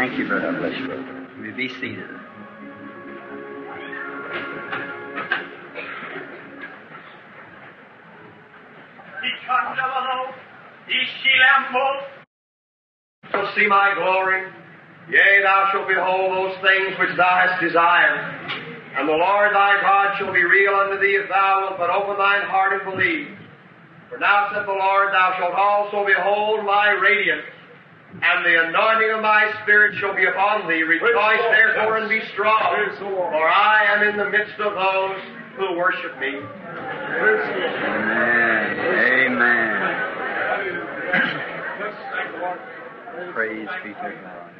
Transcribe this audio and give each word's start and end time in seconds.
Thank 0.00 0.16
you, 0.16 0.26
brother. 0.26 0.52
God 0.52 0.60
bless 0.64 0.80
you, 0.80 0.86
brother. 0.86 1.28
You 1.36 1.42
may 1.44 1.52
be 1.52 1.68
seated. 1.76 2.08
shall 13.30 13.52
see 13.54 13.66
my 13.66 13.92
glory. 13.92 14.48
Yea, 15.10 15.42
thou 15.42 15.68
shalt 15.70 15.86
behold 15.86 16.32
those 16.32 16.56
things 16.64 16.96
which 16.98 17.14
thou 17.18 17.36
hast 17.36 17.60
desired. 17.60 18.24
And 18.96 19.06
the 19.06 19.12
Lord 19.12 19.52
thy 19.52 19.82
God 19.82 20.16
shall 20.16 20.32
be 20.32 20.44
real 20.44 20.76
unto 20.76 20.98
thee 20.98 21.20
if 21.20 21.28
thou 21.28 21.68
wilt 21.68 21.78
but 21.78 21.90
open 21.90 22.16
thine 22.16 22.48
heart 22.48 22.72
and 22.72 22.90
believe. 22.90 23.36
For 24.08 24.16
now 24.16 24.48
saith 24.48 24.64
the 24.64 24.72
Lord, 24.72 25.12
thou 25.12 25.36
shalt 25.36 25.52
also 25.52 26.06
behold 26.08 26.64
my 26.64 26.88
radiance, 26.96 27.44
and 28.12 28.44
the 28.44 28.68
anointing 28.68 29.10
of 29.10 29.22
my 29.22 29.52
spirit 29.62 29.96
shall 29.98 30.14
be 30.14 30.26
upon 30.26 30.68
thee. 30.68 30.82
Rejoice 30.82 31.40
therefore 31.50 31.98
and 31.98 32.08
be 32.08 32.20
strong, 32.32 32.58
for 32.98 33.48
I 33.48 33.84
am 33.94 34.02
in 34.08 34.16
the 34.18 34.28
midst 34.28 34.58
of 34.58 34.74
those 34.74 35.20
who 35.56 35.76
worship 35.76 36.18
me. 36.18 36.38
Amen. 36.38 37.70
Amen. 39.30 40.00
Praise 43.32 43.68
be 43.84 43.90
to 43.90 43.94
God. 43.94 44.50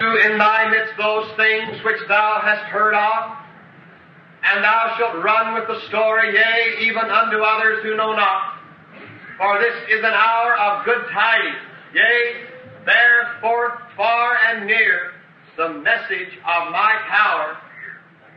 Do 0.00 0.16
in 0.16 0.38
thy 0.38 0.68
midst 0.70 0.94
those 0.98 1.30
things 1.36 1.82
which 1.84 2.00
thou 2.08 2.40
hast 2.42 2.64
heard 2.64 2.94
of, 2.94 3.43
and 4.44 4.62
thou 4.62 4.94
shalt 4.98 5.24
run 5.24 5.54
with 5.54 5.66
the 5.66 5.80
story, 5.88 6.34
yea, 6.34 6.86
even 6.86 7.04
unto 7.10 7.38
others 7.38 7.82
who 7.82 7.96
know 7.96 8.14
not. 8.14 8.58
For 9.38 9.58
this 9.58 9.74
is 9.90 10.00
an 10.00 10.12
hour 10.12 10.56
of 10.56 10.84
good 10.84 11.06
tidings, 11.12 11.56
yea, 11.94 12.46
therefore 12.84 13.82
far 13.96 14.36
and 14.48 14.66
near 14.66 15.12
the 15.56 15.68
message 15.80 16.38
of 16.44 16.72
my 16.72 16.94
power. 17.08 17.56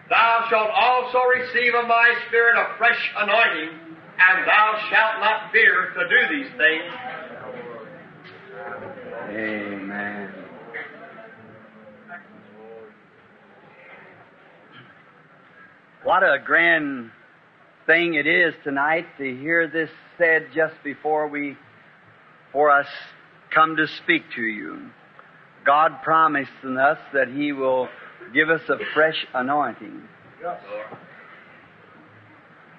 Thou 0.09 0.45
shalt 0.49 0.71
also 0.71 1.19
receive 1.35 1.75
of 1.75 1.87
my 1.87 2.13
spirit 2.27 2.55
a 2.57 2.77
fresh 2.77 3.11
anointing, 3.17 3.69
and 4.19 4.47
thou 4.47 4.79
shalt 4.89 5.19
not 5.19 5.51
fear 5.51 5.91
to 5.93 6.07
do 6.07 6.35
these 6.35 6.51
things. 6.57 6.93
Amen. 9.29 9.76
What 16.07 16.23
a 16.23 16.37
grand 16.41 17.11
thing 17.85 18.13
it 18.13 18.25
is 18.25 18.53
tonight 18.63 19.07
to 19.17 19.25
hear 19.25 19.67
this 19.67 19.89
said 20.17 20.47
just 20.55 20.75
before 20.81 21.27
we, 21.27 21.57
for 22.53 22.71
us, 22.71 22.87
come 23.53 23.75
to 23.75 23.87
speak 24.01 24.21
to 24.37 24.41
you. 24.41 24.89
God 25.65 26.01
promising 26.05 26.77
us 26.77 26.97
that 27.11 27.27
He 27.27 27.51
will 27.51 27.89
give 28.33 28.49
us 28.49 28.61
a 28.69 28.77
fresh 28.93 29.17
anointing. 29.33 30.01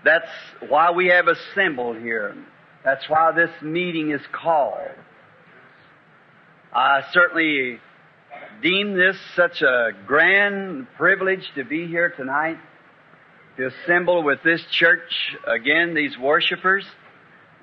That's 0.06 0.30
why 0.66 0.92
we 0.92 1.08
have 1.08 1.26
assembled 1.28 1.98
here. 1.98 2.34
That's 2.82 3.06
why 3.10 3.32
this 3.32 3.50
meeting 3.60 4.10
is 4.10 4.22
called. 4.32 4.88
I 6.72 7.02
certainly 7.12 7.78
deem 8.62 8.96
this 8.96 9.18
such 9.36 9.60
a 9.60 9.90
grand 10.06 10.86
privilege 10.96 11.44
to 11.56 11.64
be 11.64 11.86
here 11.86 12.08
tonight, 12.08 12.56
to 13.59 13.67
assemble 13.67 14.23
with 14.23 14.39
this 14.45 14.62
church 14.70 15.37
again, 15.45 15.92
these 15.92 16.17
worshipers, 16.17 16.84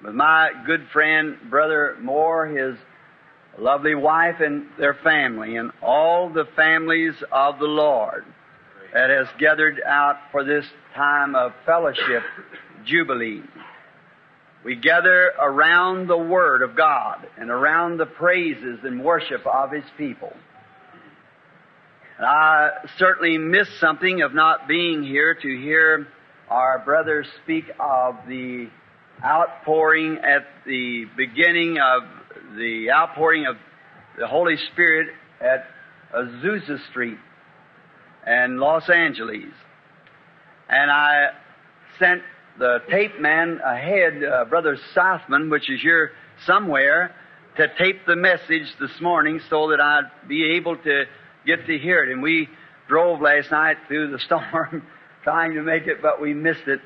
with 0.04 0.14
my 0.14 0.52
good 0.66 0.86
friend, 0.92 1.38
Brother 1.50 1.96
Moore, 2.02 2.48
his 2.48 2.76
lovely 3.58 3.96
wife, 3.96 4.42
and 4.42 4.66
their 4.78 4.94
family, 4.94 5.56
and 5.56 5.72
all 5.82 6.30
the 6.30 6.44
families 6.58 7.14
of 7.32 7.60
the 7.60 7.66
Lord 7.66 8.26
that 8.94 9.10
has 9.10 9.28
gathered 9.39 9.82
out 9.86 10.17
for 10.34 10.44
this 10.44 10.66
time 10.95 11.34
of 11.34 11.54
fellowship, 11.66 12.23
Jubilee. 12.86 13.44
We 14.66 14.76
gather 14.76 15.32
around 15.39 16.08
the 16.08 16.17
Word 16.17 16.61
of 16.61 16.76
God 16.76 17.26
and 17.38 17.50
around 17.50 17.98
the 17.98 18.05
praises 18.05 18.80
and 18.84 19.02
worship 19.02 19.48
of 19.48 19.72
His 19.72 19.86
people. 19.98 20.34
I 22.20 22.70
certainly 22.98 23.37
missed 23.37 23.77
something 23.80 24.21
of 24.21 24.33
not 24.33 24.70
being 24.70 25.03
here 25.03 25.33
to 25.33 25.58
hear 25.61 26.08
our 26.49 26.81
brothers 26.86 27.27
speak 27.43 27.65
of 27.77 28.15
the 28.27 28.70
outpouring 29.21 30.20
at 30.20 30.45
the 30.65 31.05
beginning 31.17 31.77
of 31.77 32.04
the 32.55 32.89
outpouring 32.92 33.48
of 33.48 33.58
the 34.17 34.27
Holy 34.27 34.55
Spirit 34.71 35.09
at 35.42 35.67
Azusa 36.15 36.80
Street 36.89 37.17
and 38.25 38.61
Los 38.61 38.89
Angeles. 38.89 39.52
And 40.70 40.89
I 40.89 41.31
sent 41.99 42.21
the 42.58 42.80
tape 42.89 43.20
man 43.20 43.59
ahead, 43.61 44.23
uh, 44.23 44.45
Brother 44.45 44.77
Sothmann, 44.95 45.52
which 45.52 45.70
is 45.70 45.81
here 45.81 46.11
somewhere, 46.45 47.14
to 47.58 47.67
tape 47.77 48.05
the 48.08 48.15
message 48.15 48.73
this 48.80 49.02
morning 49.02 49.42
so 49.49 49.70
that 49.71 49.81
I'd 49.81 50.30
be 50.30 50.55
able 50.55 50.77
to 50.77 51.05
get 51.45 51.66
to 51.67 51.78
hear 51.78 52.04
it. 52.04 52.11
And 52.11 52.22
we 52.22 52.50
drove 52.88 53.22
last 53.22 53.52
night 53.52 53.78
through 53.88 54.11
the 54.11 54.20
storm 54.26 54.86
trying 55.23 55.54
to 55.56 55.61
make 55.61 55.88
it, 55.88 56.02
but 56.02 56.22
we 56.22 56.33
missed 56.33 56.67
it. 56.67 56.80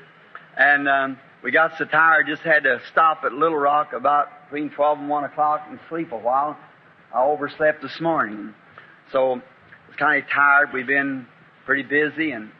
And 0.56 0.88
um, 0.88 1.18
we 1.42 1.50
got 1.50 1.72
so 1.78 1.84
tired, 1.84 2.26
just 2.28 2.42
had 2.42 2.64
to 2.64 2.80
stop 2.90 3.22
at 3.24 3.32
Little 3.32 3.58
Rock 3.58 3.92
about 3.92 4.28
between 4.44 4.70
12 4.70 4.98
and 4.98 5.08
1 5.08 5.24
o'clock 5.24 5.66
and 5.68 5.78
sleep 5.88 6.12
a 6.12 6.18
while. 6.18 6.56
I 7.14 7.22
overslept 7.22 7.82
this 7.82 8.00
morning. 8.00 8.54
So 9.12 9.32
I 9.32 9.88
was 9.88 9.96
kind 9.98 10.22
of 10.22 10.28
tired. 10.30 10.68
We've 10.72 10.86
been 10.86 11.26
pretty 11.66 11.82
busy 11.82 12.32
and 12.32 12.50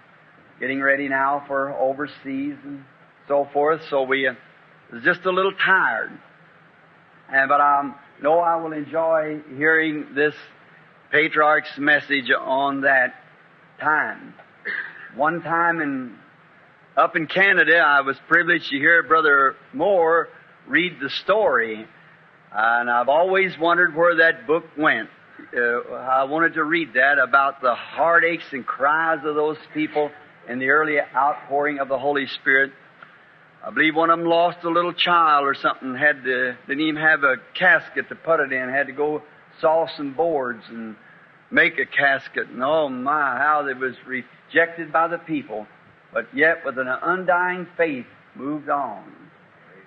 getting 0.61 0.81
ready 0.81 1.09
now 1.09 1.45
for 1.47 1.73
overseas 1.73 2.57
and 2.65 2.85
so 3.29 3.49
forth. 3.53 3.81
So 3.91 4.03
we 4.03 4.27
uh, 4.27 4.35
was 4.93 5.03
just 5.03 5.25
a 5.25 5.31
little 5.31 5.53
tired. 5.65 6.11
And 7.33 7.49
but 7.49 7.61
I 7.61 7.81
um, 7.81 7.95
know 8.23 8.41
I 8.41 8.57
will 8.57 8.73
enjoy 8.73 9.41
hearing 9.57 10.15
this 10.15 10.35
patriarch's 11.11 11.77
message 11.79 12.31
on 12.39 12.83
that 12.83 13.15
time. 13.81 14.35
One 15.17 15.43
time 15.43 15.81
in 15.81 16.17
up 16.97 17.17
in 17.17 17.27
Canada, 17.27 17.79
I 17.79 18.01
was 18.03 18.17
privileged 18.29 18.71
to 18.71 18.77
hear 18.77 19.03
Brother 19.03 19.57
Moore 19.73 20.29
read 20.67 20.99
the 21.01 21.11
story, 21.25 21.87
and 22.53 22.91
I've 22.91 23.09
always 23.09 23.57
wondered 23.59 23.95
where 23.95 24.17
that 24.17 24.47
book 24.47 24.65
went. 24.77 25.09
Uh, 25.57 25.95
I 25.95 26.25
wanted 26.25 26.55
to 26.55 26.65
read 26.65 26.95
that 26.95 27.19
about 27.19 27.63
the 27.63 27.75
heartaches 27.75 28.47
and 28.53 28.67
cries 28.67 29.19
of 29.25 29.35
those 29.35 29.57
people 29.73 30.11
in 30.49 30.59
the 30.59 30.69
early 30.69 30.99
outpouring 31.01 31.79
of 31.79 31.89
the 31.89 31.99
Holy 31.99 32.27
Spirit. 32.27 32.73
I 33.65 33.71
believe 33.71 33.95
one 33.95 34.11
of 34.11 34.19
them 34.19 34.29
lost 34.29 34.59
a 34.65 34.69
little 34.69 34.93
child 34.93 35.45
or 35.45 35.55
something, 35.55 35.95
had 35.95 36.23
to, 36.25 36.57
didn't 36.67 36.81
even 36.81 37.01
have 37.01 37.25
a 37.25 37.37
casket 37.55 38.09
to 38.11 38.15
put 38.15 38.41
it 38.41 38.53
in, 38.53 38.69
had 38.69 38.87
to 38.89 38.93
go 38.93 39.23
saw 39.61 39.87
some 39.97 40.15
boards 40.15 40.63
and 40.69 40.97
make 41.51 41.79
a 41.79 41.87
casket. 41.87 42.49
And 42.49 42.63
oh 42.63 42.89
my, 42.89 43.39
how 43.39 43.67
it 43.67 43.77
was 43.77 43.95
rejected 44.07 44.93
by 44.93 45.09
the 45.09 45.19
people, 45.19 45.67
but 46.13 46.27
yet 46.35 46.65
with 46.65 46.79
an 46.79 46.89
undying 46.89 47.67
faith 47.77 48.07
moved 48.35 48.69
on 48.69 49.05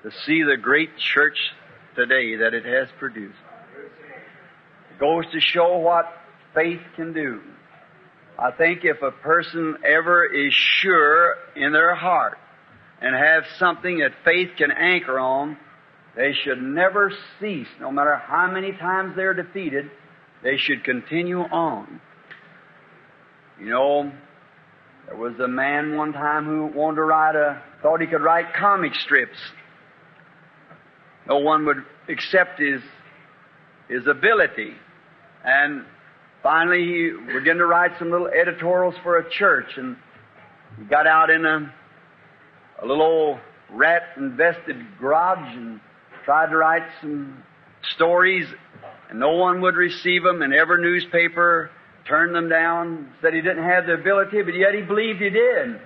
to 0.04 0.12
see 0.26 0.44
the 0.44 0.58
great 0.58 0.98
church 0.98 1.38
today 1.96 2.36
that 2.38 2.54
it 2.54 2.66
has 2.66 2.90
produced. 3.00 3.38
It 4.92 5.00
goes 5.00 5.26
to 5.32 5.40
show 5.40 5.78
what 5.78 6.12
faith 6.54 6.82
can 6.96 7.14
do. 7.14 7.42
I 8.38 8.52
think 8.52 8.84
if 8.84 9.02
a 9.02 9.12
person 9.12 9.78
ever 9.86 10.26
is 10.26 10.54
sure 10.54 11.36
in 11.56 11.72
their 11.72 11.96
heart 11.96 12.38
and 13.00 13.16
have 13.16 13.44
something 13.60 14.00
that 14.00 14.12
faith 14.26 14.52
can 14.58 14.72
anchor 14.72 15.20
on, 15.20 15.58
they 16.16 16.34
should 16.44 16.62
never 16.62 17.12
cease, 17.40 17.68
no 17.80 17.92
matter 17.92 18.16
how 18.16 18.52
many 18.52 18.72
times 18.74 19.16
they're 19.16 19.34
defeated, 19.34 19.90
they 20.44 20.58
should 20.58 20.84
continue 20.84 21.40
on. 21.40 22.00
You 23.60 23.70
know, 23.70 24.12
there 25.08 25.18
was 25.18 25.40
a 25.40 25.48
man 25.48 25.98
one 25.98 26.14
time 26.14 26.46
who 26.46 26.68
wanted 26.78 26.98
to 26.98 27.04
write 27.04 27.36
a, 27.36 27.62
thought 27.82 28.00
he 28.00 28.08
could 28.08 28.22
write 28.22 28.54
comic 28.54 28.94
strips. 28.96 29.38
No 31.28 31.38
one 31.40 31.66
would 31.66 31.84
accept 32.10 32.60
his, 32.60 32.82
his 33.88 34.06
ability. 34.08 34.74
And 35.44 35.84
finally 36.44 36.86
he 36.86 37.34
began 37.34 37.58
to 37.58 37.66
write 37.66 37.92
some 37.98 38.12
little 38.12 38.28
editorials 38.28 38.96
for 39.02 39.18
a 39.18 39.30
church 39.30 39.78
and 39.78 39.96
he 40.78 40.86
got 40.86 41.08
out 41.08 41.30
in 41.30 41.46
a, 41.46 41.74
a 42.82 42.86
little 42.86 43.04
old 43.04 43.40
rat 43.72 44.04
infested 44.18 44.78
garage 45.00 45.56
and 45.56 45.80
tried 46.26 46.50
to 46.50 46.58
write 46.58 46.84
some 47.02 47.44
stories 47.96 48.48
and 49.10 49.20
no 49.20 49.36
one 49.36 49.62
would 49.62 49.76
receive 49.76 50.24
them 50.24 50.42
and 50.42 50.54
every 50.54 50.82
newspaper 50.82 51.72
turned 52.06 52.36
them 52.36 52.50
down, 52.50 53.12
said 53.22 53.34
he 53.34 53.42
didn't 53.42 53.64
have 53.64 53.86
the 53.86 53.94
ability, 53.94 54.42
but 54.42 54.56
yet 54.56 54.74
he 54.74 54.82
believed 54.82 55.22
he 55.22 55.30
did. 55.30 55.80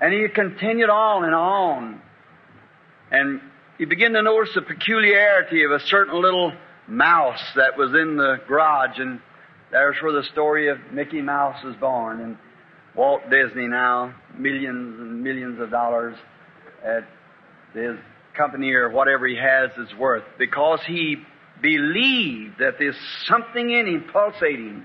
And 0.00 0.12
he 0.12 0.28
continued 0.28 0.90
on 0.90 1.24
and 1.24 1.34
on. 1.34 2.00
And 3.10 3.40
you 3.78 3.86
begin 3.86 4.12
to 4.12 4.22
notice 4.22 4.54
the 4.54 4.62
peculiarity 4.62 5.64
of 5.64 5.72
a 5.72 5.80
certain 5.80 6.20
little 6.20 6.52
mouse 6.86 7.42
that 7.56 7.76
was 7.76 7.90
in 7.94 8.16
the 8.16 8.40
garage, 8.46 8.98
and 8.98 9.20
there's 9.70 9.96
where 10.02 10.12
the 10.12 10.24
story 10.24 10.68
of 10.68 10.78
Mickey 10.92 11.22
Mouse 11.22 11.62
was 11.64 11.76
born. 11.76 12.20
And 12.20 12.36
Walt 12.94 13.22
Disney 13.30 13.68
now, 13.68 14.14
millions 14.36 15.00
and 15.00 15.22
millions 15.22 15.60
of 15.60 15.70
dollars 15.70 16.16
at 16.84 17.06
his 17.72 17.96
company 18.40 18.72
or 18.72 18.88
whatever 18.88 19.26
he 19.26 19.36
has 19.36 19.70
is 19.76 19.94
worth 19.98 20.24
because 20.38 20.80
he 20.86 21.16
believed 21.60 22.58
that 22.58 22.76
there's 22.78 22.96
something 23.26 23.70
in 23.70 23.86
him 23.86 24.04
pulsating. 24.10 24.82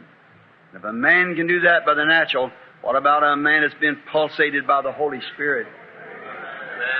If 0.73 0.83
a 0.83 0.91
man 0.91 1.35
can 1.35 1.47
do 1.47 1.61
that 1.61 1.85
by 1.85 1.93
the 1.93 2.03
natural, 2.03 2.51
what 2.81 2.97
about 2.97 3.23
a 3.23 3.37
man 3.37 3.61
that's 3.61 3.79
been 3.79 3.97
pulsated 4.11 4.67
by 4.67 4.81
the 4.81 4.91
Holy 4.91 5.21
Spirit? 5.33 5.67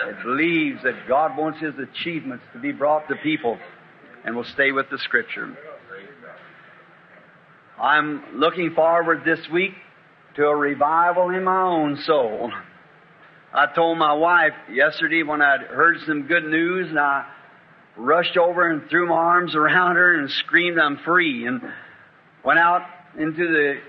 It 0.07 0.23
believes 0.23 0.81
that 0.83 1.07
God 1.09 1.37
wants 1.37 1.59
his 1.59 1.73
achievements 1.77 2.45
to 2.53 2.59
be 2.59 2.71
brought 2.71 3.09
to 3.09 3.15
people 3.15 3.57
and 4.23 4.33
will 4.33 4.45
stay 4.45 4.71
with 4.71 4.89
the 4.89 4.97
Scripture. 4.99 5.57
I'm 7.77 8.23
looking 8.35 8.73
forward 8.73 9.23
this 9.25 9.39
week 9.51 9.73
to 10.37 10.43
a 10.45 10.55
revival 10.55 11.31
in 11.31 11.43
my 11.43 11.61
own 11.61 11.97
soul. 12.05 12.49
I 13.55 13.67
told 13.73 13.97
my 13.97 14.11
wife 14.11 14.51
yesterday 14.69 15.23
when 15.23 15.41
I'd 15.41 15.61
heard 15.61 15.95
some 16.05 16.23
good 16.23 16.43
news 16.43 16.89
and 16.89 16.99
I 16.99 17.25
rushed 17.95 18.35
over 18.35 18.69
and 18.69 18.89
threw 18.89 19.07
my 19.07 19.15
arms 19.15 19.55
around 19.55 19.95
her 19.95 20.19
and 20.19 20.29
screamed, 20.29 20.77
I'm 20.77 20.97
free, 20.97 21.47
and 21.47 21.61
went 22.43 22.59
out 22.59 22.81
into 23.17 23.47
the 23.47 23.79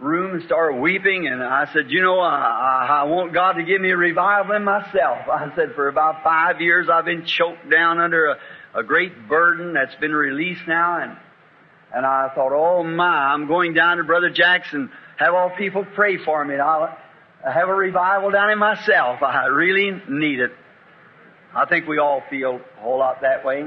room 0.00 0.34
and 0.34 0.42
started 0.42 0.80
weeping. 0.80 1.28
And 1.28 1.40
I 1.40 1.72
said, 1.72 1.92
You 1.92 2.02
know, 2.02 2.18
I, 2.18 2.34
I, 2.34 2.86
I 2.86 3.04
want 3.04 3.32
God 3.32 3.52
to 3.52 3.62
give 3.62 3.80
me 3.80 3.92
a 3.92 3.96
revival 3.96 4.56
in 4.56 4.64
myself. 4.64 5.28
I 5.28 5.52
said, 5.54 5.76
For 5.76 5.86
about 5.86 6.24
five 6.24 6.60
years 6.60 6.88
I've 6.92 7.04
been 7.04 7.24
choked 7.24 7.70
down 7.70 8.00
under 8.00 8.26
a, 8.26 8.38
a 8.74 8.82
great 8.82 9.28
burden 9.28 9.72
that's 9.74 9.94
been 10.00 10.12
released 10.12 10.66
now. 10.66 11.00
And, 11.00 11.16
and 11.94 12.04
I 12.04 12.28
thought, 12.34 12.50
Oh 12.52 12.82
my, 12.82 13.04
I'm 13.32 13.46
going 13.46 13.72
down 13.72 13.98
to 13.98 14.02
Brother 14.02 14.30
Jackson, 14.30 14.90
have 15.16 15.32
all 15.32 15.50
people 15.50 15.86
pray 15.94 16.16
for 16.16 16.44
me. 16.44 16.54
And 16.54 16.62
I'll 16.62 16.98
have 17.50 17.68
a 17.68 17.74
revival 17.74 18.30
down 18.30 18.50
in 18.50 18.58
myself. 18.58 19.22
I 19.22 19.46
really 19.46 19.90
need 20.08 20.40
it. 20.40 20.52
I 21.54 21.66
think 21.66 21.86
we 21.86 21.98
all 21.98 22.22
feel 22.30 22.60
a 22.78 22.80
whole 22.80 22.98
lot 22.98 23.20
that 23.22 23.44
way. 23.44 23.64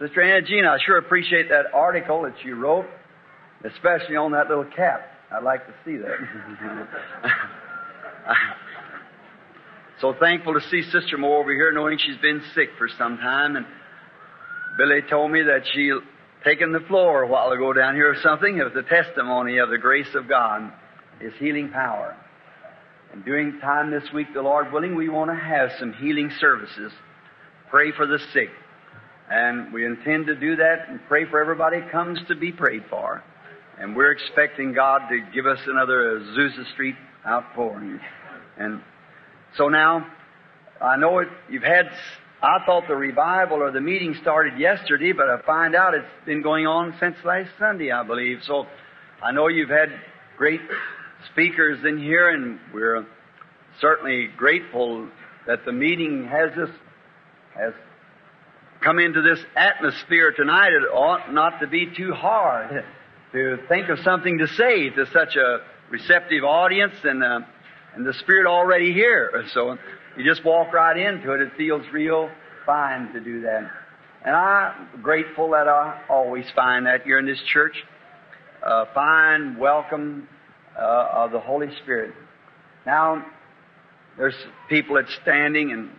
Sister 0.00 0.22
Anna 0.22 0.46
Jean, 0.46 0.64
I 0.66 0.78
sure 0.84 0.98
appreciate 0.98 1.48
that 1.48 1.66
article 1.72 2.22
that 2.22 2.44
you 2.44 2.54
wrote, 2.54 2.86
especially 3.64 4.16
on 4.16 4.32
that 4.32 4.48
little 4.48 4.64
cap. 4.64 5.10
I'd 5.32 5.42
like 5.42 5.66
to 5.66 5.74
see 5.84 5.96
that. 5.96 6.88
so 10.00 10.14
thankful 10.20 10.54
to 10.54 10.60
see 10.68 10.82
Sister 10.82 11.16
Moore 11.18 11.40
over 11.40 11.52
here, 11.52 11.72
knowing 11.72 11.98
she's 11.98 12.20
been 12.20 12.42
sick 12.54 12.70
for 12.78 12.88
some 12.98 13.16
time. 13.18 13.56
And 13.56 13.66
Billy 14.76 15.00
told 15.08 15.30
me 15.30 15.42
that 15.42 15.62
she 15.72 15.92
taken 16.44 16.72
the 16.72 16.80
floor 16.80 17.22
a 17.22 17.26
while 17.26 17.50
ago 17.50 17.72
down 17.72 17.94
here 17.94 18.10
or 18.10 18.16
something. 18.22 18.58
It 18.58 18.64
was 18.64 18.76
a 18.76 18.88
testimony 18.88 19.58
of 19.58 19.70
the 19.70 19.78
grace 19.78 20.14
of 20.14 20.28
God, 20.28 20.72
His 21.20 21.32
healing 21.38 21.70
power. 21.70 22.16
And 23.12 23.24
during 23.24 23.58
time 23.60 23.90
this 23.90 24.04
week, 24.12 24.28
the 24.34 24.42
Lord 24.42 24.72
willing, 24.72 24.94
we 24.94 25.08
want 25.08 25.30
to 25.30 25.36
have 25.36 25.70
some 25.78 25.92
healing 25.94 26.30
services. 26.38 26.92
Pray 27.70 27.92
for 27.92 28.06
the 28.06 28.18
sick. 28.32 28.50
And 29.30 29.72
we 29.72 29.84
intend 29.84 30.26
to 30.26 30.34
do 30.34 30.56
that 30.56 30.88
and 30.88 31.00
pray 31.08 31.24
for 31.28 31.40
everybody 31.40 31.80
comes 31.90 32.18
to 32.28 32.34
be 32.34 32.52
prayed 32.52 32.84
for. 32.90 33.22
And 33.78 33.96
we're 33.96 34.12
expecting 34.12 34.72
God 34.72 35.02
to 35.08 35.20
give 35.34 35.46
us 35.46 35.58
another 35.66 36.20
Azusa 36.20 36.72
Street 36.72 36.94
outpouring. 37.26 38.00
And 38.58 38.80
so 39.56 39.68
now, 39.68 40.06
I 40.80 40.96
know 40.96 41.18
it, 41.18 41.28
you've 41.50 41.62
had, 41.62 41.86
I 42.42 42.58
thought 42.64 42.84
the 42.86 42.96
revival 42.96 43.62
or 43.62 43.70
the 43.70 43.80
meeting 43.80 44.14
started 44.20 44.58
yesterday, 44.58 45.12
but 45.12 45.28
I 45.28 45.40
find 45.42 45.74
out 45.74 45.94
it's 45.94 46.06
been 46.24 46.42
going 46.42 46.66
on 46.66 46.94
since 47.00 47.16
last 47.24 47.50
Sunday, 47.58 47.90
I 47.90 48.02
believe. 48.02 48.38
So 48.46 48.66
I 49.22 49.32
know 49.32 49.48
you've 49.48 49.70
had 49.70 49.88
great 50.36 50.60
speakers 51.32 51.84
in 51.84 51.98
here, 51.98 52.30
and 52.30 52.58
we're 52.72 53.06
certainly 53.80 54.28
grateful 54.36 55.08
that 55.46 55.64
the 55.64 55.72
meeting 55.72 56.26
has 56.26 56.50
this, 56.56 56.70
has 57.54 57.72
come 58.82 58.98
into 58.98 59.22
this 59.22 59.38
atmosphere 59.56 60.32
tonight. 60.32 60.72
It 60.72 60.84
ought 60.92 61.32
not 61.32 61.60
to 61.60 61.66
be 61.66 61.86
too 61.96 62.12
hard 62.12 62.84
to 63.32 63.58
think 63.68 63.88
of 63.88 63.98
something 64.00 64.38
to 64.38 64.46
say 64.48 64.90
to 64.90 65.06
such 65.12 65.36
a 65.36 65.58
receptive 65.90 66.44
audience 66.44 66.94
and, 67.04 67.22
uh, 67.22 67.40
and 67.94 68.06
the 68.06 68.14
Spirit 68.14 68.46
already 68.46 68.92
here. 68.92 69.44
So 69.52 69.76
you 70.16 70.24
just 70.24 70.44
walk 70.44 70.72
right 70.72 70.96
into 70.96 71.32
it. 71.32 71.40
It 71.40 71.52
feels 71.56 71.82
real 71.92 72.30
fine 72.64 73.12
to 73.12 73.20
do 73.20 73.42
that. 73.42 73.70
And 74.24 74.34
I'm 74.34 75.02
grateful 75.02 75.50
that 75.50 75.68
I 75.68 76.02
always 76.08 76.46
find 76.54 76.86
that 76.86 77.02
here 77.02 77.18
in 77.18 77.26
this 77.26 77.40
church. 77.52 77.76
Uh, 78.66 78.86
fine, 78.92 79.56
welcome, 79.58 80.28
uh, 80.78 81.08
of 81.12 81.32
the 81.32 81.40
Holy 81.40 81.68
Spirit. 81.82 82.14
Now, 82.84 83.24
there's 84.16 84.34
people 84.68 84.96
that's 84.96 85.14
standing 85.22 85.72
and 85.72 85.90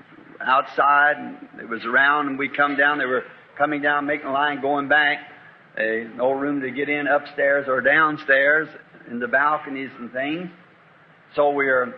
outside, 0.42 1.18
and 1.18 1.60
it 1.60 1.68
was 1.68 1.84
around, 1.86 2.28
and 2.28 2.40
we 2.40 2.50
come 2.50 2.76
down. 2.76 2.98
They 2.98 3.06
were 3.06 3.24
coming 3.58 3.82
down, 3.82 4.06
making 4.06 4.28
a 4.28 4.34
line, 4.34 4.62
going 4.62 4.88
back. 4.88 5.20
Uh, 5.78 6.10
no 6.16 6.32
room 6.32 6.62
to 6.62 6.72
get 6.72 6.90
in 6.90 7.08
upstairs 7.08 7.68
or 7.68 7.82
downstairs 7.82 8.68
in 9.10 9.20
the 9.20 9.28
balconies 9.28 9.92
and 10.00 10.12
things. 10.12 10.50
So 11.36 11.52
we 11.52 11.68
are 11.68 11.94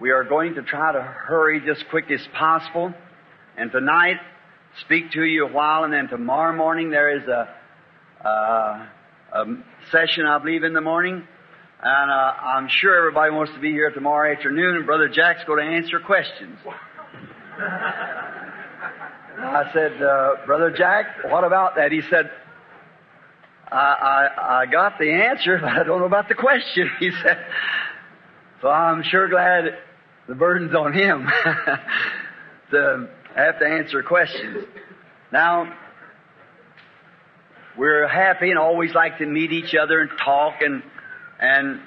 we 0.00 0.10
are 0.10 0.24
going 0.24 0.54
to 0.54 0.62
try 0.62 0.92
to 0.92 1.00
hurry 1.00 1.60
just 1.64 1.88
quick 1.90 2.10
as 2.10 2.20
possible. 2.34 2.92
And 3.56 3.72
tonight, 3.72 4.16
speak 4.84 5.10
to 5.12 5.24
you 5.24 5.46
a 5.46 5.52
while, 5.52 5.84
and 5.84 5.92
then 5.92 6.08
tomorrow 6.08 6.56
morning 6.56 6.90
there 6.90 7.16
is 7.16 7.26
a, 7.26 7.48
uh, 8.24 8.86
a 9.32 9.44
session, 9.90 10.26
I 10.26 10.38
believe, 10.38 10.62
in 10.62 10.72
the 10.72 10.80
morning 10.80 11.26
and 11.80 12.10
uh, 12.10 12.14
I'm 12.14 12.68
sure 12.68 12.96
everybody 12.96 13.32
wants 13.32 13.52
to 13.52 13.60
be 13.60 13.70
here 13.70 13.90
tomorrow 13.90 14.32
afternoon, 14.32 14.76
and 14.76 14.86
Brother 14.86 15.08
Jack's 15.08 15.44
going 15.44 15.64
to 15.64 15.72
answer 15.76 16.00
questions. 16.00 16.58
I 19.40 19.70
said, 19.72 20.02
uh, 20.02 20.44
Brother 20.46 20.74
Jack, 20.76 21.06
what 21.26 21.44
about 21.44 21.76
that? 21.76 21.92
He 21.92 22.00
said, 22.10 22.30
I, 23.70 23.76
I, 23.76 24.62
I 24.62 24.66
got 24.66 24.98
the 24.98 25.12
answer, 25.12 25.58
but 25.60 25.70
I 25.70 25.84
don't 25.84 26.00
know 26.00 26.06
about 26.06 26.28
the 26.28 26.34
question. 26.34 26.90
He 26.98 27.12
said, 27.22 27.38
so 28.60 28.68
I'm 28.68 29.04
sure 29.04 29.28
glad 29.28 29.78
the 30.26 30.34
burden's 30.34 30.74
on 30.74 30.92
him 30.92 31.28
to 32.72 33.08
have 33.36 33.58
to 33.60 33.66
answer 33.66 34.02
questions. 34.02 34.64
Now, 35.32 35.72
we're 37.76 38.08
happy 38.08 38.50
and 38.50 38.58
always 38.58 38.92
like 38.94 39.18
to 39.18 39.26
meet 39.26 39.52
each 39.52 39.76
other 39.76 40.00
and 40.00 40.10
talk 40.18 40.54
and 40.60 40.82
and 41.40 41.80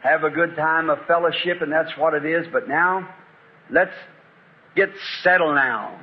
have 0.00 0.24
a 0.24 0.30
good 0.30 0.56
time 0.56 0.90
of 0.90 0.98
fellowship, 1.06 1.60
and 1.62 1.72
that's 1.72 1.96
what 1.96 2.14
it 2.14 2.24
is. 2.24 2.46
But 2.52 2.68
now, 2.68 3.08
let's 3.70 3.94
get 4.76 4.90
settled 5.22 5.54
now 5.54 5.98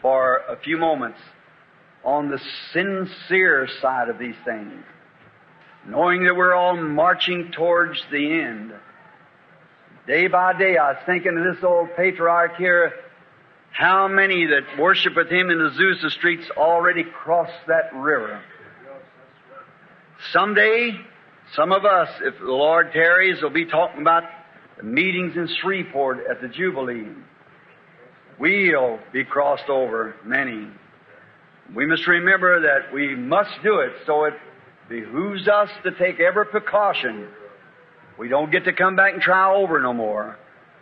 for 0.00 0.38
a 0.48 0.56
few 0.56 0.76
moments 0.76 1.18
on 2.04 2.30
the 2.30 2.40
sincere 2.72 3.68
side 3.80 4.08
of 4.08 4.18
these 4.18 4.34
things, 4.44 4.82
knowing 5.86 6.24
that 6.24 6.34
we're 6.34 6.54
all 6.54 6.76
marching 6.76 7.52
towards 7.52 8.02
the 8.10 8.40
end. 8.40 8.72
Day 10.06 10.26
by 10.26 10.58
day, 10.58 10.76
I 10.76 10.92
was 10.92 11.02
thinking 11.06 11.38
of 11.38 11.54
this 11.54 11.62
old 11.62 11.90
patriarch 11.96 12.56
here, 12.56 12.92
how 13.70 14.08
many 14.08 14.46
that 14.46 14.78
worship 14.78 15.14
with 15.14 15.30
him 15.30 15.48
in 15.48 15.58
the 15.58 15.70
Azusa 15.70 16.10
streets 16.10 16.50
already 16.56 17.04
crossed 17.04 17.66
that 17.68 17.94
river. 17.94 18.42
Someday, 20.32 20.98
some 21.54 21.72
of 21.72 21.84
us, 21.84 22.08
if 22.22 22.38
the 22.38 22.46
Lord 22.46 22.92
tarries, 22.92 23.42
will 23.42 23.50
be 23.50 23.66
talking 23.66 24.00
about 24.00 24.24
the 24.78 24.84
meetings 24.84 25.36
in 25.36 25.48
Shreveport 25.60 26.20
at 26.30 26.40
the 26.40 26.48
Jubilee. 26.48 27.08
We'll 28.38 28.98
be 29.12 29.24
crossed 29.24 29.68
over, 29.68 30.16
many. 30.24 30.68
We 31.74 31.86
must 31.86 32.06
remember 32.06 32.62
that 32.62 32.92
we 32.92 33.14
must 33.14 33.50
do 33.62 33.80
it, 33.80 33.92
so 34.06 34.24
it 34.24 34.34
behooves 34.88 35.46
us 35.46 35.68
to 35.84 35.90
take 35.92 36.20
every 36.20 36.46
precaution. 36.46 37.28
We 38.18 38.28
don't 38.28 38.50
get 38.50 38.64
to 38.64 38.72
come 38.72 38.96
back 38.96 39.12
and 39.12 39.22
try 39.22 39.54
over 39.54 39.78
no 39.80 39.92
more. 39.92 40.38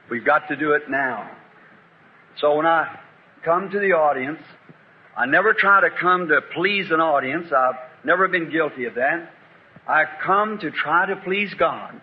We've 0.09 0.25
got 0.25 0.49
to 0.49 0.57
do 0.57 0.73
it 0.73 0.89
now. 0.89 1.31
So 2.41 2.57
when 2.57 2.67
I 2.67 2.99
come 3.45 3.71
to 3.71 3.79
the 3.79 3.93
audience, 3.93 4.41
I 5.17 5.27
never 5.27 5.53
try 5.53 5.81
to 5.81 5.91
come 5.91 6.29
to 6.29 6.41
please 6.55 6.91
an 6.91 7.01
audience. 7.01 7.53
I've 7.53 7.75
never 8.05 8.29
been 8.29 8.51
guilty 8.51 8.85
of 8.85 8.95
that. 8.95 9.33
I 9.87 10.05
come 10.23 10.59
to 10.59 10.71
try 10.71 11.07
to 11.07 11.17
please 11.17 11.53
God. 11.55 12.01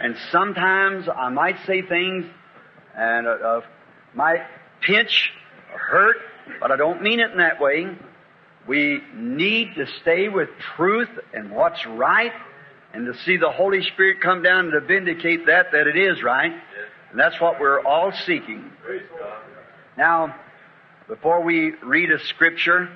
And 0.00 0.16
sometimes 0.30 1.08
I 1.08 1.28
might 1.28 1.56
say 1.66 1.82
things 1.82 2.24
and 2.96 3.26
uh, 3.26 3.30
uh, 3.30 3.60
might 4.14 4.42
pinch 4.80 5.32
or 5.72 5.78
hurt, 5.78 6.16
but 6.60 6.70
I 6.70 6.76
don't 6.76 7.02
mean 7.02 7.20
it 7.20 7.30
in 7.30 7.38
that 7.38 7.60
way. 7.60 7.94
We 8.66 9.02
need 9.14 9.74
to 9.74 9.86
stay 10.00 10.28
with 10.28 10.48
truth 10.76 11.10
and 11.34 11.50
what's 11.50 11.84
right 11.84 12.32
and 12.94 13.06
to 13.12 13.18
see 13.24 13.36
the 13.36 13.50
Holy 13.50 13.82
Spirit 13.82 14.20
come 14.20 14.42
down 14.42 14.70
to 14.70 14.80
vindicate 14.80 15.46
that, 15.46 15.72
that 15.72 15.86
it 15.86 15.96
is 15.96 16.22
right. 16.22 16.52
And 17.10 17.20
that's 17.20 17.40
what 17.40 17.60
we're 17.60 17.80
all 17.80 18.12
seeking. 18.24 18.70
Now, 19.98 20.34
before 21.08 21.42
we 21.42 21.72
read 21.82 22.10
a 22.10 22.18
scripture, 22.18 22.88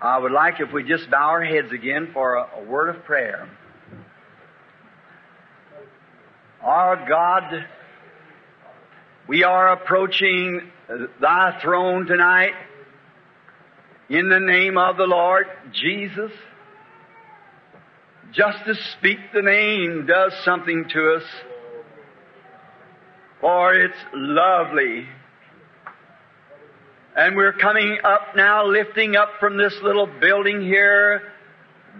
I 0.00 0.16
would 0.16 0.30
like 0.30 0.60
if 0.60 0.72
we 0.72 0.84
just 0.84 1.10
bow 1.10 1.30
our 1.30 1.44
heads 1.44 1.72
again 1.72 2.10
for 2.12 2.34
a, 2.34 2.60
a 2.60 2.64
word 2.64 2.94
of 2.94 3.04
prayer. 3.04 3.48
Our 6.62 7.08
God, 7.08 7.66
we 9.26 9.42
are 9.42 9.72
approaching 9.72 10.70
thy 11.20 11.58
throne 11.60 12.06
tonight 12.06 12.54
in 14.08 14.28
the 14.28 14.38
name 14.38 14.78
of 14.78 14.96
the 14.96 15.04
Lord 15.04 15.46
Jesus. 15.72 16.30
Just 18.32 18.64
to 18.66 18.74
speak 18.98 19.18
the 19.34 19.42
name 19.42 20.06
does 20.06 20.32
something 20.44 20.84
to 20.90 21.14
us, 21.14 21.24
for 23.40 23.74
it's 23.74 23.98
lovely. 24.14 25.06
And 27.16 27.34
we're 27.34 27.52
coming 27.52 27.98
up 28.04 28.17
now, 28.36 28.66
lifting 28.66 29.16
up 29.16 29.30
from 29.40 29.56
this 29.56 29.74
little 29.82 30.06
building 30.20 30.60
here, 30.60 31.22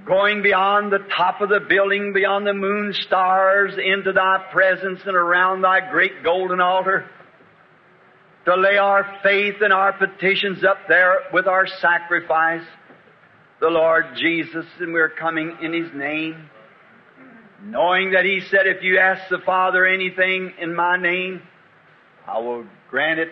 going 0.06 0.42
beyond 0.42 0.92
the 0.92 1.00
top 1.16 1.40
of 1.40 1.48
the 1.48 1.60
building, 1.60 2.12
beyond 2.12 2.46
the 2.46 2.54
moon 2.54 2.92
stars, 2.92 3.74
into 3.78 4.12
thy 4.12 4.44
presence 4.52 5.00
and 5.06 5.16
around 5.16 5.62
thy 5.62 5.90
great 5.90 6.22
golden 6.22 6.60
altar, 6.60 7.08
to 8.44 8.56
lay 8.56 8.76
our 8.76 9.18
faith 9.22 9.56
and 9.60 9.72
our 9.72 9.92
petitions 9.92 10.64
up 10.64 10.78
there 10.88 11.20
with 11.32 11.46
our 11.46 11.66
sacrifice, 11.66 12.64
the 13.60 13.68
Lord 13.68 14.04
Jesus, 14.16 14.66
and 14.80 14.92
we're 14.92 15.10
coming 15.10 15.56
in 15.62 15.72
His 15.72 15.92
name, 15.94 16.48
knowing 17.62 18.12
that 18.12 18.24
He 18.24 18.40
said, 18.50 18.66
if 18.66 18.82
you 18.82 18.98
ask 18.98 19.28
the 19.30 19.38
Father 19.44 19.84
anything 19.84 20.52
in 20.60 20.74
my 20.74 20.96
name, 20.96 21.42
I 22.26 22.38
will 22.38 22.64
grant 22.88 23.18
it. 23.18 23.28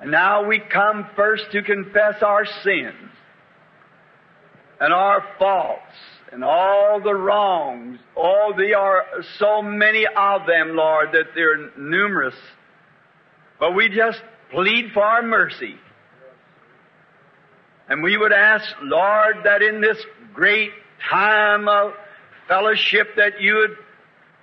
And 0.00 0.10
now 0.10 0.46
we 0.46 0.58
come 0.60 1.06
first 1.16 1.50
to 1.52 1.62
confess 1.62 2.22
our 2.22 2.44
sins 2.44 3.10
and 4.80 4.92
our 4.92 5.24
faults 5.38 5.80
and 6.32 6.44
all 6.44 7.00
the 7.00 7.14
wrongs. 7.14 7.98
Oh, 8.16 8.52
there 8.56 8.78
are 8.78 9.04
so 9.38 9.62
many 9.62 10.06
of 10.06 10.46
them, 10.46 10.76
Lord, 10.76 11.12
that 11.12 11.34
they're 11.34 11.70
numerous. 11.78 12.34
But 13.58 13.74
we 13.74 13.88
just 13.88 14.20
plead 14.50 14.92
for 14.92 15.02
our 15.02 15.22
mercy. 15.22 15.76
And 17.88 18.02
we 18.02 18.16
would 18.16 18.32
ask, 18.32 18.66
Lord, 18.82 19.36
that 19.44 19.62
in 19.62 19.80
this 19.80 19.98
great 20.34 20.72
time 21.08 21.68
of 21.68 21.94
fellowship 22.48 23.16
that 23.16 23.40
you 23.40 23.54
would 23.54 23.76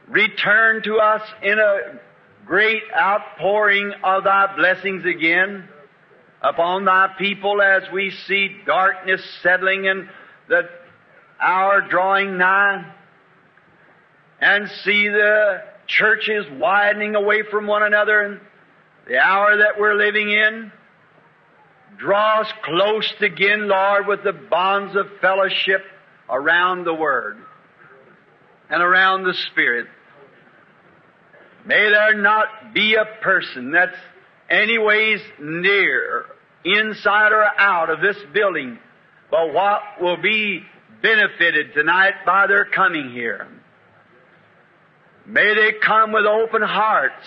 return 0.07 0.81
to 0.83 0.97
us 0.97 1.21
in 1.41 1.59
a 1.59 1.99
great 2.45 2.83
outpouring 2.95 3.93
of 4.03 4.23
thy 4.23 4.55
blessings 4.55 5.05
again 5.05 5.67
upon 6.41 6.85
thy 6.85 7.07
people 7.17 7.61
as 7.61 7.83
we 7.93 8.11
see 8.27 8.57
darkness 8.65 9.21
settling 9.41 9.87
and 9.87 10.09
the 10.49 10.69
hour 11.41 11.81
drawing 11.89 12.37
nigh 12.37 12.93
and 14.41 14.69
see 14.83 15.07
the 15.07 15.61
churches 15.87 16.45
widening 16.59 17.15
away 17.15 17.43
from 17.49 17.65
one 17.65 17.83
another 17.83 18.21
and 18.21 18.41
the 19.07 19.17
hour 19.17 19.57
that 19.57 19.79
we're 19.79 19.95
living 19.95 20.29
in. 20.29 20.71
Draw 21.97 22.41
us 22.41 22.51
close 22.63 23.13
again, 23.21 23.67
Lord, 23.67 24.07
with 24.07 24.23
the 24.23 24.33
bonds 24.33 24.95
of 24.95 25.05
fellowship 25.21 25.81
around 26.29 26.85
the 26.85 26.93
Word 26.93 27.37
and 28.69 28.81
around 28.81 29.23
the 29.23 29.33
Spirit. 29.51 29.87
May 31.65 31.89
there 31.89 32.21
not 32.21 32.73
be 32.73 32.95
a 32.95 33.23
person 33.23 33.71
that's 33.71 33.95
anyways 34.49 35.21
near, 35.39 36.25
inside 36.65 37.31
or 37.31 37.45
out 37.57 37.89
of 37.89 38.01
this 38.01 38.17
building, 38.33 38.77
but 39.31 39.53
what 39.53 39.81
will 40.01 40.21
be 40.21 40.61
benefited 41.01 41.73
tonight 41.73 42.13
by 42.25 42.47
their 42.47 42.65
coming 42.65 43.11
here. 43.11 43.47
May 45.25 45.53
they 45.55 45.77
come 45.85 46.11
with 46.11 46.25
open 46.25 46.61
hearts, 46.61 47.25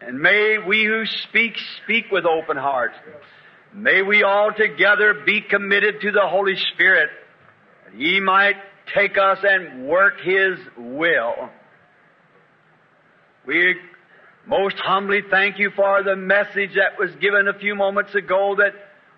and 0.00 0.18
may 0.18 0.58
we 0.66 0.84
who 0.84 1.04
speak, 1.28 1.56
speak 1.84 2.06
with 2.10 2.24
open 2.24 2.56
hearts. 2.56 2.94
May 3.72 4.02
we 4.02 4.24
all 4.24 4.52
together 4.56 5.22
be 5.24 5.42
committed 5.42 6.00
to 6.00 6.10
the 6.10 6.24
Holy 6.24 6.56
Spirit, 6.74 7.10
that 7.84 7.94
He 7.94 8.20
might 8.20 8.56
take 8.94 9.16
us 9.16 9.38
and 9.42 9.86
work 9.86 10.14
His 10.20 10.58
will. 10.76 11.50
We 13.46 13.76
most 14.44 14.74
humbly 14.76 15.20
thank 15.30 15.60
you 15.60 15.70
for 15.76 16.02
the 16.02 16.16
message 16.16 16.70
that 16.74 16.98
was 16.98 17.14
given 17.20 17.46
a 17.46 17.56
few 17.56 17.76
moments 17.76 18.12
ago 18.12 18.56
that 18.58 18.72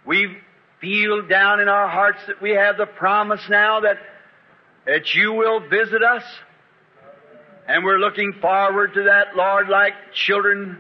we 0.05 0.37
feel 0.83 1.27
down 1.27 1.61
in 1.61 1.69
our 1.69 1.89
hearts 1.89 2.19
that 2.27 2.43
we 2.43 2.51
have 2.51 2.77
the 2.77 2.85
promise 2.85 3.41
now 3.49 3.81
that, 3.81 3.97
that 4.87 5.15
you 5.15 5.33
will 5.33 5.61
visit 5.61 6.03
us. 6.03 6.23
And 7.67 7.85
we're 7.85 7.99
looking 7.99 8.35
forward 8.41 8.93
to 8.95 9.05
that, 9.05 9.35
Lord, 9.35 9.71
like 9.71 9.95
children 10.13 10.79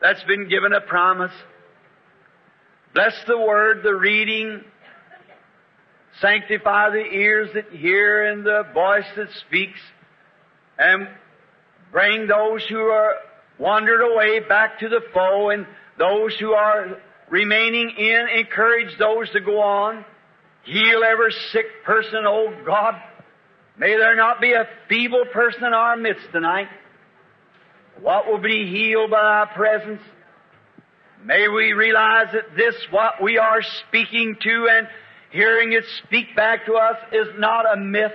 that's 0.00 0.22
been 0.24 0.48
given 0.48 0.72
a 0.72 0.80
promise. 0.80 1.32
Bless 2.94 3.14
the 3.26 3.38
word, 3.38 3.82
the 3.82 3.94
reading. 3.94 4.62
Sanctify 6.22 6.90
the 6.90 7.04
ears 7.04 7.50
that 7.52 7.70
hear 7.72 8.26
and 8.30 8.42
the 8.44 8.62
voice 8.72 9.04
that 9.16 9.28
speaks. 9.46 9.80
And 10.78 11.08
bring 11.96 12.26
those 12.26 12.62
who 12.68 12.76
are 12.76 13.14
wandered 13.58 14.02
away 14.02 14.40
back 14.40 14.78
to 14.78 14.86
the 14.86 15.00
foe 15.14 15.48
and 15.48 15.66
those 15.98 16.36
who 16.38 16.52
are 16.52 16.98
remaining 17.30 17.90
in, 17.96 18.26
encourage 18.36 18.98
those 18.98 19.30
to 19.30 19.40
go 19.40 19.62
on. 19.62 20.04
Heal 20.64 21.00
every 21.02 21.32
sick 21.52 21.64
person, 21.86 22.24
oh 22.26 22.52
God. 22.66 22.96
May 23.78 23.96
there 23.96 24.14
not 24.14 24.42
be 24.42 24.52
a 24.52 24.68
feeble 24.90 25.24
person 25.32 25.64
in 25.64 25.72
our 25.72 25.96
midst 25.96 26.26
tonight. 26.32 26.68
What 28.02 28.26
will 28.26 28.42
be 28.42 28.70
healed 28.70 29.10
by 29.10 29.16
our 29.16 29.46
presence? 29.54 30.02
May 31.24 31.48
we 31.48 31.72
realize 31.72 32.26
that 32.34 32.54
this, 32.58 32.74
what 32.90 33.22
we 33.22 33.38
are 33.38 33.62
speaking 33.88 34.36
to 34.42 34.68
and 34.70 34.86
hearing 35.30 35.72
it 35.72 35.84
speak 36.04 36.36
back 36.36 36.66
to 36.66 36.74
us, 36.74 36.96
is 37.10 37.28
not 37.38 37.64
a 37.72 37.80
myth, 37.80 38.12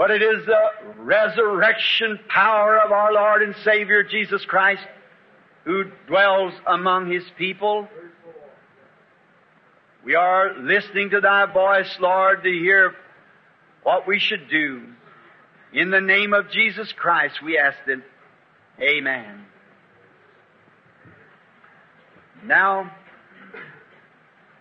but 0.00 0.10
it 0.10 0.22
is 0.22 0.46
the 0.46 0.94
resurrection 0.96 2.18
power 2.26 2.80
of 2.80 2.90
our 2.90 3.12
Lord 3.12 3.42
and 3.42 3.54
Savior 3.62 4.02
Jesus 4.02 4.42
Christ 4.46 4.80
who 5.64 5.84
dwells 6.06 6.54
among 6.66 7.12
His 7.12 7.22
people. 7.36 7.86
We 10.02 10.14
are 10.14 10.58
listening 10.58 11.10
to 11.10 11.20
Thy 11.20 11.44
voice, 11.52 11.98
Lord, 12.00 12.42
to 12.44 12.48
hear 12.48 12.94
what 13.82 14.08
we 14.08 14.18
should 14.18 14.48
do. 14.48 14.84
In 15.74 15.90
the 15.90 16.00
name 16.00 16.32
of 16.32 16.50
Jesus 16.50 16.90
Christ, 16.94 17.42
we 17.44 17.58
ask 17.58 17.76
it. 17.86 18.00
Amen. 18.80 19.44
Now, 22.42 22.90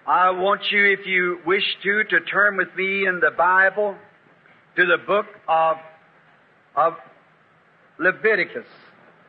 I 0.05 0.31
want 0.31 0.69
you, 0.69 0.86
if 0.88 1.05
you 1.05 1.39
wish 1.46 1.77
to, 1.84 2.03
to 2.03 2.19
turn 2.25 2.58
with 2.58 2.75
me 2.75 3.08
in 3.08 3.22
the 3.22 3.31
Bible 3.31 3.96
to 4.79 4.86
the 4.86 4.98
book 4.98 5.25
of, 5.45 5.75
of 6.74 6.93
Leviticus, 7.98 8.65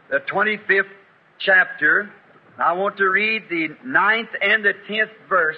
the 0.09 0.21
25th 0.33 0.85
chapter. 1.41 2.09
I 2.57 2.75
want 2.75 2.99
to 2.99 3.09
read 3.09 3.49
the 3.51 3.71
ninth 3.85 4.29
and 4.41 4.65
the 4.65 4.75
tenth 4.87 5.11
verse 5.29 5.57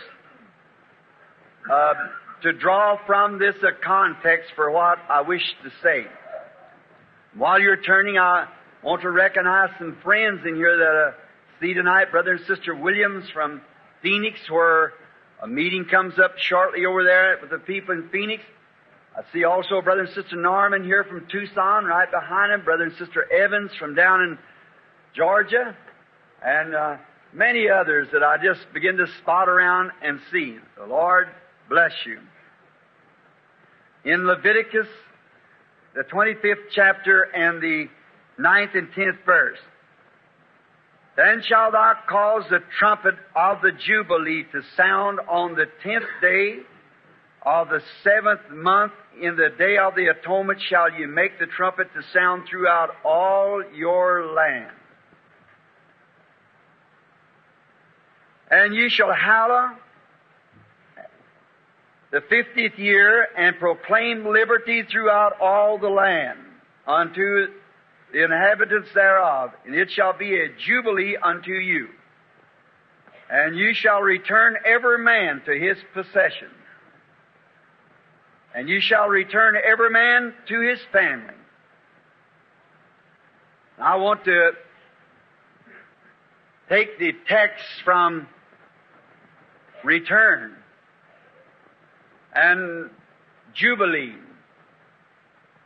uh, 1.71 1.93
to 2.41 2.55
draw 2.55 3.05
from 3.05 3.39
this 3.39 3.55
a 3.63 3.73
context 3.85 4.53
for 4.57 4.71
what 4.71 4.99
I 5.11 5.21
wish 5.21 5.43
to 5.63 5.71
say. 5.83 6.07
While 7.35 7.61
you're 7.61 7.77
turning, 7.77 8.17
I 8.17 8.47
want 8.83 9.03
to 9.03 9.11
recognize 9.11 9.73
some 9.79 9.99
friends 10.03 10.41
in 10.47 10.55
here 10.57 10.75
that 10.75 10.85
uh, 10.85 11.13
see 11.61 11.75
tonight, 11.75 12.11
Brother 12.11 12.33
and 12.33 12.47
Sister 12.47 12.75
Williams 12.75 13.29
from 13.29 13.61
Phoenix, 14.01 14.41
where 14.49 14.95
a 15.43 15.47
meeting 15.47 15.85
comes 15.85 16.19
up 16.19 16.39
shortly 16.39 16.87
over 16.87 17.05
there 17.05 17.37
with 17.43 17.51
the 17.51 17.59
people 17.59 17.95
in 17.95 18.09
Phoenix. 18.09 18.43
I 19.15 19.21
see 19.33 19.45
also 19.45 19.83
Brother 19.83 20.03
and 20.03 20.15
Sister 20.15 20.37
Norman 20.37 20.85
here 20.85 21.05
from 21.05 21.27
Tucson, 21.31 21.85
right 21.85 22.11
behind 22.11 22.53
him. 22.53 22.65
Brother 22.65 22.85
and 22.85 22.97
Sister 22.97 23.31
Evans 23.31 23.71
from 23.79 23.95
down 23.95 24.23
in 24.23 24.39
Georgia, 25.15 25.77
and 26.43 26.75
uh, 26.75 26.97
many 27.35 27.69
others 27.69 28.09
that 28.13 28.23
I 28.23 28.37
just 28.43 28.61
begin 28.73 28.97
to 28.97 29.07
spot 29.21 29.51
around 29.51 29.91
and 30.03 30.19
see. 30.33 30.57
The 30.79 30.87
Lord 30.87 31.29
bless 31.69 31.93
you. 32.07 32.21
In 34.11 34.27
Leviticus, 34.27 34.89
the 35.95 36.05
25th 36.05 36.71
chapter 36.75 37.23
and 37.23 37.63
the 37.63 37.89
9th 38.41 38.77
and 38.77 38.89
10th 38.93 39.25
verse. 39.27 39.59
Then 41.17 41.43
shalt 41.47 41.73
thou 41.73 41.95
cause 42.09 42.45
the 42.49 42.61
trumpet 42.79 43.15
of 43.37 43.61
the 43.61 43.73
Jubilee 43.73 44.45
to 44.53 44.63
sound 44.75 45.21
on 45.29 45.55
the 45.55 45.67
tenth 45.83 46.07
day 46.23 46.61
of 47.45 47.69
the 47.69 47.81
seventh 48.03 48.51
month. 48.51 48.93
In 49.21 49.37
the 49.37 49.51
day 49.59 49.77
of 49.77 49.95
the 49.95 50.07
atonement 50.07 50.61
shall 50.61 50.91
you 50.91 51.07
make 51.07 51.39
the 51.39 51.47
trumpet 51.47 51.89
to 51.95 52.03
sound 52.13 52.45
throughout 52.49 52.91
all 53.05 53.63
your 53.75 54.33
land. 54.33 54.71
And 58.51 58.75
you 58.75 58.89
shall 58.89 59.13
hallow 59.13 59.77
the 62.11 62.21
fiftieth 62.29 62.79
year 62.79 63.27
and 63.37 63.59
proclaim 63.59 64.27
liberty 64.27 64.83
throughout 64.83 65.41
all 65.41 65.79
the 65.79 65.89
land 65.89 66.39
unto 66.87 67.47
the 68.13 68.25
inhabitants 68.25 68.91
thereof, 68.95 69.53
and 69.65 69.75
it 69.75 69.91
shall 69.91 70.17
be 70.17 70.39
a 70.39 70.49
jubilee 70.67 71.17
unto 71.17 71.53
you. 71.53 71.89
And 73.31 73.57
you 73.57 73.73
shall 73.73 74.03
return 74.03 74.57
every 74.67 74.99
man 74.99 75.41
to 75.47 75.59
his 75.59 75.79
possession. 75.95 76.49
And 78.55 78.69
you 78.69 78.81
shall 78.81 79.09
return 79.09 79.57
every 79.63 79.91
man 79.91 80.35
to 80.49 80.61
his 80.61 80.79
family. 80.93 81.35
I 83.79 83.97
want 83.97 84.25
to 84.25 84.53
take 86.69 86.99
the 86.99 87.13
text 87.29 87.65
from 87.85 88.29
return 89.83 90.55
and 92.35 92.91
jubilee. 93.55 94.15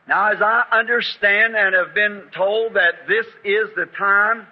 Now, 0.09 0.31
as 0.33 0.41
I 0.41 0.65
understand 0.73 1.57
and 1.57 1.75
have 1.75 1.95
been 1.95 2.23
told 2.35 2.75
that 2.75 3.09
this 3.09 3.27
is 3.45 3.69
the 3.75 3.87
time 3.99 4.47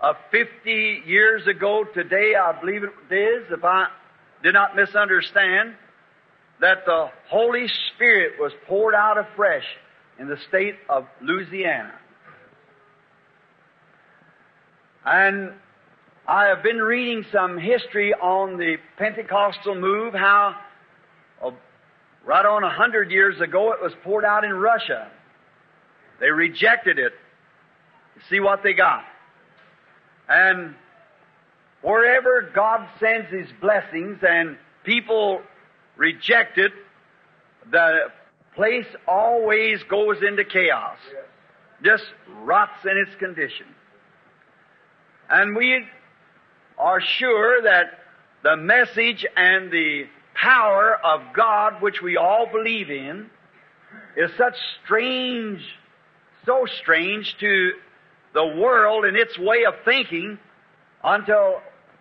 of 0.00 0.16
50 0.32 1.02
years 1.06 1.46
ago 1.46 1.84
today, 1.84 2.34
I 2.34 2.58
believe 2.60 2.82
it 2.82 3.14
is, 3.14 3.46
if 3.50 3.64
I 3.64 3.86
did 4.42 4.52
not 4.52 4.74
misunderstand, 4.74 5.74
that 6.60 6.84
the 6.86 7.08
Holy 7.28 7.66
Spirit 7.94 8.34
was 8.38 8.52
poured 8.66 8.94
out 8.94 9.18
afresh 9.18 9.64
in 10.18 10.28
the 10.28 10.36
state 10.48 10.76
of 10.88 11.06
Louisiana. 11.20 11.94
And 15.04 15.52
I 16.26 16.46
have 16.46 16.62
been 16.62 16.78
reading 16.78 17.24
some 17.30 17.58
history 17.58 18.14
on 18.14 18.56
the 18.56 18.76
Pentecostal 18.96 19.74
move, 19.74 20.14
how 20.14 20.54
uh, 21.44 21.50
right 22.24 22.46
on 22.46 22.64
a 22.64 22.70
hundred 22.70 23.10
years 23.10 23.40
ago 23.40 23.72
it 23.72 23.82
was 23.82 23.92
poured 24.02 24.24
out 24.24 24.44
in 24.44 24.52
Russia. 24.52 25.10
They 26.20 26.30
rejected 26.30 26.98
it. 26.98 27.12
See 28.30 28.40
what 28.40 28.62
they 28.62 28.72
got. 28.72 29.04
And 30.28 30.74
wherever 31.82 32.50
God 32.54 32.88
sends 32.98 33.30
His 33.30 33.48
blessings 33.60 34.18
and 34.26 34.56
people 34.84 35.42
reject 35.96 36.58
it, 36.58 36.72
the 37.70 38.10
place 38.54 38.86
always 39.06 39.82
goes 39.84 40.22
into 40.22 40.44
chaos. 40.44 40.98
Just 41.82 42.04
rots 42.42 42.84
in 42.84 42.96
its 42.96 43.14
condition. 43.16 43.66
And 45.28 45.56
we 45.56 45.84
are 46.78 47.00
sure 47.00 47.62
that 47.62 47.98
the 48.42 48.56
message 48.56 49.24
and 49.36 49.70
the 49.70 50.04
power 50.34 50.98
of 51.02 51.20
God, 51.34 51.80
which 51.80 52.02
we 52.02 52.16
all 52.16 52.46
believe 52.50 52.90
in, 52.90 53.30
is 54.16 54.30
such 54.36 54.56
strange, 54.84 55.60
so 56.44 56.66
strange 56.82 57.36
to 57.40 57.72
the 58.34 58.46
world 58.46 59.04
and 59.04 59.16
its 59.16 59.38
way 59.38 59.64
of 59.64 59.74
thinking 59.84 60.38
until 61.02 61.60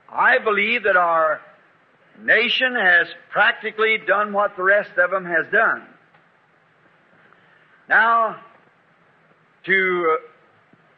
I 0.09 0.39
believe 0.39 0.83
that 0.83 0.97
our 0.97 1.41
nation 2.22 2.75
has 2.75 3.08
practically 3.32 3.98
done 4.05 4.34
what 4.34 4.55
the 4.55 4.63
rest 4.63 4.91
of 4.98 5.12
them 5.12 5.25
has 5.25 5.46
done. 5.51 5.88
Now, 7.89 8.39
to 9.65 10.17
uh, 10.17 10.27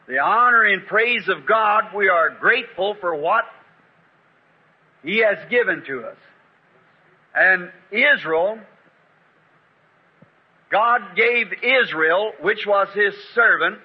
the 0.08 0.20
honor 0.20 0.64
and 0.64 0.86
praise 0.86 1.28
of 1.28 1.46
God, 1.46 1.86
we 1.96 2.10
are 2.10 2.30
grateful 2.40 2.96
for 3.00 3.16
what 3.16 3.46
He 5.04 5.20
has 5.20 5.38
given 5.50 5.84
to 5.88 6.06
us. 6.06 6.18
And 7.34 7.72
Israel, 7.92 8.60
God 10.70 11.01
gave 11.16 11.48
Israel, 11.64 12.34
which 12.42 12.66
was 12.68 12.88
His 12.94 13.14
servant, 13.34 13.80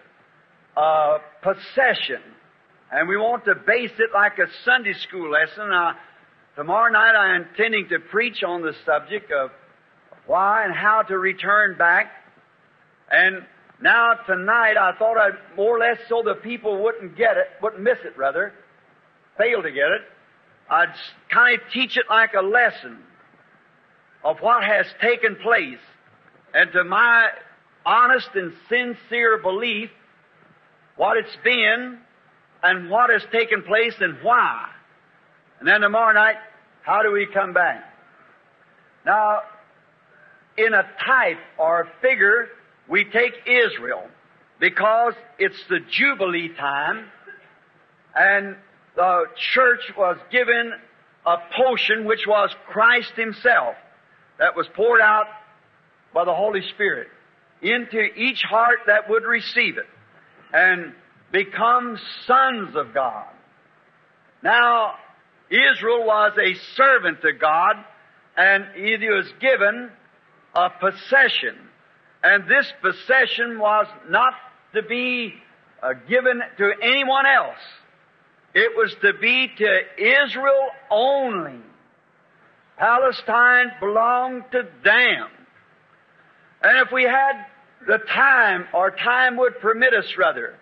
a 0.77 1.19
possession. 1.43 2.23
And 2.93 3.09
we 3.09 3.16
want 3.16 3.45
to 3.45 3.55
base 3.55 3.93
it 3.99 4.11
like 4.12 4.38
a 4.38 4.47
Sunday 4.64 4.95
school 4.95 5.31
lesson. 5.31 5.71
Tomorrow 6.61 6.92
night 6.92 7.16
I'm 7.16 7.46
intending 7.49 7.88
to 7.88 7.99
preach 7.99 8.42
on 8.46 8.61
the 8.61 8.75
subject 8.85 9.33
of 9.33 9.51
why 10.27 10.62
and 10.66 10.75
how 10.75 11.01
to 11.01 11.16
return 11.16 11.75
back. 11.79 12.12
And 13.11 13.46
now 13.81 14.12
tonight 14.27 14.77
I 14.77 14.92
thought 14.99 15.16
I'd 15.16 15.57
more 15.57 15.79
or 15.79 15.81
less 15.81 15.96
so 16.07 16.23
the 16.23 16.35
people 16.35 16.83
wouldn't 16.83 17.16
get 17.16 17.38
it, 17.38 17.46
wouldn't 17.62 17.83
miss 17.83 17.96
it 18.05 18.14
rather, 18.14 18.53
fail 19.38 19.62
to 19.62 19.70
get 19.70 19.87
it. 19.87 20.03
I'd 20.68 20.92
kind 21.33 21.59
of 21.59 21.66
teach 21.73 21.96
it 21.96 22.05
like 22.11 22.35
a 22.35 22.42
lesson 22.42 22.99
of 24.23 24.37
what 24.40 24.62
has 24.62 24.85
taken 25.01 25.37
place. 25.37 25.81
And 26.53 26.70
to 26.73 26.85
my 26.85 27.29
honest 27.87 28.29
and 28.35 28.53
sincere 28.68 29.38
belief, 29.38 29.88
what 30.96 31.16
it's 31.16 31.37
been 31.42 32.01
and 32.62 32.90
what 32.90 33.09
has 33.09 33.23
taken 33.33 33.62
place 33.62 33.94
and 33.99 34.18
why. 34.23 34.68
And 35.59 35.66
then 35.66 35.81
tomorrow 35.81 36.12
night, 36.12 36.37
how 36.83 37.03
do 37.03 37.12
we 37.12 37.27
come 37.27 37.53
back? 37.53 37.85
Now, 39.05 39.40
in 40.57 40.75
a 40.75 40.85
type 41.05 41.38
or 41.59 41.88
figure, 42.03 42.49
we 42.88 43.05
take 43.05 43.33
Israel 43.47 44.09
because 44.59 45.14
it's 45.38 45.62
the 45.69 45.81
Jubilee 45.90 46.51
time 46.59 47.07
and 48.14 48.57
the 48.97 49.25
church 49.55 49.81
was 49.97 50.19
given 50.31 50.73
a 51.27 51.37
potion 51.57 52.05
which 52.05 52.27
was 52.27 52.51
Christ 52.69 53.12
Himself 53.16 53.77
that 54.38 54.57
was 54.57 54.66
poured 54.75 55.01
out 55.01 55.27
by 56.12 56.25
the 56.25 56.35
Holy 56.35 56.62
Spirit 56.75 57.09
into 57.62 58.01
each 58.16 58.43
heart 58.43 58.81
that 58.87 59.09
would 59.09 59.25
receive 59.25 59.79
it 59.79 59.87
and 60.53 60.93
become 61.31 61.99
sons 62.27 62.75
of 62.75 62.93
God. 62.93 63.27
Now, 64.43 64.95
Israel 65.51 66.07
was 66.07 66.33
a 66.39 66.55
servant 66.77 67.23
to 67.23 67.33
God 67.33 67.77
and 68.37 68.65
he 68.75 69.09
was 69.09 69.27
given 69.41 69.91
a 70.55 70.71
possession. 70.71 71.57
And 72.23 72.45
this 72.49 72.73
possession 72.81 73.59
was 73.59 73.87
not 74.09 74.35
to 74.75 74.83
be 74.83 75.35
uh, 75.83 75.95
given 76.09 76.41
to 76.59 76.73
anyone 76.83 77.27
else. 77.27 77.59
It 78.55 78.77
was 78.77 78.95
to 79.03 79.13
be 79.21 79.49
to 79.59 79.81
Israel 79.99 80.69
only. 80.91 81.61
Palestine 82.79 83.73
belonged 83.81 84.45
to 84.53 84.63
them. 84.85 85.29
And 86.63 86.87
if 86.87 86.93
we 86.93 87.05
had 87.05 87.47
the 87.87 87.99
time, 88.13 88.67
or 88.75 88.91
time 88.91 89.37
would 89.39 89.61
permit 89.61 89.95
us 89.95 90.15
rather, 90.19 90.55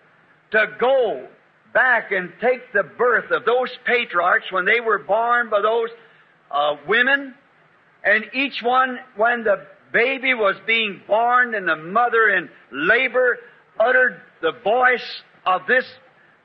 to 0.51 0.65
go 0.79 1.27
back 1.73 2.11
and 2.11 2.31
take 2.41 2.73
the 2.73 2.83
birth 2.83 3.31
of 3.31 3.45
those 3.45 3.69
patriarchs 3.85 4.51
when 4.51 4.65
they 4.65 4.79
were 4.79 4.99
born 4.99 5.49
by 5.49 5.61
those 5.61 5.89
uh, 6.51 6.75
women, 6.87 7.33
and 8.03 8.25
each 8.33 8.61
one, 8.63 8.99
when 9.15 9.43
the 9.43 9.67
baby 9.91 10.33
was 10.33 10.55
being 10.65 11.01
born 11.07 11.53
and 11.55 11.67
the 11.67 11.75
mother 11.75 12.29
in 12.29 12.49
labor 12.71 13.37
uttered 13.79 14.21
the 14.41 14.53
voice 14.63 15.23
of 15.45 15.61
this 15.67 15.85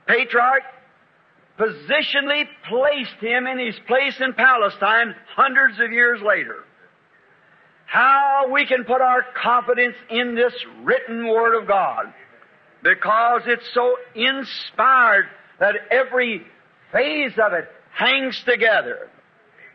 patriarch, 0.07 0.63
positionally 1.59 2.45
placed 2.69 3.17
him 3.21 3.47
in 3.47 3.59
his 3.59 3.77
place 3.87 4.15
in 4.21 4.33
Palestine 4.33 5.15
hundreds 5.37 5.79
of 5.81 5.93
years 5.93 6.21
later. 6.21 6.65
How 7.87 8.49
we 8.51 8.67
can 8.67 8.85
put 8.85 9.01
our 9.01 9.25
confidence 9.41 9.95
in 10.11 10.35
this 10.35 10.53
written 10.83 11.29
Word 11.29 11.61
of 11.61 11.69
God 11.69 12.13
because 12.85 13.43
it's 13.47 13.67
so 13.73 13.97
inspired 14.15 15.25
that 15.59 15.75
every 15.91 16.43
phase 16.93 17.33
of 17.43 17.55
it 17.55 17.67
hangs 17.93 18.41
together 18.45 19.09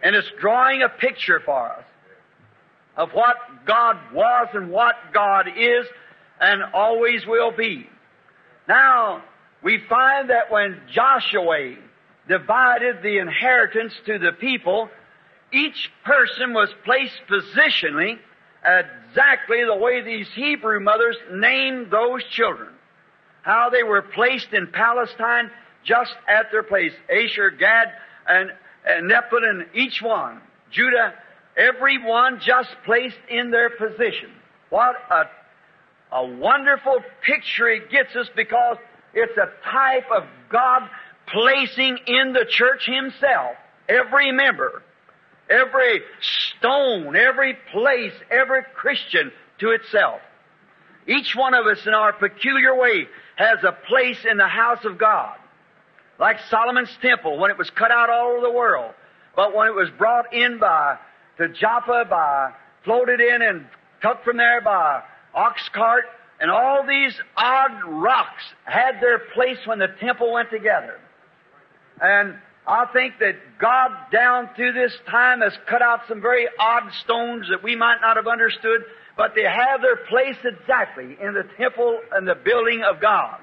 and 0.03 0.15
it's 0.15 0.29
drawing 0.39 0.83
a 0.83 0.89
picture 0.89 1.41
for 1.43 1.71
us 1.73 1.83
of 2.95 3.09
what 3.11 3.37
God 3.65 3.97
was 4.13 4.47
and 4.53 4.69
what 4.69 4.95
God 5.11 5.47
is 5.47 5.85
and 6.39 6.61
always 6.73 7.25
will 7.25 7.51
be. 7.51 7.89
Now, 8.67 9.23
we 9.63 9.81
find 9.89 10.29
that 10.29 10.51
when 10.51 10.79
Joshua 10.93 11.75
divided 12.27 13.01
the 13.01 13.17
inheritance 13.17 13.93
to 14.05 14.19
the 14.19 14.33
people, 14.33 14.87
each 15.51 15.89
person 16.05 16.53
was 16.53 16.69
placed 16.85 17.19
positionally 17.27 18.19
exactly 18.63 19.63
the 19.65 19.75
way 19.75 20.01
these 20.01 20.27
Hebrew 20.35 20.79
mothers 20.79 21.17
named 21.31 21.89
those 21.89 22.23
children. 22.31 22.69
How 23.41 23.69
they 23.69 23.83
were 23.83 24.01
placed 24.01 24.53
in 24.53 24.67
Palestine 24.67 25.51
just 25.83 26.13
at 26.27 26.51
their 26.51 26.63
place. 26.63 26.91
Asher, 27.09 27.51
Gad, 27.51 27.87
and, 28.27 28.51
and 28.85 29.09
Nephilim, 29.09 29.65
each 29.73 30.01
one. 30.01 30.41
Judah, 30.71 31.13
every 31.57 32.03
one 32.03 32.39
just 32.41 32.69
placed 32.85 33.17
in 33.29 33.51
their 33.51 33.69
position. 33.69 34.31
What 34.69 34.95
a, 35.09 35.23
a 36.15 36.25
wonderful 36.25 36.99
picture 37.25 37.69
it 37.69 37.89
gets 37.89 38.15
us 38.15 38.27
because 38.35 38.77
it's 39.13 39.37
a 39.37 39.49
type 39.69 40.05
of 40.15 40.23
God 40.51 40.89
placing 41.27 41.97
in 42.07 42.33
the 42.33 42.45
church 42.47 42.85
Himself 42.85 43.55
every 43.87 44.31
member, 44.31 44.83
every 45.49 46.01
stone, 46.57 47.15
every 47.15 47.57
place, 47.71 48.13
every 48.29 48.61
Christian 48.75 49.31
to 49.59 49.71
itself. 49.71 50.21
Each 51.07 51.35
one 51.35 51.55
of 51.55 51.65
us 51.65 51.79
in 51.87 51.93
our 51.93 52.13
peculiar 52.13 52.75
way 52.75 53.07
has 53.39 53.63
a 53.63 53.71
place 53.87 54.17
in 54.29 54.35
the 54.35 54.47
house 54.47 54.83
of 54.83 54.97
God. 54.97 55.37
Like 56.19 56.35
Solomon's 56.49 56.95
temple 57.01 57.39
when 57.39 57.49
it 57.49 57.57
was 57.57 57.69
cut 57.69 57.89
out 57.89 58.09
all 58.09 58.31
over 58.31 58.41
the 58.41 58.51
world. 58.51 58.93
But 59.33 59.55
when 59.55 59.69
it 59.69 59.73
was 59.73 59.87
brought 59.97 60.33
in 60.33 60.59
by, 60.59 60.97
to 61.37 61.47
Joppa 61.47 62.03
by, 62.09 62.51
floated 62.83 63.21
in 63.21 63.41
and 63.41 63.65
took 64.01 64.25
from 64.25 64.35
there 64.35 64.59
by 64.59 65.01
ox 65.33 65.61
cart, 65.73 66.03
and 66.41 66.51
all 66.51 66.85
these 66.85 67.13
odd 67.37 67.71
rocks 67.87 68.43
had 68.65 69.01
their 69.01 69.19
place 69.33 69.59
when 69.65 69.79
the 69.79 69.87
temple 70.01 70.33
went 70.33 70.49
together. 70.49 70.99
And 72.01 72.35
I 72.67 72.87
think 72.91 73.19
that 73.19 73.35
God 73.57 73.91
down 74.11 74.49
through 74.57 74.73
this 74.73 74.93
time 75.09 75.39
has 75.39 75.53
cut 75.69 75.81
out 75.81 76.01
some 76.09 76.21
very 76.21 76.47
odd 76.59 76.91
stones 77.03 77.47
that 77.49 77.63
we 77.63 77.77
might 77.77 77.99
not 78.01 78.17
have 78.17 78.27
understood, 78.27 78.81
but 79.19 79.35
they 79.35 79.43
have 79.43 79.81
their 79.81 79.97
place 79.97 80.37
exactly 80.45 81.17
in 81.21 81.33
the 81.33 81.43
temple 81.57 81.99
and 82.13 82.25
the 82.25 82.35
building 82.35 82.83
of 82.89 83.01
God. 83.01 83.37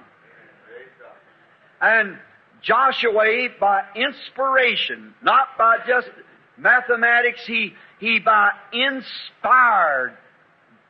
And 1.83 2.17
Joshua, 2.62 3.49
by 3.61 3.83
inspiration, 3.95 5.12
not 5.23 5.49
by 5.59 5.77
just 5.87 6.09
mathematics, 6.57 7.43
he, 7.47 7.75
he 8.01 8.21
by 8.21 8.53
inspired 8.73 10.17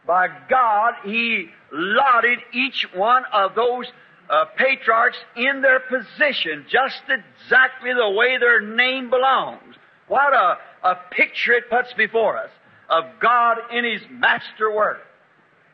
by 0.06 0.28
God, 0.48 0.94
he 1.04 1.48
lotted 1.72 2.38
each 2.52 2.86
one 2.94 3.24
of 3.32 3.56
those 3.56 3.86
uh, 4.30 4.44
patriarchs 4.56 5.18
in 5.34 5.62
their 5.62 5.80
position, 5.80 6.64
just 6.70 7.02
exactly 7.08 7.90
the 7.92 8.10
way 8.10 8.38
their 8.38 8.60
name 8.60 9.10
belongs. 9.10 9.74
What 10.06 10.32
a, 10.32 10.58
a 10.84 10.94
picture 11.10 11.54
it 11.54 11.68
puts 11.68 11.92
before 11.94 12.38
us 12.38 12.50
of 12.88 13.04
God 13.20 13.58
in 13.72 13.84
His 13.84 14.02
master 14.10 14.72
work. 14.74 14.98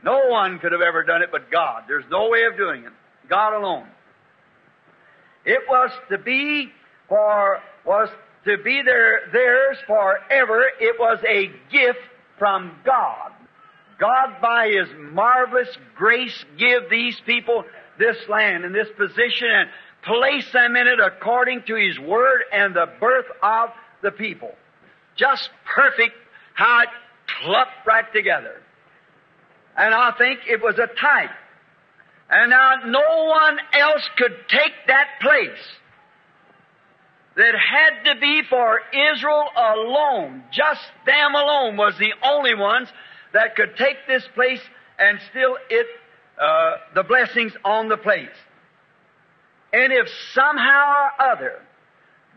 No 0.05 0.29
one 0.29 0.59
could 0.59 0.72
have 0.72 0.81
ever 0.81 1.05
done 1.05 1.22
it 1.22 1.29
but 1.31 1.51
God. 1.51 1.85
There's 1.87 2.05
no 2.11 2.29
way 2.29 2.44
of 2.51 2.57
doing 2.57 2.85
it. 2.85 2.92
God 3.29 3.57
alone. 3.57 3.87
It 5.44 5.61
was 5.68 5.90
to 6.11 6.18
be 6.18 6.70
for, 7.09 7.61
was 7.85 8.09
to 8.44 8.59
be 8.59 8.83
their, 8.83 9.31
theirs 9.33 9.79
forever. 9.87 10.64
It 10.81 10.96
was 10.98 11.18
a 11.29 11.46
gift 11.70 12.01
from 12.38 12.72
God. 12.85 13.33
God, 13.98 14.40
by 14.40 14.68
His 14.68 14.88
marvelous 15.12 15.68
grace, 15.94 16.44
give 16.59 16.90
these 16.90 17.20
people 17.25 17.64
this 17.98 18.16
land 18.29 18.64
and 18.64 18.75
this 18.75 18.88
position 18.96 19.48
and 19.48 19.70
place 20.03 20.51
them 20.53 20.75
in 20.75 20.87
it 20.88 20.98
according 20.98 21.62
to 21.68 21.77
His 21.77 21.98
Word 21.98 22.42
and 22.53 22.75
the 22.75 22.87
birth 22.98 23.27
of 23.42 23.70
the 24.03 24.11
people. 24.11 24.53
Just 25.16 25.51
perfect 25.64 26.16
how 26.54 26.82
it 26.82 26.88
clumped 27.44 27.86
right 27.86 28.12
together. 28.12 28.60
And 29.76 29.94
I 29.94 30.12
think 30.18 30.40
it 30.48 30.62
was 30.62 30.74
a 30.78 30.86
type. 30.86 31.30
And 32.30 32.50
now 32.50 32.74
no 32.86 33.24
one 33.26 33.58
else 33.72 34.02
could 34.16 34.36
take 34.48 34.72
that 34.86 35.06
place. 35.20 35.64
That 37.34 37.54
had 37.54 38.12
to 38.12 38.20
be 38.20 38.42
for 38.48 38.80
Israel 38.92 39.46
alone. 39.56 40.44
Just 40.52 40.82
them 41.06 41.34
alone 41.34 41.78
was 41.78 41.94
the 41.98 42.12
only 42.22 42.54
ones 42.54 42.88
that 43.32 43.56
could 43.56 43.74
take 43.78 43.96
this 44.06 44.22
place 44.34 44.60
and 44.98 45.18
still 45.30 45.56
it 45.70 45.86
uh, 46.38 46.72
the 46.94 47.02
blessings 47.02 47.52
on 47.64 47.88
the 47.88 47.96
place. 47.96 48.28
And 49.72 49.92
if 49.92 50.08
somehow 50.34 50.94
or 50.94 51.26
other, 51.32 51.62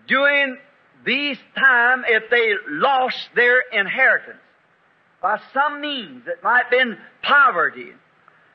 during 0.08 0.58
these 1.06 1.38
time, 1.58 2.04
if 2.08 2.30
they 2.30 2.54
lost 2.70 3.30
their 3.36 3.62
inheritance, 3.72 4.40
by 5.22 5.40
some 5.54 5.82
means, 5.82 6.28
it 6.28 6.44
might 6.44 6.64
have 6.64 6.72
been 6.72 6.98
poverty, 7.24 7.92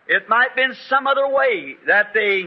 it 0.06 0.28
might 0.28 0.48
have 0.48 0.56
been 0.56 0.76
some 0.88 1.06
other 1.06 1.28
way 1.28 1.76
that 1.86 2.12
they, 2.14 2.46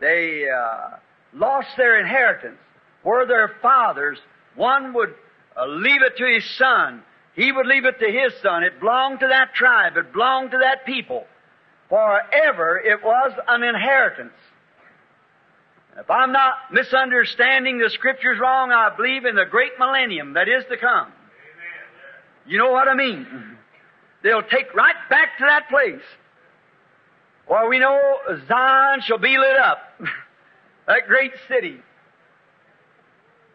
they 0.00 0.48
uh, 0.48 0.96
lost 1.32 1.68
their 1.76 1.98
inheritance, 1.98 2.58
were 3.04 3.26
their 3.26 3.54
fathers, 3.62 4.18
one 4.56 4.92
would 4.94 5.14
uh, 5.56 5.66
leave 5.66 6.02
it 6.02 6.16
to 6.16 6.26
his 6.26 6.44
son, 6.56 7.02
he 7.34 7.52
would 7.52 7.66
leave 7.66 7.84
it 7.84 7.98
to 8.00 8.10
his 8.10 8.32
son. 8.42 8.64
It 8.64 8.80
belonged 8.80 9.20
to 9.20 9.28
that 9.28 9.54
tribe, 9.54 9.96
it 9.96 10.12
belonged 10.12 10.52
to 10.52 10.58
that 10.58 10.86
people. 10.86 11.26
Forever 11.88 12.78
it 12.78 13.04
was 13.04 13.32
an 13.46 13.62
inheritance. 13.62 14.32
If 15.98 16.10
I'm 16.10 16.32
not 16.32 16.54
misunderstanding 16.72 17.78
the 17.78 17.88
scriptures 17.90 18.38
wrong, 18.40 18.70
I 18.70 18.94
believe 18.94 19.24
in 19.24 19.34
the 19.34 19.46
great 19.50 19.72
millennium 19.78 20.34
that 20.34 20.48
is 20.48 20.64
to 20.68 20.76
come. 20.76 21.10
You 22.46 22.58
know 22.58 22.70
what 22.70 22.86
I 22.86 22.94
mean? 22.94 23.26
They'll 24.22 24.42
take 24.42 24.74
right 24.74 24.94
back 25.08 25.38
to 25.38 25.44
that 25.46 25.68
place. 25.68 26.04
For 27.48 27.68
we 27.68 27.78
know 27.78 27.98
Zion 28.46 29.00
shall 29.02 29.18
be 29.18 29.38
lit 29.38 29.56
up. 29.56 29.78
that 30.86 31.06
great 31.08 31.32
city. 31.48 31.80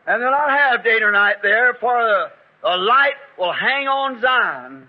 And 0.07 0.21
they'll 0.21 0.31
not 0.31 0.49
have 0.49 0.83
day 0.83 0.99
or 1.01 1.11
night 1.11 1.37
there, 1.43 1.75
for 1.79 1.93
the, 1.93 2.25
the 2.63 2.77
light 2.77 3.19
will 3.37 3.53
hang 3.53 3.87
on 3.87 4.19
Zion. 4.19 4.87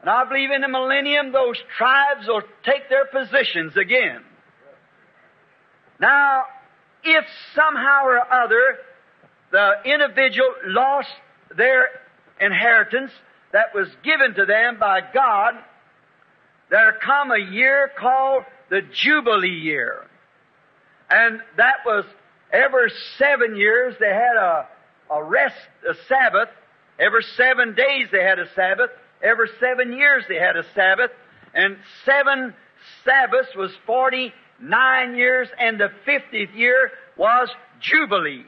And 0.00 0.10
I 0.10 0.24
believe 0.24 0.50
in 0.50 0.60
the 0.60 0.68
millennium 0.68 1.32
those 1.32 1.56
tribes 1.78 2.26
will 2.26 2.42
take 2.64 2.88
their 2.90 3.06
positions 3.06 3.76
again. 3.76 4.22
Now, 6.00 6.44
if 7.04 7.24
somehow 7.54 8.04
or 8.04 8.32
other 8.32 8.78
the 9.52 9.72
individual 9.84 10.52
lost 10.64 11.08
their 11.56 11.88
inheritance 12.40 13.10
that 13.52 13.74
was 13.74 13.88
given 14.02 14.34
to 14.34 14.46
them 14.46 14.78
by 14.78 15.00
God, 15.12 15.54
there 16.70 16.98
come 17.04 17.32
a 17.32 17.38
year 17.38 17.90
called 17.98 18.44
the 18.70 18.82
Jubilee 18.92 19.48
year. 19.48 20.06
And 21.10 21.40
that 21.56 21.78
was 21.84 22.04
every 22.52 22.92
seven 23.18 23.56
years 23.56 23.94
they 23.98 24.08
had 24.08 24.36
a, 24.36 24.68
a 25.10 25.22
rest, 25.24 25.56
a 25.88 25.94
Sabbath. 26.08 26.48
Every 26.98 27.24
seven 27.36 27.74
days 27.74 28.08
they 28.12 28.22
had 28.22 28.38
a 28.38 28.46
Sabbath. 28.54 28.90
Every 29.22 29.48
seven 29.58 29.92
years 29.92 30.24
they 30.28 30.36
had 30.36 30.56
a 30.56 30.64
Sabbath, 30.74 31.10
and 31.52 31.76
seven 32.06 32.54
Sabbaths 33.04 33.54
was 33.54 33.70
49 34.60 35.16
years, 35.16 35.48
and 35.58 35.80
the 35.80 35.90
50th 36.06 36.54
year 36.54 36.90
was 37.16 37.48
Jubilee. 37.80 38.44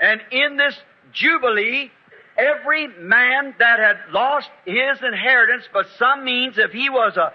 And 0.00 0.20
in 0.32 0.56
this 0.56 0.74
Jubilee, 1.12 1.90
every 2.36 2.88
man 2.88 3.54
that 3.58 3.78
had 3.78 3.96
lost 4.12 4.48
his 4.64 4.98
inheritance 5.02 5.64
by 5.72 5.82
some 5.98 6.24
means, 6.24 6.58
if 6.58 6.72
he 6.72 6.90
was 6.90 7.16
a 7.16 7.32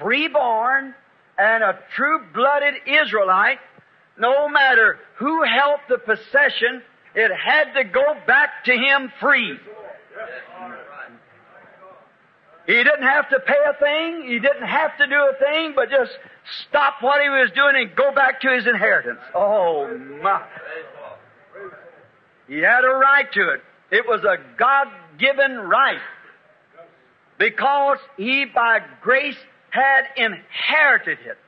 freeborn 0.00 0.94
and 1.38 1.62
a 1.62 1.78
true-blooded 1.94 2.74
Israelite, 2.86 3.58
no 4.18 4.48
matter 4.48 4.98
who 5.16 5.42
held 5.44 5.80
the 5.88 5.98
possession, 5.98 6.82
it 7.14 7.30
had 7.32 7.72
to 7.74 7.84
go 7.84 8.14
back 8.26 8.64
to 8.64 8.72
him 8.72 9.12
free. 9.20 9.58
He 12.68 12.74
didn't 12.74 13.04
have 13.04 13.30
to 13.30 13.40
pay 13.40 13.56
a 13.66 13.72
thing. 13.72 14.24
He 14.28 14.38
didn't 14.40 14.66
have 14.66 14.94
to 14.98 15.06
do 15.06 15.14
a 15.14 15.32
thing, 15.38 15.72
but 15.74 15.88
just 15.88 16.12
stop 16.68 16.96
what 17.00 17.22
he 17.22 17.30
was 17.30 17.50
doing 17.54 17.76
and 17.76 17.96
go 17.96 18.12
back 18.12 18.42
to 18.42 18.50
his 18.54 18.66
inheritance. 18.66 19.20
Oh 19.34 19.88
my. 20.22 20.44
He 22.46 22.58
had 22.58 22.84
a 22.84 22.88
right 22.88 23.32
to 23.32 23.54
it. 23.54 23.62
It 23.90 24.06
was 24.06 24.22
a 24.22 24.36
God-given 24.58 25.56
right. 25.56 26.02
Because 27.38 28.00
he 28.18 28.44
by 28.44 28.80
grace 29.00 29.38
had 29.70 30.02
inherited 30.16 31.20
it. 31.24 31.38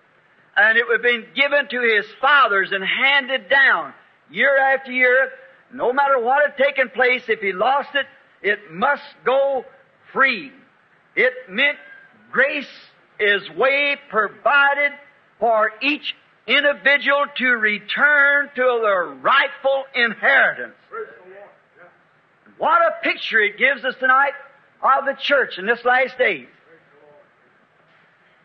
And 0.56 0.78
it 0.78 0.86
had 0.90 1.02
been 1.02 1.26
given 1.34 1.68
to 1.68 1.82
his 1.82 2.06
fathers 2.18 2.72
and 2.72 2.82
handed 2.82 3.50
down 3.50 3.92
year 4.30 4.56
after 4.56 4.90
year. 4.90 5.32
No 5.70 5.92
matter 5.92 6.18
what 6.18 6.50
had 6.50 6.56
taken 6.56 6.88
place, 6.88 7.24
if 7.28 7.40
he 7.40 7.52
lost 7.52 7.90
it, 7.94 8.06
it 8.40 8.72
must 8.72 9.02
go 9.26 9.66
free. 10.14 10.52
It 11.16 11.32
meant 11.48 11.78
grace 12.30 12.66
is 13.18 13.42
way 13.56 13.96
provided 14.08 14.92
for 15.38 15.72
each 15.82 16.14
individual 16.46 17.26
to 17.36 17.46
return 17.46 18.50
to 18.54 18.80
their 18.82 19.04
rightful 19.20 19.84
inheritance. 19.94 20.74
What 22.58 22.80
a 22.82 23.02
picture 23.02 23.40
it 23.40 23.56
gives 23.58 23.84
us 23.84 23.94
tonight 23.98 24.32
of 24.82 25.04
the 25.06 25.16
church 25.22 25.58
in 25.58 25.66
this 25.66 25.84
last 25.84 26.18
days. 26.18 26.48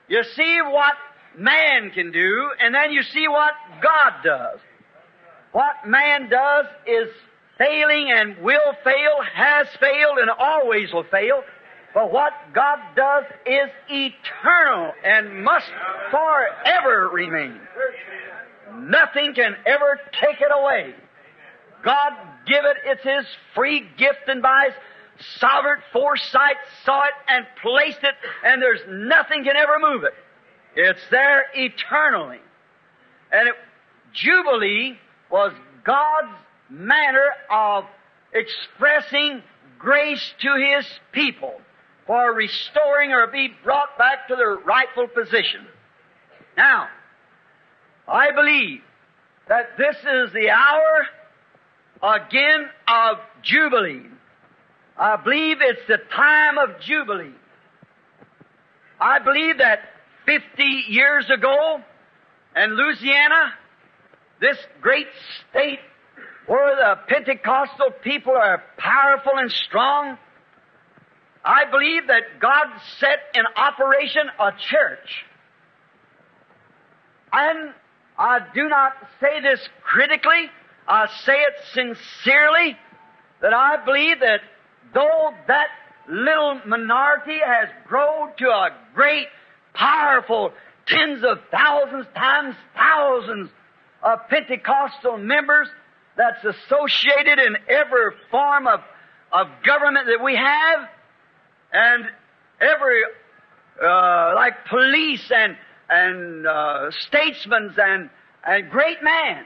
You 0.07 0.23
see 0.35 0.59
what 0.63 0.93
man 1.37 1.91
can 1.91 2.11
do, 2.11 2.49
and 2.59 2.73
then 2.73 2.91
you 2.91 3.01
see 3.03 3.27
what 3.27 3.53
God 3.81 4.13
does. 4.23 4.59
What 5.51 5.87
man 5.87 6.29
does 6.29 6.65
is 6.85 7.09
failing 7.57 8.11
and 8.11 8.37
will 8.37 8.73
fail, 8.83 9.21
has 9.33 9.67
failed, 9.79 10.17
and 10.19 10.29
always 10.29 10.93
will 10.93 11.05
fail. 11.05 11.43
But 11.95 12.11
what 12.11 12.33
God 12.53 12.79
does 12.97 13.23
is 13.45 13.69
eternal 13.89 14.91
and 15.01 15.45
must 15.45 15.71
forever 16.11 17.07
remain. 17.07 17.57
Nothing 18.79 19.33
can 19.33 19.55
ever 19.65 20.01
take 20.21 20.41
it 20.41 20.51
away. 20.51 20.93
God 21.85 22.11
give 22.45 22.65
it. 22.65 22.77
It's 22.83 23.03
His 23.03 23.25
free 23.55 23.87
gift 23.97 24.27
and 24.27 24.41
by 24.41 24.65
His 24.65 25.25
sovereign 25.39 25.79
foresight 25.93 26.57
saw 26.83 27.05
it 27.05 27.13
and 27.29 27.45
placed 27.61 28.03
it 28.03 28.15
and 28.43 28.61
there's 28.61 28.81
nothing 28.89 29.45
can 29.45 29.55
ever 29.55 29.79
move 29.79 30.03
it. 30.03 30.13
It's 30.75 30.99
there 31.09 31.45
eternally. 31.53 32.41
And 33.31 33.47
it, 33.47 33.55
Jubilee 34.11 34.99
was 35.31 35.53
God's 35.85 36.35
manner 36.69 37.29
of 37.49 37.85
expressing 38.33 39.41
grace 39.79 40.33
to 40.41 40.55
His 40.57 40.85
people 41.13 41.61
for 42.07 42.33
restoring 42.33 43.11
or 43.11 43.27
be 43.27 43.49
brought 43.63 43.97
back 43.97 44.27
to 44.27 44.35
their 44.35 44.55
rightful 44.55 45.07
position. 45.07 45.65
Now, 46.57 46.87
I 48.07 48.31
believe 48.31 48.81
that 49.47 49.77
this 49.77 49.95
is 49.97 50.33
the 50.33 50.49
hour 50.49 51.07
again 52.03 52.69
of 52.87 53.17
Jubilee. 53.41 54.05
I 54.97 55.17
believe 55.17 55.57
it's 55.61 55.87
the 55.87 55.99
time 56.15 56.57
of 56.57 56.79
Jubilee. 56.81 57.33
I 58.99 59.19
believe 59.19 59.57
that 59.57 59.79
50 60.25 60.63
years 60.87 61.29
ago 61.29 61.81
in 62.55 62.75
Louisiana, 62.77 63.53
this 64.39 64.57
great 64.81 65.07
state 65.49 65.79
where 66.47 66.75
the 66.75 66.99
Pentecostal 67.07 67.91
people 68.03 68.33
are 68.33 68.63
powerful 68.77 69.33
and 69.35 69.51
strong, 69.51 70.17
I 71.45 71.65
believe 71.69 72.07
that 72.07 72.39
God 72.39 72.67
set 72.99 73.19
in 73.35 73.43
operation 73.55 74.23
a 74.39 74.51
church. 74.51 75.25
And 77.31 77.71
I 78.17 78.39
do 78.53 78.67
not 78.67 78.93
say 79.19 79.41
this 79.41 79.59
critically, 79.83 80.49
I 80.87 81.07
say 81.23 81.33
it 81.33 81.53
sincerely, 81.73 82.75
that 83.41 83.53
I 83.53 83.83
believe 83.85 84.21
that 84.21 84.41
though 84.93 85.33
that 85.47 85.67
little 86.09 86.61
minority 86.65 87.37
has 87.45 87.69
grown 87.85 88.35
to 88.37 88.49
a 88.49 88.69
great, 88.95 89.27
powerful, 89.73 90.51
tens 90.87 91.23
of 91.23 91.39
thousands 91.51 92.07
times 92.15 92.55
thousands 92.75 93.49
of 94.01 94.19
Pentecostal 94.29 95.17
members 95.17 95.67
that's 96.15 96.43
associated 96.43 97.39
in 97.39 97.57
every 97.67 98.15
form 98.31 98.67
of, 98.67 98.79
of 99.31 99.47
government 99.63 100.07
that 100.07 100.23
we 100.23 100.35
have, 100.35 100.87
and 101.75 102.05
every, 102.61 103.01
uh, 103.83 104.31
like 104.35 104.65
police 104.69 105.29
and, 105.29 105.57
and 105.89 106.47
uh, 106.47 106.91
statesmen 107.07 107.73
and, 107.77 108.09
and 108.45 108.69
great 108.69 109.03
man, 109.03 109.43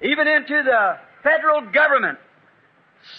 even 0.00 0.28
into 0.28 0.62
the 0.62 0.98
federal 1.22 1.62
government. 1.72 2.18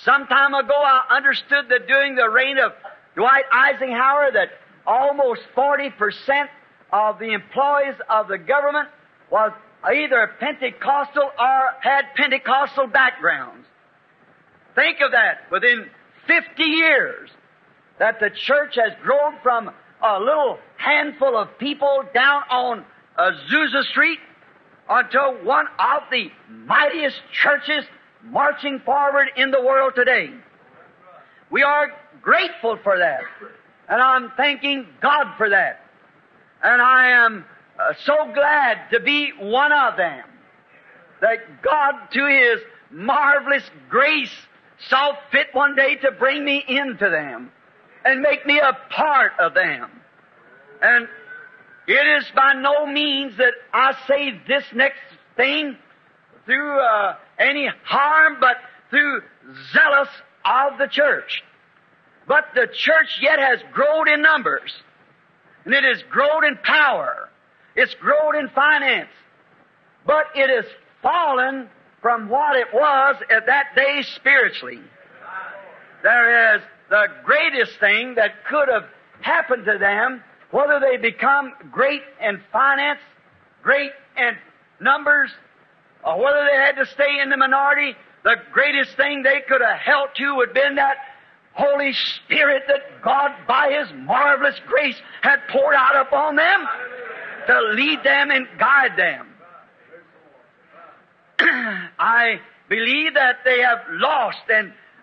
Some 0.06 0.28
time 0.28 0.54
ago, 0.54 0.76
I 0.76 1.18
understood 1.18 1.66
that 1.70 1.88
during 1.88 2.16
the 2.16 2.30
reign 2.30 2.58
of 2.58 2.72
Dwight 3.16 3.44
Eisenhower, 3.52 4.32
that 4.34 4.50
almost 4.88 5.42
40% 5.56 5.92
of 6.94 7.20
the 7.20 7.34
employees 7.34 7.96
of 8.10 8.28
the 8.28 8.38
government 8.38 8.90
was 9.30 9.52
either 9.84 10.32
Pentecostal 10.40 11.32
or 11.38 11.70
had 11.82 12.06
Pentecostal 12.16 12.88
backgrounds. 12.88 13.68
Think 14.76 15.00
of 15.02 15.12
that. 15.12 15.52
Within 15.52 15.90
50 16.28 16.64
years, 16.64 17.30
that 18.02 18.20
the 18.20 18.32
church 18.32 18.78
has 18.78 18.94
grown 19.04 19.36
from 19.44 19.70
a 20.04 20.20
little 20.20 20.58
handful 20.76 21.38
of 21.38 21.56
people 21.60 22.02
down 22.16 22.42
on 22.50 22.84
Azusa 23.20 23.84
Street 23.92 24.18
until 24.90 25.36
one 25.44 25.68
of 25.78 26.02
the 26.10 26.32
mightiest 26.50 27.22
churches 27.32 27.86
marching 28.24 28.80
forward 28.80 29.28
in 29.38 29.52
the 29.52 29.62
world 29.62 29.94
today. 29.96 30.32
We 31.52 31.62
are 31.62 31.92
grateful 32.24 32.80
for 32.82 32.98
that. 32.98 33.22
And 33.88 34.02
I'm 34.02 34.32
thanking 34.36 34.88
God 35.00 35.38
for 35.38 35.52
that. 35.52 35.86
And 36.64 36.82
I 36.82 37.12
am 37.12 37.46
uh, 37.80 37.94
so 38.04 38.16
glad 38.34 38.90
to 38.94 39.00
be 39.00 39.32
one 39.40 39.72
of 39.72 39.96
them. 39.96 40.24
That 41.22 41.62
God, 41.62 41.94
to 42.14 42.26
His 42.26 42.62
marvelous 42.90 43.70
grace, 43.92 44.34
saw 44.90 45.14
fit 45.32 45.50
one 45.54 45.76
day 45.76 45.98
to 45.98 46.12
bring 46.14 46.44
me 46.44 46.66
into 46.68 47.08
them 47.08 47.52
and 48.06 48.22
make 48.22 48.46
me 48.46 48.60
a 48.60 48.78
part 48.90 49.34
of 49.40 49.54
them. 49.54 49.90
And 50.82 51.08
it 51.88 52.22
is 52.22 52.26
by 52.36 52.54
no 52.54 52.86
means 52.86 53.38
that 53.38 53.54
I 53.74 53.96
say 54.08 54.40
this 54.48 54.64
next 54.74 55.00
thing 55.36 55.78
through 56.46 56.80
uh, 56.80 57.16
any 57.40 57.70
harm, 57.84 58.38
but 58.40 58.58
through 58.90 59.22
zealous 59.74 60.10
of 60.46 60.78
the 60.78 60.88
church. 60.88 61.44
But 62.28 62.46
the 62.56 62.68
church 62.68 63.20
yet 63.22 63.40
has 63.40 63.60
grown 63.72 64.08
in 64.08 64.22
numbers, 64.22 64.72
and 65.66 65.74
it 65.74 65.84
has 65.84 66.04
grown 66.10 66.46
in 66.46 66.58
power, 66.64 67.30
it's 67.76 67.94
grown 67.96 68.36
in 68.38 68.50
finance, 68.50 69.10
but 70.06 70.26
it 70.36 70.50
has 70.50 70.72
fallen 71.02 71.70
from 72.02 72.30
what 72.30 72.56
it 72.56 72.68
was 72.74 73.16
at 73.30 73.46
that 73.46 73.76
day 73.76 74.02
spiritually. 74.16 74.82
There 76.04 76.56
is 76.56 76.62
the 76.92 77.08
greatest 77.24 77.80
thing 77.80 78.16
that 78.16 78.44
could 78.46 78.68
have 78.68 78.84
happened 79.22 79.64
to 79.66 79.78
them, 79.80 80.22
whether 80.52 80.78
they 80.82 80.98
become 80.98 81.54
great 81.72 82.02
in 82.22 82.42
finance, 82.52 83.00
great 83.64 83.92
in 84.18 84.36
numbers, 84.82 85.32
or 86.04 86.22
whether 86.22 86.46
they 86.52 86.58
had 86.58 86.76
to 86.76 86.86
stay 86.86 87.22
in 87.22 87.30
the 87.30 87.38
minority, 87.38 87.96
the 88.24 88.36
greatest 88.52 88.98
thing 88.98 89.24
they 89.24 89.40
could 89.48 89.62
have 89.62 89.80
helped 89.80 90.20
you 90.20 90.36
would 90.36 90.50
have 90.50 90.54
been 90.54 90.76
that 90.76 90.98
Holy 91.54 91.94
Spirit 91.94 92.64
that 92.68 93.02
God, 93.02 93.32
by 93.48 93.72
His 93.72 93.88
marvelous 94.06 94.60
grace, 94.68 94.98
had 95.22 95.40
poured 95.50 95.76
out 95.76 95.96
upon 95.96 96.36
them 96.36 96.68
to 97.48 97.62
lead 97.74 98.04
them 98.04 98.32
and 98.32 98.48
guide 98.60 98.98
them. 98.98 99.28
I 101.98 102.42
believe 102.68 103.14
that 103.14 103.40
they 103.46 103.62
have 103.62 103.80
lost 103.92 104.40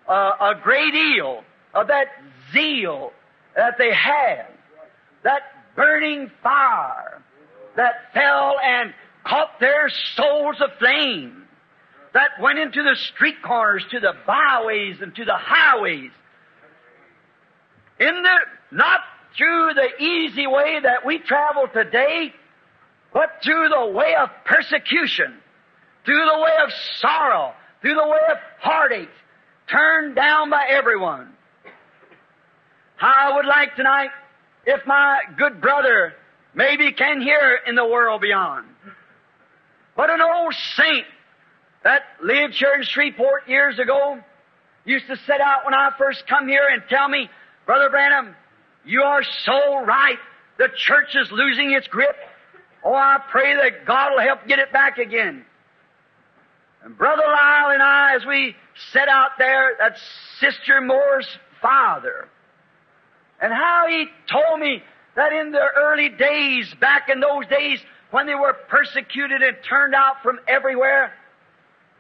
uh, 0.06 0.32
a 0.40 0.54
great 0.62 0.92
deal 0.92 1.44
of 1.74 1.88
that 1.88 2.06
zeal 2.52 3.12
that 3.56 3.74
they 3.78 3.92
had, 3.92 4.46
that 5.24 5.42
burning 5.76 6.30
fire 6.42 7.22
that 7.76 8.12
fell 8.12 8.56
and 8.62 8.92
caught 9.24 9.60
their 9.60 9.88
souls 10.16 10.56
aflame, 10.60 11.44
that 12.12 12.30
went 12.40 12.58
into 12.58 12.82
the 12.82 12.96
street 13.14 13.36
corners, 13.42 13.84
to 13.90 14.00
the 14.00 14.14
byways, 14.26 14.96
and 15.00 15.14
to 15.14 15.24
the 15.24 15.36
highways. 15.36 16.10
In 18.00 18.22
the, 18.22 18.76
not 18.76 19.00
through 19.36 19.74
the 19.74 20.02
easy 20.02 20.46
way 20.46 20.80
that 20.82 21.06
we 21.06 21.18
travel 21.18 21.68
today, 21.72 22.32
but 23.12 23.30
through 23.44 23.68
the 23.68 23.86
way 23.86 24.14
of 24.16 24.30
persecution, 24.44 25.34
through 26.04 26.24
the 26.34 26.40
way 26.40 26.52
of 26.64 26.72
sorrow, 26.96 27.54
through 27.80 27.94
the 27.94 28.06
way 28.06 28.20
of 28.30 28.38
heartache, 28.60 29.08
turned 29.70 30.16
down 30.16 30.50
by 30.50 30.66
everyone. 30.68 31.32
How 32.98 33.32
I 33.32 33.36
would 33.36 33.46
like 33.46 33.76
tonight 33.76 34.10
if 34.66 34.84
my 34.86 35.20
good 35.36 35.60
brother 35.60 36.14
maybe 36.54 36.92
can 36.92 37.20
hear 37.20 37.58
in 37.66 37.76
the 37.76 37.86
world 37.86 38.20
beyond. 38.20 38.66
But 39.96 40.10
an 40.10 40.20
old 40.20 40.54
saint 40.74 41.06
that 41.84 42.02
lived 42.22 42.54
here 42.54 42.74
in 42.76 42.82
Shreveport 42.82 43.48
years 43.48 43.78
ago 43.78 44.18
used 44.84 45.06
to 45.06 45.16
sit 45.16 45.40
out 45.40 45.64
when 45.64 45.74
I 45.74 45.90
first 45.96 46.26
come 46.26 46.48
here 46.48 46.66
and 46.72 46.82
tell 46.88 47.08
me, 47.08 47.30
Brother 47.66 47.88
Branham, 47.88 48.34
you 48.84 49.02
are 49.02 49.22
so 49.44 49.84
right. 49.84 50.18
The 50.58 50.68
church 50.74 51.14
is 51.14 51.30
losing 51.30 51.72
its 51.72 51.86
grip. 51.86 52.16
Oh, 52.84 52.94
I 52.94 53.18
pray 53.30 53.54
that 53.54 53.86
God 53.86 54.12
will 54.14 54.22
help 54.22 54.46
get 54.48 54.58
it 54.58 54.72
back 54.72 54.98
again. 54.98 55.44
And 56.82 56.96
Brother 56.98 57.22
Lyle 57.26 57.70
and 57.70 57.82
I, 57.82 58.16
as 58.16 58.24
we 58.26 58.56
set 58.92 59.08
out 59.08 59.32
there, 59.38 59.76
that's 59.78 60.00
Sister 60.40 60.80
Moore's 60.80 61.28
father, 61.60 62.28
and 63.40 63.52
how 63.52 63.86
he 63.88 64.06
told 64.30 64.60
me 64.60 64.82
that 65.14 65.32
in 65.32 65.52
the 65.52 65.66
early 65.76 66.08
days, 66.08 66.72
back 66.80 67.08
in 67.08 67.20
those 67.20 67.46
days 67.46 67.80
when 68.10 68.26
they 68.26 68.34
were 68.34 68.54
persecuted 68.68 69.42
and 69.42 69.56
turned 69.68 69.94
out 69.94 70.22
from 70.22 70.38
everywhere, 70.48 71.12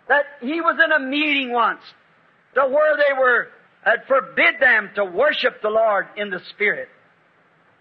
that 0.08 0.24
he 0.40 0.60
was 0.60 0.78
in 0.82 0.92
a 0.92 0.98
meeting 0.98 1.52
once 1.52 1.82
to 2.54 2.62
where 2.62 2.96
they 2.96 3.18
were 3.18 3.48
had 3.82 4.04
forbid 4.06 4.60
them 4.60 4.90
to 4.94 5.04
worship 5.04 5.62
the 5.62 5.70
Lord 5.70 6.08
in 6.16 6.30
the 6.30 6.40
Spirit. 6.50 6.88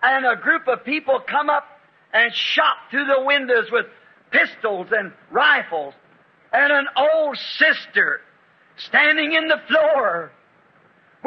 And 0.01 0.25
a 0.25 0.35
group 0.35 0.67
of 0.67 0.85
people 0.85 1.19
come 1.19 1.49
up 1.49 1.65
and 2.13 2.33
shot 2.33 2.75
through 2.91 3.05
the 3.05 3.23
windows 3.23 3.69
with 3.71 3.87
pistols 4.31 4.87
and 4.91 5.11
rifles. 5.31 5.93
And 6.53 6.71
an 6.71 6.85
old 6.95 7.37
sister 7.57 8.21
standing 8.77 9.33
in 9.33 9.47
the 9.47 9.59
floor 9.67 10.31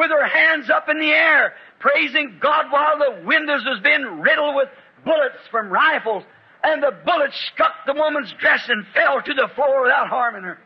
with 0.00 0.10
her 0.10 0.26
hands 0.26 0.70
up 0.70 0.88
in 0.88 0.98
the 0.98 1.10
air, 1.10 1.52
praising 1.78 2.38
God 2.40 2.66
while 2.70 2.98
the 2.98 3.22
windows 3.26 3.62
was 3.66 3.80
being 3.84 4.20
riddled 4.20 4.56
with 4.56 4.68
bullets 5.04 5.46
from 5.50 5.68
rifles. 5.68 6.24
And 6.64 6.82
the 6.82 6.92
bullet 7.04 7.32
struck 7.52 7.72
the 7.86 7.94
woman's 7.94 8.32
dress 8.40 8.68
and 8.68 8.86
fell 8.94 9.22
to 9.22 9.34
the 9.34 9.48
floor 9.54 9.82
without 9.82 10.08
harming 10.08 10.42
her. 10.42 10.58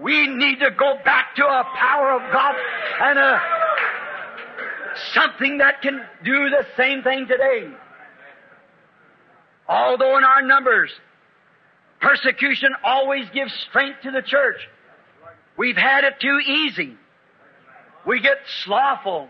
We 0.00 0.26
need 0.26 0.60
to 0.60 0.70
go 0.70 0.98
back 1.04 1.36
to 1.36 1.44
a 1.44 1.64
power 1.76 2.12
of 2.12 2.32
God 2.32 2.54
and 3.00 3.18
a 3.18 3.40
something 5.14 5.58
that 5.58 5.82
can 5.82 6.00
do 6.24 6.50
the 6.50 6.66
same 6.76 7.02
thing 7.02 7.26
today. 7.26 7.68
Although 9.68 10.18
in 10.18 10.24
our 10.24 10.42
numbers, 10.42 10.90
persecution 12.00 12.70
always 12.84 13.28
gives 13.30 13.52
strength 13.68 14.02
to 14.02 14.10
the 14.10 14.22
church. 14.22 14.68
We've 15.56 15.76
had 15.76 16.04
it 16.04 16.14
too 16.20 16.38
easy. 16.46 16.96
We 18.06 18.20
get 18.20 18.38
slothful. 18.64 19.28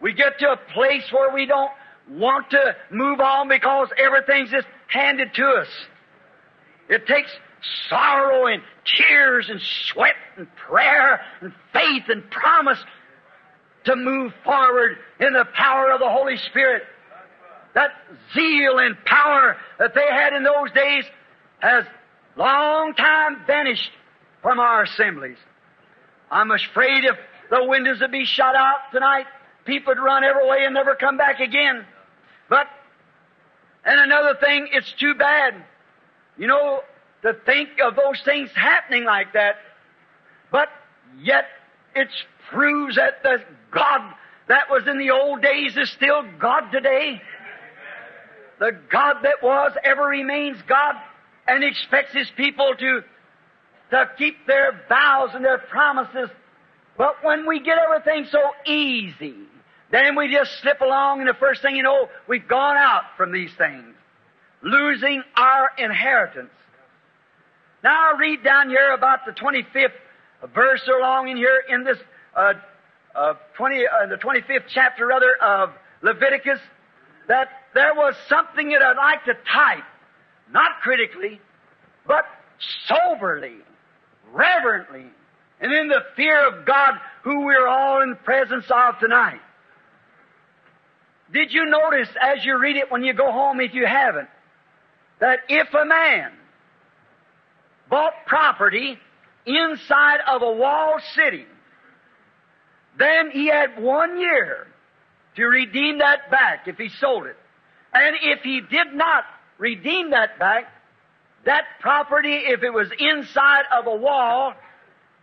We 0.00 0.12
get 0.12 0.38
to 0.40 0.52
a 0.52 0.56
place 0.74 1.04
where 1.12 1.32
we 1.32 1.46
don't 1.46 1.70
want 2.10 2.50
to 2.50 2.76
move 2.90 3.20
on 3.20 3.48
because 3.48 3.88
everything's 3.96 4.50
just 4.50 4.66
handed 4.88 5.34
to 5.34 5.44
us. 5.44 5.68
It 6.88 7.06
takes 7.06 7.30
sorrow 7.88 8.46
and 8.46 8.62
tears 8.84 9.48
and 9.48 9.60
sweat 9.60 10.16
and 10.36 10.48
prayer 10.56 11.20
and 11.40 11.52
faith 11.72 12.04
and 12.08 12.28
promise 12.30 12.78
to 13.84 13.96
move 13.96 14.32
forward 14.44 14.98
in 15.20 15.32
the 15.32 15.44
power 15.54 15.92
of 15.92 16.00
the 16.00 16.08
Holy 16.08 16.36
Spirit. 16.36 16.82
That 17.74 17.90
zeal 18.34 18.78
and 18.78 18.96
power 19.04 19.56
that 19.78 19.94
they 19.94 20.06
had 20.10 20.34
in 20.34 20.42
those 20.42 20.70
days 20.72 21.04
has 21.60 21.84
long 22.36 22.94
time 22.94 23.44
vanished 23.46 23.90
from 24.42 24.58
our 24.58 24.82
assemblies. 24.82 25.38
I'm 26.30 26.50
afraid 26.50 27.04
if 27.04 27.16
the 27.52 27.62
windows 27.64 28.00
would 28.00 28.10
be 28.10 28.24
shut 28.24 28.56
out 28.56 28.90
tonight, 28.92 29.26
people 29.66 29.90
would 29.94 30.02
run 30.02 30.24
every 30.24 30.48
way 30.48 30.64
and 30.64 30.72
never 30.72 30.94
come 30.94 31.18
back 31.18 31.38
again. 31.38 31.84
But, 32.48 32.66
and 33.84 34.00
another 34.00 34.38
thing, 34.40 34.68
it's 34.72 34.90
too 34.98 35.14
bad. 35.14 35.62
You 36.38 36.46
know, 36.46 36.80
to 37.20 37.34
think 37.44 37.68
of 37.84 37.94
those 37.94 38.22
things 38.24 38.48
happening 38.54 39.04
like 39.04 39.34
that. 39.34 39.56
But 40.50 40.68
yet, 41.20 41.44
it 41.94 42.08
proves 42.50 42.96
that 42.96 43.22
the 43.22 43.42
God 43.70 44.00
that 44.48 44.70
was 44.70 44.84
in 44.88 44.96
the 44.96 45.10
old 45.10 45.42
days 45.42 45.76
is 45.76 45.90
still 45.90 46.22
God 46.40 46.70
today. 46.70 47.20
The 48.60 48.72
God 48.90 49.16
that 49.24 49.42
was 49.42 49.72
ever 49.84 50.04
remains 50.04 50.56
God 50.66 50.94
and 51.46 51.62
expects 51.62 52.14
His 52.14 52.30
people 52.34 52.72
to, 52.78 53.00
to 53.90 54.10
keep 54.16 54.46
their 54.46 54.80
vows 54.88 55.30
and 55.34 55.44
their 55.44 55.58
promises. 55.58 56.30
But 57.02 57.16
when 57.24 57.48
we 57.48 57.58
get 57.58 57.78
everything 57.78 58.28
so 58.30 58.38
easy, 58.64 59.34
then 59.90 60.14
we 60.14 60.32
just 60.32 60.60
slip 60.60 60.80
along 60.80 61.18
and 61.18 61.28
the 61.28 61.34
first 61.34 61.60
thing 61.60 61.74
you 61.74 61.82
know, 61.82 62.08
we've 62.28 62.46
gone 62.46 62.76
out 62.76 63.02
from 63.16 63.32
these 63.32 63.50
things, 63.58 63.96
losing 64.62 65.20
our 65.34 65.72
inheritance. 65.78 66.52
Now 67.82 68.12
I 68.14 68.18
read 68.20 68.44
down 68.44 68.68
here 68.68 68.92
about 68.92 69.26
the 69.26 69.32
25th 69.32 70.54
verse 70.54 70.88
along 70.96 71.28
in 71.28 71.36
here 71.36 71.64
in 71.68 71.82
this 71.82 71.98
uh, 72.36 72.52
uh, 73.16 73.34
20, 73.56 73.84
uh, 73.84 74.06
the 74.06 74.14
25th 74.14 74.66
chapter 74.68 75.04
rather 75.04 75.32
of 75.42 75.70
Leviticus 76.02 76.60
that 77.26 77.48
there 77.74 77.96
was 77.96 78.14
something 78.28 78.68
that 78.68 78.80
I'd 78.80 78.96
like 78.96 79.24
to 79.24 79.34
type, 79.52 79.82
not 80.52 80.70
critically, 80.82 81.40
but 82.06 82.26
soberly, 82.86 83.56
reverently, 84.32 85.06
and 85.62 85.72
in 85.72 85.88
the 85.88 86.02
fear 86.16 86.48
of 86.48 86.66
God 86.66 86.94
who 87.22 87.44
we're 87.44 87.68
all 87.68 88.02
in 88.02 88.10
the 88.10 88.16
presence 88.16 88.64
of 88.68 88.98
tonight. 88.98 89.40
Did 91.32 91.52
you 91.52 91.64
notice 91.66 92.08
as 92.20 92.44
you 92.44 92.58
read 92.58 92.76
it 92.76 92.90
when 92.90 93.04
you 93.04 93.14
go 93.14 93.30
home, 93.30 93.60
if 93.60 93.72
you 93.72 93.86
haven't, 93.86 94.28
that 95.20 95.38
if 95.48 95.72
a 95.72 95.86
man 95.86 96.32
bought 97.88 98.12
property 98.26 98.98
inside 99.46 100.18
of 100.28 100.42
a 100.42 100.52
walled 100.52 101.00
city, 101.14 101.46
then 102.98 103.30
he 103.30 103.46
had 103.46 103.80
one 103.80 104.20
year 104.20 104.66
to 105.36 105.44
redeem 105.44 105.98
that 105.98 106.30
back 106.30 106.66
if 106.66 106.76
he 106.76 106.88
sold 106.88 107.26
it. 107.26 107.36
And 107.94 108.16
if 108.20 108.40
he 108.42 108.60
did 108.60 108.92
not 108.92 109.24
redeem 109.58 110.10
that 110.10 110.38
back, 110.38 110.64
that 111.44 111.64
property, 111.80 112.34
if 112.34 112.62
it 112.62 112.70
was 112.70 112.88
inside 112.98 113.64
of 113.72 113.86
a 113.86 113.96
wall, 113.96 114.54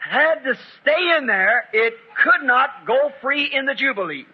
had 0.10 0.43
to 0.43 0.56
stay 0.82 1.17
in 1.17 1.28
there. 1.28 1.65
It 1.72 1.93
could 2.24 2.45
not 2.45 2.86
go 2.86 3.12
free 3.22 3.45
in 3.45 3.65
the 3.65 3.76
Jubilee. 3.76 4.26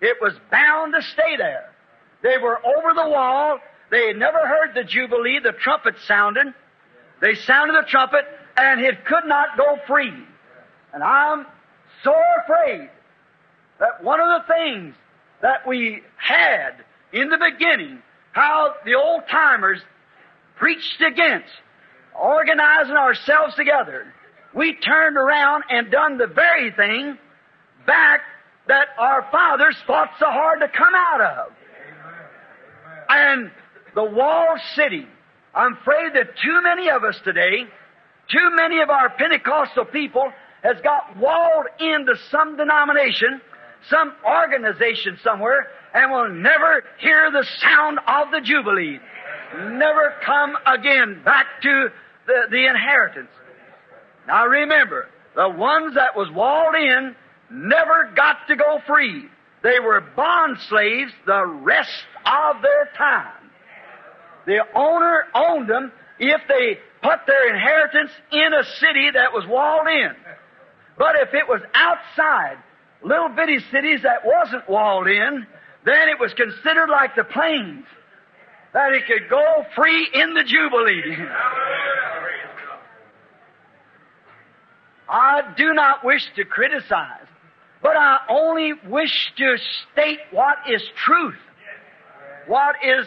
It 0.00 0.16
was 0.20 0.34
bound 0.50 0.94
to 0.94 1.02
stay 1.02 1.36
there. 1.36 1.70
They 2.22 2.36
were 2.38 2.58
over 2.58 2.94
the 2.94 3.08
wall. 3.08 3.58
They 3.90 4.08
had 4.08 4.16
never 4.16 4.38
heard 4.38 4.74
the 4.74 4.84
Jubilee, 4.84 5.38
the 5.42 5.52
trumpet 5.52 5.94
sounding. 6.06 6.52
They 7.20 7.34
sounded 7.34 7.74
the 7.74 7.86
trumpet, 7.88 8.24
and 8.56 8.80
it 8.80 9.04
could 9.04 9.24
not 9.24 9.56
go 9.56 9.78
free. 9.86 10.12
And 10.92 11.02
I'm 11.02 11.46
so 12.02 12.14
afraid 12.42 12.90
that 13.78 14.02
one 14.02 14.20
of 14.20 14.28
the 14.28 14.52
things 14.52 14.94
that 15.42 15.66
we 15.66 16.02
had 16.16 16.84
in 17.12 17.28
the 17.28 17.38
beginning, 17.38 18.02
how 18.32 18.74
the 18.84 18.94
old 18.94 19.22
timers 19.30 19.80
preached 20.56 21.00
against 21.00 21.52
organizing 22.20 22.96
ourselves 22.96 23.54
together, 23.54 24.12
we 24.58 24.74
turned 24.74 25.16
around 25.16 25.62
and 25.70 25.88
done 25.90 26.18
the 26.18 26.26
very 26.26 26.72
thing 26.72 27.16
back 27.86 28.22
that 28.66 28.88
our 28.98 29.24
fathers 29.30 29.76
fought 29.86 30.10
so 30.18 30.26
hard 30.26 30.60
to 30.60 30.68
come 30.68 30.94
out 30.94 31.20
of. 31.20 31.52
And 33.08 33.50
the 33.94 34.02
walled 34.02 34.58
city, 34.74 35.06
I'm 35.54 35.74
afraid 35.74 36.12
that 36.14 36.36
too 36.42 36.60
many 36.62 36.90
of 36.90 37.04
us 37.04 37.16
today, 37.24 37.64
too 38.28 38.50
many 38.56 38.80
of 38.80 38.90
our 38.90 39.10
Pentecostal 39.10 39.84
people 39.86 40.30
has 40.64 40.76
got 40.82 41.16
walled 41.16 41.66
into 41.78 42.14
some 42.30 42.56
denomination, 42.56 43.40
some 43.88 44.12
organization 44.26 45.18
somewhere, 45.22 45.68
and 45.94 46.10
will 46.10 46.30
never 46.30 46.82
hear 46.98 47.30
the 47.30 47.46
sound 47.60 48.00
of 48.08 48.32
the 48.32 48.40
Jubilee. 48.40 48.98
Never 49.56 50.14
come 50.26 50.56
again 50.66 51.22
back 51.24 51.46
to 51.62 51.88
the, 52.26 52.42
the 52.50 52.66
inheritance. 52.66 53.30
Now 54.28 54.46
remember, 54.46 55.08
the 55.34 55.48
ones 55.48 55.94
that 55.94 56.14
was 56.14 56.30
walled 56.30 56.74
in 56.74 57.16
never 57.50 58.12
got 58.14 58.36
to 58.48 58.56
go 58.56 58.78
free. 58.86 59.24
They 59.62 59.80
were 59.80 60.02
bond 60.14 60.58
slaves 60.68 61.12
the 61.26 61.46
rest 61.46 62.04
of 62.26 62.62
their 62.62 62.90
time. 62.96 63.50
The 64.46 64.58
owner 64.74 65.24
owned 65.34 65.68
them 65.68 65.92
if 66.18 66.42
they 66.46 66.78
put 67.02 67.20
their 67.26 67.54
inheritance 67.54 68.10
in 68.30 68.52
a 68.52 68.64
city 68.80 69.10
that 69.14 69.32
was 69.32 69.46
walled 69.48 69.88
in. 69.88 70.10
But 70.98 71.16
if 71.22 71.32
it 71.32 71.48
was 71.48 71.62
outside, 71.74 72.58
little 73.02 73.30
bitty 73.30 73.60
cities 73.72 74.00
that 74.02 74.26
wasn't 74.26 74.68
walled 74.68 75.06
in, 75.06 75.46
then 75.86 76.08
it 76.10 76.20
was 76.20 76.34
considered 76.34 76.90
like 76.90 77.16
the 77.16 77.24
plains, 77.24 77.86
that 78.74 78.92
it 78.92 79.06
could 79.06 79.30
go 79.30 79.64
free 79.74 80.08
in 80.12 80.34
the 80.34 80.44
Jubilee. 80.44 81.16
I 85.08 85.54
do 85.56 85.72
not 85.72 86.04
wish 86.04 86.28
to 86.36 86.44
criticize, 86.44 87.26
but 87.82 87.96
I 87.96 88.18
only 88.28 88.74
wish 88.86 89.32
to 89.36 89.56
state 89.92 90.18
what 90.30 90.58
is 90.68 90.82
truth, 90.96 91.38
what 92.46 92.76
is 92.84 93.06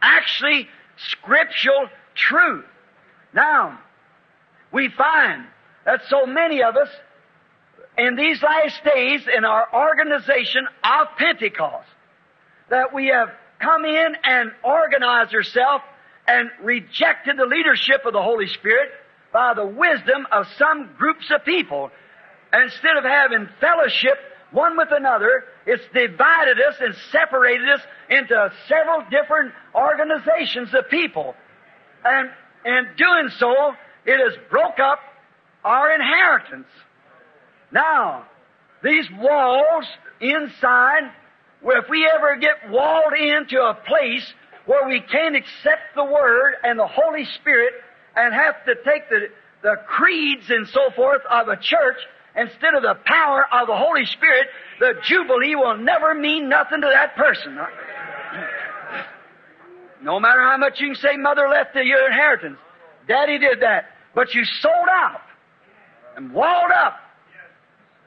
actually 0.00 0.68
scriptural 0.96 1.88
truth. 2.14 2.64
Now, 3.32 3.80
we 4.72 4.88
find 4.88 5.46
that 5.84 6.02
so 6.08 6.26
many 6.26 6.62
of 6.62 6.76
us 6.76 6.88
in 7.98 8.16
these 8.16 8.42
last 8.42 8.82
days 8.84 9.22
in 9.36 9.44
our 9.44 9.66
organization 9.74 10.66
of 10.84 11.08
Pentecost 11.18 11.88
that 12.68 12.94
we 12.94 13.08
have 13.08 13.30
come 13.58 13.84
in 13.84 14.16
and 14.24 14.52
organized 14.62 15.34
ourselves 15.34 15.84
and 16.26 16.50
rejected 16.62 17.36
the 17.36 17.46
leadership 17.46 18.06
of 18.06 18.12
the 18.12 18.22
Holy 18.22 18.46
Spirit 18.46 18.90
by 19.32 19.54
the 19.54 19.66
wisdom 19.66 20.26
of 20.32 20.46
some 20.58 20.90
groups 20.98 21.30
of 21.30 21.44
people. 21.44 21.90
And 22.52 22.64
instead 22.64 22.96
of 22.96 23.04
having 23.04 23.48
fellowship 23.60 24.18
one 24.50 24.76
with 24.76 24.88
another, 24.90 25.44
it's 25.66 25.84
divided 25.94 26.58
us 26.60 26.74
and 26.80 26.94
separated 27.12 27.68
us 27.68 27.80
into 28.08 28.52
several 28.68 29.04
different 29.10 29.52
organizations 29.74 30.74
of 30.74 30.88
people. 30.88 31.34
And 32.04 32.30
in 32.64 32.86
doing 32.96 33.28
so, 33.38 33.72
it 34.04 34.18
has 34.18 34.38
broke 34.50 34.78
up 34.80 34.98
our 35.64 35.92
inheritance. 35.94 36.66
Now, 37.70 38.24
these 38.82 39.06
walls 39.18 39.84
inside, 40.20 41.12
where 41.60 41.78
if 41.78 41.88
we 41.88 42.10
ever 42.12 42.36
get 42.36 42.70
walled 42.70 43.12
into 43.12 43.60
a 43.60 43.74
place 43.86 44.26
where 44.66 44.88
we 44.88 45.00
can't 45.00 45.36
accept 45.36 45.94
the 45.94 46.04
Word 46.04 46.54
and 46.64 46.78
the 46.78 46.86
Holy 46.86 47.24
Spirit 47.40 47.74
and 48.16 48.34
have 48.34 48.64
to 48.64 48.74
take 48.84 49.08
the, 49.08 49.28
the 49.62 49.76
creeds 49.86 50.50
and 50.50 50.66
so 50.68 50.90
forth 50.96 51.22
of 51.28 51.48
a 51.48 51.56
church 51.56 51.96
instead 52.36 52.74
of 52.74 52.82
the 52.82 52.96
power 53.04 53.46
of 53.52 53.66
the 53.66 53.76
Holy 53.76 54.06
Spirit, 54.06 54.46
the 54.78 54.94
Jubilee 55.02 55.54
will 55.54 55.76
never 55.76 56.14
mean 56.14 56.48
nothing 56.48 56.80
to 56.80 56.88
that 56.88 57.16
person. 57.16 57.58
No 60.02 60.18
matter 60.20 60.42
how 60.42 60.56
much 60.56 60.80
you 60.80 60.88
can 60.88 60.96
say 60.96 61.16
mother 61.16 61.48
left 61.48 61.74
your 61.74 62.06
inheritance. 62.06 62.58
Daddy 63.06 63.38
did 63.38 63.60
that. 63.60 63.90
But 64.14 64.34
you 64.34 64.44
sold 64.44 64.88
out. 64.90 65.20
and 66.16 66.32
walled 66.32 66.70
up 66.72 66.98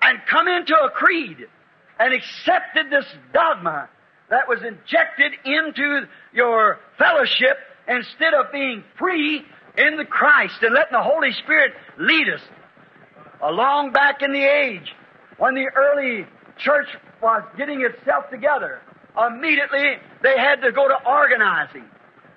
and 0.01 0.19
come 0.29 0.47
into 0.47 0.75
a 0.75 0.89
creed 0.89 1.47
and 1.99 2.13
accepted 2.13 2.89
this 2.89 3.05
dogma 3.33 3.89
that 4.29 4.47
was 4.47 4.59
injected 4.59 5.33
into 5.45 6.07
your 6.33 6.79
fellowship 6.97 7.57
instead 7.87 8.33
of 8.33 8.51
being 8.51 8.83
free 8.97 9.45
in 9.77 9.97
the 9.97 10.05
Christ 10.05 10.55
and 10.61 10.73
letting 10.73 10.93
the 10.93 11.03
Holy 11.03 11.31
Spirit 11.31 11.73
lead 11.97 12.29
us. 12.29 12.41
Along 13.41 13.91
back 13.91 14.21
in 14.21 14.31
the 14.31 14.43
age 14.43 14.93
when 15.37 15.55
the 15.55 15.67
early 15.75 16.25
church 16.57 16.87
was 17.21 17.43
getting 17.57 17.81
itself 17.81 18.29
together, 18.29 18.81
immediately 19.17 19.97
they 20.21 20.37
had 20.37 20.61
to 20.61 20.71
go 20.71 20.87
to 20.87 20.95
organizing. 21.05 21.85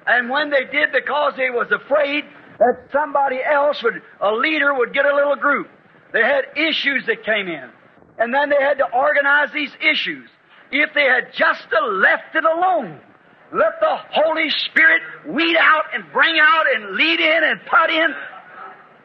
And 0.07 0.30
when 0.30 0.51
they 0.51 0.64
did, 0.64 0.93
because 0.93 1.34
they 1.37 1.51
was 1.51 1.70
afraid 1.70 2.24
that 2.59 2.89
somebody 2.93 3.39
else 3.43 3.82
would, 3.82 4.03
a 4.20 4.32
leader 4.32 4.72
would 4.74 4.93
get 4.93 5.05
a 5.05 5.14
little 5.14 5.37
group. 5.37 5.68
They 6.12 6.22
had 6.22 6.45
issues 6.57 7.05
that 7.07 7.24
came 7.24 7.49
in. 7.49 7.70
And 8.18 8.32
then 8.32 8.49
they 8.49 8.61
had 8.61 8.78
to 8.78 8.87
organize 8.93 9.53
these 9.53 9.72
issues. 9.80 10.28
If 10.70 10.95
they 10.95 11.05
had 11.05 11.32
just 11.37 11.66
left 11.70 12.34
it 12.34 12.45
alone, 12.45 13.01
let 13.53 13.80
the 13.80 13.97
Holy 14.11 14.51
Spirit 14.51 15.03
weed 15.26 15.57
out 15.57 15.84
and 15.94 16.05
bring 16.12 16.38
out 16.40 16.64
and 16.74 16.97
lead 16.97 17.20
in 17.20 17.44
and 17.44 17.61
put 17.66 17.90
in, 17.90 18.14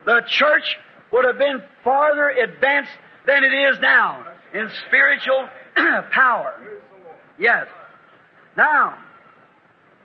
the 0.05 0.21
church 0.27 0.77
would 1.11 1.25
have 1.25 1.37
been 1.37 1.61
farther 1.83 2.29
advanced 2.29 2.91
than 3.27 3.43
it 3.43 3.53
is 3.53 3.79
now 3.81 4.25
in 4.53 4.69
spiritual 4.87 5.47
power. 6.11 6.55
Yes. 7.37 7.67
Now, 8.57 8.97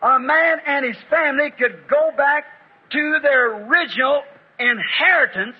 a 0.03 0.19
man 0.19 0.59
and 0.67 0.85
his 0.85 0.97
family 1.09 1.51
could 1.59 1.89
go 1.89 2.11
back 2.17 2.45
to 2.91 3.19
their 3.23 3.67
original 3.67 4.23
inheritance 4.59 5.57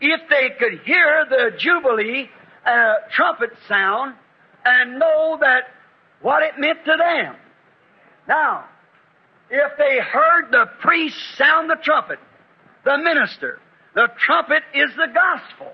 if 0.00 0.20
they 0.30 0.50
could 0.58 0.80
hear 0.84 1.26
the 1.28 1.50
Jubilee 1.58 2.30
uh, 2.64 2.94
trumpet 3.14 3.50
sound 3.68 4.14
and 4.64 4.98
know 4.98 5.38
that 5.40 5.64
what 6.22 6.42
it 6.42 6.58
meant 6.58 6.84
to 6.84 6.96
them. 6.96 7.36
Now, 8.28 8.64
if 9.50 9.76
they 9.78 9.98
heard 9.98 10.50
the 10.52 10.66
priest 10.80 11.16
sound 11.36 11.68
the 11.68 11.76
trumpet, 11.82 12.18
the 12.84 12.98
minister, 12.98 13.58
the 13.94 14.08
trumpet 14.18 14.62
is 14.74 14.90
the 14.96 15.08
gospel. 15.12 15.72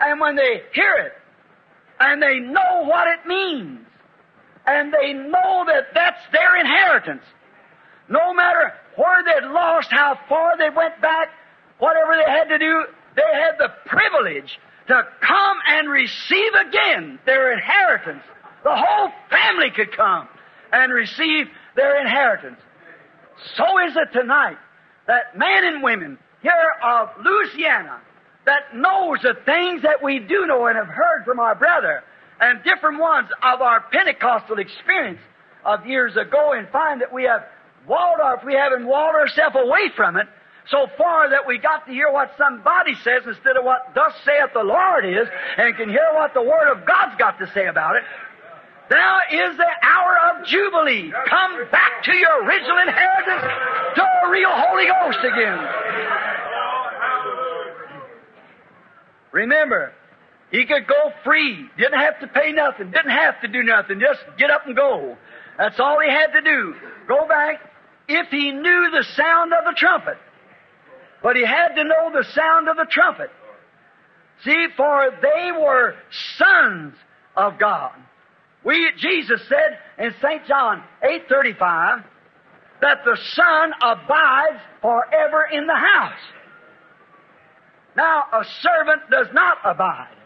And 0.00 0.20
when 0.20 0.36
they 0.36 0.62
hear 0.72 0.94
it, 0.96 1.12
and 2.00 2.20
they 2.20 2.40
know 2.40 2.84
what 2.84 3.06
it 3.06 3.26
means, 3.26 3.86
and 4.66 4.92
they 4.92 5.12
know 5.12 5.64
that 5.66 5.94
that's 5.94 6.20
their 6.32 6.56
inheritance, 6.56 7.22
no 8.08 8.34
matter 8.34 8.72
where 8.96 9.22
they'd 9.24 9.46
lost, 9.48 9.88
how 9.90 10.18
far 10.28 10.58
they 10.58 10.70
went 10.70 11.00
back, 11.00 11.28
whatever 11.78 12.16
they 12.16 12.30
had 12.30 12.48
to 12.48 12.58
do, 12.58 12.84
they 13.14 13.40
had 13.40 13.56
the 13.58 13.72
privilege 13.86 14.58
to 14.88 15.02
come 15.20 15.56
and 15.68 15.88
receive 15.88 16.52
again 16.66 17.18
their 17.24 17.52
inheritance. 17.52 18.22
The 18.64 18.74
whole 18.74 19.10
family 19.30 19.70
could 19.70 19.96
come 19.96 20.28
and 20.74 20.92
receive 20.92 21.46
their 21.76 22.00
inheritance. 22.00 22.58
So 23.56 23.64
is 23.86 23.96
it 23.96 24.12
tonight 24.12 24.58
that 25.06 25.38
men 25.38 25.64
and 25.64 25.82
women 25.82 26.18
here 26.42 26.74
of 26.82 27.10
Louisiana 27.24 28.00
that 28.44 28.74
knows 28.74 29.20
the 29.22 29.34
things 29.46 29.82
that 29.82 30.02
we 30.02 30.18
do 30.18 30.46
know 30.46 30.66
and 30.66 30.76
have 30.76 30.88
heard 30.88 31.24
from 31.24 31.38
our 31.38 31.54
brother 31.54 32.02
and 32.40 32.62
different 32.64 32.98
ones 33.00 33.28
of 33.42 33.62
our 33.62 33.82
Pentecostal 33.92 34.58
experience 34.58 35.20
of 35.64 35.86
years 35.86 36.16
ago 36.16 36.52
and 36.52 36.68
find 36.68 37.00
that 37.00 37.12
we 37.12 37.22
have 37.22 37.44
walled 37.86 38.20
off, 38.20 38.44
we 38.44 38.54
haven't 38.54 38.86
walled 38.86 39.14
ourselves 39.14 39.56
away 39.56 39.90
from 39.96 40.16
it 40.16 40.26
so 40.70 40.88
far 40.98 41.30
that 41.30 41.46
we 41.46 41.58
got 41.58 41.86
to 41.86 41.92
hear 41.92 42.10
what 42.10 42.32
somebody 42.36 42.94
says 43.04 43.22
instead 43.26 43.56
of 43.56 43.64
what 43.64 43.92
thus 43.94 44.12
saith 44.24 44.50
the 44.54 44.64
Lord 44.64 45.04
is 45.04 45.28
and 45.56 45.76
can 45.76 45.88
hear 45.88 46.10
what 46.14 46.34
the 46.34 46.42
Word 46.42 46.72
of 46.72 46.86
God's 46.86 47.16
got 47.18 47.38
to 47.38 47.50
say 47.52 47.66
about 47.66 47.96
it. 47.96 48.02
Now 48.90 49.18
is 49.30 49.56
the 49.56 49.70
hour 49.82 50.18
of 50.30 50.46
Jubilee. 50.46 51.12
Come 51.28 51.70
back 51.70 52.02
to 52.04 52.14
your 52.14 52.44
original 52.44 52.78
inheritance, 52.78 53.42
to 53.96 54.02
the 54.22 54.30
real 54.30 54.50
Holy 54.52 54.86
Ghost 54.86 55.18
again. 55.24 55.58
Remember, 59.32 59.92
he 60.50 60.66
could 60.66 60.86
go 60.86 61.12
free. 61.24 61.68
Didn't 61.76 61.98
have 61.98 62.20
to 62.20 62.28
pay 62.28 62.52
nothing. 62.52 62.90
Didn't 62.90 63.10
have 63.10 63.40
to 63.40 63.48
do 63.48 63.62
nothing. 63.62 64.00
Just 64.00 64.20
get 64.38 64.50
up 64.50 64.66
and 64.66 64.76
go. 64.76 65.16
That's 65.58 65.80
all 65.80 65.98
he 66.00 66.10
had 66.10 66.32
to 66.32 66.42
do. 66.42 66.74
Go 67.08 67.26
back 67.26 67.60
if 68.06 68.28
he 68.28 68.52
knew 68.52 68.90
the 68.92 69.04
sound 69.16 69.52
of 69.52 69.64
the 69.64 69.74
trumpet. 69.76 70.18
But 71.22 71.36
he 71.36 71.44
had 71.44 71.74
to 71.74 71.84
know 71.84 72.12
the 72.12 72.24
sound 72.34 72.68
of 72.68 72.76
the 72.76 72.86
trumpet. 72.88 73.30
See, 74.44 74.66
for 74.76 75.10
they 75.22 75.50
were 75.52 75.94
sons 76.36 76.94
of 77.34 77.58
God. 77.58 77.92
We, 78.64 78.90
Jesus 78.98 79.40
said 79.48 79.78
in 79.98 80.14
St. 80.22 80.46
John 80.46 80.82
8.35 81.02 82.04
that 82.80 83.04
the 83.04 83.16
Son 83.34 83.72
abides 83.80 84.60
forever 84.80 85.46
in 85.52 85.66
the 85.66 85.74
house. 85.74 86.20
Now, 87.96 88.24
a 88.32 88.44
servant 88.60 89.02
does 89.10 89.28
not 89.32 89.58
abide. 89.64 90.16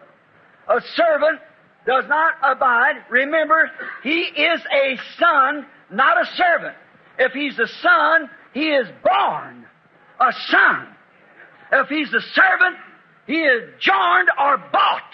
A 0.69 0.81
servant 0.95 1.41
does 1.87 2.05
not 2.09 2.35
abide. 2.43 3.05
Remember, 3.11 3.71
he 4.03 4.21
is 4.21 4.61
a 4.73 4.99
son, 5.19 5.67
not 5.91 6.21
a 6.21 6.27
servant. 6.37 6.77
If 7.19 7.33
he's 7.33 7.59
a 7.59 7.67
son, 7.67 8.31
he 8.55 8.69
is 8.71 8.87
born 9.03 9.67
a 10.21 10.33
son. 10.49 10.89
If 11.73 11.89
he's 11.89 12.13
a 12.13 12.21
servant, 12.21 12.77
he 13.27 13.41
is 13.41 13.71
joined 13.81 14.29
or 14.41 14.59
bought. 14.73 15.13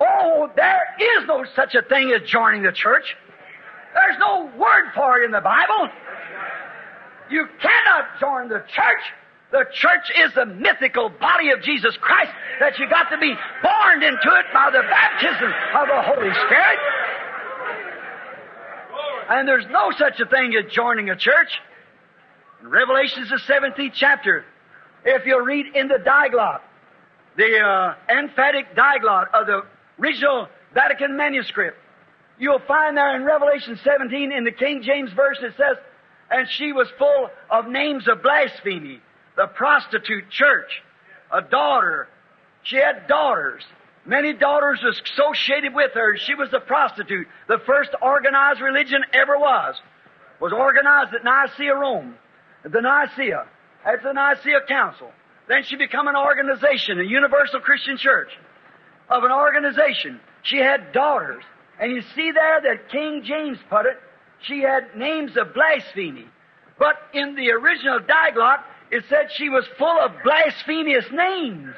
Oh, 0.00 0.50
there 0.54 0.96
is 0.98 1.26
no 1.26 1.44
such 1.56 1.74
a 1.74 1.82
thing 1.82 2.12
as 2.12 2.28
joining 2.28 2.62
the 2.62 2.72
church. 2.72 3.16
There's 3.94 4.18
no 4.18 4.50
word 4.56 4.92
for 4.94 5.20
it 5.20 5.24
in 5.24 5.30
the 5.30 5.40
Bible. 5.40 5.88
You 7.30 7.46
cannot 7.60 8.20
join 8.20 8.48
the 8.48 8.64
church. 8.68 9.02
The 9.50 9.64
church 9.72 10.12
is 10.16 10.34
the 10.34 10.46
mystical 10.46 11.08
body 11.08 11.50
of 11.50 11.62
Jesus 11.62 11.96
Christ 12.00 12.30
that 12.60 12.78
you 12.78 12.88
got 12.88 13.10
to 13.10 13.18
be 13.18 13.34
born 13.62 14.02
into 14.02 14.28
it 14.36 14.46
by 14.52 14.70
the 14.70 14.82
baptism 14.82 15.52
of 15.74 15.88
the 15.88 16.02
Holy 16.02 16.32
Spirit. 16.46 16.78
And 19.30 19.48
there's 19.48 19.66
no 19.70 19.90
such 19.98 20.20
a 20.20 20.26
thing 20.26 20.54
as 20.54 20.70
joining 20.72 21.10
a 21.10 21.16
church. 21.16 21.60
In 22.60 22.68
Revelation's 22.68 23.30
the 23.30 23.36
17th 23.36 23.92
chapter, 23.94 24.44
if 25.04 25.26
you'll 25.26 25.40
read 25.40 25.66
in 25.74 25.88
the 25.88 25.98
diglot, 25.98 26.60
the 27.36 27.58
uh, 27.58 27.94
emphatic 28.10 28.74
diglot 28.74 29.28
of 29.32 29.46
the 29.46 29.62
original 30.00 30.48
Vatican 30.74 31.16
manuscript, 31.16 31.76
you'll 32.38 32.62
find 32.66 32.96
there 32.96 33.16
in 33.16 33.24
Revelation 33.24 33.78
17 33.82 34.32
in 34.32 34.44
the 34.44 34.52
King 34.52 34.82
James 34.82 35.10
verse 35.12 35.38
it 35.42 35.54
says, 35.56 35.76
and 36.30 36.46
she 36.50 36.72
was 36.72 36.88
full 36.98 37.30
of 37.50 37.66
names 37.68 38.06
of 38.06 38.22
blasphemy 38.22 39.00
the 39.38 39.46
prostitute 39.46 40.28
church, 40.30 40.82
a 41.32 41.40
daughter. 41.40 42.08
She 42.64 42.76
had 42.76 43.06
daughters. 43.06 43.62
Many 44.04 44.32
daughters 44.32 44.82
associated 44.82 45.74
with 45.74 45.92
her. 45.94 46.16
She 46.16 46.34
was 46.34 46.48
a 46.52 46.58
prostitute. 46.58 47.28
The 47.46 47.58
first 47.64 47.90
organized 48.02 48.60
religion 48.60 49.04
ever 49.14 49.38
was. 49.38 49.76
Was 50.40 50.52
organized 50.52 51.14
at 51.14 51.22
Nicaea, 51.22 51.74
Rome. 51.74 52.16
The 52.64 52.80
Nicaea. 52.80 53.46
At 53.86 54.02
the 54.02 54.12
Nicaea 54.12 54.62
Council. 54.66 55.12
Then 55.46 55.62
she 55.62 55.76
became 55.76 56.08
an 56.08 56.16
organization, 56.16 56.98
a 56.98 57.04
universal 57.04 57.60
Christian 57.60 57.96
church. 57.96 58.30
Of 59.10 59.24
an 59.24 59.32
organization. 59.32 60.20
She 60.42 60.58
had 60.58 60.92
daughters. 60.92 61.42
And 61.80 61.92
you 61.92 62.02
see 62.14 62.30
there 62.32 62.60
that 62.62 62.90
King 62.90 63.22
James 63.24 63.58
put 63.70 63.86
it, 63.86 63.98
she 64.42 64.60
had 64.60 64.96
names 64.96 65.36
of 65.36 65.54
blasphemy. 65.54 66.26
But 66.78 66.96
in 67.12 67.34
the 67.34 67.50
original 67.50 68.00
diglot, 68.00 68.60
it 68.90 69.04
said 69.08 69.28
she 69.36 69.48
was 69.48 69.64
full 69.78 69.98
of 70.00 70.12
blasphemous 70.22 71.04
names. 71.12 71.74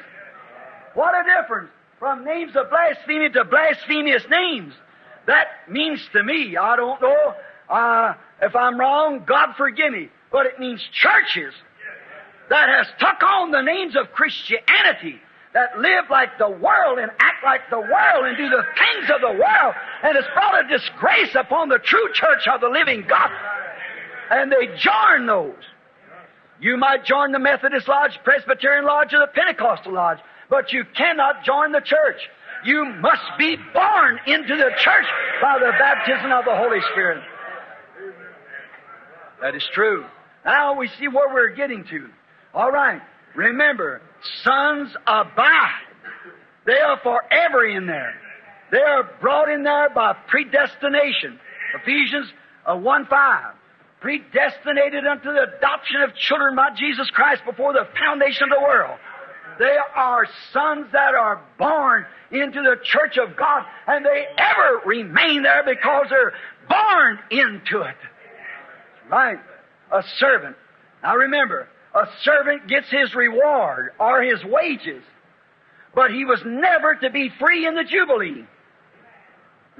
What 0.94 1.14
a 1.14 1.22
difference 1.40 1.70
from 1.98 2.24
names 2.24 2.52
of 2.56 2.70
blasphemy 2.70 3.30
to 3.30 3.44
blasphemous 3.44 4.24
names. 4.30 4.74
That 5.26 5.46
means 5.68 6.00
to 6.12 6.22
me, 6.22 6.56
I 6.56 6.76
don't 6.76 7.00
know 7.00 7.34
uh, 7.68 8.14
if 8.42 8.56
I'm 8.56 8.78
wrong, 8.78 9.24
God 9.26 9.54
forgive 9.56 9.92
me, 9.92 10.08
but 10.32 10.46
it 10.46 10.58
means 10.58 10.82
churches 10.92 11.54
that 12.48 12.68
has 12.68 12.86
took 12.98 13.22
on 13.22 13.52
the 13.52 13.62
names 13.62 13.94
of 13.96 14.12
Christianity 14.12 15.20
that 15.52 15.78
live 15.78 16.04
like 16.10 16.38
the 16.38 16.48
world 16.48 16.98
and 16.98 17.10
act 17.18 17.44
like 17.44 17.62
the 17.70 17.80
world 17.80 18.26
and 18.26 18.36
do 18.36 18.48
the 18.48 18.62
things 18.78 19.10
of 19.10 19.20
the 19.20 19.32
world 19.32 19.74
and 20.02 20.14
has 20.14 20.24
brought 20.34 20.64
a 20.64 20.68
disgrace 20.68 21.34
upon 21.34 21.68
the 21.68 21.78
true 21.78 22.12
church 22.12 22.46
of 22.46 22.60
the 22.60 22.68
living 22.68 23.04
God. 23.08 23.30
And 24.30 24.52
they 24.52 24.68
join 24.78 25.26
those. 25.26 25.62
You 26.60 26.76
might 26.76 27.04
join 27.04 27.32
the 27.32 27.38
Methodist 27.38 27.88
Lodge, 27.88 28.18
Presbyterian 28.22 28.84
Lodge, 28.84 29.12
or 29.14 29.20
the 29.20 29.32
Pentecostal 29.32 29.94
Lodge, 29.94 30.18
but 30.48 30.72
you 30.72 30.84
cannot 30.94 31.42
join 31.44 31.72
the 31.72 31.80
church. 31.80 32.20
You 32.64 32.84
must 33.00 33.22
be 33.38 33.56
born 33.72 34.20
into 34.26 34.56
the 34.56 34.70
church 34.78 35.06
by 35.40 35.58
the 35.58 35.72
baptism 35.78 36.30
of 36.30 36.44
the 36.44 36.54
Holy 36.54 36.80
Spirit. 36.92 37.24
That 39.40 39.54
is 39.54 39.66
true. 39.72 40.04
Now 40.44 40.76
we 40.76 40.88
see 40.98 41.08
where 41.08 41.32
we're 41.32 41.54
getting 41.54 41.84
to. 41.84 42.08
All 42.52 42.70
right. 42.70 43.00
Remember, 43.34 44.02
sons 44.42 44.94
abide. 45.06 45.86
They 46.66 46.78
are 46.78 46.98
forever 47.02 47.66
in 47.66 47.86
there. 47.86 48.14
They 48.70 48.78
are 48.78 49.08
brought 49.20 49.50
in 49.50 49.62
there 49.62 49.90
by 49.90 50.14
predestination. 50.28 51.38
Ephesians 51.82 52.32
uh, 52.66 52.76
1 52.76 53.06
5. 53.06 53.54
Predestinated 54.00 55.06
unto 55.06 55.32
the 55.32 55.46
adoption 55.56 56.00
of 56.02 56.14
children 56.14 56.56
by 56.56 56.70
Jesus 56.76 57.10
Christ 57.10 57.42
before 57.44 57.72
the 57.72 57.86
foundation 57.98 58.44
of 58.44 58.50
the 58.50 58.62
world. 58.62 58.98
They 59.58 59.76
are 59.94 60.26
sons 60.52 60.86
that 60.92 61.14
are 61.14 61.42
born 61.58 62.06
into 62.30 62.62
the 62.62 62.76
church 62.82 63.18
of 63.18 63.36
God 63.36 63.64
and 63.86 64.04
they 64.04 64.26
ever 64.38 64.80
remain 64.86 65.42
there 65.42 65.62
because 65.64 66.06
they're 66.08 66.32
born 66.66 67.18
into 67.30 67.82
it. 67.82 67.96
Right. 69.10 69.38
A 69.92 70.02
servant. 70.16 70.56
Now 71.02 71.16
remember, 71.16 71.68
a 71.94 72.06
servant 72.22 72.68
gets 72.68 72.88
his 72.90 73.14
reward 73.14 73.90
or 73.98 74.22
his 74.22 74.42
wages, 74.44 75.02
but 75.94 76.10
he 76.10 76.24
was 76.24 76.40
never 76.44 76.94
to 76.94 77.10
be 77.10 77.30
free 77.38 77.66
in 77.66 77.74
the 77.74 77.84
Jubilee. 77.84 78.44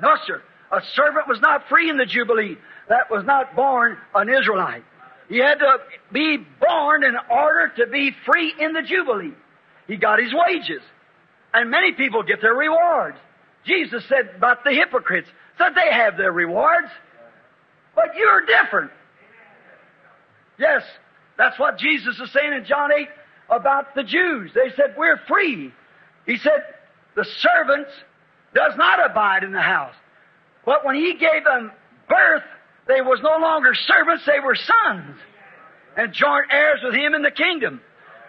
No, 0.00 0.16
sir. 0.26 0.42
A 0.72 0.80
servant 0.94 1.28
was 1.28 1.40
not 1.40 1.68
free 1.68 1.90
in 1.90 1.96
the 1.96 2.06
Jubilee. 2.06 2.56
That 2.88 3.10
was 3.10 3.24
not 3.24 3.54
born 3.54 3.96
an 4.14 4.28
Israelite. 4.28 4.84
He 5.28 5.38
had 5.38 5.58
to 5.60 5.78
be 6.12 6.38
born 6.60 7.04
in 7.04 7.14
order 7.30 7.72
to 7.76 7.86
be 7.86 8.10
free 8.26 8.52
in 8.58 8.72
the 8.72 8.82
Jubilee. 8.82 9.34
He 9.86 9.96
got 9.96 10.18
his 10.18 10.32
wages. 10.32 10.82
And 11.54 11.70
many 11.70 11.92
people 11.92 12.22
get 12.22 12.40
their 12.40 12.54
rewards. 12.54 13.16
Jesus 13.64 14.04
said 14.08 14.30
about 14.36 14.64
the 14.64 14.70
hypocrites, 14.70 15.28
said 15.58 15.70
they 15.74 15.92
have 15.92 16.16
their 16.16 16.32
rewards. 16.32 16.88
But 17.94 18.16
you're 18.16 18.46
different. 18.46 18.90
Yes, 20.58 20.82
that's 21.40 21.58
what 21.58 21.78
Jesus 21.78 22.20
is 22.20 22.30
saying 22.32 22.52
in 22.52 22.66
John 22.66 22.92
8 22.92 23.08
about 23.48 23.94
the 23.94 24.02
Jews. 24.02 24.50
They 24.54 24.70
said, 24.76 24.94
We're 24.98 25.16
free. 25.26 25.72
He 26.26 26.36
said, 26.36 26.62
The 27.16 27.24
servants 27.24 27.90
does 28.54 28.76
not 28.76 29.10
abide 29.10 29.42
in 29.42 29.52
the 29.52 29.62
house. 29.62 29.94
But 30.66 30.84
when 30.84 30.96
he 30.96 31.14
gave 31.14 31.44
them 31.44 31.72
birth, 32.10 32.42
they 32.86 33.00
was 33.00 33.20
no 33.22 33.38
longer 33.40 33.72
servants, 33.72 34.26
they 34.26 34.38
were 34.38 34.54
sons. 34.54 35.16
And 35.96 36.12
joint 36.12 36.52
heirs 36.52 36.80
with 36.84 36.94
him 36.94 37.14
in 37.14 37.22
the 37.22 37.30
kingdom. 37.30 37.80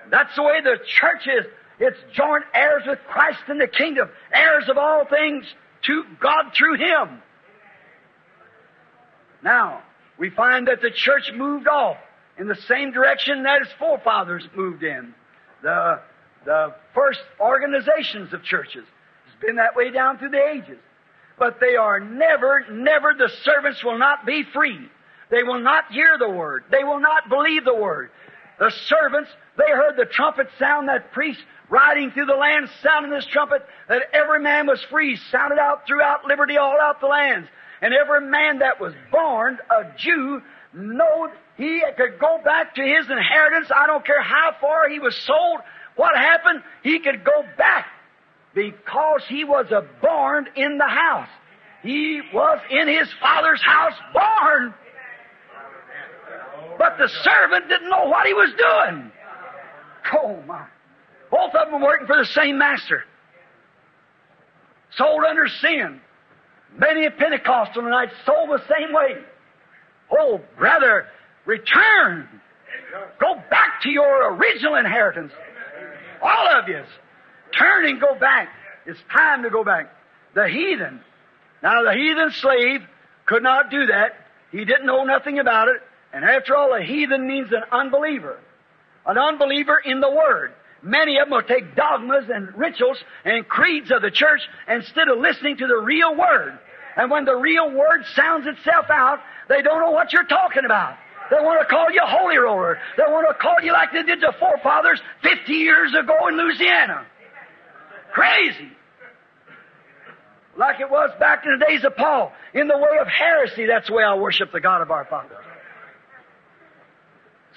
That's 0.09 0.33
the 0.37 0.43
way 0.43 0.61
the 0.61 0.77
church 0.87 1.27
is. 1.27 1.45
It's 1.79 1.99
joint 2.13 2.45
heirs 2.53 2.83
with 2.87 2.99
Christ 3.09 3.41
in 3.49 3.57
the 3.57 3.67
kingdom, 3.67 4.09
heirs 4.33 4.69
of 4.69 4.77
all 4.77 5.05
things 5.05 5.43
to 5.87 6.05
God 6.21 6.53
through 6.57 6.77
him. 6.77 7.21
Now, 9.43 9.81
we 10.17 10.29
find 10.29 10.69
that 10.69 10.81
the 10.81 10.91
church 10.91 11.29
moved 11.35 11.67
off 11.67 11.97
in 12.41 12.47
the 12.47 12.55
same 12.67 12.91
direction 12.91 13.43
that 13.43 13.59
his 13.61 13.71
forefathers 13.77 14.43
moved 14.55 14.81
in. 14.81 15.13
The, 15.61 16.01
the 16.43 16.73
first 16.95 17.19
organizations 17.39 18.33
of 18.33 18.43
churches. 18.43 18.83
It's 19.27 19.45
been 19.45 19.57
that 19.57 19.75
way 19.75 19.91
down 19.91 20.17
through 20.17 20.31
the 20.31 20.43
ages. 20.43 20.79
But 21.37 21.59
they 21.61 21.75
are 21.75 21.99
never, 21.99 22.65
never, 22.71 23.13
the 23.15 23.29
servants 23.43 23.83
will 23.83 23.99
not 23.99 24.25
be 24.25 24.43
free. 24.51 24.89
They 25.29 25.43
will 25.43 25.59
not 25.59 25.91
hear 25.91 26.17
the 26.17 26.29
word. 26.29 26.63
They 26.71 26.83
will 26.83 26.99
not 26.99 27.29
believe 27.29 27.63
the 27.63 27.75
word. 27.75 28.09
The 28.57 28.71
servants, 28.87 29.29
they 29.55 29.71
heard 29.71 29.95
the 29.95 30.05
trumpet 30.05 30.47
sound, 30.57 30.89
that 30.89 31.11
priest 31.11 31.39
riding 31.69 32.09
through 32.09 32.25
the 32.25 32.33
land 32.33 32.69
sounding 32.81 33.11
this 33.11 33.27
trumpet, 33.27 33.63
that 33.87 34.01
every 34.13 34.41
man 34.41 34.65
was 34.65 34.83
free, 34.89 35.15
sounded 35.31 35.59
out 35.59 35.85
throughout 35.85 36.25
liberty 36.25 36.57
all 36.57 36.77
out 36.81 37.01
the 37.01 37.07
lands. 37.07 37.47
And 37.83 37.93
every 37.93 38.21
man 38.21 38.59
that 38.59 38.81
was 38.81 38.93
born 39.11 39.59
a 39.69 39.95
Jew 39.95 40.41
knowed 40.73 41.31
he 41.57 41.83
could 41.97 42.19
go 42.19 42.39
back 42.43 42.75
to 42.75 42.81
his 42.81 43.09
inheritance. 43.09 43.69
I 43.75 43.87
don't 43.87 44.05
care 44.05 44.21
how 44.21 44.55
far 44.59 44.89
he 44.89 44.99
was 44.99 45.15
sold. 45.15 45.59
What 45.95 46.15
happened? 46.15 46.63
He 46.83 46.99
could 46.99 47.23
go 47.23 47.43
back 47.57 47.87
because 48.53 49.21
he 49.27 49.43
was 49.43 49.67
a 49.71 49.85
born 50.01 50.47
in 50.55 50.77
the 50.77 50.87
house. 50.87 51.29
He 51.83 52.21
was 52.33 52.59
in 52.69 52.87
his 52.87 53.07
father's 53.19 53.61
house 53.61 53.93
born. 54.13 54.73
But 56.77 56.97
the 56.97 57.07
servant 57.07 57.69
didn't 57.69 57.89
know 57.89 58.05
what 58.05 58.25
he 58.25 58.33
was 58.33 58.49
doing. 58.57 59.11
Oh 60.13 60.41
my. 60.47 60.65
Both 61.29 61.55
of 61.55 61.71
them 61.71 61.81
working 61.81 62.07
for 62.07 62.17
the 62.17 62.25
same 62.25 62.57
master. 62.57 63.03
Sold 64.95 65.23
under 65.27 65.47
sin. 65.47 66.01
Many 66.77 67.05
a 67.05 67.11
Pentecostal 67.11 67.83
tonight 67.83 68.09
sold 68.25 68.49
the 68.49 68.61
same 68.69 68.93
way. 68.93 69.17
Oh, 70.11 70.41
brother, 70.57 71.07
return. 71.45 72.27
Go 73.19 73.35
back 73.49 73.81
to 73.83 73.89
your 73.89 74.33
original 74.35 74.75
inheritance. 74.75 75.31
All 76.21 76.47
of 76.59 76.67
you. 76.67 76.83
Turn 77.57 77.85
and 77.85 77.99
go 77.99 78.15
back. 78.19 78.49
It's 78.85 78.99
time 79.13 79.43
to 79.43 79.49
go 79.49 79.63
back. 79.63 79.93
The 80.33 80.47
heathen. 80.47 81.01
Now, 81.63 81.83
the 81.83 81.93
heathen 81.93 82.31
slave 82.31 82.81
could 83.25 83.43
not 83.43 83.69
do 83.69 83.87
that. 83.87 84.13
He 84.51 84.65
didn't 84.65 84.85
know 84.85 85.03
nothing 85.03 85.39
about 85.39 85.67
it. 85.67 85.81
And 86.13 86.25
after 86.25 86.55
all, 86.55 86.73
a 86.73 86.81
heathen 86.81 87.27
means 87.27 87.51
an 87.51 87.63
unbeliever. 87.71 88.39
An 89.05 89.17
unbeliever 89.17 89.79
in 89.79 90.01
the 90.01 90.09
Word. 90.09 90.53
Many 90.83 91.19
of 91.19 91.25
them 91.25 91.31
will 91.31 91.43
take 91.43 91.75
dogmas 91.75 92.25
and 92.33 92.57
rituals 92.57 92.97
and 93.23 93.47
creeds 93.47 93.91
of 93.91 94.01
the 94.01 94.11
church 94.11 94.41
instead 94.67 95.07
of 95.07 95.19
listening 95.19 95.57
to 95.57 95.67
the 95.67 95.77
real 95.77 96.15
Word. 96.15 96.57
And 96.97 97.09
when 97.09 97.25
the 97.25 97.35
real 97.35 97.71
Word 97.71 98.03
sounds 98.15 98.47
itself 98.47 98.87
out, 98.89 99.19
they 99.51 99.61
don't 99.61 99.79
know 99.79 99.91
what 99.91 100.13
you're 100.13 100.23
talking 100.23 100.63
about. 100.63 100.95
They 101.29 101.37
want 101.37 101.59
to 101.61 101.67
call 101.67 101.91
you 101.91 102.01
holy 102.03 102.37
roller. 102.37 102.79
They 102.97 103.03
want 103.07 103.27
to 103.27 103.35
call 103.35 103.55
you 103.61 103.73
like 103.73 103.91
they 103.91 104.03
did 104.03 104.21
the 104.21 104.33
forefathers 104.39 105.01
50 105.23 105.51
years 105.51 105.93
ago 105.93 106.27
in 106.27 106.37
Louisiana. 106.37 107.05
Crazy. 108.13 108.71
Like 110.57 110.79
it 110.79 110.89
was 110.89 111.09
back 111.19 111.43
in 111.45 111.57
the 111.57 111.65
days 111.65 111.83
of 111.83 111.95
Paul. 111.95 112.31
In 112.53 112.67
the 112.67 112.77
way 112.77 112.97
of 112.99 113.07
heresy, 113.07 113.65
that's 113.65 113.87
the 113.87 113.93
way 113.93 114.03
I 114.03 114.15
worship 114.15 114.51
the 114.51 114.59
God 114.59 114.81
of 114.81 114.91
our 114.91 115.05
fathers. 115.05 115.37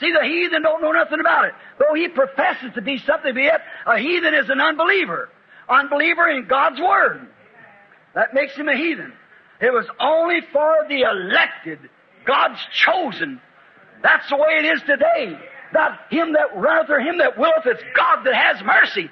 See, 0.01 0.13
the 0.13 0.25
heathen 0.25 0.63
don't 0.63 0.83
know 0.83 0.93
nothing 0.93 1.21
about 1.21 1.45
it. 1.47 1.53
Though 1.79 1.95
he 1.95 2.09
professes 2.09 2.73
to 2.75 2.83
be 2.83 2.99
something, 3.07 3.37
yet 3.37 3.61
a 3.87 3.99
heathen 3.99 4.35
is 4.35 4.49
an 4.49 4.61
unbeliever. 4.61 5.29
Unbeliever 5.69 6.29
in 6.29 6.47
God's 6.47 6.81
Word. 6.81 7.29
That 8.15 8.35
makes 8.35 8.55
him 8.55 8.69
a 8.69 8.77
heathen. 8.77 9.13
It 9.61 9.73
was 9.73 9.87
only 10.01 10.41
for 10.53 10.87
the 10.89 11.03
elected, 11.03 11.79
God's 12.27 12.61
chosen. 12.73 13.41
That's 14.03 14.29
the 14.29 14.37
way 14.37 14.61
it 14.61 14.67
is 14.67 14.81
today. 14.83 15.39
Not 15.73 15.99
him 16.11 16.33
that 16.35 16.57
runneth 16.57 16.91
or 16.91 17.01
him 17.01 17.19
that 17.19 17.39
willeth, 17.39 17.67
it's 17.67 17.83
God 17.97 18.25
that 18.25 18.35
has 18.35 18.63
mercy. 18.65 19.11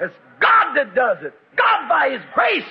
It's 0.00 0.14
God 0.40 0.74
that 0.74 0.94
does 0.94 1.18
it. 1.22 1.34
God 1.56 1.88
by 1.88 2.10
His 2.10 2.22
grace. 2.34 2.66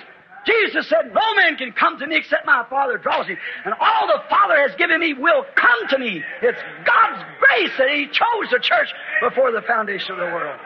Jesus 0.46 0.88
said, 0.88 1.12
No 1.12 1.36
man 1.36 1.58
can 1.58 1.72
come 1.72 1.98
to 2.00 2.06
me 2.06 2.18
except 2.18 2.46
my 2.46 2.66
Father 2.70 2.98
draws 2.98 3.26
him. 3.26 3.38
And 3.66 3.74
all 3.80 4.08
the 4.08 4.22
Father 4.30 4.56
has 4.68 4.76
given 4.76 5.00
me 5.00 5.14
will 5.14 5.44
come 5.56 5.88
to 5.90 5.98
me. 5.98 6.24
It's 6.42 6.62
God's 6.86 7.24
grace 7.40 7.72
that 7.80 7.90
He 7.90 8.06
chose 8.08 8.52
the 8.52 8.60
church 8.60 8.90
before 9.22 9.52
the 9.52 9.64
foundation 9.64 10.12
of 10.12 10.18
the 10.18 10.26
world. 10.26 10.60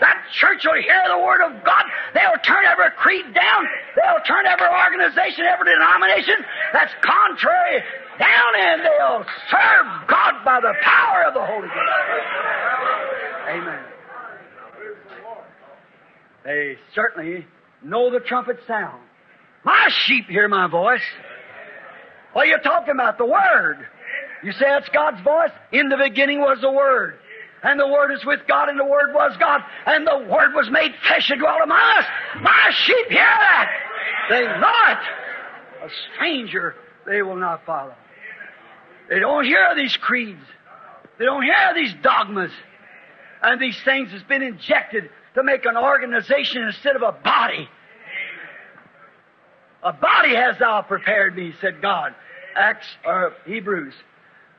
That 0.00 0.24
church 0.32 0.64
will 0.64 0.80
hear 0.80 1.02
the 1.08 1.18
Word 1.18 1.44
of 1.44 1.62
God. 1.64 1.84
They'll 2.14 2.40
turn 2.42 2.64
every 2.64 2.90
creed 2.96 3.34
down. 3.34 3.64
They'll 3.94 4.24
turn 4.26 4.46
every 4.46 4.66
organization, 4.66 5.44
every 5.44 5.72
denomination 5.72 6.40
that's 6.72 6.92
contrary 7.04 7.84
down, 8.18 8.52
and 8.58 8.80
they'll 8.80 9.24
serve 9.50 9.86
God 10.08 10.44
by 10.44 10.60
the 10.60 10.74
power 10.82 11.24
of 11.28 11.34
the 11.34 11.44
Holy 11.44 11.68
Ghost. 11.68 11.90
Amen. 13.48 13.84
They 16.44 16.78
certainly 16.94 17.46
know 17.84 18.10
the 18.10 18.20
trumpet 18.20 18.60
sound. 18.66 19.02
My 19.64 19.88
sheep 20.06 20.26
hear 20.28 20.48
my 20.48 20.66
voice. 20.66 21.02
What 22.32 22.46
are 22.46 22.50
you 22.50 22.58
talking 22.62 22.94
about? 22.94 23.18
The 23.18 23.26
Word. 23.26 23.86
You 24.42 24.52
say 24.52 24.64
that's 24.66 24.88
God's 24.88 25.22
voice? 25.22 25.50
In 25.72 25.90
the 25.90 25.98
beginning 25.98 26.40
was 26.40 26.58
the 26.62 26.70
Word. 26.72 27.18
And 27.62 27.78
the 27.78 27.86
Word 27.86 28.12
is 28.12 28.24
with 28.24 28.40
God, 28.48 28.68
and 28.68 28.78
the 28.78 28.84
Word 28.84 29.12
was 29.12 29.36
God, 29.38 29.62
and 29.86 30.06
the 30.06 30.18
Word 30.30 30.54
was 30.54 30.70
made 30.70 30.92
flesh 31.06 31.30
and 31.30 31.40
dwelt 31.40 31.60
among 31.62 31.78
us. 31.98 32.04
My 32.40 32.70
sheep 32.74 33.08
hear 33.08 33.18
that. 33.18 33.70
They 34.30 34.42
know 34.42 34.92
it. 34.92 35.86
A 35.86 35.88
stranger 36.14 36.74
they 37.06 37.22
will 37.22 37.36
not 37.36 37.64
follow. 37.66 37.94
They 39.08 39.18
don't 39.18 39.44
hear 39.44 39.74
these 39.76 39.96
creeds. 39.96 40.44
They 41.18 41.24
don't 41.24 41.42
hear 41.42 41.74
these 41.74 41.94
dogmas. 42.02 42.52
And 43.42 43.60
these 43.60 43.76
things 43.84 44.10
has 44.12 44.22
been 44.22 44.42
injected 44.42 45.10
to 45.34 45.42
make 45.42 45.64
an 45.64 45.76
organization 45.76 46.62
instead 46.62 46.96
of 46.96 47.02
a 47.02 47.12
body. 47.12 47.68
A 49.82 49.92
body 49.92 50.34
has 50.34 50.58
thou 50.58 50.82
prepared 50.82 51.36
me, 51.36 51.54
said 51.60 51.80
God. 51.80 52.14
Acts 52.54 52.86
or 53.04 53.34
Hebrews. 53.46 53.94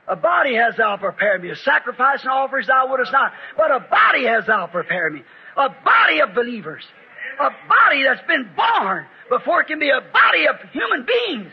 A 0.08 0.16
body 0.16 0.54
has 0.56 0.76
thou 0.76 0.96
prepared 0.96 1.42
me. 1.42 1.50
A 1.50 1.56
sacrifice 1.56 2.22
and 2.22 2.30
offerings 2.30 2.66
thou 2.66 2.88
wouldest 2.88 3.12
not. 3.12 3.32
But 3.56 3.70
a 3.70 3.80
body 3.80 4.24
has 4.26 4.46
thou 4.46 4.66
prepared 4.66 5.14
me. 5.14 5.22
A 5.56 5.68
body 5.68 6.20
of 6.20 6.34
believers. 6.34 6.82
A 7.38 7.50
body 7.68 8.02
that's 8.02 8.26
been 8.26 8.50
born 8.56 9.06
before 9.30 9.62
it 9.62 9.68
can 9.68 9.78
be 9.78 9.90
a 9.90 10.00
body 10.12 10.46
of 10.48 10.56
human 10.72 11.06
beings. 11.06 11.52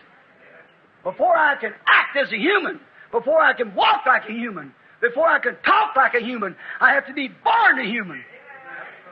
Before 1.03 1.37
I 1.37 1.55
can 1.55 1.73
act 1.87 2.17
as 2.17 2.31
a 2.31 2.37
human. 2.37 2.79
Before 3.11 3.41
I 3.41 3.53
can 3.53 3.75
walk 3.75 4.05
like 4.05 4.23
a 4.27 4.33
human. 4.33 4.73
Before 4.99 5.27
I 5.27 5.39
can 5.39 5.55
talk 5.63 5.95
like 5.95 6.13
a 6.13 6.19
human, 6.19 6.55
I 6.81 6.93
have 6.93 7.07
to 7.07 7.13
be 7.13 7.29
born 7.29 7.79
a 7.79 7.85
human. 7.85 8.23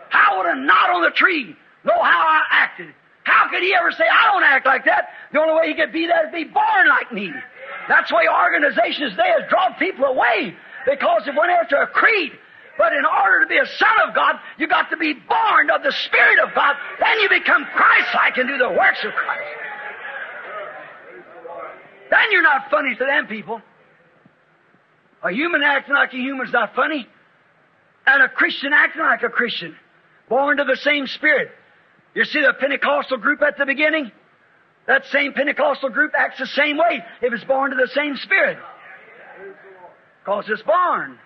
How 0.10 0.38
would 0.38 0.48
a 0.48 0.56
knot 0.56 0.90
on 0.90 1.02
the 1.04 1.12
tree 1.12 1.56
know 1.86 2.02
how 2.02 2.28
I 2.28 2.42
acted? 2.50 2.94
How 3.24 3.50
could 3.50 3.62
he 3.62 3.74
ever 3.74 3.92
say, 3.92 4.04
I 4.12 4.32
don't 4.32 4.44
act 4.44 4.66
like 4.66 4.86
that? 4.86 5.10
The 5.32 5.40
only 5.40 5.54
way 5.54 5.68
he 5.70 5.76
could 5.76 5.94
be 5.94 6.08
that 6.08 6.26
is 6.26 6.32
be 6.32 6.46
born 6.46 6.90
like 6.90 7.12
me. 7.12 7.32
That's 7.88 8.12
why 8.12 8.28
organizations 8.28 9.12
today 9.12 9.32
has 9.40 9.50
drawn 9.50 9.74
people 9.76 10.06
away 10.06 10.56
because 10.86 11.24
they 11.26 11.32
went 11.32 11.52
after 11.52 11.78
a 11.78 11.88
creed. 11.88 12.32
But 12.78 12.94
in 12.94 13.06
order 13.06 13.42
to 13.42 13.48
be 13.48 13.58
a 13.58 13.66
son 13.66 14.08
of 14.08 14.14
God, 14.14 14.36
you 14.60 14.68
got 14.68 14.90
to 14.92 14.98
be 14.98 15.14
born 15.14 15.70
of 15.72 15.82
the 15.84 15.92
Spirit 15.92 16.40
of 16.40 16.54
God. 16.54 16.76
Then 17.00 17.20
you 17.22 17.30
become 17.30 17.66
Christ-like 17.66 18.38
and 18.38 18.48
do 18.48 18.58
the 18.58 18.70
works 18.70 19.04
of 19.04 19.14
Christ. 19.14 19.50
Then 22.10 22.32
you're 22.32 22.44
not 22.44 22.70
funny 22.70 22.96
to 22.96 23.06
them 23.06 23.28
people. 23.28 23.62
A 25.24 25.32
human 25.32 25.64
acting 25.64 25.96
like 25.96 26.14
a 26.14 26.18
human 26.18 26.46
is 26.48 26.54
not 26.54 26.76
funny. 26.76 27.08
And 28.06 28.24
a 28.24 28.30
Christian 28.30 28.72
acting 28.74 29.02
like 29.02 29.24
a 29.24 29.30
Christian. 29.30 29.76
Born 30.30 30.58
to 30.58 30.64
the 30.64 30.78
same 30.78 31.08
Spirit. 31.08 31.50
You 32.14 32.26
see 32.26 32.42
the 32.42 32.54
Pentecostal 32.54 33.18
group 33.18 33.42
at 33.42 33.58
the 33.58 33.66
beginning? 33.66 34.12
That 34.88 35.06
same 35.12 35.34
Pentecostal 35.34 35.90
group 35.90 36.14
acts 36.18 36.40
the 36.40 36.48
same 36.48 36.78
way 36.78 37.04
if 37.22 37.34
it's 37.34 37.44
born 37.44 37.72
to 37.72 37.78
the 37.78 37.90
same 37.94 38.16
Spirit. 38.18 38.58
Because 40.24 40.46
it's 40.48 40.64
born. 40.64 41.20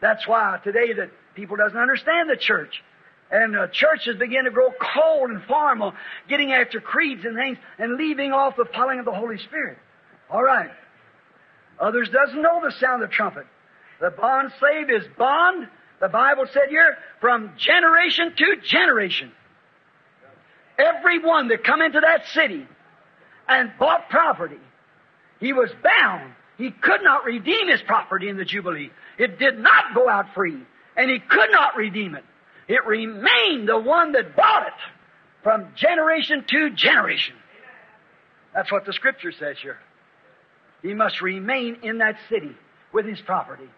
That's 0.00 0.26
why 0.26 0.58
today 0.64 0.92
that 0.94 1.10
people 1.34 1.56
doesn't 1.56 1.78
understand 1.78 2.28
the 2.28 2.36
church. 2.36 2.82
And 3.30 3.56
uh, 3.56 3.68
churches 3.68 4.16
begin 4.16 4.44
to 4.44 4.50
grow 4.50 4.70
cold 4.72 5.30
and 5.30 5.42
formal, 5.44 5.94
getting 6.28 6.52
after 6.52 6.80
creeds 6.80 7.24
and 7.24 7.36
things, 7.36 7.58
and 7.78 7.96
leaving 7.96 8.32
off 8.32 8.56
the 8.56 8.64
polling 8.64 8.98
of 8.98 9.04
the 9.04 9.12
Holy 9.12 9.38
Spirit. 9.38 9.78
All 10.28 10.42
right. 10.42 10.70
Others 11.78 12.10
doesn't 12.10 12.42
know 12.42 12.60
the 12.60 12.72
sound 12.72 13.04
of 13.04 13.08
the 13.08 13.14
trumpet. 13.14 13.46
The 14.00 14.10
bond 14.10 14.50
slave 14.58 14.90
is 14.90 15.06
bond. 15.16 15.68
The 16.00 16.08
Bible 16.08 16.46
said 16.52 16.70
here, 16.70 16.96
from 17.20 17.52
generation 17.56 18.34
to 18.36 18.56
generation. 18.64 19.30
Every 20.76 21.20
one 21.20 21.48
that 21.48 21.62
come 21.62 21.82
into 21.82 22.00
that 22.00 22.26
city 22.28 22.66
and 23.50 23.72
bought 23.78 24.08
property, 24.08 24.60
he 25.40 25.52
was 25.52 25.70
bound. 25.82 26.32
He 26.56 26.70
could 26.70 27.02
not 27.02 27.24
redeem 27.24 27.68
his 27.68 27.80
property 27.82 28.28
in 28.28 28.36
the 28.36 28.44
Jubilee. 28.44 28.90
It 29.18 29.38
did 29.38 29.58
not 29.58 29.94
go 29.94 30.08
out 30.08 30.26
free, 30.34 30.58
and 30.96 31.10
he 31.10 31.18
could 31.18 31.50
not 31.50 31.76
redeem 31.76 32.14
it. 32.14 32.24
It 32.68 32.86
remained 32.86 33.68
the 33.68 33.78
one 33.78 34.12
that 34.12 34.36
bought 34.36 34.66
it 34.66 34.72
from 35.42 35.68
generation 35.74 36.44
to 36.46 36.70
generation. 36.70 37.34
That's 38.54 38.70
what 38.70 38.84
the 38.84 38.92
scripture 38.92 39.32
says 39.32 39.56
here. 39.60 39.78
He 40.82 40.94
must 40.94 41.20
remain 41.20 41.78
in 41.82 41.98
that 41.98 42.16
city 42.28 42.54
with 42.92 43.06
his 43.06 43.20
property. 43.20 43.68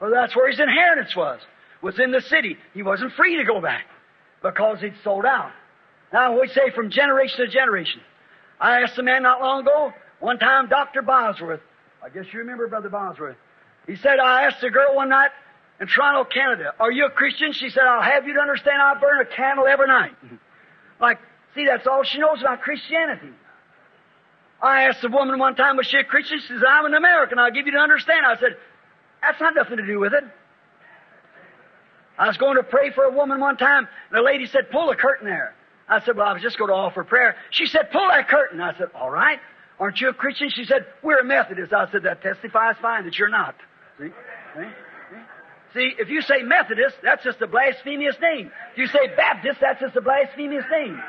Well, 0.00 0.10
that's 0.12 0.34
where 0.36 0.50
his 0.50 0.60
inheritance 0.60 1.14
was, 1.16 1.40
was 1.82 1.98
in 1.98 2.10
the 2.10 2.22
city. 2.22 2.56
He 2.74 2.82
wasn't 2.82 3.12
free 3.14 3.36
to 3.38 3.44
go 3.44 3.60
back 3.60 3.84
because 4.42 4.80
he'd 4.80 4.94
sold 5.04 5.24
out. 5.24 5.50
Now, 6.12 6.40
we 6.40 6.48
say 6.48 6.70
from 6.74 6.90
generation 6.90 7.46
to 7.46 7.48
generation. 7.48 8.00
I 8.60 8.82
asked 8.82 8.98
a 8.98 9.02
man 9.02 9.22
not 9.22 9.40
long 9.40 9.62
ago, 9.62 9.92
one 10.18 10.38
time, 10.38 10.68
Dr. 10.68 11.02
Bosworth, 11.02 11.60
I 12.04 12.10
guess 12.10 12.24
you 12.32 12.40
remember 12.40 12.68
Brother 12.68 12.90
Bosworth. 12.90 13.36
He 13.86 13.96
said, 13.96 14.18
I 14.18 14.44
asked 14.44 14.62
a 14.62 14.70
girl 14.70 14.94
one 14.94 15.08
night 15.08 15.30
in 15.80 15.86
Toronto, 15.86 16.24
Canada, 16.24 16.74
Are 16.78 16.92
you 16.92 17.06
a 17.06 17.10
Christian? 17.10 17.52
She 17.52 17.70
said, 17.70 17.84
I'll 17.84 18.02
have 18.02 18.26
you 18.26 18.34
to 18.34 18.40
understand 18.40 18.82
I 18.82 18.94
burn 19.00 19.20
a 19.20 19.24
candle 19.24 19.66
every 19.66 19.86
night. 19.86 20.12
like, 21.00 21.18
see, 21.54 21.64
that's 21.66 21.86
all 21.86 22.02
she 22.04 22.18
knows 22.18 22.40
about 22.40 22.60
Christianity. 22.60 23.30
I 24.62 24.82
asked 24.84 25.02
a 25.04 25.08
woman 25.08 25.38
one 25.38 25.56
time, 25.56 25.78
was 25.78 25.86
she 25.86 25.96
a 25.96 26.04
Christian? 26.04 26.38
She 26.40 26.48
said, 26.48 26.62
I'm 26.68 26.84
an 26.84 26.94
American. 26.94 27.38
I'll 27.38 27.50
give 27.50 27.64
you 27.64 27.72
to 27.72 27.78
understand. 27.78 28.26
I 28.26 28.38
said, 28.38 28.56
that's 29.22 29.40
not 29.40 29.54
nothing 29.54 29.78
to 29.78 29.86
do 29.86 29.98
with 29.98 30.12
it. 30.12 30.24
I 32.18 32.26
was 32.26 32.36
going 32.36 32.56
to 32.56 32.62
pray 32.62 32.90
for 32.90 33.04
a 33.04 33.10
woman 33.10 33.40
one 33.40 33.56
time, 33.56 33.88
and 34.10 34.18
the 34.18 34.22
lady 34.22 34.46
said, 34.46 34.70
pull 34.70 34.88
the 34.88 34.96
curtain 34.96 35.26
there. 35.26 35.54
I 35.90 36.00
said, 36.04 36.16
well, 36.16 36.28
I 36.28 36.32
was 36.32 36.42
just 36.42 36.56
going 36.56 36.70
to 36.70 36.74
offer 36.74 37.04
prayer. 37.04 37.34
She 37.50 37.66
said, 37.66 37.90
pull 37.90 38.06
that 38.08 38.28
curtain. 38.28 38.60
I 38.60 38.76
said, 38.78 38.88
all 38.94 39.10
right. 39.10 39.38
Aren't 39.78 40.00
you 40.00 40.08
a 40.08 40.14
Christian? 40.14 40.48
She 40.50 40.64
said, 40.64 40.86
we're 41.02 41.18
a 41.18 41.24
Methodist. 41.24 41.72
I 41.72 41.90
said, 41.90 42.04
that 42.04 42.22
testifies 42.22 42.76
fine 42.80 43.04
that 43.04 43.18
you're 43.18 43.28
not. 43.28 43.56
See? 43.98 44.08
See? 44.56 44.68
See, 45.74 45.94
if 45.98 46.08
you 46.08 46.20
say 46.22 46.42
Methodist, 46.42 46.96
that's 47.02 47.22
just 47.22 47.40
a 47.42 47.46
blasphemous 47.46 48.16
name. 48.20 48.50
If 48.72 48.78
you 48.78 48.86
say 48.86 49.14
Baptist, 49.16 49.58
that's 49.60 49.80
just 49.80 49.94
a 49.96 50.00
blasphemous 50.00 50.64
name. 50.70 51.00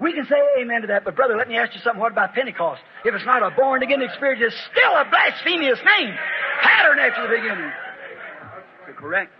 We 0.00 0.12
can 0.14 0.24
say 0.26 0.36
amen 0.60 0.80
to 0.82 0.86
that, 0.88 1.04
but 1.04 1.14
brother, 1.14 1.36
let 1.36 1.48
me 1.48 1.58
ask 1.58 1.74
you 1.74 1.80
something. 1.80 2.00
What 2.00 2.10
about 2.10 2.34
Pentecost? 2.34 2.80
If 3.04 3.14
it's 3.14 3.26
not 3.26 3.42
a 3.42 3.50
born 3.54 3.82
again 3.82 4.00
experience, 4.02 4.42
it's 4.42 4.56
still 4.72 4.92
a 4.96 5.04
blasphemous 5.08 5.78
name. 5.98 6.14
Pattern 6.62 6.98
after 6.98 7.22
the 7.22 7.36
beginning. 7.36 7.70
So 8.86 8.92
correct. 8.94 9.30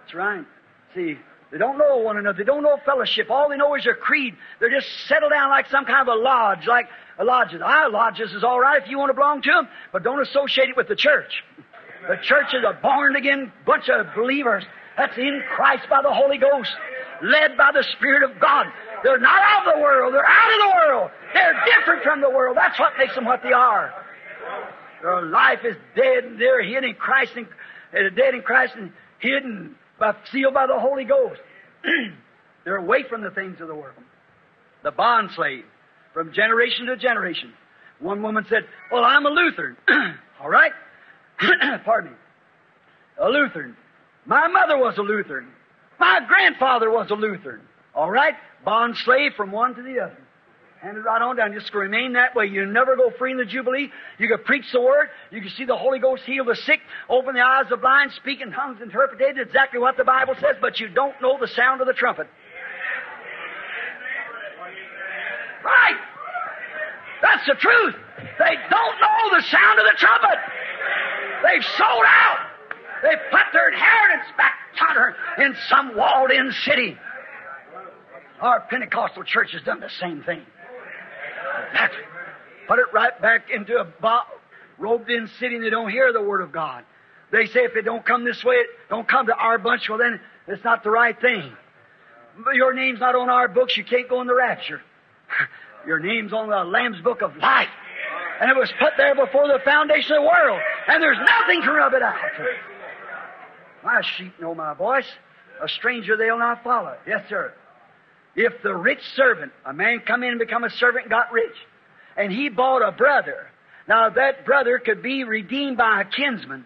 That's 0.00 0.14
right. 0.14 0.44
See, 0.94 1.18
they 1.54 1.58
don't 1.58 1.78
know 1.78 1.98
one 1.98 2.16
another. 2.16 2.36
They 2.36 2.42
don't 2.42 2.64
know 2.64 2.80
fellowship. 2.84 3.30
All 3.30 3.48
they 3.48 3.56
know 3.56 3.76
is 3.76 3.84
their 3.84 3.94
creed. 3.94 4.34
They're 4.58 4.74
just 4.74 4.88
settled 5.06 5.30
down 5.30 5.50
like 5.50 5.70
some 5.70 5.84
kind 5.84 6.00
of 6.00 6.08
a 6.08 6.20
lodge, 6.20 6.66
like 6.66 6.88
a 7.16 7.22
lodges. 7.22 7.62
Our 7.62 7.84
ah, 7.84 7.86
lodges 7.86 8.32
is 8.32 8.42
all 8.42 8.58
right 8.58 8.82
if 8.82 8.88
you 8.88 8.98
want 8.98 9.10
to 9.10 9.14
belong 9.14 9.40
to 9.42 9.52
them, 9.52 9.68
but 9.92 10.02
don't 10.02 10.20
associate 10.20 10.70
it 10.70 10.76
with 10.76 10.88
the 10.88 10.96
church. 10.96 11.44
The 12.08 12.16
church 12.16 12.52
is 12.54 12.64
a 12.66 12.76
born 12.82 13.14
again 13.14 13.52
bunch 13.64 13.88
of 13.88 14.04
believers 14.16 14.64
that's 14.96 15.16
in 15.16 15.44
Christ 15.54 15.84
by 15.88 16.02
the 16.02 16.12
Holy 16.12 16.38
Ghost, 16.38 16.72
led 17.22 17.56
by 17.56 17.70
the 17.72 17.84
Spirit 17.96 18.28
of 18.28 18.40
God. 18.40 18.66
They're 19.04 19.20
not 19.20 19.38
of 19.60 19.74
the 19.76 19.80
world. 19.80 20.12
They're 20.12 20.26
out 20.26 20.52
of 20.52 20.58
the 20.58 20.74
world. 20.74 21.10
They're 21.34 21.54
different 21.66 22.02
from 22.02 22.20
the 22.20 22.30
world. 22.30 22.56
That's 22.56 22.80
what 22.80 22.94
makes 22.98 23.14
them 23.14 23.26
what 23.26 23.44
they 23.44 23.52
are. 23.52 23.94
Their 25.02 25.22
life 25.22 25.60
is 25.64 25.76
dead 25.94 26.24
and 26.24 26.40
they're 26.40 26.64
hidden 26.64 26.82
in 26.82 26.94
Christ 26.96 27.36
and 27.36 27.46
they're 27.92 28.10
dead 28.10 28.34
in 28.34 28.42
Christ 28.42 28.74
and 28.74 28.90
hidden 29.20 29.76
by, 29.98 30.14
sealed 30.32 30.54
by 30.54 30.66
the 30.66 30.78
Holy 30.78 31.04
Ghost. 31.04 31.40
they're 32.64 32.76
away 32.76 33.04
from 33.08 33.22
the 33.22 33.30
things 33.30 33.60
of 33.60 33.68
the 33.68 33.74
world. 33.74 33.94
The 34.82 34.90
bond 34.90 35.30
slave 35.34 35.64
from 36.12 36.32
generation 36.32 36.86
to 36.86 36.96
generation. 36.96 37.52
One 38.00 38.22
woman 38.22 38.46
said, 38.48 38.64
Well, 38.90 39.04
I'm 39.04 39.26
a 39.26 39.30
Lutheran. 39.30 39.76
All 40.40 40.48
right? 40.48 40.72
Pardon 41.84 42.12
me. 42.12 42.16
A 43.20 43.28
Lutheran. 43.28 43.76
My 44.26 44.48
mother 44.48 44.76
was 44.78 44.96
a 44.98 45.02
Lutheran. 45.02 45.48
My 45.98 46.20
grandfather 46.26 46.90
was 46.90 47.10
a 47.10 47.14
Lutheran. 47.14 47.60
All 47.94 48.10
right? 48.10 48.34
Bond 48.64 48.96
slave 49.04 49.32
from 49.36 49.52
one 49.52 49.74
to 49.74 49.82
the 49.82 50.00
other. 50.00 50.18
Hand 50.84 50.98
it 50.98 51.00
right 51.00 51.22
on 51.22 51.36
down. 51.36 51.54
Just 51.54 51.72
remain 51.72 52.12
that 52.12 52.36
way. 52.36 52.44
You 52.44 52.66
never 52.66 52.94
go 52.94 53.10
free 53.18 53.32
in 53.32 53.38
the 53.38 53.46
Jubilee. 53.46 53.88
You 54.18 54.28
can 54.28 54.44
preach 54.44 54.66
the 54.70 54.82
Word. 54.82 55.08
You 55.30 55.40
can 55.40 55.48
see 55.56 55.64
the 55.64 55.76
Holy 55.76 55.98
Ghost 55.98 56.24
heal 56.24 56.44
the 56.44 56.54
sick, 56.54 56.80
open 57.08 57.34
the 57.34 57.40
eyes 57.40 57.64
of 57.64 57.70
the 57.70 57.76
blind, 57.78 58.12
speak 58.12 58.42
in 58.42 58.52
tongues, 58.52 58.82
interpret 58.82 59.18
exactly 59.38 59.80
what 59.80 59.96
the 59.96 60.04
Bible 60.04 60.34
says, 60.34 60.56
but 60.60 60.78
you 60.80 60.88
don't 60.88 61.14
know 61.22 61.38
the 61.40 61.48
sound 61.48 61.80
of 61.80 61.86
the 61.86 61.94
trumpet. 61.94 62.26
Right! 65.64 65.96
That's 67.22 67.46
the 67.46 67.54
truth. 67.54 67.94
They 68.38 68.54
don't 68.68 68.96
know 69.00 69.38
the 69.38 69.42
sound 69.48 69.78
of 69.78 69.86
the 69.86 69.96
trumpet. 69.96 70.38
They've 71.44 71.64
sold 71.78 72.04
out. 72.06 72.40
They've 73.02 73.24
put 73.30 73.46
their 73.54 73.72
inheritance 73.72 74.28
back 74.36 74.52
yonder 74.78 75.16
in 75.38 75.56
some 75.70 75.96
walled-in 75.96 76.52
city. 76.66 76.98
Our 78.42 78.60
Pentecostal 78.68 79.24
church 79.24 79.52
has 79.52 79.62
done 79.62 79.80
the 79.80 79.88
same 79.88 80.22
thing. 80.24 80.42
Exactly. 81.74 82.02
Put 82.68 82.78
it 82.78 82.86
right 82.92 83.20
back 83.20 83.50
into 83.50 83.76
a 83.78 83.84
bo- 83.84 84.20
robed-in 84.78 85.28
city, 85.40 85.56
and 85.56 85.64
they 85.64 85.70
don't 85.70 85.90
hear 85.90 86.12
the 86.12 86.22
Word 86.22 86.40
of 86.40 86.52
God. 86.52 86.84
They 87.32 87.46
say 87.46 87.64
if 87.64 87.76
it 87.76 87.82
don't 87.82 88.04
come 88.06 88.24
this 88.24 88.44
way, 88.44 88.54
it 88.54 88.68
don't 88.88 89.08
come 89.08 89.26
to 89.26 89.34
our 89.34 89.58
bunch. 89.58 89.88
Well, 89.88 89.98
then 89.98 90.20
it's 90.46 90.62
not 90.62 90.84
the 90.84 90.90
right 90.90 91.20
thing. 91.20 91.52
Your 92.54 92.72
name's 92.74 93.00
not 93.00 93.14
on 93.16 93.28
our 93.28 93.48
books. 93.48 93.76
You 93.76 93.84
can't 93.84 94.08
go 94.08 94.20
in 94.20 94.26
the 94.26 94.34
rapture. 94.34 94.80
Your 95.86 95.98
name's 95.98 96.32
on 96.32 96.48
the 96.48 96.64
Lamb's 96.64 97.00
Book 97.00 97.22
of 97.22 97.36
Life. 97.36 97.68
And 98.40 98.50
it 98.50 98.56
was 98.56 98.72
put 98.78 98.92
there 98.96 99.14
before 99.14 99.46
the 99.46 99.58
foundation 99.64 100.12
of 100.16 100.22
the 100.22 100.28
world. 100.28 100.60
And 100.88 101.02
there's 101.02 101.18
nothing 101.18 101.62
to 101.62 101.72
rub 101.72 101.94
it 101.94 102.02
out. 102.02 102.16
My 103.84 104.00
sheep 104.16 104.32
know 104.40 104.54
my 104.54 104.74
voice. 104.74 105.06
A 105.62 105.68
stranger 105.68 106.16
they'll 106.16 106.38
not 106.38 106.64
follow. 106.64 106.96
Yes, 107.06 107.28
sir. 107.28 107.52
If 108.36 108.62
the 108.62 108.74
rich 108.74 109.00
servant, 109.14 109.52
a 109.64 109.72
man 109.72 110.00
come 110.06 110.22
in 110.22 110.30
and 110.30 110.38
become 110.38 110.64
a 110.64 110.70
servant 110.70 111.08
got 111.08 111.32
rich, 111.32 111.54
and 112.16 112.32
he 112.32 112.48
bought 112.48 112.86
a 112.86 112.92
brother, 112.92 113.46
now 113.88 114.10
that 114.10 114.44
brother 114.44 114.78
could 114.78 115.02
be 115.02 115.24
redeemed 115.24 115.76
by 115.76 116.00
a 116.00 116.04
kinsman. 116.04 116.64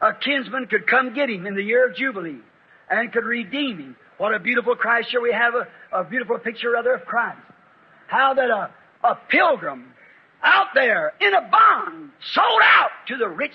A 0.00 0.12
kinsman 0.12 0.66
could 0.66 0.86
come 0.86 1.14
get 1.14 1.30
him 1.30 1.46
in 1.46 1.54
the 1.54 1.62
year 1.62 1.88
of 1.88 1.96
Jubilee 1.96 2.40
and 2.90 3.12
could 3.12 3.24
redeem 3.24 3.78
him. 3.78 3.96
What 4.18 4.34
a 4.34 4.38
beautiful 4.38 4.74
Christ 4.74 5.08
here 5.10 5.20
we 5.20 5.32
have, 5.32 5.54
a, 5.54 5.66
a 6.00 6.04
beautiful 6.04 6.38
picture 6.38 6.70
rather 6.70 6.94
of 6.94 7.04
Christ. 7.04 7.38
How 8.06 8.34
that 8.34 8.50
a, 8.50 8.70
a 9.02 9.18
pilgrim 9.28 9.92
out 10.42 10.68
there 10.74 11.14
in 11.20 11.34
a 11.34 11.48
bond 11.50 12.10
sold 12.32 12.60
out 12.62 12.90
to 13.08 13.16
the 13.16 13.28
rich 13.28 13.54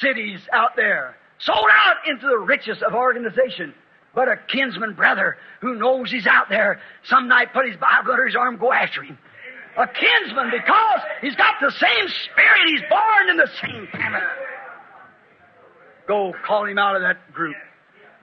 cities 0.00 0.40
out 0.52 0.76
there, 0.76 1.16
sold 1.38 1.66
out 1.72 1.96
into 2.08 2.26
the 2.26 2.38
riches 2.38 2.78
of 2.86 2.94
organization. 2.94 3.74
But 4.18 4.26
a 4.26 4.36
kinsman 4.36 4.94
brother 4.94 5.36
who 5.60 5.76
knows 5.76 6.10
he's 6.10 6.26
out 6.26 6.48
there, 6.48 6.80
some 7.04 7.28
night 7.28 7.52
put 7.52 7.68
his 7.68 7.76
Bible 7.76 8.10
under 8.10 8.26
his 8.26 8.34
arm, 8.34 8.56
go 8.56 8.72
after 8.72 9.00
him. 9.00 9.16
A 9.76 9.86
kinsman 9.86 10.50
because 10.50 11.00
he's 11.20 11.36
got 11.36 11.54
the 11.60 11.70
same 11.70 12.08
spirit, 12.08 12.60
he's 12.66 12.80
born 12.90 13.30
in 13.30 13.36
the 13.36 13.48
same 13.62 13.86
family. 13.92 14.20
go 16.08 16.34
call 16.44 16.64
him 16.64 16.78
out 16.78 16.96
of 16.96 17.02
that 17.02 17.32
group. 17.32 17.54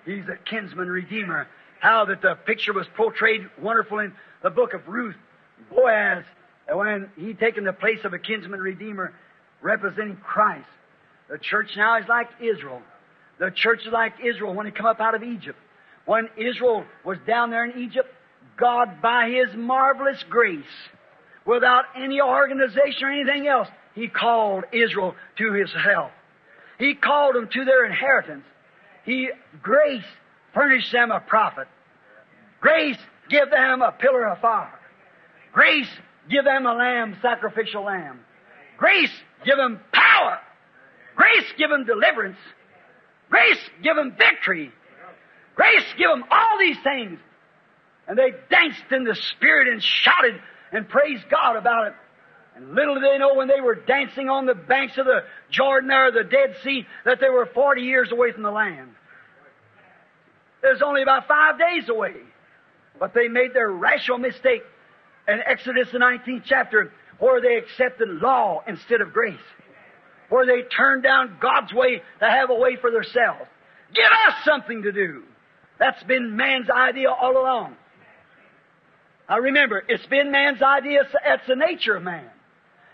He's 0.05 0.25
a 0.27 0.35
kinsman 0.35 0.89
redeemer. 0.89 1.47
How 1.79 2.03
that 2.03 2.21
the 2.21 2.35
picture 2.45 2.73
was 2.73 2.87
portrayed 2.97 3.49
wonderful 3.57 3.99
in 3.99 4.11
the 4.43 4.49
book 4.49 4.73
of 4.73 4.85
Ruth. 4.89 5.15
Boaz, 5.69 6.25
when 6.73 7.09
he 7.15 7.33
taken 7.33 7.63
the 7.63 7.71
place 7.71 8.03
of 8.03 8.11
a 8.11 8.19
kinsman 8.19 8.59
redeemer 8.59 9.13
representing 9.61 10.17
Christ. 10.17 10.67
The 11.29 11.37
church 11.37 11.69
now 11.77 11.97
is 11.99 12.05
like 12.09 12.27
Israel. 12.41 12.81
The 13.39 13.49
church 13.49 13.85
is 13.85 13.93
like 13.93 14.15
Israel 14.21 14.53
when 14.53 14.65
he 14.65 14.73
come 14.73 14.87
up 14.87 14.99
out 14.99 15.15
of 15.15 15.23
Egypt. 15.23 15.57
When 16.05 16.29
Israel 16.37 16.85
was 17.03 17.17
down 17.25 17.49
there 17.49 17.65
in 17.65 17.81
Egypt, 17.81 18.09
God, 18.57 19.01
by 19.01 19.29
His 19.29 19.55
marvelous 19.55 20.23
grace, 20.29 20.63
without 21.45 21.85
any 21.95 22.21
organization 22.21 23.03
or 23.03 23.11
anything 23.11 23.47
else, 23.47 23.67
He 23.93 24.07
called 24.07 24.65
Israel 24.71 25.15
to 25.37 25.53
His 25.53 25.71
help. 25.73 26.11
He 26.77 26.95
called 26.95 27.35
them 27.35 27.49
to 27.51 27.65
their 27.65 27.85
inheritance. 27.85 28.43
He, 29.05 29.29
grace, 29.61 30.03
furnished 30.53 30.91
them 30.91 31.11
a 31.11 31.19
prophet. 31.19 31.67
Grace, 32.59 32.97
give 33.29 33.49
them 33.49 33.81
a 33.81 33.91
pillar 33.91 34.27
of 34.27 34.39
fire. 34.39 34.79
Grace, 35.53 35.87
give 36.29 36.43
them 36.43 36.65
a 36.65 36.73
lamb, 36.73 37.15
sacrificial 37.21 37.83
lamb. 37.83 38.19
Grace, 38.77 39.11
give 39.45 39.57
them 39.57 39.79
power. 39.93 40.39
Grace, 41.15 41.45
give 41.57 41.69
them 41.69 41.85
deliverance. 41.85 42.37
Grace, 43.29 43.59
give 43.83 43.95
them 43.95 44.15
victory. 44.17 44.71
Grace, 45.55 45.85
give 45.97 46.09
them 46.09 46.23
all 46.29 46.59
these 46.59 46.77
things. 46.83 47.19
And 48.07 48.17
they 48.17 48.31
danced 48.49 48.91
in 48.91 49.03
the 49.03 49.15
Spirit 49.15 49.67
and 49.67 49.81
shouted 49.81 50.39
and 50.71 50.87
praised 50.87 51.25
God 51.29 51.55
about 51.55 51.87
it. 51.87 51.93
And 52.55 52.73
little 52.73 52.95
did 52.95 53.03
they 53.03 53.17
know 53.17 53.33
when 53.33 53.47
they 53.47 53.59
were 53.59 53.75
dancing 53.75 54.29
on 54.29 54.45
the 54.45 54.55
banks 54.55 54.97
of 54.97 55.05
the 55.05 55.23
Jordan 55.49 55.91
or 55.91 56.11
the 56.11 56.23
Dead 56.23 56.55
Sea 56.63 56.85
that 57.03 57.19
they 57.19 57.29
were 57.29 57.47
40 57.47 57.81
years 57.81 58.11
away 58.11 58.31
from 58.31 58.43
the 58.43 58.51
land. 58.51 58.91
It 60.63 60.67
was 60.67 60.81
only 60.81 61.01
about 61.01 61.27
five 61.27 61.59
days 61.59 61.89
away. 61.89 62.13
But 62.99 63.13
they 63.13 63.27
made 63.27 63.53
their 63.53 63.69
rational 63.69 64.19
mistake 64.19 64.63
in 65.27 65.39
Exodus, 65.45 65.89
the 65.91 65.99
19th 65.99 66.43
chapter, 66.45 66.91
where 67.19 67.41
they 67.41 67.57
accepted 67.57 68.07
law 68.21 68.63
instead 68.67 69.01
of 69.01 69.11
grace. 69.11 69.35
Where 70.29 70.45
they 70.45 70.61
turned 70.63 71.03
down 71.03 71.37
God's 71.41 71.73
way 71.73 72.01
to 72.19 72.29
have 72.29 72.49
a 72.49 72.55
way 72.55 72.77
for 72.79 72.89
themselves. 72.89 73.49
Give 73.93 74.05
us 74.05 74.33
something 74.45 74.83
to 74.83 74.91
do. 74.91 75.23
That's 75.79 76.01
been 76.03 76.35
man's 76.35 76.69
idea 76.69 77.09
all 77.09 77.37
along. 77.37 77.75
Now 79.29 79.39
remember, 79.39 79.83
it's 79.87 80.05
been 80.05 80.31
man's 80.31 80.61
idea, 80.61 81.01
that's 81.25 81.47
the 81.47 81.55
nature 81.55 81.95
of 81.95 82.03
man. 82.03 82.29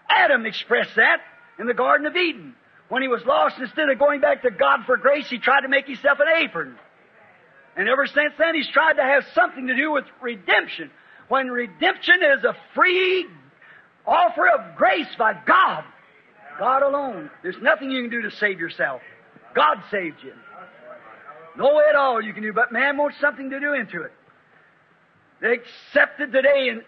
Adam 0.09 0.45
expressed 0.45 0.95
that 0.95 1.21
in 1.59 1.67
the 1.67 1.73
Garden 1.73 2.07
of 2.07 2.15
Eden. 2.15 2.55
When 2.89 3.01
he 3.01 3.07
was 3.07 3.23
lost, 3.25 3.55
instead 3.59 3.89
of 3.89 3.99
going 3.99 4.19
back 4.19 4.41
to 4.41 4.51
God 4.51 4.81
for 4.85 4.97
grace, 4.97 5.29
he 5.29 5.37
tried 5.37 5.61
to 5.61 5.69
make 5.69 5.87
himself 5.87 6.19
an 6.19 6.43
apron. 6.43 6.75
And 7.77 7.87
ever 7.87 8.05
since 8.05 8.33
then, 8.37 8.55
he's 8.55 8.67
tried 8.67 8.93
to 8.93 9.03
have 9.03 9.23
something 9.33 9.67
to 9.67 9.75
do 9.75 9.91
with 9.91 10.03
redemption. 10.21 10.91
When 11.29 11.47
redemption 11.47 12.15
is 12.37 12.43
a 12.43 12.55
free 12.75 13.25
offer 14.05 14.47
of 14.49 14.75
grace 14.75 15.07
by 15.17 15.39
God, 15.45 15.85
God 16.59 16.83
alone. 16.83 17.29
There's 17.43 17.61
nothing 17.61 17.91
you 17.91 18.01
can 18.01 18.11
do 18.11 18.23
to 18.23 18.35
save 18.35 18.59
yourself. 18.59 19.01
God 19.55 19.77
saved 19.89 20.17
you. 20.23 20.33
No 21.57 21.75
way 21.75 21.83
at 21.89 21.95
all 21.95 22.21
you 22.21 22.33
can 22.33 22.43
do, 22.43 22.53
but 22.53 22.71
man 22.71 22.97
wants 22.97 23.17
something 23.19 23.49
to 23.49 23.59
do 23.59 23.73
into 23.73 24.03
it. 24.03 24.11
They 25.41 25.53
accepted 25.53 26.31
today 26.31 26.69
in, 26.69 26.81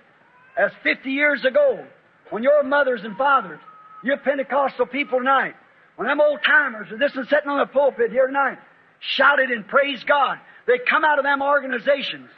as 0.57 0.72
50 0.84 1.09
years 1.09 1.43
ago, 1.43 1.86
when 2.30 2.43
your 2.43 2.64
mothers 2.64 3.01
and 3.03 3.18
fathers, 3.18 3.59
your 4.03 4.18
Pentecostal 4.18 4.86
people 4.86 5.20
tonight, 5.20 5.55
when 5.95 6.07
them 6.07 6.22
old 6.22 6.39
timers 6.45 6.91
are 6.91 6.97
this 6.97 7.16
and 7.16 7.28
sitting 7.28 7.49
on 7.49 7.59
the 7.59 7.66
pulpit 7.66 8.11
here 8.11 8.28
tonight, 8.28 8.59
shouted 8.99 9.49
and 9.49 9.68
praised 9.68 10.05
God, 10.07 10.38
they 10.66 10.80
come 10.89 11.03
out 11.03 11.20
of 11.20 11.26
them 11.26 11.41
organizations. 11.41 12.30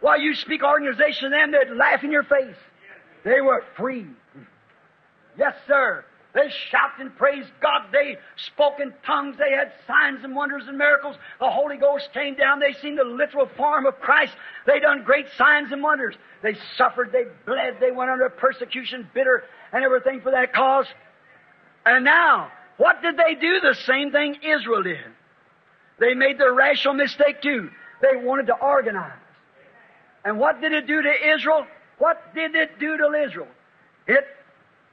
While 0.00 0.20
you 0.20 0.34
speak 0.34 0.62
organization 0.62 1.30
to 1.30 1.30
them, 1.30 1.52
they'd 1.52 1.74
laugh 1.74 2.02
in 2.02 2.10
your 2.10 2.24
face. 2.24 2.56
They 3.24 3.40
were 3.40 3.64
free. 3.76 4.06
Yes, 5.38 5.54
sir. 5.66 6.04
They 6.34 6.50
shouted 6.70 7.00
and 7.00 7.16
praised 7.16 7.50
God. 7.60 7.82
They 7.92 8.16
spoke 8.36 8.80
in 8.80 8.94
tongues. 9.04 9.36
They 9.38 9.54
had 9.54 9.72
signs 9.86 10.24
and 10.24 10.34
wonders 10.34 10.64
and 10.66 10.78
miracles. 10.78 11.16
The 11.38 11.50
Holy 11.50 11.76
Ghost 11.76 12.10
came 12.14 12.36
down. 12.36 12.58
They 12.58 12.72
seen 12.80 12.96
the 12.96 13.04
literal 13.04 13.46
form 13.56 13.84
of 13.84 14.00
Christ. 14.00 14.32
They 14.66 14.80
done 14.80 15.02
great 15.02 15.26
signs 15.36 15.72
and 15.72 15.82
wonders. 15.82 16.14
They 16.42 16.56
suffered. 16.78 17.12
They 17.12 17.24
bled. 17.44 17.76
They 17.80 17.90
went 17.90 18.10
under 18.10 18.30
persecution, 18.30 19.10
bitter, 19.12 19.44
and 19.72 19.84
everything 19.84 20.22
for 20.22 20.30
that 20.30 20.54
cause. 20.54 20.86
And 21.84 22.04
now, 22.04 22.50
what 22.78 23.02
did 23.02 23.18
they 23.18 23.34
do? 23.34 23.60
The 23.60 23.74
same 23.84 24.10
thing 24.10 24.36
Israel 24.42 24.82
did. 24.82 24.98
They 25.98 26.14
made 26.14 26.38
the 26.38 26.50
rational 26.50 26.94
mistake 26.94 27.42
too. 27.42 27.70
They 28.00 28.16
wanted 28.16 28.46
to 28.46 28.54
organize. 28.54 29.18
And 30.24 30.38
what 30.38 30.60
did 30.62 30.72
it 30.72 30.86
do 30.86 31.02
to 31.02 31.34
Israel? 31.34 31.66
What 31.98 32.34
did 32.34 32.54
it 32.54 32.78
do 32.78 32.96
to 32.96 33.12
Israel? 33.26 33.48
It 34.06 34.24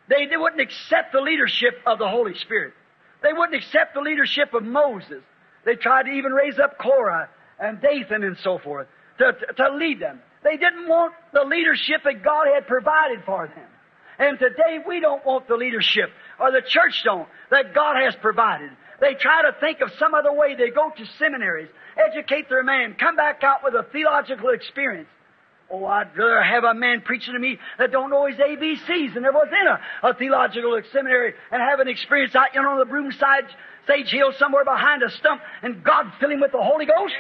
they, 0.10 0.26
they 0.26 0.38
wouldn't 0.38 0.62
accept 0.62 1.14
the 1.14 1.22
leadership 1.22 1.80
of 1.86 2.00
the 2.00 2.08
Holy 2.08 2.36
Spirit. 2.36 2.74
They 3.22 3.34
wouldn't 3.34 3.56
accept 3.56 3.94
the 3.94 4.02
leadership 4.02 4.54
of 4.54 4.64
Moses. 4.64 5.24
They 5.66 5.76
tried 5.76 6.04
to 6.04 6.12
even 6.12 6.32
raise 6.32 6.58
up 6.58 6.78
Korah 6.78 7.30
and 7.60 7.82
Dathan 7.82 8.24
and 8.24 8.38
so 8.38 8.58
forth 8.58 8.88
to, 9.20 9.34
to, 9.34 9.54
to 9.54 9.76
lead 9.76 10.00
them. 10.00 10.20
They 10.44 10.58
didn't 10.58 10.88
want 10.88 11.14
the 11.34 11.44
leadership 11.44 12.02
that 12.06 12.24
God 12.24 12.48
had 12.54 12.66
provided 12.66 13.24
for 13.26 13.48
them. 13.48 13.68
And 14.18 14.40
today 14.40 14.80
we 14.86 15.00
don't 15.00 15.26
want 15.26 15.48
the 15.48 15.56
leadership, 15.56 16.10
or 16.40 16.52
the 16.52 16.62
church 16.62 17.04
don't, 17.06 17.28
that 17.52 17.74
God 17.74 17.96
has 18.04 18.16
provided. 18.16 18.72
They 19.00 19.14
try 19.14 19.44
to 19.44 19.56
think 19.60 19.80
of 19.80 19.92
some 19.98 20.14
other 20.14 20.34
way. 20.34 20.56
They 20.56 20.72
go 20.72 20.90
to 20.90 21.06
seminaries, 21.18 21.70
educate 21.96 22.50
their 22.50 22.64
man, 22.64 22.96
come 23.00 23.16
back 23.16 23.44
out 23.44 23.64
with 23.64 23.76
a 23.76 23.84
theological 23.92 24.50
experience. 24.50 25.08
Oh, 25.72 25.86
I'd 25.86 26.18
rather 26.18 26.42
have 26.42 26.64
a 26.64 26.74
man 26.74 27.02
preaching 27.02 27.34
to 27.34 27.40
me 27.40 27.60
that 27.78 27.92
don't 27.92 28.10
know 28.10 28.26
his 28.26 28.38
ABCs 28.38 29.14
and 29.14 29.22
never 29.22 29.38
was 29.38 29.50
in 29.50 29.68
a, 29.68 30.10
a 30.10 30.14
theological 30.16 30.82
seminary 30.92 31.34
and 31.52 31.62
have 31.62 31.80
an 31.80 31.88
experience 31.88 32.34
out 32.36 32.48
know, 32.56 32.70
on 32.70 32.80
the 32.80 32.86
broom 32.86 33.12
side, 33.12 33.46
sage 33.86 34.10
hill 34.10 34.32
somewhere 34.40 34.66
behind 34.66 35.04
a 35.04 35.12
stump 35.12 35.42
and 35.62 35.84
God 35.84 36.12
fill 36.20 36.32
him 36.32 36.40
with 36.40 36.52
the 36.52 36.62
Holy 36.62 36.88
Ghost? 36.88 37.14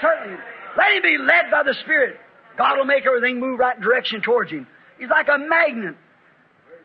Certainly. 0.00 0.38
Let 0.76 0.92
him 0.96 1.02
be 1.02 1.18
led 1.18 1.50
by 1.50 1.62
the 1.62 1.74
Spirit. 1.82 2.16
God 2.56 2.78
will 2.78 2.86
make 2.86 3.04
everything 3.04 3.40
move 3.40 3.58
right 3.58 3.78
direction 3.78 4.22
towards 4.22 4.50
him. 4.50 4.66
He's 4.98 5.10
like 5.10 5.28
a 5.28 5.38
magnet. 5.38 5.96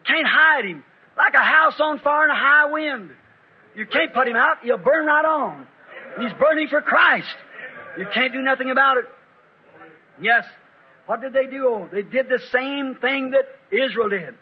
Can't 0.05 0.27
hide 0.27 0.65
him. 0.65 0.83
Like 1.17 1.33
a 1.33 1.43
house 1.43 1.75
on 1.79 1.99
fire 1.99 2.25
in 2.25 2.31
a 2.31 2.35
high 2.35 2.65
wind. 2.65 3.11
You 3.75 3.85
can't 3.85 4.13
put 4.13 4.27
him 4.27 4.35
out. 4.35 4.57
He'll 4.63 4.77
burn 4.77 5.05
right 5.05 5.25
on. 5.25 5.67
He's 6.19 6.33
burning 6.33 6.67
for 6.67 6.81
Christ. 6.81 7.35
You 7.97 8.07
can't 8.13 8.33
do 8.33 8.41
nothing 8.41 8.71
about 8.71 8.97
it. 8.97 9.05
Yes, 10.21 10.45
what 11.05 11.21
did 11.21 11.33
they 11.33 11.45
do? 11.45 11.67
Oh, 11.67 11.89
they 11.91 12.01
did 12.01 12.29
the 12.29 12.41
same 12.51 12.95
thing 12.95 13.31
that 13.31 13.45
Israel 13.71 14.09
did. 14.09 14.35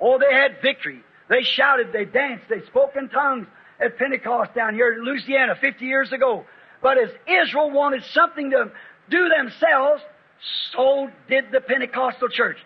Oh, 0.00 0.18
they 0.18 0.34
had 0.34 0.60
victory. 0.62 1.02
They 1.28 1.42
shouted, 1.42 1.92
they 1.92 2.04
danced, 2.04 2.48
they 2.48 2.60
spoke 2.66 2.96
in 2.96 3.08
tongues 3.08 3.46
at 3.78 3.96
Pentecost 3.98 4.54
down 4.54 4.74
here 4.74 4.92
in 4.92 5.04
Louisiana 5.04 5.54
50 5.58 5.84
years 5.84 6.12
ago. 6.12 6.44
But 6.82 6.98
as 6.98 7.10
Israel 7.26 7.70
wanted 7.70 8.02
something 8.12 8.50
to 8.50 8.72
do 9.08 9.28
themselves, 9.28 10.02
so 10.72 11.10
did 11.28 11.52
the 11.52 11.60
Pentecostal 11.60 12.28
church. 12.28 12.58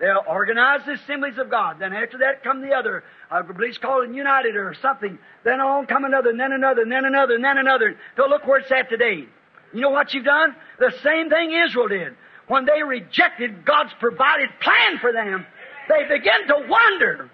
They 0.00 0.06
organized 0.06 0.86
the 0.86 0.92
assemblies 0.92 1.38
of 1.38 1.50
God. 1.50 1.80
Then 1.80 1.92
after 1.92 2.18
that 2.18 2.44
come 2.44 2.62
the 2.62 2.72
other, 2.72 3.02
I 3.30 3.42
believe 3.42 3.70
it's 3.70 3.78
called 3.78 4.14
United 4.14 4.54
or 4.54 4.74
something. 4.80 5.18
Then 5.44 5.60
on 5.60 5.86
come 5.86 6.04
another, 6.04 6.30
and 6.30 6.38
then 6.38 6.52
another, 6.52 6.82
and 6.82 6.92
then 6.92 7.04
another, 7.04 7.34
and 7.34 7.44
then 7.44 7.58
another. 7.58 7.96
So 8.16 8.28
look 8.28 8.46
where 8.46 8.60
it's 8.60 8.70
at 8.70 8.88
today. 8.88 9.26
You 9.72 9.80
know 9.80 9.90
what 9.90 10.14
you've 10.14 10.24
done? 10.24 10.54
The 10.78 10.92
same 11.02 11.28
thing 11.28 11.52
Israel 11.52 11.88
did 11.88 12.16
when 12.48 12.64
they 12.64 12.82
rejected 12.82 13.64
God's 13.64 13.92
provided 14.00 14.48
plan 14.60 14.98
for 15.00 15.12
them, 15.12 15.46
they 15.88 16.02
begin 16.08 16.46
to 16.48 16.66
wonder. 16.68 17.30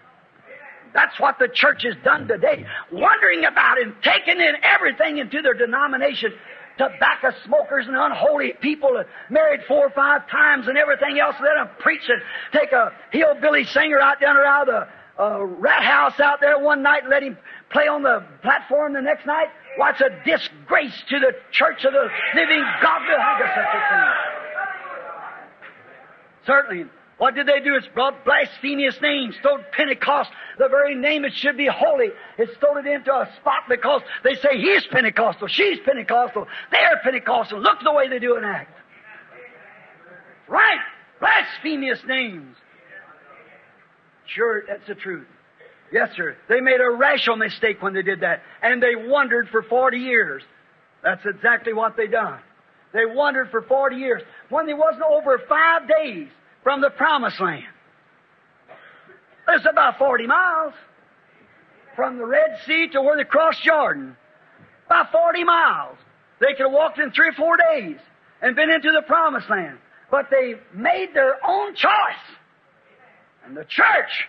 That's 0.93 1.19
what 1.19 1.39
the 1.39 1.49
church 1.53 1.83
has 1.83 1.95
done 2.05 2.29
today. 2.29 2.65
Wondering 2.93 3.45
about 3.45 3.81
and 3.81 3.95
taking 4.03 4.41
in 4.41 4.55
everything 4.63 5.19
into 5.19 5.43
their 5.43 5.55
denomination. 5.55 6.33
Tobacco 6.79 7.31
smokers 7.45 7.87
and 7.87 7.97
unholy 7.97 8.53
people 8.61 9.03
married 9.31 9.61
four 9.67 9.87
or 9.87 9.91
five 9.91 10.29
times 10.29 10.67
and 10.69 10.77
everything 10.77 11.19
else. 11.21 11.37
Let 11.41 11.55
them 11.55 11.69
preach 11.79 12.03
and 12.09 12.21
take 12.53 12.73
a 12.73 12.93
hillbilly 13.11 13.65
singer 13.65 14.01
out 14.01 14.21
down 14.21 14.37
around 14.37 14.67
the 14.67 14.89
uh, 15.21 15.45
rat 15.45 15.85
house 15.85 16.19
out 16.19 16.41
there 16.41 16.59
one 16.59 16.83
night 16.83 17.03
and 17.03 17.11
let 17.11 17.23
him 17.23 17.39
play 17.71 17.87
on 17.87 18.03
the 18.03 18.25
platform 18.43 18.93
the 18.93 19.03
next 19.03 19.27
night. 19.27 19.49
Why, 19.77 19.91
it's 19.91 20.01
a 20.01 20.11
disgrace 20.25 21.03
to 21.11 21.21
the 21.21 21.33
church 21.53 21.85
of 21.85 21.93
the 21.93 22.09
living 22.35 22.63
God 22.83 23.03
of 23.03 23.49
such. 23.55 24.34
Certainly. 26.47 26.87
What 27.19 27.37
did 27.37 27.47
they 27.47 27.61
do? 27.61 27.77
It's 27.77 27.87
brought 27.95 28.25
blasphemous 28.25 29.01
names, 29.01 29.37
stole 29.39 29.61
Pentecost, 29.73 30.31
the 30.59 30.69
very 30.69 30.97
name 30.97 31.25
it 31.25 31.33
should 31.35 31.57
be 31.57 31.69
holy. 31.73 32.09
It 32.39 32.49
stole 32.59 32.77
it 32.77 32.87
into 32.87 33.13
a 33.13 33.31
spot 33.41 33.63
because 33.69 34.03
they 34.25 34.35
say 34.35 34.57
he's 34.57 34.85
Pentecostal, 34.91 35.47
she's 35.47 35.79
Pentecostal, 35.85 36.47
they're 36.73 37.01
Pentecostal. 37.05 37.61
Look 37.61 37.79
the 37.85 37.93
way 37.93 38.09
they 38.09 38.19
do 38.19 38.37
and 38.37 38.45
act. 38.45 38.77
Right. 40.49 40.81
Blasphemous 41.21 42.01
names. 42.07 42.57
Sure, 44.27 44.63
that's 44.67 44.87
the 44.89 44.95
truth. 44.95 45.27
Yes, 45.93 46.11
sir. 46.17 46.37
They 46.49 46.61
made 46.61 46.81
a 46.81 46.91
rational 46.91 47.37
mistake 47.37 47.81
when 47.81 47.95
they 47.95 48.03
did 48.03 48.21
that. 48.21 48.43
And 48.63 48.83
they 48.83 48.97
wandered 48.97 49.49
for 49.51 49.63
40 49.63 49.99
years. 49.99 50.43
That's 51.03 51.25
exactly 51.25 51.73
what 51.73 51.97
they 51.97 52.09
done. 52.09 52.41
They 52.95 53.05
wandered 53.05 53.51
for 53.51 53.61
40 53.61 53.97
years. 53.97 54.23
When 54.49 54.67
they 54.67 54.73
wasn't 54.73 55.03
over 55.03 55.39
five 55.49 55.83
days 55.89 56.29
from 56.63 56.81
the 56.81 56.91
promised 56.91 57.41
land. 57.41 57.65
It's 59.49 59.67
about 59.69 59.99
40 59.99 60.27
miles 60.27 60.73
from 61.97 62.17
the 62.17 62.25
Red 62.25 62.59
Sea 62.65 62.89
to 62.93 63.03
where 63.03 63.17
they 63.17 63.25
crossed 63.25 63.63
Jordan. 63.63 64.17
About 64.87 65.11
40 65.13 65.45
miles. 65.45 65.99
They 66.41 66.55
could 66.57 66.67
have 66.67 66.73
walked 66.73 66.99
in 66.99 67.11
three 67.11 67.29
or 67.29 67.33
four 67.33 67.57
days 67.57 67.97
and 68.41 68.55
been 68.55 68.71
into 68.71 68.93
the 68.93 69.03
promised 69.03 69.51
land. 69.51 69.79
But 70.11 70.31
they 70.31 70.55
made 70.73 71.15
their 71.15 71.35
own 71.47 71.75
choice. 71.75 72.25
And 73.45 73.57
the 73.57 73.65
church 73.65 74.29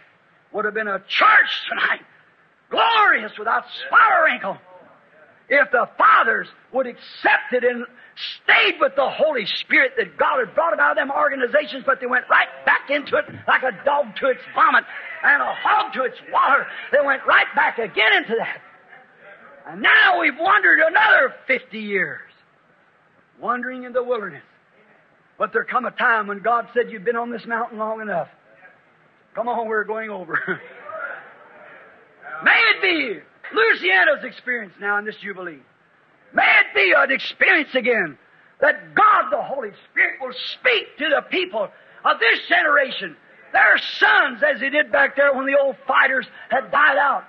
would 0.52 0.66
have 0.66 0.74
been 0.74 0.88
a 0.88 1.00
church 1.08 1.68
tonight. 1.70 2.02
Glorious 2.72 3.32
without 3.38 3.66
spot 3.86 4.12
or 4.20 4.26
wrinkle. 4.26 4.58
If 5.50 5.70
the 5.72 5.88
fathers 5.98 6.48
would 6.74 6.88
accept 6.88 7.54
it 7.54 7.64
and 7.64 7.86
stayed 8.16 8.76
with 8.80 8.94
the 8.96 9.10
Holy 9.10 9.46
Spirit 9.62 9.94
that 9.98 10.18
God 10.18 10.40
had 10.40 10.56
brought 10.56 10.74
about 10.74 10.96
them 10.96 11.12
organizations, 11.12 11.84
but 11.86 12.00
they 12.00 12.08
went 12.08 12.26
right 12.30 12.48
back 12.66 12.90
into 12.90 13.18
it 13.18 13.26
like 13.48 13.64
a 13.64 13.72
dog 13.84 14.16
to 14.22 14.28
its 14.28 14.42
vomit 14.54 14.84
and 15.24 15.42
a 15.42 15.54
hog 15.54 15.94
to 15.94 16.04
its 16.04 16.18
water. 16.32 16.66
They 16.92 17.06
went 17.06 17.26
right 17.28 17.48
back 17.56 17.78
again 17.78 18.14
into 18.18 18.36
that. 18.38 18.62
And 19.68 19.82
now 19.82 20.20
we've 20.20 20.38
wandered 20.38 20.80
another 20.80 21.34
50 21.48 21.80
years, 21.80 22.22
wandering 23.40 23.84
in 23.84 23.94
the 23.94 24.04
wilderness. 24.04 24.44
But 25.38 25.52
there 25.52 25.66
come 25.66 25.86
a 25.86 25.92
time 25.92 26.28
when 26.28 26.40
God 26.40 26.68
said, 26.74 26.90
You've 26.90 27.04
been 27.04 27.18
on 27.18 27.30
this 27.30 27.46
mountain 27.46 27.78
long 27.78 28.02
enough. 28.02 28.30
Come 29.34 29.50
on, 29.50 29.68
we're 29.68 29.84
going 29.84 30.10
over. 30.10 30.40
May 32.44 32.62
it 32.76 32.82
be 32.82 33.20
Louisiana's 33.54 34.24
experience 34.24 34.74
now 34.80 34.98
in 34.98 35.06
this 35.06 35.16
Jubilee. 35.22 35.60
May 36.36 36.44
it 36.44 36.76
be 36.76 36.94
an 36.96 37.12
experience 37.12 37.74
again 37.74 38.18
that 38.62 38.94
God 38.94 39.30
the 39.32 39.42
Holy 39.42 39.72
Spirit 39.92 40.20
will 40.22 40.36
speak 40.54 40.98
to 41.00 41.10
the 41.10 41.22
people 41.30 41.68
of 42.04 42.20
this 42.20 42.40
generation, 42.48 43.16
their 43.54 43.78
sons, 44.00 44.44
as 44.44 44.62
He 44.62 44.70
did 44.70 44.92
back 44.92 45.16
there 45.16 45.34
when 45.34 45.46
the 45.46 45.58
old 45.58 45.78
fighters 45.88 46.28
had 46.50 46.72
died 46.72 46.98
out, 46.98 47.24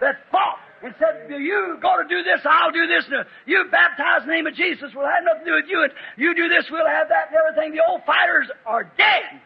that 0.00 0.16
fought 0.30 0.58
and 0.82 0.94
said, 0.98 1.30
You 1.30 1.78
go 1.80 2.02
to 2.02 2.08
do 2.08 2.22
this, 2.22 2.40
I'll 2.44 2.72
do 2.72 2.86
this. 2.86 3.04
And 3.10 3.24
you 3.46 3.64
baptize 3.70 4.22
in 4.22 4.28
the 4.28 4.34
name 4.34 4.46
of 4.46 4.54
Jesus, 4.54 4.90
we'll 4.94 5.06
have 5.06 5.24
nothing 5.24 5.44
to 5.44 5.50
do 5.50 5.56
with 5.56 5.66
you. 5.68 5.82
And 5.82 5.92
you 6.16 6.34
do 6.34 6.48
this, 6.48 6.66
we'll 6.70 6.86
have 6.86 7.08
that 7.08 7.28
and 7.28 7.36
everything. 7.36 7.72
The 7.74 7.84
old 7.84 8.02
fighters 8.04 8.48
are 8.66 8.84
dead. 8.96 9.40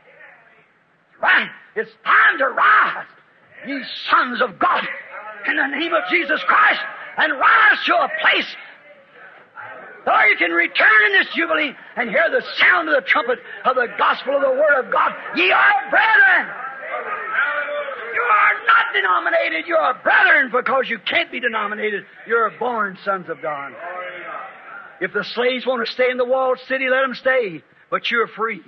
Right. 1.20 1.48
It's 1.74 1.90
time 2.04 2.38
to 2.38 2.48
rise, 2.48 3.06
ye 3.66 3.82
sons 4.10 4.42
of 4.42 4.58
God, 4.58 4.86
in 5.48 5.56
the 5.56 5.66
name 5.78 5.92
of 5.92 6.02
Jesus 6.10 6.42
Christ, 6.46 6.80
and 7.16 7.32
rise 7.32 7.84
to 7.86 7.94
a 7.94 8.08
place 8.20 8.56
or 10.06 10.26
you 10.26 10.36
can 10.36 10.52
return 10.52 11.00
in 11.06 11.12
this 11.18 11.34
Jubilee 11.34 11.72
and 11.96 12.08
hear 12.08 12.30
the 12.30 12.42
sound 12.58 12.88
of 12.88 12.94
the 12.94 13.02
trumpet 13.02 13.38
of 13.64 13.74
the 13.74 13.88
gospel 13.98 14.36
of 14.36 14.42
the 14.42 14.50
Word 14.50 14.86
of 14.86 14.92
God. 14.92 15.12
Ye 15.34 15.50
are 15.50 15.90
brethren. 15.90 16.46
You 18.14 18.22
are 18.22 18.54
not 18.66 18.86
denominated. 18.94 19.66
You 19.66 19.76
are 19.76 19.94
brethren 20.02 20.50
because 20.52 20.88
you 20.88 20.98
can't 21.00 21.30
be 21.32 21.40
denominated. 21.40 22.04
You're 22.26 22.50
born 22.58 22.96
sons 23.04 23.28
of 23.28 23.42
God. 23.42 23.72
If 25.00 25.12
the 25.12 25.24
slaves 25.24 25.66
want 25.66 25.84
to 25.84 25.92
stay 25.92 26.10
in 26.10 26.16
the 26.16 26.24
walled 26.24 26.58
city, 26.68 26.88
let 26.88 27.02
them 27.02 27.14
stay. 27.14 27.62
But 27.90 28.10
you're 28.10 28.28
free. 28.28 28.62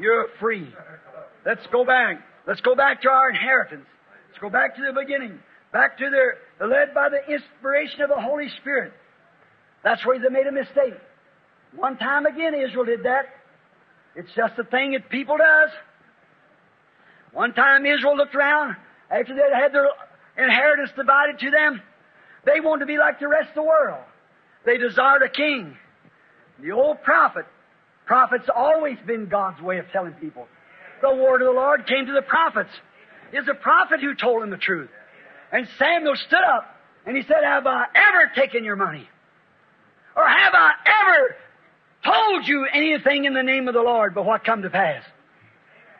You're 0.00 0.28
free. 0.38 0.72
Let's 1.44 1.66
go 1.72 1.84
back. 1.84 2.22
Let's 2.46 2.60
go 2.60 2.76
back 2.76 3.02
to 3.02 3.10
our 3.10 3.30
inheritance. 3.30 3.86
Let's 4.28 4.38
go 4.38 4.48
back 4.48 4.76
to 4.76 4.82
the 4.82 4.98
beginning. 4.98 5.40
Back 5.72 5.98
to 5.98 6.08
their, 6.08 6.36
led 6.66 6.94
by 6.94 7.08
the 7.08 7.32
inspiration 7.32 8.02
of 8.02 8.08
the 8.08 8.20
Holy 8.20 8.48
Spirit. 8.60 8.92
That's 9.84 10.04
where 10.04 10.18
they 10.18 10.28
made 10.28 10.46
a 10.46 10.52
mistake. 10.52 10.94
One 11.74 11.96
time 11.96 12.26
again, 12.26 12.54
Israel 12.54 12.84
did 12.84 13.04
that. 13.04 13.26
It's 14.16 14.30
just 14.34 14.58
a 14.58 14.64
thing 14.64 14.92
that 14.92 15.08
people 15.10 15.36
does. 15.36 15.70
One 17.32 17.52
time 17.52 17.86
Israel 17.86 18.16
looked 18.16 18.34
around 18.34 18.76
after 19.10 19.34
they 19.34 19.42
had 19.54 19.72
their 19.72 19.86
inheritance 20.36 20.90
divided 20.96 21.38
to 21.40 21.50
them. 21.50 21.82
They 22.44 22.60
wanted 22.60 22.80
to 22.80 22.86
be 22.86 22.98
like 22.98 23.20
the 23.20 23.28
rest 23.28 23.50
of 23.50 23.54
the 23.56 23.62
world. 23.62 24.02
They 24.64 24.78
desired 24.78 25.22
a 25.22 25.28
king. 25.28 25.76
The 26.60 26.72
old 26.72 27.02
prophet, 27.02 27.46
prophet's 28.06 28.48
always 28.54 28.96
been 29.06 29.28
God's 29.28 29.60
way 29.62 29.78
of 29.78 29.84
telling 29.92 30.12
people. 30.14 30.48
The 31.00 31.14
word 31.14 31.42
of 31.42 31.48
the 31.48 31.52
Lord 31.52 31.86
came 31.86 32.06
to 32.06 32.12
the 32.12 32.22
prophets. 32.22 32.70
It's 33.32 33.48
a 33.48 33.54
prophet 33.54 34.00
who 34.00 34.14
told 34.14 34.42
them 34.42 34.50
the 34.50 34.56
truth. 34.56 34.90
And 35.52 35.66
Samuel 35.78 36.14
stood 36.16 36.44
up 36.44 36.66
and 37.06 37.16
he 37.16 37.22
said, 37.22 37.42
Have 37.44 37.66
I 37.66 37.86
ever 37.94 38.30
taken 38.34 38.64
your 38.64 38.76
money? 38.76 39.08
Or 40.16 40.26
have 40.26 40.54
I 40.54 40.72
ever 41.02 41.36
told 42.04 42.46
you 42.46 42.66
anything 42.72 43.24
in 43.24 43.34
the 43.34 43.42
name 43.42 43.68
of 43.68 43.74
the 43.74 43.80
Lord 43.80 44.14
but 44.14 44.24
what 44.24 44.44
come 44.44 44.62
to 44.62 44.70
pass? 44.70 45.02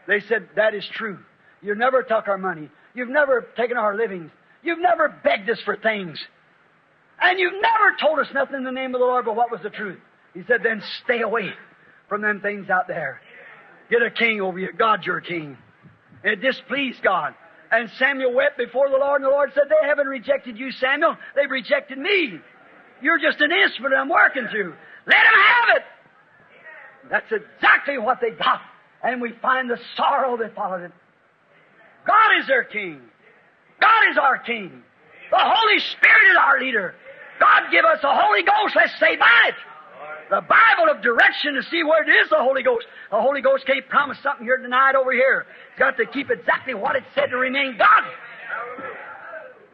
They 0.06 0.20
said, 0.20 0.48
That 0.56 0.74
is 0.74 0.84
true. 0.92 1.18
You've 1.62 1.78
never 1.78 2.02
took 2.02 2.28
our 2.28 2.38
money. 2.38 2.70
You've 2.94 3.08
never 3.08 3.46
taken 3.56 3.76
our 3.76 3.96
livings. 3.96 4.30
You've 4.62 4.80
never 4.80 5.08
begged 5.22 5.48
us 5.50 5.60
for 5.64 5.76
things. 5.76 6.18
And 7.20 7.38
you've 7.38 7.60
never 7.60 7.96
told 8.00 8.18
us 8.18 8.26
nothing 8.32 8.56
in 8.56 8.64
the 8.64 8.70
name 8.70 8.94
of 8.94 9.00
the 9.00 9.06
Lord 9.06 9.24
but 9.24 9.34
what 9.34 9.50
was 9.50 9.60
the 9.62 9.70
truth. 9.70 9.98
He 10.34 10.42
said, 10.46 10.60
Then 10.62 10.82
stay 11.04 11.20
away 11.20 11.50
from 12.08 12.22
them 12.22 12.40
things 12.40 12.70
out 12.70 12.88
there. 12.88 13.20
Get 13.90 14.02
a 14.02 14.10
king 14.10 14.40
over 14.40 14.58
you. 14.58 14.72
God's 14.72 15.06
your 15.06 15.20
king. 15.20 15.56
And 16.22 16.32
it 16.32 16.40
displeased 16.40 17.02
God. 17.02 17.34
And 17.70 17.90
Samuel 17.98 18.32
wept 18.32 18.56
before 18.56 18.88
the 18.88 18.96
Lord, 18.96 19.20
and 19.20 19.28
the 19.28 19.34
Lord 19.34 19.50
said, 19.54 19.64
They 19.68 19.86
haven't 19.86 20.06
rejected 20.06 20.58
you, 20.58 20.70
Samuel. 20.72 21.16
They've 21.36 21.50
rejected 21.50 21.98
me. 21.98 22.40
You're 23.02 23.18
just 23.18 23.40
an 23.40 23.52
instrument 23.52 23.94
I'm 23.94 24.08
working 24.08 24.46
through. 24.50 24.74
Let 25.06 25.22
them 25.22 25.40
have 25.40 25.76
it. 25.76 25.82
That's 27.10 27.32
exactly 27.32 27.98
what 27.98 28.20
they 28.20 28.30
got. 28.30 28.60
And 29.02 29.20
we 29.20 29.32
find 29.40 29.70
the 29.70 29.78
sorrow 29.96 30.36
that 30.38 30.54
followed 30.54 30.82
it. 30.82 30.92
God 32.06 32.40
is 32.40 32.46
their 32.46 32.64
king. 32.64 33.00
God 33.80 34.10
is 34.10 34.18
our 34.18 34.38
king. 34.38 34.82
The 35.30 35.38
Holy 35.38 35.78
Spirit 35.78 36.30
is 36.32 36.36
our 36.40 36.60
leader. 36.60 36.94
God 37.38 37.70
give 37.70 37.84
us 37.84 37.98
the 38.02 38.10
Holy 38.10 38.42
Ghost. 38.42 38.74
Let's 38.74 38.96
stay 38.96 39.16
by 39.16 39.48
it. 39.48 39.54
The 40.30 40.42
Bible 40.42 40.90
of 40.90 41.02
direction 41.02 41.54
to 41.54 41.62
see 41.62 41.82
where 41.82 42.02
it 42.02 42.24
is 42.24 42.28
the 42.30 42.36
Holy 42.36 42.62
Ghost. 42.62 42.86
The 43.10 43.20
Holy 43.20 43.40
Ghost 43.40 43.66
can't 43.66 43.88
promise 43.88 44.18
something 44.22 44.44
here 44.44 44.58
tonight 44.58 44.94
over 44.94 45.12
here. 45.12 45.46
It's 45.70 45.78
got 45.78 45.96
to 45.96 46.06
keep 46.06 46.30
exactly 46.30 46.74
what 46.74 46.96
it 46.96 47.04
said 47.14 47.26
to 47.30 47.36
remain 47.36 47.78
God. 47.78 48.04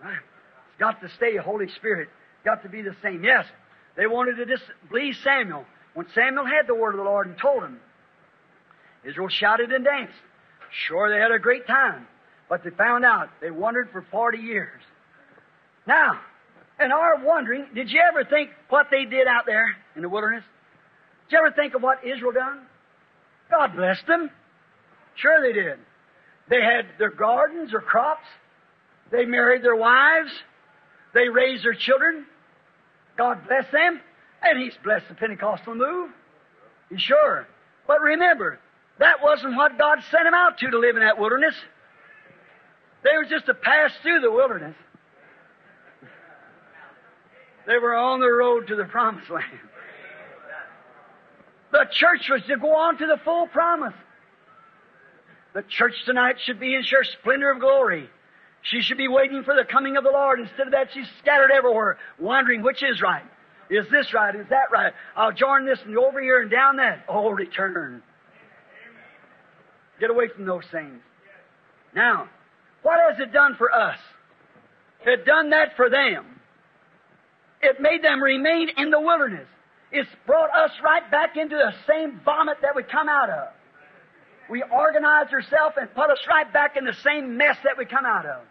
It's 0.04 0.78
got 0.78 1.00
to 1.00 1.08
stay 1.16 1.36
Holy 1.36 1.68
Spirit 1.68 2.08
It's 2.08 2.44
got 2.44 2.62
to 2.62 2.68
be 2.68 2.82
the 2.82 2.94
same. 3.02 3.24
Yes, 3.24 3.46
they 3.96 4.06
wanted 4.06 4.36
to 4.36 4.44
displease 4.44 5.16
Samuel. 5.22 5.64
When 5.94 6.06
Samuel 6.14 6.44
had 6.44 6.66
the 6.66 6.74
word 6.74 6.90
of 6.90 6.98
the 6.98 7.04
Lord 7.04 7.28
and 7.28 7.38
told 7.38 7.62
him, 7.62 7.80
Israel 9.04 9.28
shouted 9.28 9.72
and 9.72 9.84
danced. 9.84 10.14
Sure, 10.86 11.10
they 11.10 11.20
had 11.20 11.30
a 11.30 11.38
great 11.38 11.66
time, 11.66 12.06
but 12.48 12.64
they 12.64 12.70
found 12.70 13.04
out 13.04 13.30
they 13.40 13.50
wandered 13.50 13.90
for 13.92 14.02
40 14.10 14.38
years. 14.38 14.80
Now, 15.86 16.20
in 16.80 16.92
are 16.92 17.24
wondering, 17.24 17.66
did 17.74 17.90
you 17.90 18.00
ever 18.00 18.24
think 18.24 18.50
what 18.68 18.88
they 18.90 19.04
did 19.04 19.26
out 19.26 19.46
there 19.46 19.76
in 19.94 20.02
the 20.02 20.08
wilderness? 20.08 20.44
Did 21.28 21.36
you 21.36 21.46
ever 21.46 21.54
think 21.54 21.74
of 21.74 21.82
what 21.82 22.04
Israel 22.04 22.32
done? 22.32 22.60
God 23.50 23.76
blessed 23.76 24.06
them. 24.06 24.30
Sure 25.14 25.40
they 25.40 25.52
did. 25.52 25.78
They 26.48 26.60
had 26.60 26.86
their 26.98 27.10
gardens 27.10 27.72
or 27.72 27.80
crops. 27.80 28.26
They 29.10 29.24
married 29.24 29.62
their 29.62 29.76
wives. 29.76 30.32
They 31.14 31.28
raised 31.28 31.64
their 31.64 31.74
children. 31.74 32.26
God 33.16 33.46
bless 33.46 33.70
them, 33.70 34.00
and 34.42 34.58
He's 34.58 34.74
blessed 34.82 35.06
the 35.08 35.14
Pentecostal 35.14 35.76
move. 35.76 36.10
He's 36.90 37.00
sure. 37.00 37.46
But 37.86 38.00
remember, 38.00 38.58
that 38.98 39.22
wasn't 39.22 39.56
what 39.56 39.78
God 39.78 39.98
sent 40.10 40.24
them 40.24 40.34
out 40.34 40.58
to, 40.58 40.70
to 40.70 40.78
live 40.78 40.96
in 40.96 41.02
that 41.02 41.18
wilderness. 41.18 41.54
They 43.04 43.16
were 43.16 43.24
just 43.24 43.46
to 43.46 43.54
pass 43.54 43.92
through 44.02 44.20
the 44.20 44.30
wilderness. 44.30 44.74
They 47.66 47.78
were 47.78 47.94
on 47.94 48.20
the 48.20 48.30
road 48.30 48.68
to 48.68 48.76
the 48.76 48.84
promised 48.84 49.30
land. 49.30 49.44
The 51.72 51.86
church 51.90 52.28
was 52.30 52.42
to 52.48 52.56
go 52.56 52.74
on 52.76 52.98
to 52.98 53.06
the 53.06 53.18
full 53.24 53.46
promise. 53.48 53.94
The 55.54 55.62
church 55.62 55.94
tonight 56.04 56.36
should 56.44 56.60
be 56.60 56.74
in 56.74 56.82
sheer 56.82 57.04
splendor 57.04 57.50
of 57.50 57.60
glory. 57.60 58.08
She 58.62 58.80
should 58.80 58.96
be 58.96 59.08
waiting 59.08 59.42
for 59.44 59.54
the 59.54 59.64
coming 59.64 59.96
of 59.96 60.04
the 60.04 60.10
Lord. 60.10 60.40
Instead 60.40 60.66
of 60.66 60.72
that, 60.72 60.88
she's 60.92 61.08
scattered 61.20 61.50
everywhere, 61.50 61.98
wondering 62.18 62.62
which 62.62 62.82
is 62.82 63.00
right. 63.02 63.24
Is 63.70 63.86
this 63.90 64.12
right? 64.12 64.34
Is 64.34 64.46
that 64.50 64.70
right? 64.72 64.92
I'll 65.16 65.32
join 65.32 65.66
this 65.66 65.78
and 65.84 65.96
over 65.96 66.20
here 66.20 66.42
and 66.42 66.50
down 66.50 66.76
that. 66.76 67.04
Oh, 67.08 67.30
return. 67.30 68.02
Get 70.00 70.10
away 70.10 70.28
from 70.28 70.44
those 70.44 70.64
things. 70.70 71.00
Now, 71.94 72.28
what 72.82 72.98
has 73.08 73.18
it 73.20 73.32
done 73.32 73.54
for 73.56 73.72
us? 73.72 73.98
It 75.06 75.24
done 75.24 75.50
that 75.50 75.76
for 75.76 75.88
them. 75.88 76.33
It 77.64 77.80
made 77.80 78.04
them 78.04 78.22
remain 78.22 78.68
in 78.76 78.90
the 78.90 79.00
wilderness. 79.00 79.48
It's 79.90 80.10
brought 80.26 80.50
us 80.54 80.70
right 80.82 81.10
back 81.10 81.38
into 81.38 81.56
the 81.56 81.72
same 81.88 82.20
vomit 82.22 82.58
that 82.60 82.76
we 82.76 82.82
come 82.82 83.08
out 83.08 83.30
of. 83.30 83.48
we 84.50 84.62
organized 84.62 85.32
ourselves 85.32 85.76
and 85.80 85.92
put 85.94 86.10
us 86.10 86.18
right 86.28 86.52
back 86.52 86.76
in 86.76 86.84
the 86.84 86.92
same 87.02 87.38
mess 87.38 87.56
that 87.64 87.78
we 87.78 87.86
come 87.86 88.04
out 88.04 88.26
of. 88.26 88.42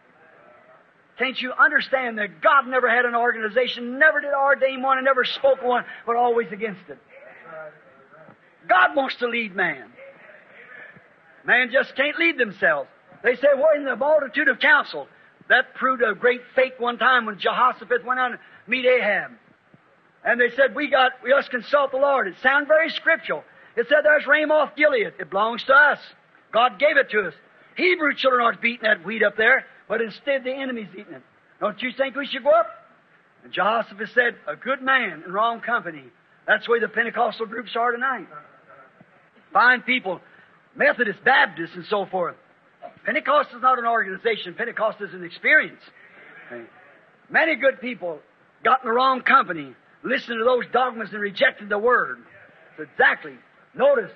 Can't 1.20 1.40
you 1.40 1.54
understand 1.54 2.18
that 2.18 2.42
God 2.42 2.66
never 2.66 2.90
had 2.90 3.06
an 3.06 3.14
organization, 3.14 4.00
never 4.00 4.20
did 4.20 4.34
ordain 4.34 4.82
one, 4.82 4.98
and 4.98 5.06
never 5.06 5.24
spoke 5.26 5.62
one, 5.62 5.86
but 6.08 6.16
always 6.16 6.52
against 6.52 6.82
it? 6.90 6.98
God 8.68 8.96
wants 8.96 9.18
to 9.18 9.28
lead 9.28 9.56
man. 9.56 9.92
Man 11.46 11.70
just 11.72 11.96
can't 11.96 12.18
lead 12.18 12.40
themselves. 12.40 12.90
They 13.22 13.36
say, 13.36 13.50
well, 13.56 13.76
in 13.76 13.86
the 13.86 13.96
multitude 13.96 14.48
of 14.48 14.60
counsel. 14.60 15.08
That 15.50 15.76
proved 15.76 16.02
a 16.02 16.16
great 16.16 16.42
fake 16.56 16.76
one 16.80 16.98
time 16.98 17.26
when 17.26 17.38
Jehoshaphat 17.38 18.06
went 18.06 18.20
out 18.20 18.32
meet 18.68 18.86
Ahab. 18.86 19.32
And 20.26 20.40
they 20.40 20.50
said, 20.56 20.76
we 20.76 20.90
got, 20.90 21.12
we 21.24 21.34
must 21.34 21.50
consult 21.50 21.92
the 21.92 21.98
Lord. 21.98 22.28
It 22.28 22.36
sounded 22.42 22.68
very 22.68 22.90
scriptural. 22.90 23.44
It 23.76 23.88
said, 23.90 24.00
there's 24.04 24.26
Ramoth 24.26 24.76
Gilead. 24.76 25.14
It 25.20 25.30
belongs 25.30 25.64
to 25.66 25.74
us. 25.74 26.00
God 26.54 26.80
gave 26.80 26.98
it 26.98 27.10
to 27.12 27.28
us. 27.28 27.34
Hebrew 27.76 28.14
children 28.16 28.42
aren't 28.42 28.62
beating 28.62 28.84
that 28.84 29.06
wheat 29.06 29.24
up 29.24 29.36
there, 29.36 29.66
but 29.88 30.02
instead 30.02 30.44
the 30.44 30.54
enemy's 30.54 30.90
eating 30.94 31.14
it. 31.14 31.24
Don't 31.60 31.82
you 31.82 31.92
think 31.98 32.16
we 32.16 32.28
should 32.28 32.44
go 32.44 32.52
up? 32.52 32.68
And 33.44 33.52
Jehoshaphat 33.52 34.10
said, 34.14 34.36
a 34.48 34.56
good 34.56 34.82
man 34.82 35.24
in 35.26 35.32
wrong 35.32 35.60
company. 35.60 36.04
That's 36.48 36.68
way 36.70 36.80
the 36.80 36.88
Pentecostal 36.88 37.46
groups 37.48 37.72
are 37.76 37.92
tonight. 37.92 38.28
Fine 39.52 39.82
people, 39.82 40.22
Methodist, 40.76 41.24
Baptist, 41.24 41.74
and 41.76 41.86
so 41.90 42.06
forth. 42.06 42.36
Pentecost 43.06 43.50
is 43.56 43.62
not 43.62 43.80
an 43.80 43.86
organization. 43.86 44.54
Pentecost 44.54 45.02
is 45.02 45.14
an 45.14 45.24
experience. 45.24 45.82
Many 47.30 47.56
good 47.56 47.82
people 47.82 48.20
got 48.64 48.84
in 48.84 48.88
the 48.88 48.94
wrong 48.94 49.22
company, 49.22 49.74
listened 50.04 50.40
to 50.40 50.44
those 50.44 50.66
dogmas 50.72 51.10
and 51.12 51.22
rejected 51.22 51.70
the 51.70 51.78
Word. 51.78 52.24
Exactly. 52.80 53.34
Notice, 53.76 54.12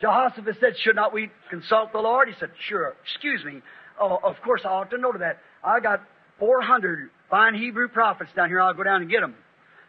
Jehoshaphat 0.00 0.56
said, 0.60 0.78
should 0.78 0.96
not 0.96 1.12
we 1.12 1.30
consult 1.50 1.92
the 1.92 1.98
Lord? 1.98 2.28
He 2.28 2.34
said, 2.38 2.50
sure. 2.68 2.94
Excuse 3.04 3.44
me. 3.44 3.62
Oh, 4.00 4.18
of 4.22 4.40
course 4.42 4.62
I 4.64 4.68
ought 4.68 4.90
to 4.90 4.98
know 4.98 5.12
to 5.12 5.18
that. 5.18 5.38
I 5.62 5.80
got 5.80 6.02
400 6.38 7.10
fine 7.30 7.54
Hebrew 7.54 7.88
prophets 7.88 8.30
down 8.34 8.48
here. 8.48 8.60
I'll 8.60 8.74
go 8.74 8.82
down 8.82 9.02
and 9.02 9.10
get 9.10 9.20
them. 9.20 9.34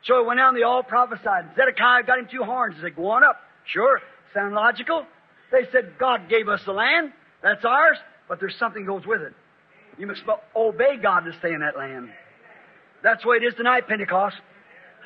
So 0.06 0.20
he 0.20 0.28
went 0.28 0.40
down, 0.40 0.54
they 0.56 0.64
all 0.64 0.84
prophesied. 0.84 1.56
Zedekiah 1.56 2.04
got 2.04 2.20
him 2.20 2.28
two 2.30 2.44
horns. 2.44 2.76
He 2.76 2.82
said, 2.82 2.96
go 2.96 3.10
on 3.12 3.24
up. 3.24 3.40
Sure. 3.66 4.02
Sound 4.34 4.54
logical? 4.54 5.06
They 5.52 5.66
said, 5.72 5.94
God 5.98 6.30
gave 6.30 6.50
us 6.50 6.62
the 6.66 6.74
land. 6.74 7.14
That's 7.42 7.64
ours 7.64 7.98
but 8.28 8.40
there's 8.40 8.56
something 8.58 8.86
goes 8.86 9.06
with 9.06 9.22
it. 9.22 9.34
You 9.98 10.08
must 10.08 10.24
obey 10.56 10.98
God 11.02 11.22
to 11.22 11.34
stay 11.40 11.54
in 11.54 11.60
that 11.60 11.78
land. 11.78 12.10
That's 13.04 13.22
the 13.22 13.30
way 13.30 13.38
it 13.38 13.44
is 13.44 13.54
tonight, 13.54 13.88
Pentecost. 13.88 14.38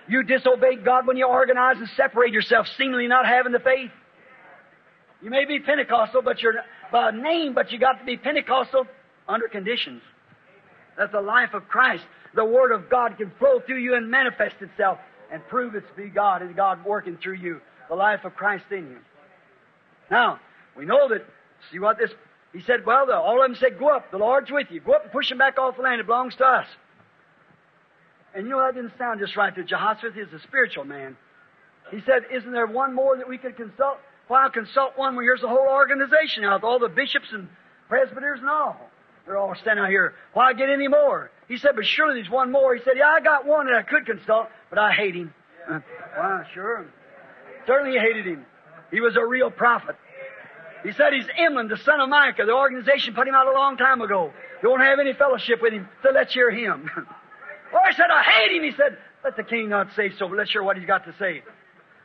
You 0.07 0.23
disobeyed 0.23 0.85
God 0.85 1.05
when 1.05 1.17
you 1.17 1.27
organize 1.27 1.77
and 1.77 1.89
separate 1.97 2.31
yourself, 2.31 2.67
seemingly 2.77 3.07
not 3.07 3.25
having 3.25 3.51
the 3.51 3.59
faith. 3.59 3.91
You 5.21 5.31
may 5.31 5.45
be 5.45 5.59
Pentecostal, 5.59 6.21
but 6.21 6.41
you're 6.41 6.53
by 6.91 7.11
name, 7.11 7.53
but 7.53 7.71
you 7.71 7.79
got 7.79 7.99
to 7.99 8.05
be 8.05 8.15
Pentecostal 8.15 8.85
under 9.27 9.47
conditions. 9.47 10.01
That 10.97 11.11
the 11.11 11.21
life 11.21 11.53
of 11.53 11.67
Christ, 11.67 12.03
the 12.35 12.45
Word 12.45 12.71
of 12.71 12.89
God, 12.89 13.17
can 13.17 13.31
flow 13.39 13.59
through 13.65 13.79
you 13.79 13.95
and 13.95 14.09
manifest 14.09 14.55
itself 14.61 14.99
and 15.31 15.45
prove 15.47 15.75
it's 15.75 15.87
to 15.89 16.01
be 16.01 16.09
God 16.09 16.41
and 16.41 16.55
God 16.55 16.85
working 16.85 17.17
through 17.17 17.35
you, 17.35 17.59
the 17.89 17.95
life 17.95 18.23
of 18.23 18.35
Christ 18.35 18.65
in 18.71 18.89
you. 18.89 18.99
Now, 20.09 20.39
we 20.77 20.85
know 20.85 21.09
that, 21.09 21.25
see 21.71 21.79
what 21.79 21.97
this 21.97 22.11
he 22.53 22.61
said, 22.61 22.85
Well, 22.85 23.05
the, 23.05 23.15
all 23.15 23.43
of 23.43 23.49
them 23.49 23.57
said, 23.59 23.77
Go 23.77 23.89
up. 23.89 24.11
The 24.11 24.17
Lord's 24.17 24.51
with 24.51 24.67
you. 24.71 24.79
Go 24.79 24.93
up 24.93 25.03
and 25.03 25.11
push 25.11 25.29
them 25.29 25.37
back 25.37 25.59
off 25.59 25.75
the 25.75 25.81
land. 25.81 25.99
It 25.99 26.07
belongs 26.07 26.35
to 26.35 26.45
us. 26.45 26.67
And 28.35 28.45
you 28.45 28.51
know, 28.51 28.63
that 28.63 28.75
didn't 28.75 28.93
sound 28.97 29.19
just 29.19 29.35
right 29.35 29.53
to 29.55 29.63
Jehoshaphat. 29.63 30.13
He's 30.13 30.33
a 30.33 30.41
spiritual 30.43 30.85
man. 30.85 31.17
He 31.91 32.01
said, 32.05 32.23
Isn't 32.31 32.51
there 32.51 32.67
one 32.67 32.93
more 32.93 33.17
that 33.17 33.27
we 33.27 33.37
could 33.37 33.55
consult? 33.55 33.97
Well, 34.29 34.49
consult 34.49 34.97
one 34.97 35.15
where 35.15 35.23
here's 35.23 35.41
the 35.41 35.47
whole 35.47 35.67
organization 35.69 36.43
out, 36.43 36.63
all 36.63 36.79
the 36.79 36.89
bishops 36.89 37.27
and 37.31 37.47
presbyters 37.87 38.39
and 38.39 38.49
all. 38.49 38.77
They're 39.25 39.37
all 39.37 39.55
standing 39.55 39.83
out 39.83 39.89
here. 39.89 40.13
Why 40.33 40.53
get 40.53 40.69
any 40.69 40.87
more? 40.87 41.31
He 41.47 41.57
said, 41.57 41.71
But 41.75 41.85
surely 41.85 42.21
there's 42.21 42.31
one 42.31 42.51
more. 42.51 42.75
He 42.75 42.81
said, 42.83 42.93
Yeah, 42.97 43.07
I 43.07 43.21
got 43.21 43.45
one 43.45 43.67
that 43.67 43.75
I 43.75 43.83
could 43.83 44.05
consult, 44.05 44.47
but 44.69 44.79
I 44.79 44.91
hate 44.91 45.15
him. 45.15 45.33
Uh, 45.69 45.79
well, 46.17 46.43
sure. 46.53 46.85
Certainly 47.65 47.97
he 47.97 47.99
hated 47.99 48.25
him. 48.25 48.45
He 48.91 49.01
was 49.01 49.15
a 49.15 49.25
real 49.25 49.51
prophet. 49.51 49.95
He 50.83 50.93
said 50.93 51.11
he's 51.11 51.25
Imlah, 51.39 51.67
the 51.69 51.77
son 51.77 51.99
of 51.99 52.07
Micah. 52.07 52.45
The 52.45 52.53
organization 52.53 53.13
put 53.13 53.27
him 53.27 53.35
out 53.35 53.47
a 53.47 53.51
long 53.51 53.77
time 53.77 54.01
ago. 54.01 54.31
Won't 54.63 54.81
have 54.81 54.99
any 54.99 55.13
fellowship 55.13 55.61
with 55.61 55.73
him, 55.73 55.87
so 56.01 56.09
let's 56.13 56.33
hear 56.33 56.49
him. 56.49 56.89
I 57.73 57.93
said, 57.93 58.07
I 58.11 58.23
hate 58.23 58.55
him. 58.55 58.63
He 58.63 58.71
said, 58.71 58.97
let 59.23 59.35
the 59.35 59.43
king 59.43 59.69
not 59.69 59.87
say 59.95 60.11
so, 60.17 60.27
let's 60.27 60.51
hear 60.51 60.63
what 60.63 60.77
he's 60.77 60.85
got 60.85 61.05
to 61.05 61.13
say. 61.17 61.43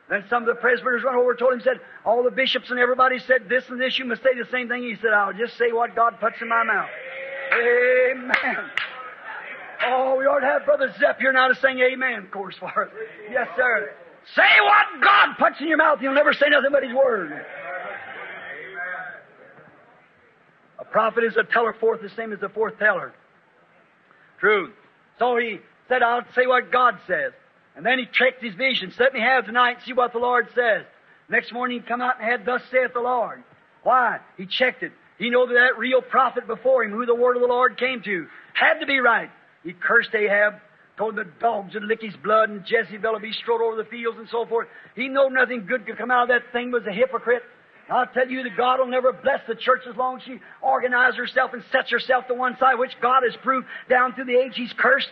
Then 0.09 0.25
some 0.29 0.43
of 0.43 0.47
the 0.47 0.55
presbyters 0.55 1.03
run 1.03 1.15
over 1.15 1.31
and 1.31 1.39
told 1.39 1.53
him, 1.53 1.61
said, 1.61 1.79
all 2.05 2.23
the 2.23 2.31
bishops 2.31 2.69
and 2.69 2.79
everybody 2.79 3.19
said 3.19 3.47
this 3.47 3.63
and 3.69 3.79
this, 3.79 3.97
you 3.97 4.05
must 4.05 4.21
say 4.21 4.37
the 4.37 4.49
same 4.51 4.67
thing. 4.67 4.83
He 4.83 4.95
said, 4.95 5.11
I'll 5.11 5.33
just 5.33 5.57
say 5.57 5.71
what 5.71 5.95
God 5.95 6.19
puts 6.19 6.35
in 6.41 6.49
my 6.49 6.63
mouth. 6.63 6.89
Amen. 7.53 8.69
Oh, 9.85 10.15
we 10.17 10.25
ought 10.25 10.39
to 10.39 10.45
have 10.45 10.65
Brother 10.65 10.93
Zepp 10.99 11.19
here 11.19 11.31
now 11.31 11.47
to 11.47 11.55
sing 11.55 11.79
amen, 11.79 12.25
of 12.25 12.31
course, 12.31 12.55
for 12.57 12.67
us. 12.67 12.91
Yes, 13.31 13.47
sir. 13.55 13.93
Say 14.35 14.41
what 14.63 15.03
God 15.03 15.35
puts 15.37 15.59
in 15.59 15.67
your 15.67 15.77
mouth. 15.77 15.99
You'll 16.01 16.13
never 16.13 16.33
say 16.33 16.47
nothing 16.49 16.71
but 16.71 16.83
His 16.83 16.93
Word. 16.93 17.45
A 20.79 20.85
prophet 20.85 21.23
is 21.23 21.35
a 21.37 21.43
teller 21.43 21.73
forth 21.73 22.01
the 22.01 22.09
same 22.09 22.31
as 22.33 22.39
the 22.39 22.49
fourth 22.49 22.77
teller. 22.79 23.13
Truth. 24.39 24.73
So 25.23 25.37
he 25.37 25.59
said, 25.87 26.03
I'll 26.03 26.25
say 26.35 26.45
what 26.45 26.69
God 26.69 26.95
says. 27.07 27.31
And 27.77 27.85
then 27.85 27.97
he 27.97 28.05
checked 28.05 28.43
his 28.43 28.55
vision. 28.55 28.91
Let 28.99 29.13
me 29.13 29.21
have 29.21 29.45
tonight 29.45 29.77
and 29.77 29.83
see 29.85 29.93
what 29.93 30.11
the 30.11 30.19
Lord 30.19 30.47
says. 30.53 30.83
Next 31.29 31.53
morning 31.53 31.79
he 31.79 31.87
come 31.87 32.01
out 32.01 32.19
and 32.19 32.29
had, 32.29 32.45
Thus 32.45 32.61
saith 32.69 32.93
the 32.93 32.99
Lord. 32.99 33.41
Why? 33.83 34.17
He 34.35 34.45
checked 34.45 34.83
it. 34.83 34.91
He 35.17 35.29
knew 35.29 35.45
that 35.47 35.53
that 35.53 35.79
real 35.79 36.01
prophet 36.01 36.45
before 36.45 36.83
him, 36.83 36.91
who 36.91 37.05
the 37.05 37.15
word 37.15 37.37
of 37.37 37.41
the 37.41 37.47
Lord 37.47 37.77
came 37.77 38.01
to, 38.03 38.27
had 38.53 38.79
to 38.81 38.85
be 38.85 38.99
right. 38.99 39.29
He 39.63 39.71
cursed 39.71 40.13
Ahab, 40.13 40.55
told 40.97 41.15
the 41.15 41.23
dogs 41.39 41.73
would 41.73 41.83
lick 41.83 42.01
his 42.01 42.15
blood, 42.21 42.49
and 42.49 42.61
Jezebel 42.67 43.13
would 43.13 43.21
be 43.21 43.31
strode 43.31 43.61
over 43.61 43.77
the 43.77 43.89
fields 43.89 44.17
and 44.19 44.27
so 44.29 44.45
forth. 44.45 44.67
He 44.93 45.07
knew 45.07 45.29
nothing 45.31 45.65
good 45.65 45.85
could 45.85 45.97
come 45.97 46.11
out 46.11 46.23
of 46.23 46.29
that 46.29 46.51
thing 46.51 46.69
was 46.71 46.83
a 46.85 46.91
hypocrite. 46.91 47.43
I'll 47.89 48.07
tell 48.07 48.27
you 48.27 48.43
that 48.43 48.55
God 48.55 48.79
will 48.79 48.87
never 48.87 49.11
bless 49.11 49.41
the 49.47 49.55
church 49.55 49.81
as 49.89 49.95
long 49.95 50.17
as 50.17 50.23
she 50.23 50.39
organizes 50.61 51.17
herself 51.17 51.51
and 51.53 51.63
sets 51.71 51.91
herself 51.91 52.27
to 52.27 52.33
one 52.33 52.57
side, 52.57 52.75
which 52.75 52.93
God 53.01 53.23
has 53.23 53.35
proved 53.43 53.67
down 53.89 54.13
through 54.13 54.25
the 54.25 54.37
age 54.37 54.53
He's 54.55 54.73
cursed. 54.77 55.09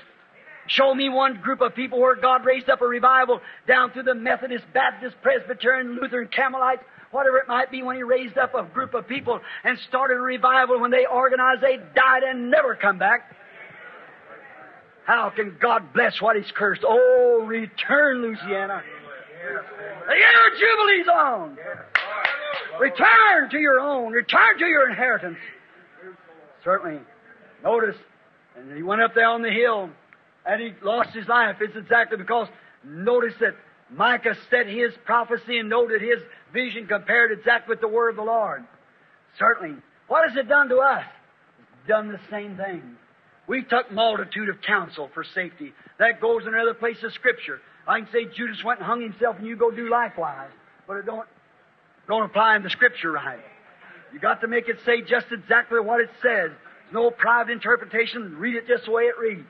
Show 0.67 0.93
me 0.93 1.09
one 1.09 1.41
group 1.41 1.59
of 1.59 1.75
people 1.75 1.99
where 1.99 2.15
God 2.15 2.45
raised 2.45 2.69
up 2.69 2.81
a 2.81 2.87
revival 2.87 3.41
down 3.67 3.91
through 3.91 4.03
the 4.03 4.15
Methodist, 4.15 4.63
Baptist, 4.73 5.15
Presbyterian, 5.21 5.97
Lutheran, 6.01 6.29
Campbellite, 6.29 6.79
whatever 7.11 7.37
it 7.37 7.47
might 7.47 7.71
be, 7.71 7.83
when 7.83 7.97
He 7.97 8.03
raised 8.03 8.37
up 8.37 8.55
a 8.55 8.63
group 8.63 8.93
of 8.93 9.07
people 9.07 9.41
and 9.65 9.77
started 9.89 10.15
a 10.15 10.21
revival. 10.21 10.79
When 10.79 10.91
they 10.91 11.05
organized, 11.05 11.61
they 11.61 11.77
died 11.77 12.23
and 12.23 12.49
never 12.49 12.75
come 12.75 12.97
back. 12.97 13.35
How 15.05 15.29
can 15.35 15.57
God 15.59 15.93
bless 15.93 16.21
what 16.21 16.37
He's 16.37 16.51
cursed? 16.55 16.83
Oh, 16.87 17.43
return, 17.45 18.21
Louisiana. 18.21 18.81
The 20.07 20.15
year 20.15 20.47
of 20.47 20.59
Jubilee's 20.59 21.07
on. 21.07 21.57
Return 22.79 23.49
to 23.51 23.57
your 23.57 23.79
own. 23.79 24.11
Return 24.11 24.59
to 24.59 24.65
your 24.65 24.89
inheritance. 24.89 25.37
Certainly. 26.63 26.99
Notice, 27.63 27.95
and 28.55 28.75
he 28.75 28.83
went 28.83 29.01
up 29.01 29.13
there 29.13 29.27
on 29.27 29.41
the 29.41 29.51
hill 29.51 29.89
and 30.45 30.61
he 30.61 30.73
lost 30.81 31.09
his 31.09 31.27
life. 31.27 31.57
It's 31.61 31.75
exactly 31.75 32.17
because, 32.17 32.47
notice 32.83 33.33
that 33.39 33.55
Micah 33.91 34.35
said 34.49 34.67
his 34.67 34.91
prophecy 35.05 35.59
and 35.59 35.69
noted 35.69 36.01
his 36.01 36.19
vision 36.53 36.87
compared 36.87 37.31
exactly 37.31 37.73
with 37.73 37.81
the 37.81 37.87
word 37.87 38.11
of 38.11 38.15
the 38.15 38.23
Lord. 38.23 38.63
Certainly. 39.37 39.77
What 40.07 40.27
has 40.27 40.37
it 40.37 40.47
done 40.47 40.69
to 40.69 40.77
us? 40.77 41.05
It's 41.59 41.87
done 41.87 42.11
the 42.11 42.19
same 42.29 42.57
thing. 42.57 42.97
We 43.47 43.63
took 43.63 43.91
multitude 43.91 44.49
of 44.49 44.61
counsel 44.61 45.09
for 45.13 45.23
safety. 45.23 45.73
That 45.99 46.21
goes 46.21 46.43
in 46.43 46.53
another 46.53 46.73
place 46.73 46.97
of 47.03 47.13
Scripture. 47.13 47.59
I 47.87 47.99
can 47.99 48.09
say 48.11 48.25
Judas 48.25 48.63
went 48.63 48.79
and 48.79 48.87
hung 48.87 49.01
himself 49.01 49.37
and 49.37 49.47
you 49.47 49.55
go 49.55 49.71
do 49.71 49.89
likewise. 49.89 50.51
But 50.87 50.97
it 50.97 51.05
don't 51.05 51.27
don't 52.07 52.23
apply 52.23 52.55
in 52.55 52.63
the 52.63 52.69
scripture 52.69 53.11
right. 53.11 53.39
You 54.13 54.19
got 54.19 54.41
to 54.41 54.47
make 54.47 54.67
it 54.67 54.77
say 54.85 55.01
just 55.01 55.27
exactly 55.31 55.79
what 55.79 56.01
it 56.01 56.09
says. 56.21 56.51
There's 56.51 56.93
no 56.93 57.11
private 57.11 57.51
interpretation. 57.51 58.35
Read 58.37 58.55
it 58.55 58.67
just 58.67 58.85
the 58.85 58.91
way 58.91 59.03
it 59.03 59.17
reads. 59.17 59.47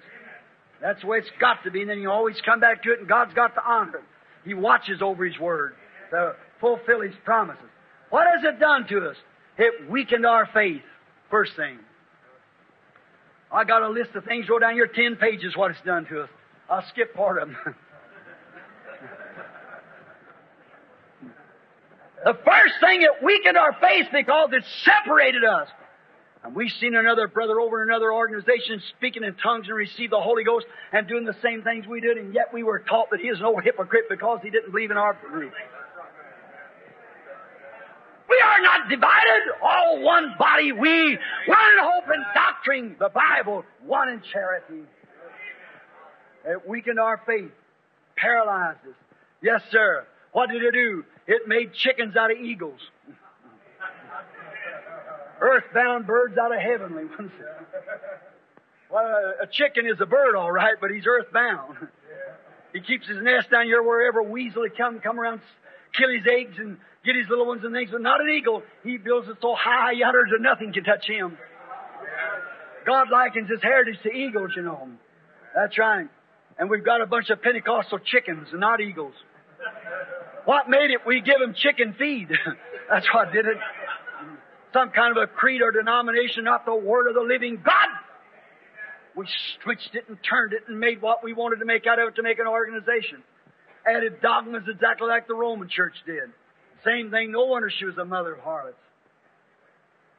That's 0.81 1.01
the 1.01 1.07
way 1.07 1.19
it's 1.19 1.31
got 1.39 1.63
to 1.63 1.71
be, 1.71 1.81
and 1.81 1.89
then 1.89 1.99
you 1.99 2.09
always 2.09 2.39
come 2.41 2.59
back 2.59 2.83
to 2.83 2.91
it, 2.91 2.99
and 2.99 3.07
God's 3.07 3.33
got 3.33 3.53
to 3.55 3.63
honor 3.63 3.97
it. 3.97 4.03
He 4.43 4.53
watches 4.53 5.01
over 5.01 5.25
His 5.25 5.39
Word 5.39 5.75
to 6.09 6.35
fulfill 6.59 7.01
His 7.01 7.13
promises. 7.23 7.63
What 8.09 8.27
has 8.27 8.43
it 8.43 8.59
done 8.59 8.87
to 8.87 9.09
us? 9.09 9.15
It 9.57 9.89
weakened 9.89 10.25
our 10.25 10.47
faith. 10.53 10.81
First 11.29 11.55
thing. 11.55 11.79
I 13.51 13.63
got 13.63 13.83
a 13.83 13.89
list 13.89 14.11
of 14.15 14.23
things 14.25 14.49
wrote 14.49 14.61
down 14.61 14.73
here, 14.73 14.87
ten 14.87 15.15
pages, 15.17 15.55
what 15.55 15.71
it's 15.71 15.81
done 15.81 16.05
to 16.05 16.21
us. 16.21 16.29
I'll 16.69 16.85
skip 16.89 17.13
part 17.13 17.41
of 17.41 17.49
them. 17.49 17.57
The 22.23 22.33
first 22.45 22.75
thing, 22.79 23.01
it 23.01 23.23
weakened 23.23 23.57
our 23.57 23.73
faith 23.81 24.07
because 24.11 24.49
it 24.53 24.63
separated 24.83 25.43
us. 25.43 25.67
And 26.43 26.55
we've 26.55 26.71
seen 26.79 26.95
another 26.95 27.27
brother 27.27 27.59
over 27.59 27.83
in 27.83 27.89
another 27.89 28.11
organization 28.13 28.81
speaking 28.97 29.23
in 29.23 29.35
tongues 29.35 29.67
and 29.67 29.75
receive 29.75 30.09
the 30.09 30.19
Holy 30.19 30.43
Ghost 30.43 30.65
and 30.91 31.07
doing 31.07 31.25
the 31.25 31.35
same 31.41 31.61
things 31.61 31.85
we 31.87 32.01
did, 32.01 32.17
and 32.17 32.33
yet 32.33 32.53
we 32.53 32.63
were 32.63 32.79
taught 32.79 33.11
that 33.11 33.19
he 33.19 33.27
is 33.27 33.39
no 33.39 33.57
hypocrite 33.57 34.05
because 34.09 34.39
he 34.43 34.49
didn't 34.49 34.71
believe 34.71 34.91
in 34.91 34.97
our 34.97 35.13
group. 35.13 35.53
We 38.27 38.41
are 38.43 38.61
not 38.61 38.89
divided, 38.89 39.41
all 39.61 40.01
one 40.03 40.35
body, 40.39 40.71
we, 40.71 41.17
one 41.47 41.73
in 41.73 41.79
hope 41.83 42.05
and 42.07 42.23
doctrine, 42.33 42.95
the 42.97 43.09
Bible, 43.09 43.63
one 43.85 44.09
in 44.09 44.21
charity. 44.31 44.83
It 46.45 46.67
weakened 46.67 46.99
our 46.99 47.21
faith, 47.25 47.51
paralyzed 48.15 48.79
us. 48.87 48.95
Yes, 49.43 49.61
sir. 49.69 50.07
What 50.31 50.49
did 50.49 50.63
it 50.63 50.71
do? 50.71 51.03
It 51.31 51.47
made 51.47 51.73
chickens 51.73 52.17
out 52.17 52.29
of 52.29 52.37
eagles. 52.37 52.79
Earthbound 55.39 56.05
birds 56.05 56.37
out 56.37 56.53
of 56.53 56.59
heavenly 56.59 57.05
ones. 57.05 57.31
Well, 58.91 59.33
a 59.41 59.47
chicken 59.47 59.85
is 59.87 60.01
a 60.01 60.05
bird, 60.05 60.35
all 60.35 60.51
right, 60.51 60.75
but 60.81 60.91
he's 60.91 61.05
earthbound. 61.07 61.87
He 62.73 62.81
keeps 62.81 63.07
his 63.07 63.17
nest 63.21 63.49
down 63.49 63.63
here 63.63 63.81
wherever 63.81 64.21
weasel 64.21 64.65
come 64.77 64.99
come 64.99 65.17
around, 65.17 65.39
kill 65.97 66.09
his 66.09 66.27
eggs 66.27 66.55
and 66.57 66.77
get 67.05 67.15
his 67.15 67.29
little 67.29 67.47
ones 67.47 67.63
and 67.63 67.73
things. 67.73 67.91
But 67.91 68.01
not 68.01 68.19
an 68.19 68.27
eagle. 68.29 68.63
He 68.83 68.97
builds 68.97 69.29
it 69.29 69.37
so 69.41 69.55
high 69.57 69.93
yonder 69.93 70.25
that 70.31 70.41
nothing 70.41 70.73
can 70.73 70.83
touch 70.83 71.07
him. 71.07 71.37
God 72.85 73.07
likens 73.09 73.49
his 73.49 73.63
heritage 73.63 74.01
to 74.03 74.11
eagles, 74.11 74.51
you 74.57 74.63
know. 74.63 74.89
That's 75.55 75.77
right. 75.77 76.09
And 76.59 76.69
we've 76.69 76.83
got 76.83 76.99
a 76.99 77.05
bunch 77.05 77.29
of 77.29 77.41
Pentecostal 77.41 77.99
chickens 77.99 78.49
not 78.53 78.81
eagles. 78.81 79.13
What 80.45 80.69
made 80.69 80.91
it? 80.91 81.05
We 81.05 81.21
give 81.21 81.39
them 81.39 81.53
chicken 81.53 81.95
feed. 81.97 82.29
That's 82.89 83.07
what 83.13 83.31
did 83.31 83.45
it. 83.45 83.57
Some 84.73 84.89
kind 84.89 85.15
of 85.15 85.21
a 85.21 85.27
creed 85.27 85.61
or 85.61 85.71
denomination, 85.71 86.45
not 86.45 86.65
the 86.65 86.75
word 86.75 87.07
of 87.07 87.15
the 87.15 87.21
living 87.21 87.61
God. 87.63 87.89
We 89.15 89.27
switched 89.63 89.93
it 89.93 90.05
and 90.07 90.17
turned 90.23 90.53
it 90.53 90.63
and 90.67 90.79
made 90.79 91.01
what 91.01 91.23
we 91.23 91.33
wanted 91.33 91.57
to 91.57 91.65
make 91.65 91.85
out 91.85 91.99
of 91.99 92.07
it 92.07 92.15
to 92.15 92.23
make 92.23 92.39
an 92.39 92.47
organization. 92.47 93.23
Added 93.85 94.21
dogmas 94.21 94.63
exactly 94.69 95.07
like 95.07 95.27
the 95.27 95.35
Roman 95.35 95.67
church 95.67 95.95
did. 96.05 96.31
Same 96.85 97.11
thing, 97.11 97.31
no 97.31 97.45
wonder 97.45 97.69
she 97.69 97.85
was 97.85 97.97
a 97.97 98.05
mother 98.05 98.35
of 98.35 98.39
harlots. 98.39 98.77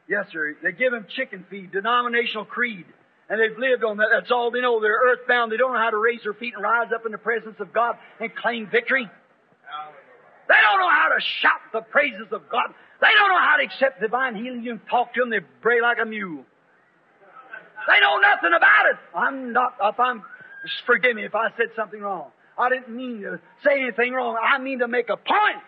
Yes, 0.08 0.26
sir. 0.32 0.56
They 0.62 0.72
give 0.72 0.92
them 0.92 1.06
chicken 1.16 1.46
feed, 1.48 1.72
denominational 1.72 2.44
creed. 2.44 2.84
And 3.30 3.40
they've 3.40 3.56
lived 3.56 3.82
on 3.82 3.96
that. 3.96 4.08
That's 4.12 4.30
all 4.30 4.50
they 4.50 4.60
know. 4.60 4.80
They're 4.80 4.92
earthbound. 4.92 5.50
They 5.50 5.56
don't 5.56 5.72
know 5.72 5.78
how 5.78 5.90
to 5.90 5.96
raise 5.96 6.20
their 6.22 6.34
feet 6.34 6.52
and 6.54 6.62
rise 6.62 6.88
up 6.94 7.06
in 7.06 7.12
the 7.12 7.18
presence 7.18 7.56
of 7.60 7.72
God 7.72 7.96
and 8.20 8.34
claim 8.34 8.68
victory. 8.70 9.08
They 10.49 10.59
don't 10.61 10.80
know 10.80 10.90
how 10.90 11.09
to 11.09 11.20
shout 11.40 11.61
the 11.72 11.80
praises 11.82 12.32
of 12.32 12.49
God. 12.51 12.74
They 13.01 13.11
don't 13.16 13.28
know 13.28 13.40
how 13.40 13.57
to 13.57 13.64
accept 13.64 14.01
divine 14.01 14.34
healing. 14.36 14.62
You 14.62 14.80
talk 14.90 15.14
to 15.14 15.20
them, 15.20 15.30
they 15.30 15.40
bray 15.62 15.80
like 15.80 15.99
a 16.01 16.07
mule. 16.07 16.45
They 17.88 18.01
know 18.01 18.18
nothing 18.18 18.53
about 18.57 18.86
it. 18.90 18.97
I'm 19.14 19.53
not, 19.53 19.74
if 19.82 19.99
I'm, 19.99 20.22
forgive 20.86 21.16
me 21.16 21.24
if 21.24 21.34
I 21.34 21.49
said 21.57 21.74
something 21.74 22.01
wrong. 22.01 22.30
I 22.57 22.68
didn't 22.68 22.95
mean 22.95 23.22
to 23.22 23.40
say 23.64 23.80
anything 23.80 24.12
wrong. 24.12 24.36
I 24.40 24.59
mean 24.59 24.80
to 24.80 24.88
make 24.88 25.09
a 25.09 25.16
point 25.16 25.62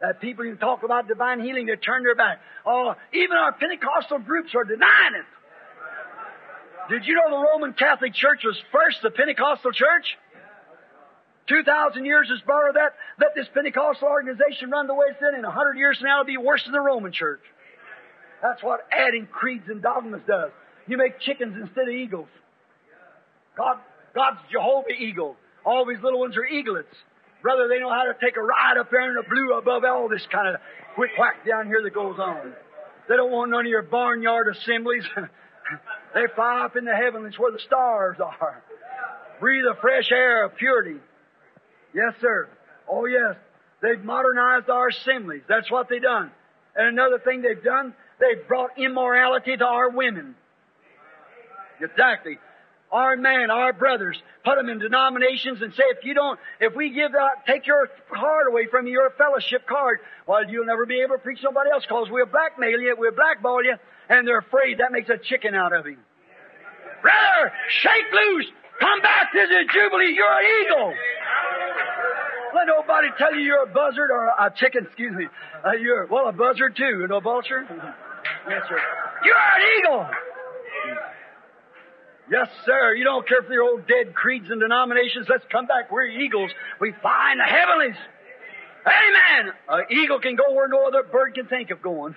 that 0.00 0.20
people 0.20 0.44
who 0.44 0.54
talk 0.56 0.82
about 0.84 1.08
divine 1.08 1.40
healing, 1.40 1.66
they 1.66 1.76
turn 1.76 2.02
their 2.04 2.14
back. 2.14 2.38
Oh, 2.64 2.94
even 3.12 3.36
our 3.36 3.52
Pentecostal 3.52 4.18
groups 4.18 4.54
are 4.54 4.64
denying 4.64 5.14
it. 5.18 5.26
Did 6.90 7.06
you 7.06 7.14
know 7.14 7.28
the 7.30 7.48
Roman 7.50 7.74
Catholic 7.74 8.14
Church 8.14 8.42
was 8.44 8.56
first 8.72 8.98
the 9.02 9.10
Pentecostal 9.10 9.72
church? 9.72 10.16
Two 11.48 11.62
thousand 11.62 12.04
years 12.04 12.28
has 12.28 12.40
borrowed 12.46 12.76
that. 12.76 12.94
Let 13.18 13.34
this 13.34 13.46
Pentecostal 13.54 14.08
organization 14.08 14.70
run 14.70 14.86
the 14.86 14.94
way 14.94 15.06
it's 15.10 15.22
in. 15.22 15.38
In 15.38 15.44
a 15.44 15.50
hundred 15.50 15.78
years 15.78 15.98
from 15.98 16.08
now, 16.08 16.20
it'll 16.20 16.26
be 16.26 16.36
worse 16.36 16.62
than 16.64 16.72
the 16.72 16.80
Roman 16.80 17.12
church. 17.12 17.40
That's 18.42 18.62
what 18.62 18.80
adding 18.92 19.26
creeds 19.26 19.68
and 19.68 19.82
dogmas 19.82 20.20
does. 20.26 20.50
You 20.86 20.96
make 20.96 21.20
chickens 21.20 21.56
instead 21.60 21.88
of 21.88 21.94
eagles. 21.94 22.28
God, 23.56 23.78
God's 24.14 24.38
Jehovah 24.52 24.90
Eagle. 24.90 25.36
All 25.64 25.84
these 25.84 26.02
little 26.02 26.20
ones 26.20 26.36
are 26.36 26.44
eaglets. 26.44 26.94
Brother, 27.42 27.68
they 27.68 27.78
know 27.78 27.90
how 27.90 28.04
to 28.04 28.14
take 28.20 28.36
a 28.36 28.42
ride 28.42 28.76
up 28.78 28.90
there 28.90 29.08
in 29.08 29.14
the 29.14 29.22
blue 29.28 29.56
above 29.56 29.84
all 29.84 30.08
this 30.08 30.26
kind 30.30 30.54
of 30.54 30.60
quick 30.94 31.10
whack 31.18 31.46
down 31.46 31.66
here 31.66 31.82
that 31.82 31.94
goes 31.94 32.18
on. 32.18 32.52
They 33.08 33.16
don't 33.16 33.30
want 33.30 33.50
none 33.50 33.66
of 33.66 33.70
your 33.70 33.82
barnyard 33.82 34.48
assemblies. 34.54 35.04
they 36.14 36.24
fly 36.34 36.64
up 36.64 36.76
in 36.76 36.84
the 36.84 36.94
heavens 36.94 37.38
where 37.38 37.52
the 37.52 37.60
stars 37.60 38.16
are. 38.20 38.62
Breathe 39.40 39.64
the 39.64 39.76
fresh 39.80 40.10
air 40.10 40.44
of 40.44 40.56
purity. 40.56 40.98
Yes, 41.94 42.14
sir. 42.20 42.48
Oh, 42.88 43.06
yes. 43.06 43.36
They've 43.80 44.02
modernized 44.02 44.68
our 44.68 44.88
assemblies. 44.88 45.42
That's 45.48 45.70
what 45.70 45.88
they've 45.88 46.02
done. 46.02 46.30
And 46.74 46.88
another 46.88 47.18
thing 47.18 47.42
they've 47.42 47.62
done, 47.62 47.94
they've 48.20 48.46
brought 48.46 48.78
immorality 48.78 49.56
to 49.56 49.64
our 49.64 49.90
women. 49.90 50.34
Exactly. 51.80 52.38
Our 52.90 53.16
men, 53.16 53.50
our 53.50 53.72
brothers, 53.72 54.20
put 54.44 54.56
them 54.56 54.68
in 54.70 54.78
denominations 54.78 55.60
and 55.60 55.74
say, 55.74 55.82
if 55.90 56.04
you 56.04 56.14
don't, 56.14 56.40
if 56.58 56.74
we 56.74 56.90
give 56.90 57.12
that, 57.12 57.44
take 57.46 57.66
your 57.66 57.88
card 58.10 58.46
away 58.48 58.66
from 58.70 58.86
you, 58.86 58.94
your 58.94 59.10
fellowship 59.10 59.66
card, 59.66 60.00
well, 60.26 60.48
you'll 60.48 60.64
never 60.64 60.86
be 60.86 61.00
able 61.02 61.16
to 61.16 61.22
preach 61.22 61.40
nobody 61.44 61.70
else 61.70 61.84
because 61.84 62.08
we'll 62.10 62.26
blackmail 62.26 62.80
you, 62.80 62.96
we'll 62.98 63.12
blackball 63.12 63.62
you, 63.62 63.74
and 64.08 64.26
they're 64.26 64.38
afraid 64.38 64.78
that 64.78 64.90
makes 64.90 65.10
a 65.10 65.18
chicken 65.18 65.54
out 65.54 65.74
of 65.74 65.84
him. 65.84 65.98
Brother, 67.02 67.52
shake 67.68 68.10
loose! 68.12 68.46
Come 68.80 69.02
back 69.02 69.32
to 69.32 69.46
the 69.46 69.64
Jubilee, 69.70 70.14
you're 70.14 70.32
an 70.32 70.64
eagle! 70.64 70.94
Let 72.54 72.66
nobody 72.66 73.08
tell 73.18 73.34
you 73.34 73.40
you're 73.40 73.62
a 73.62 73.66
buzzard 73.66 74.10
or 74.10 74.26
a 74.26 74.52
chicken, 74.54 74.86
excuse 74.86 75.14
me. 75.14 75.26
Uh, 75.64 75.72
you're, 75.72 76.06
well, 76.06 76.28
a 76.28 76.32
buzzard 76.32 76.76
too, 76.76 77.00
and 77.02 77.12
a 77.12 77.20
vulture. 77.20 77.66
yes, 78.48 78.62
sir. 78.68 78.80
You're 79.24 79.36
an 79.36 79.78
eagle! 79.78 80.06
Yes, 82.30 82.48
sir. 82.66 82.94
You 82.94 83.04
don't 83.04 83.26
care 83.26 83.42
for 83.42 83.52
your 83.52 83.62
old 83.62 83.86
dead 83.86 84.14
creeds 84.14 84.50
and 84.50 84.60
denominations. 84.60 85.26
Let's 85.30 85.44
come 85.50 85.66
back. 85.66 85.90
We're 85.90 86.06
eagles. 86.06 86.50
We 86.78 86.92
fly 87.00 87.32
in 87.32 87.38
the 87.38 87.44
heavenlies. 87.44 87.96
Amen. 88.86 89.52
An 89.68 89.84
eagle 89.90 90.20
can 90.20 90.36
go 90.36 90.52
where 90.52 90.68
no 90.68 90.86
other 90.86 91.02
bird 91.02 91.34
can 91.34 91.46
think 91.46 91.70
of 91.70 91.80
going. 91.80 92.14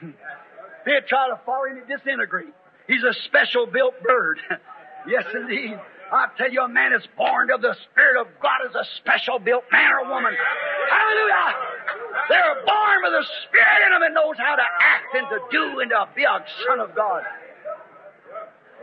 They 0.86 0.92
try 1.08 1.30
to 1.30 1.40
follow 1.46 1.66
him, 1.66 1.78
and 1.78 1.88
disintegrate. 1.88 2.54
He's 2.88 3.04
a 3.04 3.14
special 3.26 3.68
built 3.68 4.02
bird. 4.04 4.40
yes, 5.08 5.26
indeed. 5.34 5.80
I 6.12 6.28
tell 6.38 6.52
you, 6.52 6.62
a 6.62 6.68
man 6.68 6.92
is 6.92 7.04
born 7.16 7.52
of 7.52 7.62
the 7.62 7.74
Spirit 7.90 8.20
of 8.20 8.28
God 8.42 8.68
as 8.68 8.76
a 8.76 8.84
special 8.98 9.40
built 9.40 9.64
man 9.72 9.92
or 9.94 10.10
woman. 10.10 10.34
Hallelujah! 10.90 11.56
They're 12.28 12.56
born 12.66 12.98
with 13.04 13.14
the 13.14 13.26
Spirit 13.48 13.86
in 13.86 13.92
them 13.94 14.04
and 14.04 14.14
knows 14.14 14.36
how 14.38 14.56
to 14.56 14.62
act 14.62 15.16
and 15.16 15.28
to 15.30 15.40
do 15.52 15.80
and 15.80 15.90
to 15.92 16.10
be 16.14 16.24
a 16.24 16.44
son 16.68 16.80
of 16.82 16.94
God. 16.96 17.24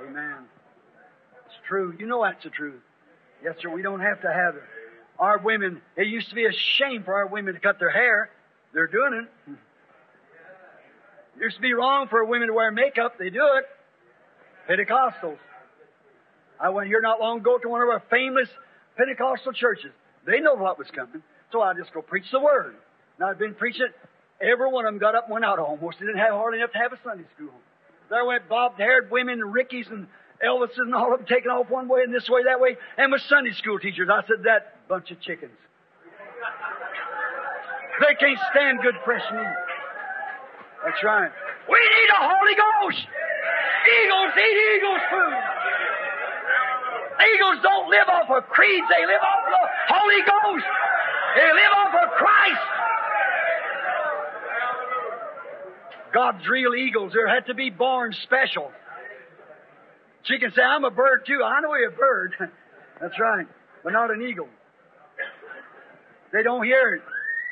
Amen. 0.09 0.49
It's 1.47 1.55
true. 1.68 1.95
You 1.99 2.07
know 2.07 2.24
that's 2.24 2.43
the 2.43 2.51
truth. 2.51 2.81
Yes, 3.45 3.57
sir. 3.61 3.68
We 3.68 3.83
don't 3.83 4.01
have 4.01 4.22
to 4.22 4.33
have 4.33 4.57
it. 4.57 4.62
Our 5.18 5.39
women, 5.39 5.83
it 5.97 6.07
used 6.07 6.31
to 6.31 6.35
be 6.35 6.47
a 6.47 6.53
shame 6.79 7.03
for 7.05 7.14
our 7.14 7.26
women 7.26 7.55
to 7.55 7.61
cut 7.61 7.79
their 7.79 7.91
hair. 7.91 8.31
They're 8.72 8.87
doing 8.87 9.25
it. 9.25 9.53
It 11.37 11.42
used 11.42 11.57
to 11.57 11.63
be 11.63 11.75
wrong 11.75 12.09
for 12.09 12.25
women 12.25 12.49
to 12.49 12.55
wear 12.55 12.71
makeup. 12.71 13.18
They 13.18 13.30
do 13.30 13.46
it. 13.59 13.64
Pentecostals. 14.68 15.38
I 16.61 16.71
went 16.71 16.89
here 16.89 17.01
not 17.01 17.21
long 17.21 17.39
ago 17.41 17.59
to 17.59 17.68
one 17.68 17.83
of 17.83 17.89
our 17.89 18.03
famous 18.11 18.49
Pentecostal 18.97 19.53
churches. 19.53 19.93
They 20.26 20.41
know 20.41 20.55
what 20.55 20.79
was 20.79 20.89
coming. 20.95 21.22
So 21.53 21.63
I 21.63 21.72
just 21.75 21.93
go 21.95 22.03
preach 22.03 22.30
the 22.33 22.41
word. 22.41 22.76
Now 23.18 23.30
I've 23.30 23.39
been 23.39 23.55
preaching. 23.55 23.89
Every 24.41 24.71
one 24.71 24.87
of 24.87 24.93
them 24.93 24.99
got 24.99 25.14
up 25.14 25.25
and 25.25 25.33
went 25.33 25.45
out 25.45 25.59
almost. 25.59 25.99
They 25.99 26.07
didn't 26.07 26.21
have 26.21 26.33
hardly 26.33 26.59
enough 26.59 26.72
to 26.72 26.79
have 26.79 26.93
a 26.93 26.99
Sunday 27.03 27.25
school. 27.35 27.55
There 28.11 28.25
went 28.25 28.49
bobbed-haired 28.49 29.11
women, 29.11 29.41
Rickies 29.41 29.87
and 29.91 30.07
Elvises 30.45 30.79
and 30.79 30.95
all 30.95 31.13
of 31.13 31.21
them 31.21 31.26
taking 31.29 31.51
off 31.51 31.68
one 31.68 31.89
way 31.89 32.03
and 32.03 32.14
this 32.14 32.29
way, 32.29 32.45
that 32.45 32.61
way, 32.61 32.76
and 32.97 33.11
with 33.11 33.22
Sunday 33.29 33.53
school 33.53 33.79
teachers. 33.79 34.09
I 34.11 34.22
said, 34.26 34.45
that 34.45 34.89
bunch 34.89 35.11
of 35.11 35.21
chickens. 35.21 35.59
They 38.01 38.14
can't 38.14 38.39
stand 38.53 38.79
good 38.83 38.95
fresh 39.05 39.25
meat. 39.33 39.55
That's 40.85 41.03
right. 41.03 41.30
We 41.68 41.79
need 41.79 42.11
a 42.14 42.22
Holy 42.22 42.55
Ghost. 42.55 43.03
Eagles 43.03 44.33
eat 44.39 44.59
eagles 44.76 45.03
food. 45.11 45.58
Eagles 47.18 47.58
don't 47.62 47.90
live 47.90 48.08
off 48.08 48.30
of 48.30 48.49
creeds. 48.50 48.86
They 48.88 49.04
live 49.07 49.22
off 49.22 49.42
of 49.42 49.53
the 49.53 49.64
Holy 49.90 50.20
Ghost. 50.22 50.66
They 51.34 51.50
live 51.50 51.72
off 51.74 51.95
of 51.95 52.08
Christ. 52.14 52.66
God's 56.12 56.49
real 56.49 56.74
eagles. 56.74 57.12
They 57.12 57.30
had 57.30 57.46
to 57.46 57.54
be 57.54 57.70
born 57.70 58.14
special. 58.24 58.70
She 60.24 60.38
can 60.38 60.53
say, 60.53 60.62
I'm 60.62 60.84
a 60.84 60.90
bird 60.90 61.24
too. 61.26 61.42
I 61.45 61.61
know 61.61 61.74
you're 61.74 61.90
a 61.90 61.96
bird. 61.96 62.34
That's 63.00 63.18
right. 63.18 63.46
But 63.84 63.92
not 63.92 64.11
an 64.11 64.22
eagle. 64.22 64.49
They 66.32 66.42
don't 66.42 66.64
hear 66.64 66.95
it. 66.95 67.03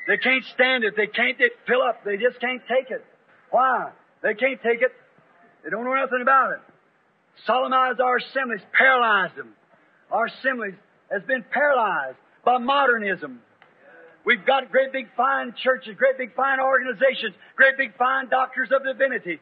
They 0.07 0.19
can't 0.19 0.45
stand 0.55 0.85
it. 0.85 0.95
They 0.97 1.07
can't 1.07 1.39
fill 1.67 1.83
up. 1.83 2.05
They 2.05 2.17
just 2.17 2.41
can't 2.41 2.63
take 2.69 2.91
it. 2.91 3.05
Why? 3.51 3.91
They 4.23 4.35
can't 4.35 4.61
take 4.63 4.83
it. 4.83 4.93
They 5.65 5.71
don't 5.71 5.85
know 5.85 5.95
nothing 5.95 6.21
about 6.23 6.53
it. 6.53 6.61
Solemnized 7.45 8.01
our 8.01 8.17
assemblies, 8.17 8.63
paralyzed 8.73 9.37
them. 9.37 9.55
Our 10.11 10.27
assemblies 10.27 10.75
has 11.11 11.23
been 11.23 11.45
paralyzed 11.51 12.17
by 12.45 12.59
modernism. 12.59 13.41
We've 14.25 14.45
got 14.45 14.73
great 14.73 14.93
big 14.93 15.07
fine 15.17 15.55
churches, 15.63 15.95
great 15.97 16.19
big 16.19 16.35
fine 16.35 16.59
organizations, 16.59 17.35
great 17.55 17.77
big 17.77 17.97
fine 17.97 18.29
doctors 18.29 18.71
of 18.75 18.83
divinity. 18.83 19.39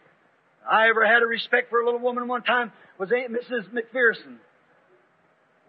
I 0.68 0.88
ever 0.88 1.06
had 1.06 1.22
a 1.22 1.26
respect 1.26 1.70
for 1.70 1.80
a 1.80 1.84
little 1.84 2.00
woman 2.00 2.28
one 2.28 2.42
time 2.42 2.72
was 2.98 3.10
Aunt 3.12 3.32
Mrs. 3.32 3.68
McPherson. 3.72 4.36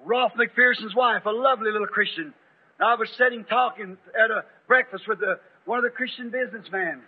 Rolf 0.04 0.34
McPherson's 0.34 0.96
wife, 0.96 1.26
a 1.26 1.32
lovely 1.32 1.72
little 1.72 1.88
Christian. 1.88 2.34
I 2.80 2.96
was 2.96 3.10
sitting 3.18 3.46
talking 3.46 3.98
at 4.14 4.32
a 4.32 4.44
breakfast 4.68 5.08
with 5.08 5.20
one 5.66 5.80
of 5.80 5.84
the 5.84 5.90
Christian 5.92 6.30
businessmen. 6.30 7.02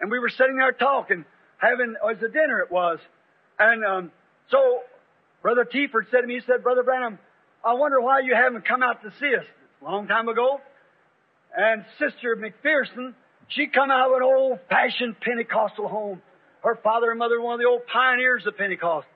and 0.00 0.10
we 0.10 0.18
were 0.18 0.28
sitting 0.28 0.56
there 0.56 0.72
talking, 0.72 1.24
having, 1.58 1.94
as 2.10 2.18
a 2.18 2.28
dinner 2.28 2.60
it 2.60 2.70
was. 2.70 2.98
And, 3.58 3.84
um, 3.84 4.12
so, 4.50 4.80
Brother 5.42 5.64
Tieford 5.64 6.10
said 6.10 6.22
to 6.22 6.26
me, 6.26 6.34
he 6.34 6.40
said, 6.46 6.62
Brother 6.62 6.82
Branham, 6.82 7.18
I 7.64 7.74
wonder 7.74 8.00
why 8.00 8.20
you 8.20 8.34
haven't 8.34 8.66
come 8.66 8.82
out 8.82 9.02
to 9.02 9.10
see 9.18 9.34
us. 9.34 9.44
A 9.82 9.84
long 9.84 10.06
time 10.06 10.28
ago. 10.28 10.60
And 11.56 11.84
Sister 11.98 12.36
McPherson, 12.36 13.14
she 13.48 13.66
come 13.66 13.90
out 13.90 14.10
of 14.10 14.16
an 14.16 14.22
old-fashioned 14.22 15.20
Pentecostal 15.20 15.88
home. 15.88 16.22
Her 16.62 16.78
father 16.82 17.10
and 17.10 17.18
mother 17.18 17.38
were 17.40 17.46
one 17.46 17.54
of 17.54 17.60
the 17.60 17.66
old 17.66 17.86
pioneers 17.86 18.46
of 18.46 18.56
Pentecost. 18.56 19.06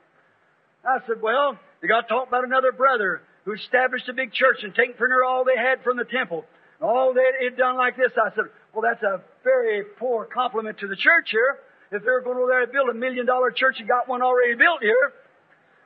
I 0.85 0.98
said, 1.07 1.20
well, 1.23 1.59
you 1.82 1.89
got 1.89 2.02
to 2.02 2.09
talk 2.09 2.28
about 2.28 2.44
another 2.44 2.73
brother 2.73 3.23
who 3.44 3.52
established 3.52 4.09
a 4.09 4.12
big 4.12 4.32
church 4.32 4.59
and 4.62 4.74
taken 4.74 4.94
from 4.97 5.11
her 5.11 5.24
all 5.24 5.44
they 5.44 5.57
had 5.57 5.82
from 5.82 5.97
the 5.97 6.05
temple. 6.05 6.44
And 6.81 6.89
All 6.89 7.12
they 7.12 7.44
had 7.44 7.57
done 7.57 7.77
like 7.77 7.97
this. 7.97 8.12
I 8.16 8.35
said, 8.35 8.44
well, 8.73 8.82
that's 8.82 9.02
a 9.02 9.23
very 9.44 9.82
poor 9.98 10.24
compliment 10.24 10.78
to 10.78 10.89
the 10.89 10.97
church 10.97 11.31
here. 11.31 11.59
If 11.93 12.05
they're 12.05 12.20
going 12.20 12.39
over 12.39 12.48
there 12.48 12.65
to 12.66 12.73
build 12.73 12.89
a 12.89 12.94
million 12.94 13.27
dollar 13.27 13.51
church 13.51 13.77
and 13.78 13.89
got 13.89 14.09
one 14.09 14.23
already 14.23 14.55
built 14.55 14.81
here. 14.81 15.12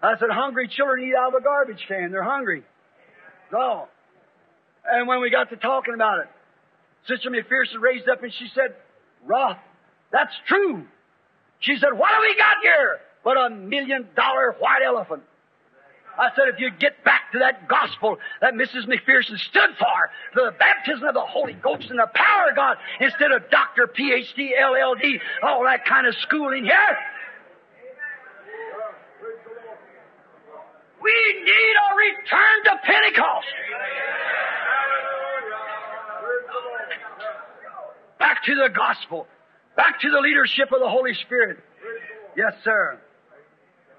I 0.05 0.19
said, 0.19 0.29
hungry 0.31 0.69
children 0.69 1.07
eat 1.09 1.15
out 1.15 1.35
of 1.35 1.41
a 1.41 1.43
garbage 1.43 1.85
can. 1.89 2.11
They're 2.11 2.23
hungry. 2.23 2.63
No. 3.53 3.89
and 4.85 5.09
when 5.09 5.21
we 5.21 5.31
got 5.31 5.51
to 5.51 5.57
talking 5.57 5.95
about 5.95 6.21
it, 6.21 6.29
Sister 7.07 7.31
McPherson 7.31 7.81
raised 7.81 8.09
up 8.09 8.23
and 8.23 8.33
she 8.33 8.49
said, 8.55 8.75
Rolf, 9.25 9.57
that's 10.11 10.33
true. 10.47 10.85
She 11.61 11.77
said, 11.79 11.93
what 11.97 12.11
have 12.11 12.21
we 12.21 12.37
got 12.37 12.57
here 12.63 13.01
but 13.23 13.37
a 13.37 13.51
million 13.51 14.09
dollar 14.15 14.55
white 14.59 14.83
elephant? 14.85 15.23
I 16.19 16.29
said, 16.37 16.49
if 16.53 16.61
you 16.61 16.71
get 16.71 17.03
back 17.03 17.33
to 17.33 17.41
that 17.41 17.67
gospel 17.67 18.19
that 18.41 18.55
Mrs. 18.55 18.87
McPherson 18.87 19.39
stood 19.39 19.71
for, 19.79 20.11
the 20.35 20.53
baptism 20.59 21.05
of 21.05 21.15
the 21.15 21.21
Holy 21.21 21.55
Ghost 21.55 21.91
and 21.91 21.99
the 21.99 22.09
power 22.15 22.51
of 22.51 22.57
God, 22.57 22.77
instead 23.01 23.33
of 23.33 23.51
Doctor, 23.51 23.89
PhD, 23.89 24.51
LLD, 24.61 25.21
all 25.43 25.65
that 25.65 25.85
kind 25.85 26.07
of 26.07 26.15
schooling 26.17 26.65
here, 26.65 26.99
we 31.05 31.13
need 31.45 31.75
a 31.77 31.89
return 32.01 32.65
to 32.65 32.81
Pentecost. 32.83 33.47
Back 38.19 38.45
to 38.45 38.55
the 38.55 38.71
gospel. 38.75 39.27
Back 39.77 40.01
to 40.01 40.11
the 40.11 40.21
leadership 40.21 40.73
of 40.73 40.81
the 40.81 40.89
Holy 40.89 41.13
Spirit. 41.27 41.59
Yes, 42.37 42.55
sir. 42.65 42.99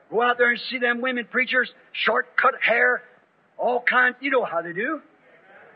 Go 0.10 0.22
out 0.22 0.38
there 0.38 0.50
and 0.52 0.60
see 0.70 0.80
them 0.80 1.02
women 1.02 1.28
preachers, 1.30 1.70
short 1.92 2.36
cut 2.38 2.56
hair, 2.62 3.04
all 3.58 3.82
kinds. 3.82 4.16
You 4.22 4.32
know 4.32 4.46
how 4.46 4.62
they 4.62 4.74
do. 4.74 5.02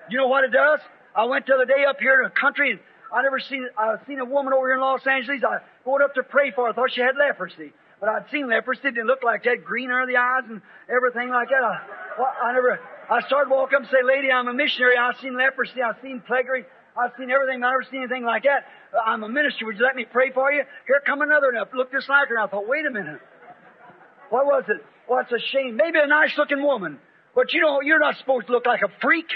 You 0.10 0.18
know 0.18 0.28
what 0.28 0.44
it 0.44 0.52
does? 0.52 0.80
I 1.16 1.26
went 1.26 1.46
the 1.46 1.54
other 1.54 1.66
day 1.66 1.86
up 1.88 2.00
here 2.00 2.22
in 2.22 2.24
the 2.24 2.40
country 2.40 2.72
and 2.72 2.80
I 3.14 3.22
never 3.22 3.40
seen, 3.40 3.68
I 3.78 3.96
seen 4.08 4.20
a 4.20 4.26
woman 4.26 4.54
over 4.54 4.68
here 4.68 4.76
in 4.76 4.82
Los 4.82 5.06
Angeles. 5.06 5.42
I 5.44 5.60
went 5.86 6.04
up 6.04 6.16
to 6.16 6.24
pray 6.24 6.52
for 6.52 6.66
her. 6.66 6.72
I 6.72 6.74
thought 6.74 6.92
she 6.94 7.02
had 7.02 7.16
leprosy. 7.18 7.74
But 8.00 8.10
I'd 8.10 8.30
seen. 8.32 8.50
It 8.52 8.66
didn't 8.82 9.08
look 9.08 9.24
like 9.24 9.44
that. 9.44 9.64
Green 9.64 9.92
under 9.92 10.08
the 10.08 10.18
eyes 10.18 10.44
and 10.48 10.62
everything 10.88 11.30
like 11.30 11.50
that. 11.50 11.64
I, 11.64 11.80
well, 12.18 12.32
I 12.44 12.54
never, 12.54 12.80
I 13.10 13.22
started 13.28 13.50
walking 13.52 13.76
up 13.76 13.82
and 13.84 13.92
say, 13.92 14.04
lady, 14.04 14.32
I'm 14.32 14.48
a 14.48 14.54
missionary. 14.54 14.96
I've 14.98 15.18
seen 15.22 15.36
leprosy. 15.38 15.82
I've 15.82 15.98
seen 16.02 16.22
plague. 16.26 16.48
I've 16.96 17.12
seen 17.18 17.30
everything. 17.30 17.64
I've 17.64 17.76
never 17.76 17.88
seen 17.92 18.02
anything 18.02 18.24
like 18.24 18.44
that. 18.44 18.66
Uh, 18.96 19.04
I'm 19.06 19.24
a 19.24 19.30
minister. 19.30 19.66
Would 19.66 19.78
you 19.78 19.84
let 19.84 19.96
me 19.96 20.06
pray 20.06 20.32
for 20.32 20.52
you? 20.52 20.64
Here 20.88 21.02
come 21.06 21.22
another. 21.22 21.50
And 21.50 21.58
I 21.58 21.64
looked 21.76 21.92
just 21.92 22.08
like 22.08 22.30
her. 22.30 22.36
And 22.36 22.44
I 22.44 22.48
thought, 22.48 22.68
wait 22.68 22.86
a 22.86 22.92
minute. 22.92 23.20
What 24.30 24.46
was 24.46 24.64
it? 24.70 24.84
Well, 25.08 25.20
it's 25.20 25.32
a 25.32 25.40
shame. 25.52 25.76
Maybe 25.76 26.00
a 26.00 26.08
nice 26.08 26.38
looking 26.38 26.64
woman. 26.64 27.00
But 27.36 27.54
you 27.54 27.62
know, 27.62 27.82
you're 27.82 28.00
not 28.00 28.18
supposed 28.18 28.48
to 28.48 28.54
look 28.54 28.66
like 28.66 28.82
a 28.82 28.90
freak. 29.02 29.28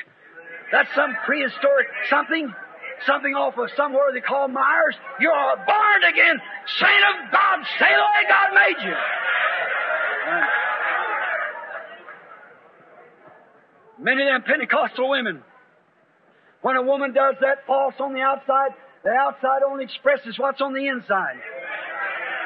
That's 0.72 0.90
some 0.96 1.16
prehistoric 1.26 1.88
something. 2.10 2.54
Something 3.06 3.34
off 3.36 3.58
of 3.58 3.70
somewhere 3.76 4.12
they 4.14 4.22
call 4.22 4.48
Myers. 4.48 4.96
You're 5.20 5.34
a 5.34 5.58
born 5.58 6.04
again 6.08 6.42
saint 6.80 7.04
of 7.12 7.32
God. 7.32 7.60
Say 7.80 7.90
the 7.90 8.08
way 8.14 8.24
God 8.30 8.54
made 8.54 8.80
you. 8.86 8.96
Many 14.00 14.22
of 14.24 14.28
them 14.28 14.44
Pentecostal 14.44 15.10
women. 15.10 15.44
When 16.62 16.78
a 16.78 16.82
woman 16.82 17.14
does 17.14 17.36
that 17.42 17.66
false 17.68 17.96
on 18.00 18.14
the 18.14 18.22
outside, 18.22 18.72
the 19.04 19.12
outside 19.12 19.64
only 19.68 19.84
expresses 19.84 20.40
what's 20.40 20.62
on 20.62 20.74
the 20.74 20.88
inside. 20.88 21.40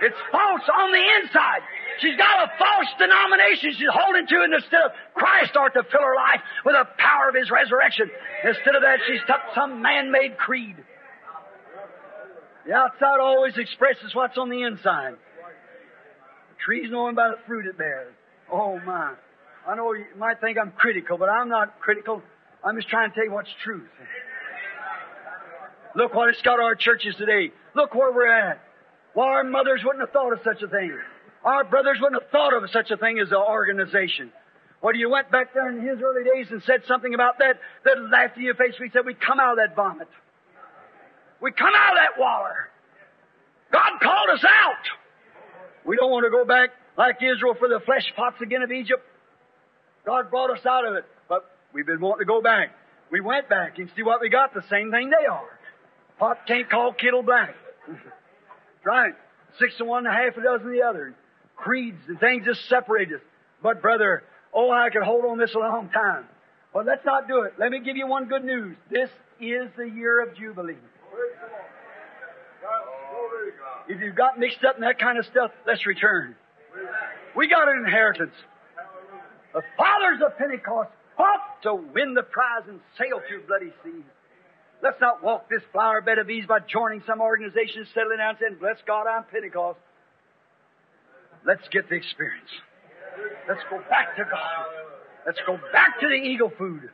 It's 0.02 0.18
false 0.32 0.62
on 0.74 0.92
the 0.92 1.06
inside. 1.22 1.62
She's 2.00 2.16
got 2.18 2.46
a 2.46 2.52
false 2.58 2.90
denomination 3.00 3.74
she's 3.74 3.90
holding 3.92 4.28
to 4.28 4.44
instead 4.44 4.82
of 4.82 4.92
Christ 5.14 5.56
ought 5.56 5.74
to 5.74 5.84
fill 5.84 6.02
her 6.02 6.16
life 6.16 6.42
with 6.66 6.76
the 6.76 6.86
power 6.98 7.30
of 7.30 7.36
His 7.36 7.50
resurrection. 7.50 8.10
Instead 8.44 8.76
of 8.76 8.82
that, 8.82 9.00
she's 9.08 9.22
took 9.26 9.42
some 9.56 9.82
man-made 9.82 10.38
creed. 10.38 10.76
The 12.68 12.74
outside 12.74 13.20
always 13.22 13.58
expresses 13.58 14.14
what's 14.14 14.38
on 14.38 14.50
the 14.50 14.62
inside. 14.64 15.14
The 15.14 16.58
tree's 16.64 16.92
known 16.92 17.16
by 17.16 17.30
the 17.30 17.38
fruit 17.48 17.66
it 17.66 17.78
bears. 17.78 18.14
Oh 18.52 18.80
my. 18.86 19.14
I 19.68 19.76
know 19.76 19.94
you 19.94 20.06
might 20.18 20.40
think 20.40 20.58
I'm 20.58 20.72
critical, 20.72 21.18
but 21.18 21.30
I'm 21.30 21.50
not 21.50 21.80
critical. 21.80 22.22
I'm 22.64 22.76
just 22.76 22.90
trying 22.90 23.10
to 23.10 23.16
tell 23.16 23.26
you 23.26 23.32
what's 23.32 23.50
truth. 23.64 23.90
Look 25.96 26.14
what 26.14 26.30
it's 26.30 26.42
got 26.42 26.60
our 26.60 26.76
churches 26.76 27.16
today. 27.18 27.52
Look 27.76 27.96
where 27.96 28.12
we're 28.12 28.32
at. 28.32 28.62
Why 29.14 29.28
our 29.28 29.44
mothers 29.44 29.82
wouldn't 29.84 30.02
have 30.02 30.12
thought 30.12 30.34
of 30.34 30.40
such 30.44 30.62
a 30.62 30.68
thing. 30.68 30.96
Our 31.48 31.64
brothers 31.64 31.98
wouldn't 32.02 32.22
have 32.22 32.30
thought 32.30 32.52
of 32.52 32.70
such 32.72 32.92
a 32.92 32.98
thing 32.98 33.20
as 33.24 33.30
an 33.30 33.38
organization. 33.38 34.34
Well, 34.82 34.94
you 34.94 35.10
went 35.10 35.32
back 35.32 35.54
there 35.54 35.70
in 35.70 35.80
his 35.80 35.98
early 36.04 36.26
days 36.28 36.48
and 36.52 36.62
said 36.64 36.82
something 36.90 37.14
about 37.14 37.40
that, 37.40 37.56
that 37.86 37.96
laughed 38.12 38.36
in 38.36 38.44
your 38.44 38.56
face. 38.56 38.74
We 38.82 38.90
said, 38.92 39.06
we 39.06 39.14
come 39.14 39.40
out 39.40 39.54
of 39.54 39.58
that 39.64 39.74
vomit. 39.74 40.10
We 41.42 41.54
come 41.54 41.72
out 41.74 41.96
of 41.96 42.00
that 42.04 42.20
water. 42.20 42.68
God 43.72 43.92
called 44.04 44.30
us 44.34 44.44
out. 44.44 44.84
We 45.86 45.96
don't 45.96 46.12
want 46.12 46.26
to 46.26 46.32
go 46.32 46.44
back 46.44 46.72
like 46.98 47.24
Israel 47.24 47.56
for 47.58 47.70
the 47.70 47.80
flesh 47.86 48.04
pots 48.18 48.42
again 48.42 48.62
of 48.62 48.72
Egypt. 48.74 49.04
God 50.06 50.30
brought 50.30 50.52
us 50.52 50.66
out 50.66 50.86
of 50.86 50.96
it, 50.96 51.06
but 51.30 51.50
we've 51.72 51.86
been 51.86 52.02
wanting 52.02 52.28
to 52.28 52.30
go 52.30 52.42
back. 52.42 52.76
We 53.10 53.22
went 53.22 53.48
back 53.48 53.78
and 53.78 53.90
see 53.96 54.04
what 54.04 54.20
we 54.20 54.28
got. 54.28 54.54
The 54.54 54.68
same 54.70 54.92
thing 54.92 55.12
they 55.12 55.26
are. 55.26 55.48
Pot 56.20 56.40
can't 56.46 56.70
call 56.70 56.92
kettle 56.92 57.24
black. 57.24 57.56
right. 58.84 59.14
Six 59.60 59.78
to 59.78 59.86
one 59.86 60.06
and 60.06 60.14
a 60.14 60.18
half 60.18 60.36
a 60.36 60.44
dozen 60.44 60.74
the 60.74 60.82
other 60.84 61.16
creeds 61.58 62.00
and 62.08 62.20
things 62.20 62.46
just 62.46 62.70
separate 62.70 63.12
us. 63.12 63.22
But 63.62 63.82
brother, 63.82 64.24
oh, 64.54 64.72
I 64.72 64.90
could 64.90 65.04
hold 65.04 65.26
on 65.26 65.38
this 65.38 65.54
a 65.56 65.60
long 65.60 65.90
time. 65.90 66.26
But 66.74 66.86
let's 66.86 67.04
not 67.06 67.28
do 67.28 67.42
it. 67.42 67.54
Let 67.60 67.72
me 67.72 67.80
give 67.80 67.98
you 67.98 68.08
one 68.08 68.26
good 68.26 68.46
news. 68.46 68.78
This 68.90 69.10
is 69.42 69.70
the 69.76 69.86
year 69.86 70.22
of 70.22 70.36
Jubilee. 70.36 70.78
If 73.90 74.02
you've 74.02 74.16
got 74.16 74.38
mixed 74.38 74.64
up 74.64 74.76
in 74.76 74.82
that 74.82 75.00
kind 75.00 75.18
of 75.18 75.26
stuff, 75.26 75.52
let's 75.66 75.86
return. 75.86 76.36
We 77.36 77.48
got 77.48 77.68
an 77.70 77.78
inheritance. 77.86 78.34
The 79.54 79.62
fathers 79.78 80.22
of 80.26 80.38
Pentecost 80.38 80.90
fought 81.16 81.62
to 81.64 81.74
win 81.74 82.14
the 82.14 82.24
prize 82.24 82.64
and 82.68 82.80
sail 82.98 83.22
through 83.28 83.48
bloody 83.48 83.74
seas. 83.84 84.04
Let's 84.84 85.02
not 85.02 85.24
walk 85.24 85.50
this 85.50 85.64
flower 85.72 86.02
bed 86.02 86.20
of 86.20 86.30
ease 86.30 86.46
by 86.48 86.60
joining 86.60 87.02
some 87.08 87.22
organization, 87.22 87.88
settling 87.94 88.18
down 88.18 88.30
and 88.32 88.38
saying, 88.40 88.58
Bless 88.60 88.78
God, 88.86 89.08
I'm 89.08 89.24
Pentecost. 89.24 89.80
Let's 91.48 91.64
get 91.72 91.88
the 91.90 91.96
experience. 91.96 92.52
Let's 93.48 93.64
go 93.70 93.80
back 93.90 94.18
to 94.18 94.24
God. 94.26 94.66
Let's 95.26 95.40
go 95.48 95.58
back 95.72 96.00
to 96.02 96.08
the 96.08 96.14
eagle 96.14 96.52
food. 96.58 96.90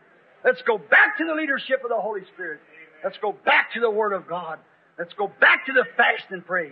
Let's 0.45 0.61
go 0.61 0.77
back 0.77 1.17
to 1.17 1.25
the 1.25 1.33
leadership 1.33 1.81
of 1.83 1.89
the 1.89 1.99
Holy 1.99 2.21
Spirit. 2.33 2.59
Let's 3.03 3.17
go 3.17 3.35
back 3.45 3.73
to 3.73 3.79
the 3.79 3.89
Word 3.89 4.13
of 4.13 4.27
God. 4.27 4.59
Let's 4.99 5.13
go 5.17 5.31
back 5.41 5.65
to 5.65 5.73
the 5.73 5.85
fast 5.97 6.29
and 6.29 6.45
pray. 6.45 6.71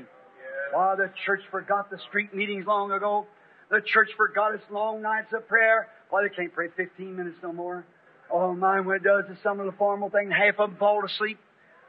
Why, 0.72 0.96
the 0.96 1.12
church 1.26 1.42
forgot 1.50 1.90
the 1.90 1.98
street 2.08 2.36
meetings 2.36 2.66
long 2.68 2.92
ago. 2.92 3.26
The 3.72 3.82
church 3.82 4.10
forgot 4.16 4.54
its 4.54 4.64
long 4.70 5.02
nights 5.02 5.34
of 5.34 5.48
prayer. 5.48 5.88
Why, 6.10 6.22
they 6.24 6.36
can't 6.36 6.54
pray 6.54 6.68
15 6.78 7.16
minutes 7.16 7.38
no 7.42 7.52
more. 7.52 7.84
Oh, 8.32 8.54
mine, 8.54 8.86
when 8.86 8.98
it 8.98 9.04
does 9.04 9.26
is 9.32 9.38
some 9.42 9.60
of 9.60 9.66
the 9.66 9.72
formal 9.74 10.10
thing, 10.10 10.30
half 10.30 10.60
of 10.60 10.70
them 10.70 10.78
fall 10.78 11.04
asleep. 11.04 11.40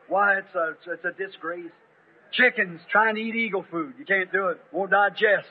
Why, 0.09 0.39
it's 0.39 0.55
a, 0.55 0.74
it's 0.90 1.05
a 1.05 1.12
disgrace. 1.12 1.70
Chickens 2.32 2.81
trying 2.90 3.16
to 3.16 3.20
eat 3.20 3.35
eagle 3.35 3.64
food. 3.70 3.94
You 3.98 4.06
can't 4.06 4.32
do 4.32 4.48
it. 4.48 4.60
Won't 4.73 4.90
digest. 4.90 5.48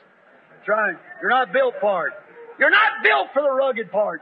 Trying. 0.64 0.96
You're 1.20 1.30
not 1.30 1.52
built 1.52 1.74
for 1.80 2.08
it. 2.08 2.14
You're 2.58 2.70
not 2.70 3.02
built 3.02 3.28
for 3.32 3.42
the 3.42 3.50
rugged 3.50 3.90
part. 3.90 4.20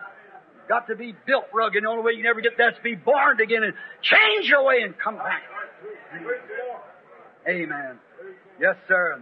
You've 0.58 0.68
got 0.68 0.86
to 0.88 0.96
be 0.96 1.14
built 1.26 1.46
rugged. 1.52 1.84
The 1.84 1.88
only 1.88 2.02
way 2.02 2.12
you 2.12 2.18
can 2.18 2.26
ever 2.26 2.40
get 2.40 2.56
that 2.58 2.72
is 2.72 2.76
to 2.76 2.82
be 2.82 2.94
born 2.94 3.40
again 3.40 3.62
and 3.62 3.74
change 4.02 4.48
your 4.48 4.64
way 4.64 4.82
and 4.82 4.98
come 4.98 5.16
back. 5.16 5.42
Amen. 7.48 7.98
Yes, 8.60 8.76
sir. 8.88 9.20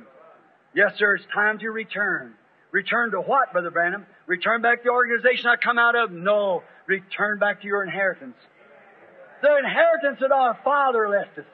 Yes, 0.75 0.93
sir. 0.99 1.15
It's 1.15 1.25
time 1.35 1.59
to 1.61 1.69
return. 1.71 2.35
Return 2.71 3.13
to 3.13 3.21
what, 3.21 3.53
Brother 3.53 3.71
Branham? 3.71 4.05
Return 4.27 4.61
back 4.61 4.79
to 4.79 4.85
the 4.85 4.91
organization 4.91 5.47
I 5.47 5.57
come 5.57 5.79
out 5.79 5.97
of? 5.97 6.13
No. 6.13 6.63
Return 6.87 7.39
back 7.39 7.63
to 7.63 7.67
your 7.67 7.83
inheritance. 7.83 8.37
The 9.41 9.57
inheritance 9.57 10.19
that 10.21 10.33
our 10.33 10.59
Father 10.63 11.09
left 11.09 11.39
us. 11.39 11.45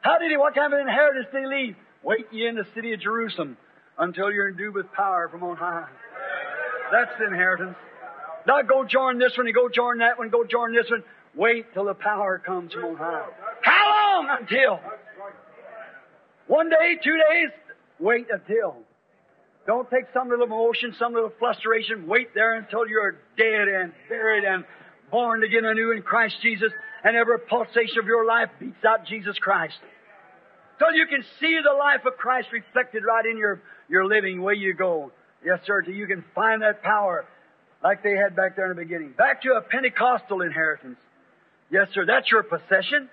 How 0.00 0.18
did 0.18 0.30
he, 0.30 0.36
what 0.36 0.54
kind 0.54 0.72
of 0.72 0.80
inheritance 0.80 1.26
did 1.32 1.40
he 1.40 1.46
leave? 1.46 1.76
Wait 2.02 2.26
ye 2.30 2.46
in 2.46 2.54
the 2.54 2.66
city 2.74 2.92
of 2.92 3.00
Jerusalem 3.00 3.56
until 3.98 4.30
you're 4.32 4.48
endued 4.48 4.74
with 4.74 4.90
power 4.92 5.28
from 5.28 5.42
on 5.42 5.56
high. 5.56 5.88
That's 6.92 7.10
the 7.18 7.26
inheritance. 7.26 7.76
Not 8.46 8.68
go 8.68 8.84
join 8.84 9.18
this 9.18 9.36
one 9.36 9.46
and 9.46 9.54
go 9.54 9.68
join 9.68 9.98
that 9.98 10.18
one, 10.18 10.30
go 10.30 10.44
join 10.44 10.74
this 10.74 10.90
one. 10.90 11.02
Wait 11.34 11.72
till 11.74 11.84
the 11.84 11.94
power 11.94 12.38
comes 12.38 12.72
from 12.72 12.84
on 12.84 12.96
high. 12.96 13.26
How 13.62 14.22
long 14.22 14.38
until? 14.40 14.80
One 16.46 16.70
day, 16.70 16.98
two 17.02 17.16
days, 17.30 17.50
wait 17.98 18.26
until. 18.30 18.76
Don't 19.66 19.90
take 19.90 20.04
some 20.14 20.30
little 20.30 20.46
emotion, 20.46 20.94
some 20.98 21.12
little 21.12 21.32
frustration. 21.38 22.06
Wait 22.06 22.34
there 22.34 22.54
until 22.54 22.88
you're 22.88 23.16
dead 23.36 23.68
and 23.68 23.92
buried 24.08 24.44
and 24.44 24.64
born 25.10 25.44
again 25.44 25.66
anew 25.66 25.92
in 25.92 26.00
Christ 26.00 26.36
Jesus, 26.40 26.72
and 27.04 27.16
every 27.16 27.38
pulsation 27.40 27.98
of 27.98 28.06
your 28.06 28.24
life 28.24 28.48
beats 28.58 28.82
out 28.86 29.06
Jesus 29.06 29.38
Christ. 29.38 29.76
Till 30.78 30.94
you 30.94 31.06
can 31.06 31.22
see 31.38 31.58
the 31.62 31.76
life 31.76 32.06
of 32.06 32.16
Christ 32.16 32.48
reflected 32.52 33.02
right 33.04 33.26
in 33.26 33.36
your, 33.36 33.60
your 33.88 34.06
living 34.06 34.42
way 34.42 34.54
you 34.54 34.74
go. 34.74 35.12
Yes, 35.44 35.60
sir, 35.66 35.82
you 35.82 36.06
can 36.06 36.24
find 36.34 36.62
that 36.62 36.82
power 36.82 37.24
like 37.82 38.02
they 38.02 38.16
had 38.16 38.34
back 38.34 38.56
there 38.56 38.70
in 38.70 38.76
the 38.76 38.82
beginning. 38.82 39.14
Back 39.16 39.42
to 39.42 39.52
a 39.52 39.62
Pentecostal 39.62 40.42
inheritance. 40.42 40.98
Yes, 41.70 41.88
sir, 41.94 42.04
that's 42.06 42.30
your 42.30 42.42
possession. 42.42 43.08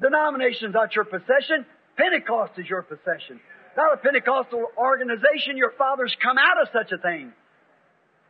Denomination's 0.00 0.74
not 0.74 0.94
your 0.94 1.04
possession. 1.04 1.66
Pentecost 1.96 2.52
is 2.58 2.68
your 2.68 2.82
possession. 2.82 3.40
Not 3.76 3.94
a 3.94 3.96
Pentecostal 3.98 4.66
organization. 4.76 5.56
Your 5.56 5.72
fathers 5.76 6.14
come 6.22 6.36
out 6.38 6.60
of 6.60 6.68
such 6.72 6.92
a 6.92 6.98
thing. 6.98 7.32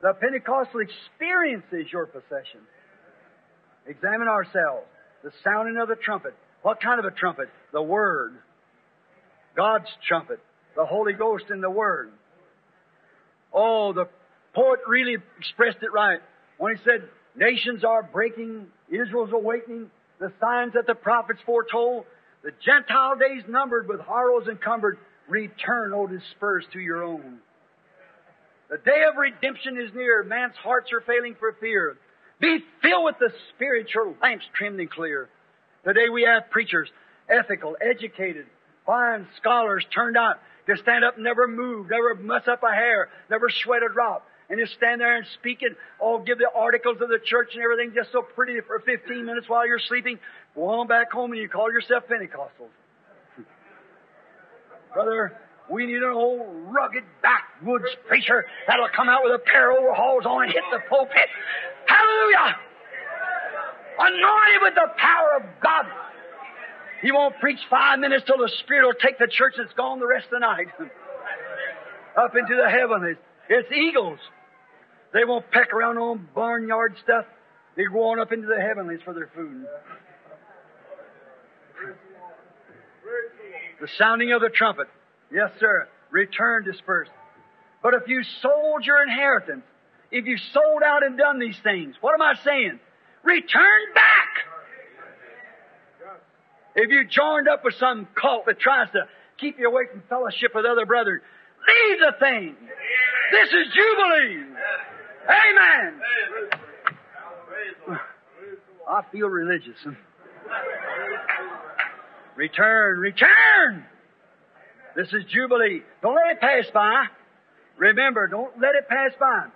The 0.03 0.13
Pentecostal 0.15 0.81
experience 0.81 1.65
is 1.73 1.87
your 1.93 2.07
possession. 2.07 2.61
Examine 3.87 4.29
ourselves. 4.29 4.87
The 5.23 5.31
sounding 5.45 5.77
of 5.81 5.89
the 5.89 5.97
trumpet. 5.97 6.35
What 6.63 6.81
kind 6.81 6.99
of 6.99 7.05
a 7.05 7.11
trumpet? 7.11 7.49
The 7.73 7.83
Word. 7.83 8.35
God's 9.57 9.89
trumpet. 10.07 10.41
The 10.77 10.85
Holy 10.85 11.15
Ghost 11.15 11.47
in 11.51 11.61
the 11.61 11.71
Word. 11.71 12.13
Oh, 13.53 13.93
the 13.93 14.09
poet 14.55 14.81
really 14.87 15.17
expressed 15.39 15.79
it 15.83 15.93
right 15.93 16.21
when 16.59 16.77
he 16.77 16.83
said, 16.85 17.09
Nations 17.35 17.85
are 17.85 18.03
breaking, 18.03 18.67
Israel's 18.89 19.33
awakening, 19.33 19.91
the 20.19 20.33
signs 20.41 20.73
that 20.75 20.87
the 20.87 20.95
prophets 20.95 21.41
foretold, 21.45 22.05
the 22.43 22.51
Gentile 22.65 23.17
days 23.17 23.43
numbered 23.49 23.89
with 23.89 24.01
horrors 24.01 24.49
encumbered, 24.49 24.99
return, 25.29 25.93
O 25.93 26.07
dispersed 26.07 26.69
to 26.73 26.81
your 26.81 27.03
own. 27.03 27.39
The 28.71 28.79
day 28.79 29.05
of 29.09 29.17
redemption 29.17 29.77
is 29.79 29.95
near, 29.95 30.23
man's 30.23 30.57
hearts 30.57 30.93
are 30.93 31.01
failing 31.01 31.37
for 31.39 31.53
fear. 31.61 31.97
Be 32.41 32.59
filled 32.83 33.05
with 33.05 33.19
the 33.19 33.31
Spirit, 33.55 33.89
your 33.95 34.15
lamps 34.23 34.45
trimmed 34.57 34.81
and 34.81 34.91
clear. 34.91 35.29
Today 35.85 36.09
we 36.13 36.23
have 36.23 36.51
preachers, 36.51 36.89
ethical, 37.29 37.77
educated, 37.81 38.47
fine 38.85 39.27
scholars 39.41 39.85
turned 39.95 40.17
out 40.17 40.37
to 40.67 40.77
stand 40.79 41.05
up 41.05 41.15
and 41.15 41.25
never 41.25 41.47
move, 41.47 41.89
never 41.91 42.15
mess 42.15 42.43
up 42.49 42.63
a 42.63 42.73
hair, 42.73 43.09
never 43.31 43.49
sweat 43.49 43.83
a 43.83 43.93
drop, 43.93 44.27
and 44.49 44.59
just 44.59 44.75
stand 44.75 45.01
there 45.01 45.17
and 45.17 45.27
speak 45.35 45.59
it, 45.63 45.77
oh, 46.01 46.19
give 46.19 46.39
the 46.39 46.51
articles 46.55 46.99
of 47.01 47.09
the 47.09 47.19
church 47.25 47.51
and 47.55 47.63
everything 47.63 47.93
just 47.95 48.13
so 48.13 48.23
pretty 48.23 48.61
for 48.67 48.81
15 48.81 49.25
minutes 49.25 49.49
while 49.49 49.67
you're 49.67 49.81
sleeping. 49.89 50.19
Go 50.55 50.67
on 50.69 50.87
back 50.87 51.11
home 51.11 51.33
and 51.33 51.41
you 51.41 51.49
call 51.49 51.73
yourself 51.73 52.05
Pentecostals. 52.09 52.75
Brother, 54.95 55.37
we 55.71 55.87
need 55.87 56.03
an 56.03 56.13
old 56.15 56.47
rugged 56.71 57.05
backwoods 57.23 57.91
preacher 58.07 58.45
that'll 58.69 58.89
come 58.95 59.09
out 59.09 59.21
with 59.25 59.35
a 59.35 59.43
pair 59.45 59.71
of 59.71 59.79
overalls 59.79 60.25
on 60.27 60.45
and 60.45 60.53
hit 60.53 60.63
the 60.71 60.81
pulpit. 60.89 61.29
Hallelujah! 61.87 62.57
Anointed 63.99 64.61
with 64.63 64.75
the 64.75 64.89
power 64.97 65.41
of 65.41 65.43
God. 65.63 65.87
He 67.03 67.13
won't 67.13 67.39
preach 67.41 67.59
five 67.69 67.99
minutes 67.99 68.25
till 68.27 68.39
the 68.39 68.51
Spirit 68.61 68.87
will 68.87 68.95
take 68.95 69.19
the 69.19 69.29
church 69.31 69.55
that's 69.59 69.73
gone 69.75 70.01
the 70.01 70.07
rest 70.07 70.27
of 70.27 70.33
the 70.33 70.39
night. 70.41 70.67
Up 72.17 72.35
into 72.35 72.57
the 72.57 72.71
heavenlies. 72.71 73.17
It's 73.49 73.71
eagles. 73.71 74.19
They 75.13 75.25
won't 75.25 75.51
peck 75.51 75.73
around 75.73 75.99
on 75.99 76.29
barnyard 76.35 76.97
stuff. 77.03 77.27
They 77.77 77.85
go 77.85 78.11
on 78.11 78.19
up 78.19 78.33
into 78.33 78.47
the 78.47 78.61
heavenlies 78.61 79.01
for 79.05 79.13
their 79.15 79.31
food. 79.35 79.67
The 83.79 83.89
sounding 83.99 84.33
of 84.33 84.41
the 84.41 84.49
trumpet. 84.49 84.87
Yes, 85.31 85.51
sir. 85.61 85.87
Return 86.11 86.65
dispersed. 86.65 87.11
But 87.83 87.93
if 87.93 88.09
you 88.09 88.23
sold 88.41 88.85
your 88.87 89.03
inheritance, 89.03 89.65
if 90.11 90.25
you 90.25 90.39
sold 90.53 90.83
out 90.83 91.05
and 91.05 91.19
done 91.19 91.39
these 91.39 91.59
things, 91.63 91.95
what 92.01 92.15
am 92.15 92.23
I 92.23 92.35
saying? 92.43 92.81
Return 93.23 93.95
back. 93.95 94.56
If 96.77 96.91
you 96.91 97.05
joined 97.09 97.49
up 97.49 97.65
with 97.65 97.75
some 97.81 98.07
cult 98.15 98.45
that 98.47 98.61
tries 98.61 98.91
to 98.93 99.09
keep 99.39 99.59
you 99.59 99.67
away 99.67 99.85
from 99.91 100.03
fellowship 100.09 100.53
with 100.55 100.67
other 100.67 100.85
brethren, 100.85 101.21
leave 101.67 101.99
the 102.01 102.13
thing. 102.21 102.55
This 103.33 103.49
is 103.49 103.75
Jubilee. 103.75 104.45
Amen. 105.29 106.01
I 108.89 109.03
feel 109.11 109.29
religious. 109.29 109.79
Return, 112.37 112.99
return. 113.01 113.87
This 114.95 115.09
is 115.09 115.25
Jubilee. 115.33 115.83
Don't 116.03 116.15
let 116.15 116.33
it 116.33 116.41
pass 116.41 116.67
by. 116.73 117.07
Remember, 117.79 118.29
don't 118.29 118.61
let 118.61 118.75
it 118.75 118.87
pass 118.89 119.13
by. 119.19 119.47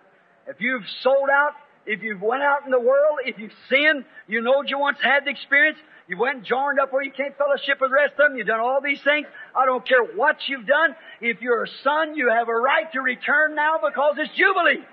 If 0.48 0.56
you've 0.60 0.84
sold 1.02 1.28
out, 1.30 1.52
if 1.86 2.02
you've 2.02 2.20
went 2.20 2.42
out 2.42 2.64
in 2.64 2.70
the 2.70 2.80
world, 2.80 3.18
if 3.24 3.38
you've 3.38 3.52
sinned, 3.68 4.04
you 4.28 4.40
know 4.40 4.62
you 4.66 4.78
once 4.78 4.98
had 5.02 5.24
the 5.24 5.30
experience, 5.30 5.78
you 6.08 6.18
went 6.18 6.36
and 6.38 6.44
joined 6.44 6.78
up 6.80 6.92
where 6.92 7.02
you 7.02 7.12
can't 7.12 7.36
fellowship 7.38 7.80
with 7.80 7.90
the 7.90 7.94
rest 7.94 8.12
of 8.12 8.30
them, 8.30 8.36
you've 8.36 8.46
done 8.46 8.60
all 8.60 8.80
these 8.82 9.00
things. 9.02 9.26
I 9.54 9.64
don't 9.64 9.86
care 9.86 10.02
what 10.02 10.36
you've 10.48 10.66
done. 10.66 10.94
If 11.20 11.40
you're 11.40 11.64
a 11.64 11.68
son, 11.84 12.16
you 12.16 12.28
have 12.30 12.48
a 12.48 12.54
right 12.54 12.90
to 12.92 13.00
return 13.00 13.54
now 13.54 13.78
because 13.78 14.16
it's 14.18 14.36
Jubilee. 14.36 14.84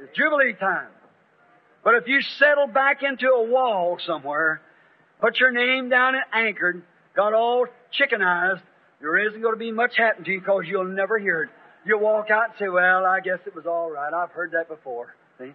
It's 0.00 0.16
Jubilee 0.16 0.54
time. 0.54 0.88
But 1.82 1.96
if 1.96 2.06
you 2.06 2.22
settle 2.22 2.66
back 2.66 3.02
into 3.02 3.26
a 3.26 3.44
wall 3.44 3.98
somewhere, 4.06 4.62
put 5.20 5.38
your 5.38 5.50
name 5.50 5.88
down 5.88 6.14
and 6.14 6.24
anchored, 6.32 6.82
got 7.14 7.34
all 7.34 7.66
chickenized, 7.92 8.62
there 9.00 9.18
isn't 9.28 9.42
going 9.42 9.54
to 9.54 9.58
be 9.58 9.70
much 9.70 9.96
happen 9.96 10.24
to 10.24 10.30
you 10.30 10.40
because 10.40 10.64
you'll 10.66 10.84
never 10.84 11.18
hear 11.18 11.42
it. 11.42 11.50
You'll 11.86 12.00
walk 12.00 12.30
out 12.30 12.50
and 12.50 12.54
say, 12.58 12.68
well, 12.68 13.04
I 13.04 13.20
guess 13.20 13.38
it 13.46 13.54
was 13.54 13.66
all 13.66 13.90
right. 13.90 14.12
I've 14.12 14.30
heard 14.30 14.52
that 14.52 14.68
before. 14.68 15.14
See? 15.38 15.52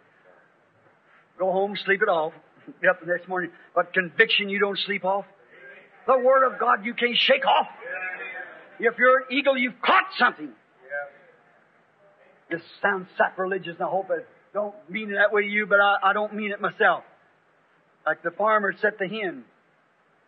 Go 1.38 1.52
home, 1.52 1.76
sleep 1.86 2.02
it 2.02 2.10
off. 2.10 2.34
Up 2.90 3.00
the 3.00 3.08
next 3.08 3.28
morning. 3.28 3.52
But 3.74 3.94
conviction 3.94 4.50
you 4.50 4.60
don't 4.60 4.78
sleep 4.86 5.06
off. 5.06 5.26
The 6.06 6.18
Word 6.18 6.52
of 6.52 6.60
God 6.60 6.86
you 6.86 6.94
can't 6.94 7.18
shake 7.18 7.46
off. 7.46 7.68
If 8.80 8.96
you're 8.98 9.20
an 9.20 9.26
eagle, 9.32 9.58
you've 9.58 9.82
caught 9.82 10.06
something. 10.18 10.50
This 12.50 12.62
sounds 12.82 13.08
sacrilegious, 13.16 13.76
and 13.78 13.88
I 13.88 13.90
hope 13.90 14.08
I 14.10 14.24
don't 14.54 14.74
mean 14.90 15.12
it 15.12 15.16
that 15.16 15.32
way 15.32 15.44
to 15.44 15.48
you, 15.48 15.68
but 15.68 15.80
I, 15.80 15.98
I 16.04 16.14
don't 16.14 16.34
mean 16.34 16.52
it 16.52 16.60
myself. 16.60 17.04
Like 18.06 18.24
the 18.24 18.32
farmer 18.32 18.74
set 18.82 18.98
the 18.98 19.08
hen. 19.08 19.44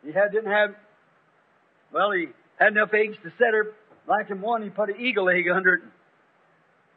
He 0.05 0.11
had, 0.11 0.31
didn't 0.31 0.51
have, 0.51 0.75
well, 1.91 2.11
he 2.11 2.27
had 2.59 2.73
enough 2.73 2.93
eggs 2.93 3.17
to 3.23 3.31
set 3.37 3.53
her. 3.53 3.73
Him 4.27 4.41
one, 4.41 4.63
he 4.63 4.69
put 4.69 4.89
an 4.89 4.95
eagle 4.99 5.29
egg 5.29 5.47
under 5.53 5.75
it. 5.75 5.81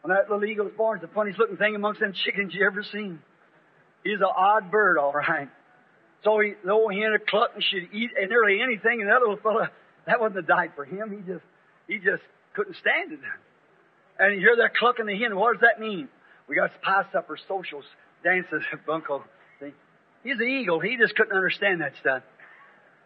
When 0.02 0.14
that 0.14 0.30
little 0.30 0.44
eagle 0.44 0.66
was 0.66 0.74
born, 0.76 0.98
it's 0.98 1.08
the 1.08 1.14
funniest 1.14 1.38
looking 1.38 1.56
thing 1.56 1.74
amongst 1.74 2.00
them 2.00 2.12
chickens 2.24 2.52
you 2.52 2.66
ever 2.66 2.84
seen. 2.92 3.20
He's 4.02 4.18
an 4.18 4.28
odd 4.36 4.70
bird, 4.70 4.98
all 4.98 5.12
right. 5.12 5.48
So 6.24 6.40
he, 6.40 6.54
the 6.64 6.72
old 6.72 6.92
hen 6.92 7.12
would 7.12 7.26
cluck 7.26 7.52
and 7.54 7.64
eat 7.92 8.10
nearly 8.28 8.60
anything, 8.60 9.00
and 9.00 9.08
that 9.08 9.20
little 9.20 9.38
fella, 9.38 9.70
that 10.06 10.20
wasn't 10.20 10.40
a 10.40 10.42
diet 10.42 10.72
for 10.76 10.84
him. 10.84 11.10
He 11.10 11.32
just, 11.32 11.44
he 11.88 11.96
just 11.96 12.22
couldn't 12.54 12.76
stand 12.76 13.12
it. 13.12 13.20
And 14.18 14.34
you 14.34 14.40
hear 14.40 14.56
that 14.56 14.74
clucking 14.74 15.06
the 15.06 15.16
hen. 15.16 15.34
What 15.36 15.54
does 15.54 15.62
that 15.62 15.80
mean? 15.80 16.08
We 16.48 16.56
got 16.56 16.70
pie 16.82 17.04
supper, 17.12 17.38
socials, 17.48 17.84
dances, 18.22 18.62
bunko. 18.86 19.24
He's 20.22 20.40
an 20.40 20.48
eagle. 20.48 20.80
He 20.80 20.96
just 20.96 21.14
couldn't 21.14 21.36
understand 21.36 21.82
that 21.82 21.92
stuff. 22.00 22.22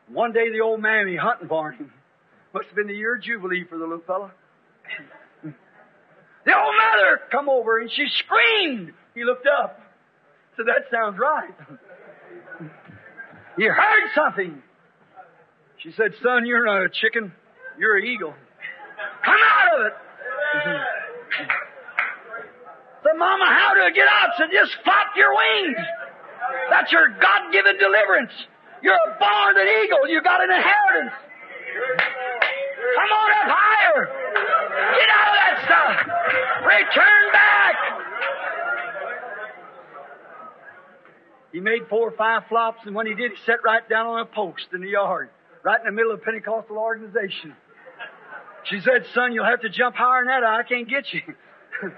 One 0.08 0.32
day 0.32 0.50
the 0.50 0.60
old 0.60 0.80
mammy 0.80 1.16
hunting 1.16 1.48
for 1.48 1.72
him. 1.72 1.92
Must 2.54 2.66
have 2.66 2.76
been 2.76 2.86
the 2.86 2.94
year 2.94 3.16
of 3.16 3.22
Jubilee 3.22 3.64
for 3.68 3.78
the 3.78 3.84
little 3.84 4.02
fella. 4.06 4.32
the 5.42 6.56
old 6.56 6.74
mother 6.76 7.20
come 7.30 7.48
over 7.48 7.78
and 7.78 7.90
she 7.90 8.06
screamed. 8.18 8.92
He 9.14 9.24
looked 9.24 9.46
up. 9.46 9.80
Said, 10.56 10.66
that 10.66 10.90
sounds 10.90 11.18
right. 11.18 11.54
you 13.58 13.70
heard 13.70 14.10
something. 14.14 14.62
She 15.78 15.92
said, 15.92 16.12
son, 16.22 16.46
you're 16.46 16.64
not 16.64 16.84
a 16.84 16.88
chicken. 16.88 17.32
You're 17.78 17.98
an 17.98 18.06
eagle. 18.06 18.34
Come 19.24 19.36
out 19.36 19.78
of 19.78 19.86
it. 19.86 19.92
Said, 23.04 23.16
Mama, 23.16 23.46
how 23.46 23.74
do 23.74 23.80
I 23.80 23.90
get 23.90 24.08
out? 24.08 24.30
Said, 24.38 24.48
just 24.52 24.72
flap 24.82 25.14
your 25.16 25.30
wings. 25.36 25.78
That's 26.70 26.90
your 26.90 27.08
God-given 27.08 27.78
deliverance. 27.78 28.32
You're 28.82 28.94
a 28.94 29.18
born 29.18 29.56
an 29.58 29.68
eagle. 29.84 30.08
You 30.08 30.22
got 30.22 30.42
an 30.42 30.50
inheritance. 30.50 31.14
Come 32.94 33.12
on 33.12 33.30
up 33.30 33.48
higher. 33.48 34.04
Get 34.96 35.08
out 35.10 35.28
of 35.28 35.34
that 35.34 35.56
stuff. 35.64 35.94
Return 36.64 37.32
back. 37.32 37.74
He 41.52 41.60
made 41.60 41.88
four 41.88 42.08
or 42.08 42.16
five 42.16 42.42
flops, 42.48 42.80
and 42.84 42.94
when 42.94 43.06
he 43.06 43.14
did, 43.14 43.32
he 43.32 43.36
sat 43.46 43.58
right 43.64 43.86
down 43.88 44.06
on 44.06 44.20
a 44.20 44.26
post 44.26 44.66
in 44.72 44.80
the 44.80 44.88
yard, 44.88 45.30
right 45.62 45.80
in 45.80 45.86
the 45.86 45.92
middle 45.92 46.12
of 46.12 46.22
Pentecostal 46.22 46.76
organization. 46.76 47.54
She 48.64 48.80
said, 48.80 49.06
Son, 49.14 49.32
you'll 49.32 49.46
have 49.46 49.62
to 49.62 49.70
jump 49.70 49.96
higher 49.96 50.24
than 50.24 50.28
that. 50.28 50.44
I 50.44 50.62
can't 50.62 50.88
get 50.88 51.12
you. 51.12 51.22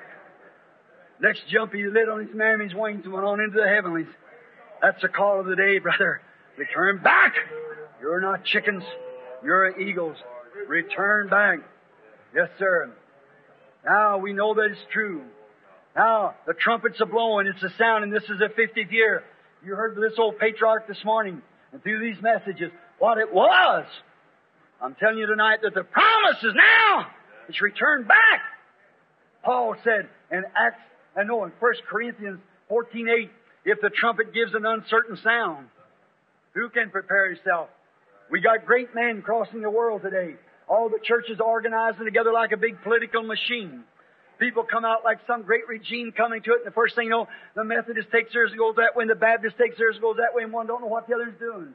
Next 1.21 1.43
jump, 1.49 1.75
he 1.75 1.85
lit 1.85 2.09
on 2.09 2.27
his 2.27 2.35
mammy's 2.35 2.75
wings 2.75 3.03
and 3.05 3.13
went 3.13 3.27
on 3.27 3.41
into 3.41 3.61
the 3.61 3.69
heavenlies. 3.69 4.07
That's 4.81 5.03
the 5.03 5.09
call 5.09 5.41
of 5.41 5.47
the 5.47 5.57
day, 5.57 5.79
brother. 5.79 6.23
Return 6.57 7.03
back. 7.03 7.35
You're 8.01 8.21
not 8.21 8.45
chickens. 8.45 8.85
You're 9.45 9.79
eagles. 9.81 10.17
Return 10.69 11.29
back. 11.29 11.59
Yes, 12.35 12.49
sir. 12.59 12.93
Now 13.85 14.19
we 14.19 14.33
know 14.33 14.55
that 14.55 14.69
it's 14.71 14.81
true. 14.93 15.23
Now 15.97 16.35
the 16.47 16.55
trumpets 16.55 17.01
are 17.01 17.07
blowing. 17.07 17.47
It's 17.47 17.63
a 17.63 17.77
sound, 17.77 18.05
and 18.05 18.13
this 18.13 18.23
is 18.25 18.39
the 18.39 18.49
50th 18.49 18.93
year. 18.93 19.25
You 19.65 19.75
heard 19.75 19.97
this 19.97 20.19
old 20.19 20.39
patriarch 20.39 20.87
this 20.87 21.05
morning, 21.05 21.43
and 21.73 21.83
through 21.83 22.01
these 22.01 22.23
messages, 22.23 22.71
what 22.99 23.19
it 23.19 23.33
was. 23.33 23.87
I'm 24.81 24.95
telling 24.95 25.19
you 25.19 25.27
tonight 25.27 25.59
that 25.63 25.75
the 25.75 25.85
promise 25.85 26.43
is 26.43 26.55
now. 26.55 27.07
It's 27.49 27.61
returned 27.61 28.09
back. 28.09 28.41
Paul 29.45 29.75
said 29.85 30.09
in 30.31 30.45
Acts, 30.57 30.81
and 31.17 31.29
no, 31.29 31.45
in 31.45 31.53
1 31.59 31.73
Corinthians 31.89 32.41
14:8, 32.71 33.31
if 33.65 33.81
the 33.81 33.91
trumpet 33.91 34.33
gives 34.33 34.55
an 34.55 34.65
uncertain 34.65 35.19
sound, 35.23 35.69
who 36.55 36.69
can 36.71 36.91
prepare 36.91 37.35
himself? 37.35 37.69
We 38.31 38.41
got 38.41 38.65
great 38.65 38.95
men 38.95 39.23
crossing 39.23 39.61
the 39.61 39.71
world 39.71 40.03
today. 40.03 40.35
All 40.69 40.89
the 40.89 41.01
churches 41.03 41.41
organizing 41.45 42.05
together 42.05 42.33
like 42.33 42.53
a 42.53 42.57
big 42.57 42.81
political 42.83 43.23
machine. 43.23 43.83
People 44.39 44.65
come 44.65 44.85
out 44.85 45.05
like 45.05 45.19
some 45.27 45.43
great 45.43 45.69
regime 45.69 46.13
coming 46.17 46.41
to 46.43 46.53
it, 46.53 46.65
and 46.65 46.67
the 46.67 46.75
first 46.75 46.95
thing 46.95 47.05
you 47.05 47.11
know, 47.11 47.29
the 47.55 47.65
Methodist 47.65 48.09
takes 48.11 48.33
theirs 48.33 48.51
and 48.51 48.59
goes 48.59 48.77
that 48.77 48.97
way, 48.97 49.03
and 49.03 49.11
the 49.11 49.19
Baptist 49.19 49.59
takes 49.59 49.77
theirs 49.77 49.97
and 49.97 50.03
goes 50.03 50.17
that 50.17 50.35
way, 50.35 50.45
and 50.45 50.53
one 50.53 50.67
don't 50.67 50.81
know 50.81 50.87
what 50.87 51.07
the 51.09 51.15
other's 51.15 51.39
doing. 51.39 51.75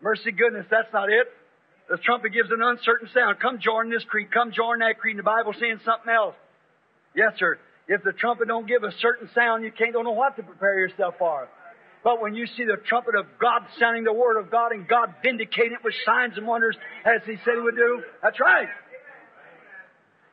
Mercy 0.00 0.32
goodness, 0.32 0.66
that's 0.70 0.92
not 0.92 1.10
it. 1.10 1.26
The 1.90 1.98
trumpet 1.98 2.32
gives 2.32 2.50
an 2.50 2.62
uncertain 2.62 3.08
sound. 3.12 3.40
Come 3.40 3.58
join 3.60 3.90
this 3.90 4.02
creed. 4.08 4.32
Come 4.32 4.52
join 4.52 4.80
that 4.80 4.98
creed. 4.98 5.16
And 5.16 5.20
the 5.20 5.28
Bible's 5.28 5.56
saying 5.60 5.80
something 5.84 6.12
else. 6.12 6.34
Yes, 7.14 7.32
sir. 7.38 7.58
If 7.88 8.02
the 8.02 8.12
trumpet 8.12 8.48
don't 8.48 8.66
give 8.66 8.82
a 8.82 8.90
certain 9.00 9.30
sound, 9.34 9.62
you 9.62 9.70
can't 9.70 9.92
don't 9.92 10.04
know 10.04 10.10
what 10.10 10.36
to 10.36 10.42
prepare 10.42 10.78
yourself 10.80 11.14
for. 11.18 11.48
But 12.06 12.22
when 12.22 12.36
you 12.36 12.46
see 12.46 12.62
the 12.62 12.76
trumpet 12.76 13.16
of 13.16 13.26
God 13.40 13.62
sounding 13.80 14.04
the 14.04 14.12
word 14.12 14.38
of 14.38 14.48
God 14.48 14.70
and 14.70 14.86
God 14.86 15.12
vindicating 15.24 15.72
it 15.72 15.82
with 15.82 15.92
signs 16.04 16.34
and 16.36 16.46
wonders 16.46 16.76
as 17.04 17.20
He 17.26 17.34
said 17.44 17.54
He 17.54 17.60
would 17.60 17.74
do, 17.74 18.00
that's 18.22 18.38
right. 18.38 18.68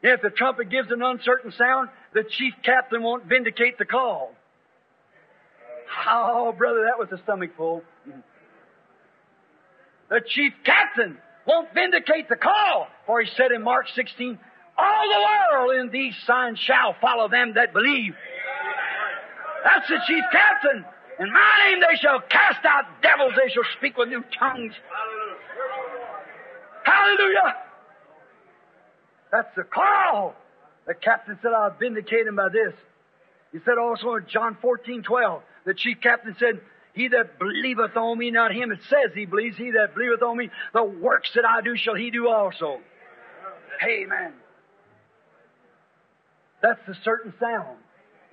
If 0.03 0.21
the 0.21 0.29
trumpet 0.29 0.69
gives 0.69 0.91
an 0.91 1.01
uncertain 1.01 1.51
sound, 1.51 1.89
the 2.13 2.25
chief 2.29 2.53
captain 2.63 3.01
won't 3.01 3.25
vindicate 3.25 3.79
the 3.79 3.85
call. 3.85 4.35
Oh, 6.07 6.53
brother, 6.55 6.83
that 6.83 6.99
was 6.99 7.07
a 7.11 7.23
stomach 7.23 7.57
full. 7.57 7.81
The 10.11 10.21
chief 10.27 10.53
captain 10.63 11.17
won't 11.47 11.73
vindicate 11.73 12.29
the 12.29 12.35
call. 12.35 12.85
For 13.07 13.19
he 13.19 13.31
said 13.35 13.51
in 13.51 13.63
Mark 13.63 13.87
16, 13.95 14.37
All 14.77 15.09
the 15.09 15.57
world 15.57 15.81
in 15.81 15.91
these 15.91 16.13
signs 16.27 16.59
shall 16.59 16.95
follow 17.01 17.29
them 17.29 17.53
that 17.55 17.73
believe. 17.73 18.13
That's 19.63 19.87
the 19.87 19.97
chief 20.05 20.23
captain. 20.31 20.85
In 21.19 21.31
my 21.31 21.69
name 21.69 21.79
they 21.79 21.95
shall 21.97 22.21
cast 22.21 22.65
out 22.65 22.85
devils, 23.01 23.33
they 23.35 23.51
shall 23.51 23.63
speak 23.77 23.97
with 23.97 24.09
new 24.09 24.23
tongues. 24.37 24.73
Hallelujah! 26.83 27.55
That's 29.31 29.55
the 29.55 29.63
call. 29.63 30.35
The 30.85 30.93
captain 30.93 31.39
said, 31.41 31.51
I'll 31.53 31.75
vindicate 31.79 32.27
him 32.27 32.35
by 32.35 32.49
this. 32.49 32.73
He 33.51 33.59
said 33.65 33.77
also 33.77 34.15
in 34.15 34.25
John 34.27 34.57
14, 34.61 35.03
12, 35.03 35.41
the 35.65 35.73
chief 35.73 35.97
captain 36.01 36.35
said, 36.39 36.59
He 36.93 37.07
that 37.09 37.39
believeth 37.39 37.95
on 37.95 38.17
me, 38.17 38.31
not 38.31 38.51
him 38.51 38.71
it 38.71 38.79
says 38.89 39.11
he 39.13 39.25
believes, 39.25 39.57
he 39.57 39.71
that 39.71 39.93
believeth 39.95 40.21
on 40.21 40.37
me, 40.37 40.49
the 40.73 40.83
works 40.83 41.29
that 41.35 41.45
I 41.45 41.61
do 41.61 41.77
shall 41.77 41.95
he 41.95 42.11
do 42.11 42.27
also. 42.27 42.79
Amen. 43.83 44.33
That's 46.61 46.79
the 46.87 46.95
certain 47.03 47.33
sound. 47.39 47.77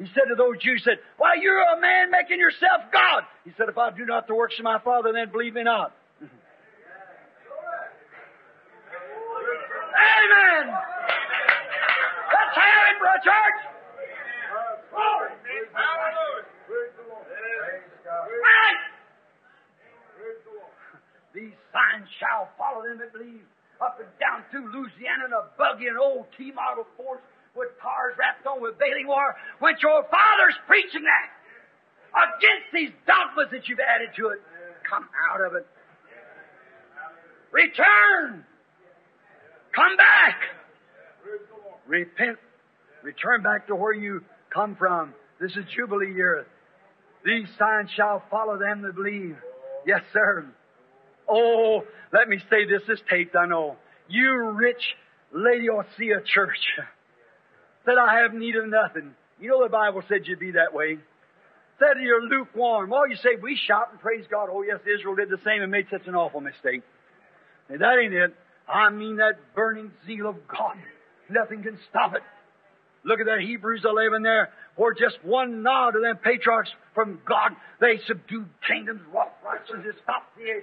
He 0.00 0.08
said 0.16 0.32
to 0.32 0.34
those 0.34 0.56
Jews, 0.64 0.80
said, 0.82 0.96
Why, 1.20 1.36
you're 1.36 1.60
a 1.60 1.78
man 1.78 2.10
making 2.10 2.40
yourself 2.40 2.88
God. 2.90 3.28
He 3.44 3.52
said, 3.58 3.68
If 3.68 3.76
I 3.76 3.92
do 3.92 4.06
not 4.06 4.26
the 4.26 4.34
works 4.34 4.56
of 4.58 4.64
my 4.64 4.78
Father, 4.80 5.12
then 5.12 5.28
believe 5.30 5.52
me 5.52 5.62
not. 5.62 5.92
Amen. 6.24 6.32
Let's 12.32 12.56
have 12.56 12.84
it, 12.88 12.96
Brother 12.96 13.20
Church. 13.28 13.60
Right. 18.40 18.80
These 21.34 21.52
signs 21.76 22.08
shall 22.16 22.48
follow 22.56 22.88
them 22.88 23.04
that 23.04 23.12
believe. 23.12 23.44
Up 23.84 24.00
and 24.00 24.08
down 24.20 24.44
through 24.50 24.72
Louisiana 24.72 25.24
in 25.28 25.32
a 25.32 25.44
buggy, 25.56 25.88
and 25.88 25.96
old 25.98 26.26
T 26.36 26.52
model 26.52 26.84
Ford 26.96 27.20
with 27.56 27.68
cars 27.82 28.14
wrapped 28.18 28.46
on 28.46 28.62
with 28.62 28.78
baling 28.78 29.06
wire. 29.06 29.36
Went 29.60 29.82
your 29.82 30.02
father's 30.10 30.56
preaching 30.66 31.02
that 31.02 31.40
against 32.14 32.70
these 32.72 32.90
dogmas 33.06 33.48
that 33.52 33.68
you've 33.68 33.80
added 33.80 34.10
to 34.16 34.28
it. 34.28 34.38
Come 34.88 35.06
out 35.30 35.40
of 35.40 35.54
it. 35.54 35.66
Return. 37.52 38.44
Come 39.74 39.96
back. 39.96 40.36
Repent. 41.86 42.38
Return 43.02 43.42
back 43.42 43.66
to 43.68 43.74
where 43.74 43.94
you 43.94 44.22
come 44.52 44.76
from. 44.76 45.14
This 45.40 45.52
is 45.52 45.64
Jubilee 45.74 46.12
year. 46.12 46.46
These 47.24 47.48
signs 47.58 47.90
shall 47.96 48.22
follow 48.30 48.58
them 48.58 48.82
that 48.82 48.94
believe. 48.94 49.36
Yes, 49.86 50.02
sir. 50.12 50.46
Oh, 51.28 51.82
let 52.12 52.28
me 52.28 52.38
say 52.50 52.66
this. 52.66 52.82
This 52.86 53.00
taped, 53.08 53.36
I 53.36 53.44
oh. 53.44 53.46
know. 53.46 53.76
You 54.08 54.50
rich 54.56 54.82
Laodicea 55.32 56.22
church 56.26 56.58
said, 57.84 57.94
I 57.98 58.20
have 58.20 58.34
need 58.34 58.56
of 58.56 58.68
nothing. 58.68 59.14
You 59.40 59.50
know 59.50 59.62
the 59.62 59.70
Bible 59.70 60.02
said 60.08 60.26
you'd 60.26 60.40
be 60.40 60.52
that 60.52 60.74
way. 60.74 60.98
Said 61.78 61.96
you're 62.02 62.22
lukewarm. 62.22 62.92
Oh, 62.92 63.04
you 63.08 63.16
say, 63.16 63.40
we 63.40 63.58
shout 63.66 63.88
and 63.90 64.00
praise 64.00 64.26
God. 64.30 64.48
Oh, 64.50 64.62
yes, 64.62 64.80
Israel 64.82 65.14
did 65.14 65.30
the 65.30 65.40
same 65.44 65.62
and 65.62 65.70
made 65.70 65.86
such 65.90 66.06
an 66.06 66.14
awful 66.14 66.40
mistake. 66.40 66.82
Now, 67.70 67.78
that 67.78 67.98
ain't 68.02 68.12
it. 68.12 68.34
I 68.68 68.90
mean 68.90 69.16
that 69.16 69.54
burning 69.54 69.90
zeal 70.06 70.28
of 70.28 70.36
God. 70.46 70.76
Nothing 71.28 71.62
can 71.62 71.78
stop 71.88 72.14
it. 72.14 72.22
Look 73.04 73.20
at 73.20 73.26
that 73.26 73.40
Hebrews 73.40 73.82
11 73.84 74.22
there, 74.22 74.50
where 74.76 74.92
just 74.92 75.16
one 75.24 75.62
nod 75.62 75.96
of 75.96 76.02
them 76.02 76.18
patriarchs 76.22 76.70
from 76.94 77.20
God, 77.26 77.52
they 77.80 77.98
subdued 78.06 78.48
kingdoms, 78.68 79.00
wrought 79.12 79.32
righteousness, 79.44 79.96
stopped 80.02 80.36
the 80.36 80.60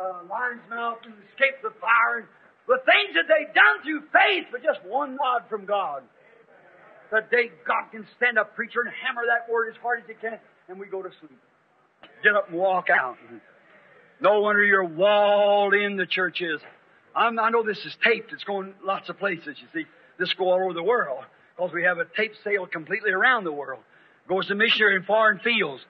uh, 0.00 0.22
lion's 0.30 0.62
mouth, 0.70 0.98
and 1.04 1.14
escaped 1.32 1.62
the 1.62 1.74
fire. 1.80 2.22
And 2.22 2.28
the 2.68 2.78
things 2.86 3.18
that 3.18 3.26
they 3.26 3.50
done 3.50 3.82
through 3.82 4.06
faith, 4.14 4.46
but 4.52 4.62
just 4.62 4.78
one 4.86 5.18
nod 5.18 5.50
from 5.50 5.66
God. 5.66 6.04
The 7.10 7.22
day 7.30 7.50
God 7.66 7.90
can 7.90 8.06
stand 8.16 8.38
up, 8.38 8.54
preacher, 8.54 8.80
and 8.80 8.90
hammer 9.04 9.22
that 9.26 9.52
word 9.52 9.68
as 9.70 9.76
hard 9.82 10.00
as 10.00 10.06
he 10.06 10.14
can, 10.14 10.38
and 10.68 10.78
we 10.78 10.86
go 10.86 11.02
to 11.02 11.10
sleep. 11.20 11.38
Get 12.22 12.34
up 12.34 12.48
and 12.48 12.58
walk 12.58 12.88
out. 12.88 13.16
No 14.20 14.40
wonder 14.40 14.64
you're 14.64 14.84
walled 14.84 15.74
in 15.74 15.96
the 15.96 16.06
church 16.06 16.40
is. 16.40 16.60
I'm, 17.14 17.38
i 17.38 17.50
know 17.50 17.64
this 17.64 17.84
is 17.84 17.96
taped. 18.04 18.32
It's 18.32 18.44
going 18.44 18.74
lots 18.84 19.08
of 19.08 19.18
places, 19.18 19.56
you 19.60 19.66
see. 19.74 19.86
This 20.18 20.32
go 20.34 20.50
all 20.50 20.62
over 20.62 20.74
the 20.74 20.82
world 20.82 21.24
because 21.56 21.72
we 21.72 21.82
have 21.84 21.98
a 21.98 22.04
tape 22.16 22.32
sale 22.44 22.66
completely 22.66 23.10
around 23.10 23.44
the 23.44 23.52
world. 23.52 23.82
Goes 24.28 24.46
to 24.46 24.54
missionary 24.54 24.96
in 24.96 25.02
foreign 25.02 25.40
fields. 25.40 25.82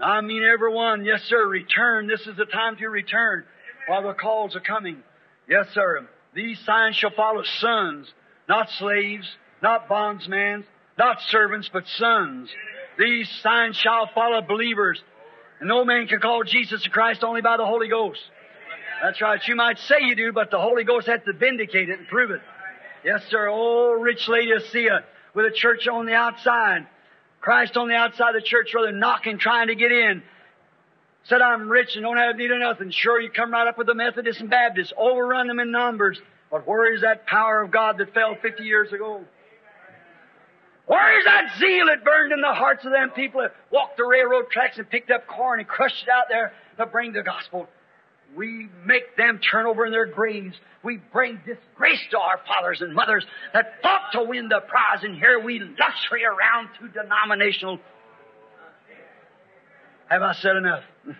I 0.00 0.20
mean, 0.20 0.42
everyone, 0.42 1.04
yes, 1.04 1.22
sir, 1.22 1.46
return. 1.46 2.08
This 2.08 2.26
is 2.26 2.36
the 2.36 2.46
time 2.46 2.76
to 2.76 2.86
return 2.88 3.44
while 3.86 4.02
the 4.02 4.12
calls 4.12 4.56
are 4.56 4.60
coming. 4.60 5.02
Yes, 5.48 5.66
sir. 5.72 6.06
These 6.34 6.58
signs 6.66 6.96
shall 6.96 7.12
follow 7.12 7.42
sons, 7.60 8.12
not 8.48 8.68
slaves, 8.70 9.26
not 9.64 9.88
bondsmen, 9.88 10.64
not 10.98 11.20
servants, 11.28 11.70
but 11.72 11.84
sons. 11.96 12.50
These 12.98 13.28
signs 13.42 13.76
shall 13.76 14.08
follow 14.14 14.42
believers. 14.42 15.02
And 15.58 15.68
no 15.68 15.84
man 15.84 16.06
can 16.06 16.20
call 16.20 16.44
Jesus 16.44 16.86
Christ 16.86 17.24
only 17.24 17.40
by 17.40 17.56
the 17.56 17.64
Holy 17.64 17.88
Ghost. 17.88 18.20
That's 19.02 19.20
right. 19.22 19.40
You 19.48 19.56
might 19.56 19.78
say 19.78 19.96
you 20.02 20.14
do, 20.14 20.32
but 20.32 20.50
the 20.50 20.60
Holy 20.60 20.84
Ghost 20.84 21.06
has 21.08 21.20
to 21.24 21.32
vindicate 21.32 21.88
it 21.88 21.98
and 21.98 22.06
prove 22.06 22.30
it. 22.30 22.42
Yes, 23.04 23.22
sir. 23.30 23.48
Oh, 23.50 23.92
rich 23.92 24.28
Laodicea 24.28 25.02
with 25.34 25.46
a 25.46 25.50
church 25.50 25.88
on 25.88 26.04
the 26.04 26.14
outside. 26.14 26.86
Christ 27.40 27.76
on 27.78 27.88
the 27.88 27.94
outside 27.94 28.36
of 28.36 28.42
the 28.42 28.46
church, 28.46 28.72
rather 28.74 28.92
knocking, 28.92 29.38
trying 29.38 29.68
to 29.68 29.74
get 29.74 29.92
in. 29.92 30.22
Said, 31.24 31.40
I'm 31.40 31.70
rich 31.70 31.96
and 31.96 32.02
don't 32.02 32.18
have 32.18 32.36
need 32.36 32.50
of 32.50 32.58
nothing. 32.60 32.90
Sure, 32.90 33.18
you 33.18 33.30
come 33.30 33.50
right 33.50 33.66
up 33.66 33.78
with 33.78 33.86
the 33.86 33.94
Methodists 33.94 34.42
and 34.42 34.50
Baptists, 34.50 34.92
overrun 34.96 35.46
them 35.46 35.58
in 35.58 35.70
numbers. 35.70 36.20
But 36.50 36.66
where 36.66 36.94
is 36.94 37.00
that 37.00 37.26
power 37.26 37.62
of 37.62 37.70
God 37.70 37.96
that 37.98 38.12
fell 38.12 38.36
50 38.40 38.62
years 38.62 38.92
ago? 38.92 39.24
Where 40.86 41.18
is 41.18 41.24
that 41.24 41.58
zeal 41.58 41.86
that 41.86 42.04
burned 42.04 42.32
in 42.32 42.40
the 42.40 42.52
hearts 42.52 42.84
of 42.84 42.92
them 42.92 43.10
people 43.10 43.40
that 43.40 43.54
walked 43.70 43.96
the 43.96 44.04
railroad 44.04 44.50
tracks 44.50 44.76
and 44.76 44.88
picked 44.88 45.10
up 45.10 45.26
corn 45.26 45.60
and 45.60 45.68
crushed 45.68 46.02
it 46.02 46.08
out 46.10 46.26
there 46.28 46.52
to 46.76 46.86
bring 46.86 47.12
the 47.12 47.22
gospel? 47.22 47.68
We 48.36 48.68
make 48.84 49.16
them 49.16 49.38
turn 49.38 49.66
over 49.66 49.86
in 49.86 49.92
their 49.92 50.06
graves. 50.06 50.56
We 50.82 50.98
bring 51.12 51.40
disgrace 51.46 52.00
to 52.10 52.18
our 52.18 52.40
fathers 52.46 52.80
and 52.80 52.94
mothers 52.94 53.24
that 53.52 53.80
fought 53.80 54.12
to 54.12 54.24
win 54.24 54.48
the 54.48 54.60
prize, 54.60 55.04
and 55.04 55.16
here 55.16 55.38
we 55.42 55.60
luxury 55.60 56.24
around 56.24 56.68
through 56.78 56.90
denominational. 56.90 57.78
Have 60.08 60.22
I 60.22 60.34
said 60.34 60.56
enough? 60.56 60.84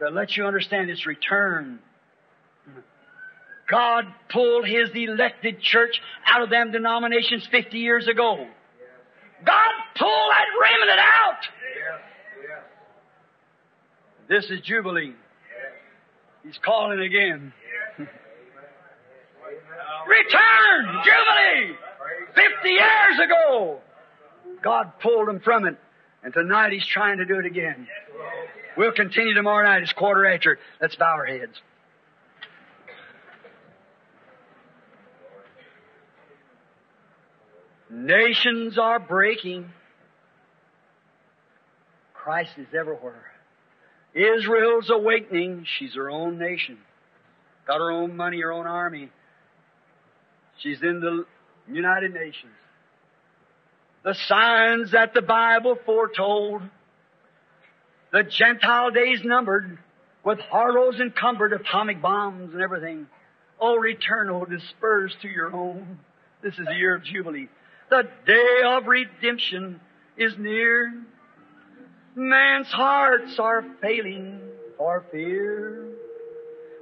To 0.00 0.08
let 0.08 0.34
you 0.34 0.46
understand 0.46 0.88
its 0.88 1.04
return. 1.04 1.78
God 3.70 4.04
pulled 4.30 4.66
His 4.66 4.90
elected 4.94 5.60
church 5.60 6.00
out 6.26 6.42
of 6.42 6.50
them 6.50 6.72
denominations 6.72 7.46
50 7.50 7.78
years 7.78 8.08
ago. 8.08 8.46
God 9.46 9.70
pulled 9.96 10.30
that 10.30 10.46
remnant 10.60 10.98
out. 11.00 11.48
This 14.28 14.50
is 14.50 14.60
Jubilee. 14.60 15.14
He's 16.44 16.58
calling 16.64 17.00
again. 17.00 17.52
Return! 20.06 20.86
Jubilee! 21.04 21.76
Fifty 22.34 22.70
years 22.70 23.18
ago! 23.24 23.80
God 24.62 24.92
pulled 25.00 25.28
them 25.28 25.40
from 25.40 25.66
it. 25.66 25.76
And 26.22 26.32
tonight 26.32 26.72
he's 26.72 26.86
trying 26.86 27.18
to 27.18 27.24
do 27.24 27.38
it 27.38 27.46
again. 27.46 27.88
We'll 28.76 28.92
continue 28.92 29.34
tomorrow 29.34 29.66
night. 29.66 29.82
It's 29.82 29.92
quarter 29.92 30.26
after. 30.26 30.58
Let's 30.80 30.94
bow 30.96 31.14
our 31.14 31.26
heads. 31.26 31.60
Nations 37.90 38.78
are 38.78 39.00
breaking. 39.00 39.68
Christ 42.14 42.52
is 42.56 42.68
everywhere. 42.78 43.24
Israel's 44.14 44.90
awakening. 44.90 45.66
She's 45.78 45.94
her 45.94 46.08
own 46.08 46.38
nation. 46.38 46.78
Got 47.66 47.78
her 47.78 47.90
own 47.90 48.16
money, 48.16 48.40
her 48.40 48.52
own 48.52 48.66
army. 48.66 49.10
She's 50.58 50.80
in 50.82 51.00
the 51.00 51.24
United 51.72 52.14
Nations. 52.14 52.52
The 54.04 54.14
signs 54.14 54.92
that 54.92 55.12
the 55.14 55.22
Bible 55.22 55.76
foretold. 55.84 56.62
The 58.12 58.22
Gentile 58.24 58.90
days 58.90 59.20
numbered 59.24 59.78
with 60.24 60.38
harlows 60.38 61.00
encumbered, 61.00 61.52
atomic 61.52 62.02
bombs 62.02 62.52
and 62.52 62.62
everything. 62.62 63.06
Oh, 63.60 63.76
return, 63.76 64.30
oh, 64.30 64.44
disperse 64.44 65.14
to 65.22 65.28
your 65.28 65.54
own. 65.54 65.98
This 66.42 66.54
is 66.54 66.66
the 66.66 66.74
year 66.74 66.94
of 66.94 67.04
Jubilee. 67.04 67.48
The 67.90 68.04
day 68.24 68.62
of 68.64 68.86
redemption 68.86 69.80
is 70.16 70.32
near. 70.38 70.92
Man's 72.14 72.68
hearts 72.68 73.36
are 73.40 73.64
failing 73.82 74.40
for 74.78 75.04
fear. 75.10 75.88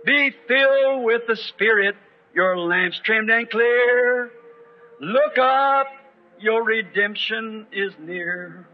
Be 0.04 0.30
filled 0.46 1.04
with 1.04 1.22
the 1.26 1.36
Spirit, 1.48 1.94
your 2.34 2.58
lamps 2.58 3.00
trimmed 3.04 3.30
and 3.30 3.48
clear. 3.48 4.30
Look 5.00 5.38
up, 5.40 5.86
your 6.40 6.62
redemption 6.62 7.66
is 7.72 7.92
near. 7.98 8.68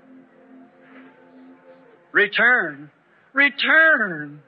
Return, 2.10 2.90
return. 3.32 4.42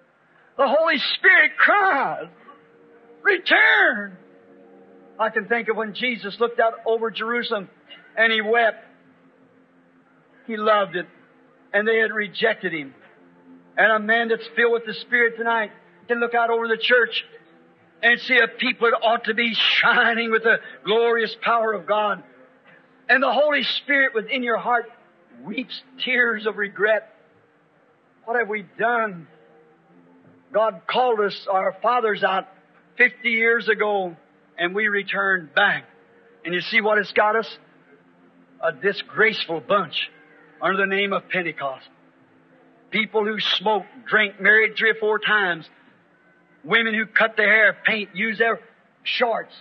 The 0.57 0.67
Holy 0.67 0.99
Spirit 1.15 1.53
cries, 1.57 2.29
return. 3.23 4.17
I 5.19 5.31
can 5.31 5.47
think 5.47 5.69
of 5.69 5.77
when 5.77 5.95
Jesus 5.95 6.39
looked 6.41 6.61
out 6.61 6.75
over 6.85 7.11
Jerusalem 7.11 7.69
and 8.17 8.33
he 8.33 8.41
wept. 8.41 8.85
He 10.47 10.57
loved 10.57 10.97
it. 10.97 11.07
And 11.73 11.87
they 11.87 11.99
had 11.99 12.13
rejected 12.13 12.73
him. 12.73 12.95
And 13.77 13.93
a 13.93 13.99
man 13.99 14.29
that's 14.29 14.47
filled 14.55 14.73
with 14.73 14.87
the 14.87 14.95
Spirit 14.95 15.37
tonight 15.37 15.71
can 16.09 16.21
look 16.21 16.35
out 16.35 16.51
over 16.51 16.69
the 16.69 16.79
church 16.79 17.25
and 18.03 18.21
see 18.21 18.39
a 18.39 18.49
people 18.49 18.91
that 18.91 18.97
ought 19.03 19.25
to 19.25 19.35
be 19.35 19.55
shining 19.55 20.31
with 20.31 20.43
the 20.43 20.59
glorious 20.85 21.35
power 21.43 21.73
of 21.73 21.87
God. 21.87 22.23
And 23.09 23.23
the 23.23 23.33
Holy 23.33 23.63
Spirit 23.63 24.15
within 24.15 24.43
your 24.43 24.59
heart 24.59 24.91
weeps 25.43 25.81
tears 26.05 26.47
of 26.47 26.57
regret. 26.57 27.13
What 28.25 28.39
have 28.39 28.49
we 28.49 28.65
done? 28.79 29.29
God 30.53 30.83
called 30.87 31.21
us, 31.21 31.47
our 31.51 31.77
fathers 31.83 32.23
out 32.23 32.49
50 32.97 33.29
years 33.29 33.69
ago, 33.69 34.17
and 34.59 34.75
we 34.75 34.89
returned 34.89 35.55
back. 35.55 35.85
And 36.45 36.55
you 36.55 36.61
see 36.61 36.81
what 36.81 36.99
it's 36.99 37.13
got 37.13 37.37
us? 37.37 37.59
A 38.63 38.73
disgraceful 38.73 39.61
bunch 39.61 40.11
under 40.63 40.79
the 40.79 40.87
name 40.87 41.13
of 41.13 41.29
Pentecost. 41.29 41.87
People 42.91 43.25
who 43.25 43.39
smoke, 43.41 43.85
drink, 44.09 44.41
married 44.41 44.77
three 44.79 44.91
or 44.91 44.95
four 44.95 45.19
times. 45.19 45.69
Women 46.65 46.95
who 46.95 47.07
cut 47.07 47.37
their 47.37 47.49
hair, 47.49 47.77
paint, 47.85 48.11
use 48.15 48.39
their 48.39 48.61
shorts, 49.05 49.55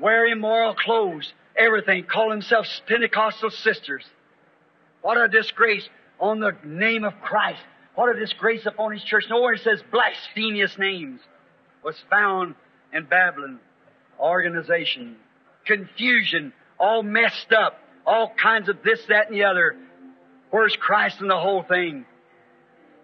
wear 0.00 0.26
immoral 0.26 0.74
clothes, 0.74 1.32
everything, 1.56 2.04
call 2.04 2.30
themselves 2.30 2.82
Pentecostal 2.86 3.50
sisters. 3.50 4.04
What 5.00 5.16
a 5.16 5.28
disgrace 5.28 5.88
on 6.18 6.40
the 6.40 6.52
name 6.64 7.04
of 7.04 7.14
Christ. 7.22 7.60
What 7.94 8.14
a 8.14 8.18
disgrace 8.18 8.66
upon 8.66 8.92
His 8.92 9.04
church. 9.04 9.24
Nowhere 9.30 9.54
it 9.54 9.60
says 9.60 9.82
blasphemous 9.90 10.76
names 10.78 11.20
was 11.82 11.96
found 12.10 12.54
in 12.94 13.04
Babylon. 13.04 13.60
Organization, 14.18 15.16
confusion, 15.66 16.52
all 16.78 17.02
messed 17.02 17.52
up, 17.52 17.78
all 18.06 18.32
kinds 18.40 18.68
of 18.68 18.76
this, 18.84 19.00
that, 19.08 19.26
and 19.26 19.36
the 19.36 19.44
other. 19.44 19.76
Where's 20.50 20.76
Christ 20.80 21.20
in 21.20 21.26
the 21.26 21.38
whole 21.38 21.64
thing? 21.64 22.06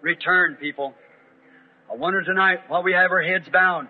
Return, 0.01 0.57
people. 0.59 0.93
I 1.91 1.95
wonder 1.95 2.23
tonight, 2.23 2.61
while 2.69 2.81
we 2.81 2.93
have 2.93 3.11
our 3.11 3.21
heads 3.21 3.45
bowed, 3.51 3.89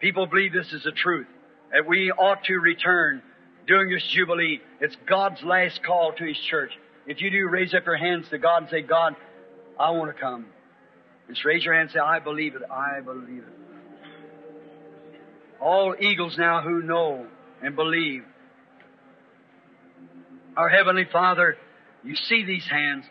people 0.00 0.26
believe 0.26 0.52
this 0.52 0.72
is 0.72 0.82
the 0.82 0.90
truth, 0.90 1.28
that 1.72 1.86
we 1.86 2.10
ought 2.10 2.42
to 2.44 2.54
return 2.54 3.22
during 3.68 3.94
this 3.94 4.02
Jubilee. 4.12 4.60
It's 4.80 4.96
God's 5.08 5.40
last 5.44 5.80
call 5.84 6.12
to 6.18 6.24
His 6.24 6.38
church. 6.50 6.72
If 7.06 7.20
you 7.20 7.30
do, 7.30 7.48
raise 7.48 7.74
up 7.74 7.86
your 7.86 7.96
hands 7.96 8.26
to 8.30 8.38
God 8.38 8.64
and 8.64 8.70
say, 8.70 8.82
God, 8.82 9.14
I 9.78 9.92
want 9.92 10.14
to 10.14 10.20
come. 10.20 10.46
Just 11.28 11.44
raise 11.44 11.64
your 11.64 11.74
hand 11.74 11.90
and 11.90 11.92
say, 11.92 12.00
I 12.00 12.18
believe 12.18 12.56
it. 12.56 12.62
I 12.68 13.00
believe 13.00 13.44
it. 13.44 13.67
All 15.60 15.94
eagles 15.98 16.36
now 16.38 16.62
who 16.62 16.82
know 16.82 17.26
and 17.62 17.74
believe. 17.74 18.24
Our 20.56 20.68
Heavenly 20.68 21.06
Father, 21.10 21.56
you 22.04 22.14
see 22.14 22.44
these 22.44 22.66
hands. 22.68 23.04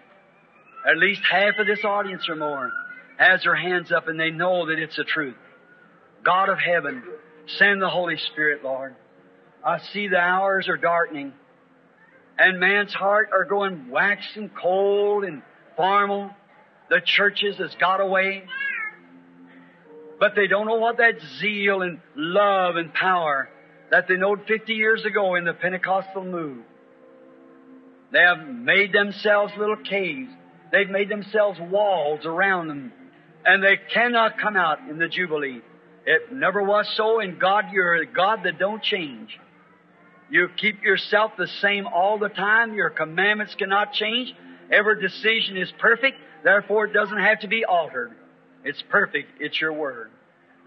At 0.89 0.97
least 0.97 1.21
half 1.29 1.55
of 1.59 1.67
this 1.67 1.83
audience 1.83 2.27
or 2.29 2.35
more 2.35 2.71
has 3.17 3.43
their 3.43 3.55
hands 3.55 3.91
up 3.91 4.07
and 4.07 4.19
they 4.19 4.29
know 4.29 4.67
that 4.67 4.79
it's 4.79 4.95
the 4.95 5.03
truth. 5.03 5.35
God 6.23 6.49
of 6.49 6.59
heaven, 6.59 7.03
send 7.57 7.81
the 7.81 7.89
Holy 7.89 8.17
Spirit, 8.17 8.63
Lord. 8.63 8.95
I 9.63 9.79
see 9.93 10.07
the 10.07 10.17
hours 10.17 10.69
are 10.69 10.77
darkening 10.77 11.33
and 12.37 12.59
man's 12.59 12.93
heart 12.93 13.29
are 13.33 13.45
going 13.45 13.89
waxing 13.89 14.49
cold 14.49 15.23
and 15.23 15.41
formal. 15.75 16.31
The 16.89 17.01
churches 17.03 17.57
has 17.57 17.73
got 17.79 17.99
away. 17.99 18.43
But 20.19 20.33
they 20.35 20.47
don't 20.47 20.65
know 20.65 20.75
what 20.75 20.97
that 20.97 21.15
zeal 21.39 21.81
and 21.81 21.99
love 22.15 22.75
and 22.75 22.93
power 22.93 23.49
that 23.91 24.07
they 24.07 24.15
knowed 24.15 24.41
50 24.47 24.73
years 24.73 25.05
ago 25.05 25.35
in 25.35 25.45
the 25.45 25.53
Pentecostal 25.53 26.23
move. 26.23 26.63
They 28.11 28.19
have 28.19 28.47
made 28.47 28.93
themselves 28.93 29.53
little 29.57 29.77
caves. 29.77 30.29
They've 30.71 30.89
made 30.89 31.09
themselves 31.09 31.59
walls 31.59 32.25
around 32.25 32.67
them. 32.67 32.91
And 33.45 33.63
they 33.63 33.77
cannot 33.93 34.39
come 34.39 34.55
out 34.55 34.79
in 34.89 34.97
the 34.97 35.07
Jubilee. 35.07 35.61
It 36.05 36.33
never 36.33 36.63
was 36.63 36.91
so, 36.95 37.19
and 37.19 37.39
God, 37.39 37.65
you're 37.71 37.95
a 37.95 38.05
God 38.05 38.39
that 38.43 38.59
don't 38.59 38.81
change. 38.81 39.37
You 40.29 40.49
keep 40.57 40.83
yourself 40.83 41.33
the 41.37 41.47
same 41.61 41.87
all 41.87 42.17
the 42.17 42.29
time. 42.29 42.73
Your 42.73 42.89
commandments 42.89 43.55
cannot 43.55 43.93
change. 43.93 44.33
Every 44.71 45.01
decision 45.01 45.57
is 45.57 45.71
perfect. 45.79 46.17
Therefore, 46.43 46.85
it 46.85 46.93
doesn't 46.93 47.19
have 47.19 47.41
to 47.41 47.47
be 47.47 47.63
altered. 47.63 48.13
It's 48.67 48.83
perfect. 48.89 49.29
It's 49.39 49.59
your 49.61 49.71
word. 49.71 50.11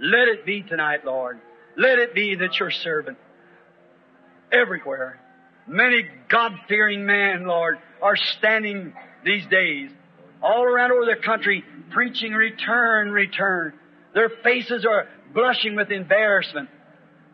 Let 0.00 0.28
it 0.28 0.46
be 0.46 0.62
tonight, 0.62 1.04
Lord. 1.04 1.38
Let 1.76 1.98
it 1.98 2.14
be 2.14 2.34
that 2.36 2.58
your 2.58 2.70
servant 2.70 3.18
everywhere, 4.50 5.20
many 5.66 6.04
God-fearing 6.30 7.04
men, 7.04 7.46
Lord, 7.46 7.78
are 8.00 8.16
standing 8.16 8.94
these 9.24 9.46
days 9.48 9.90
all 10.42 10.62
around 10.62 10.92
over 10.92 11.04
the 11.04 11.20
country 11.22 11.62
preaching 11.90 12.32
return, 12.32 13.10
return. 13.10 13.74
Their 14.14 14.30
faces 14.42 14.86
are 14.86 15.06
blushing 15.34 15.76
with 15.76 15.90
embarrassment 15.90 16.70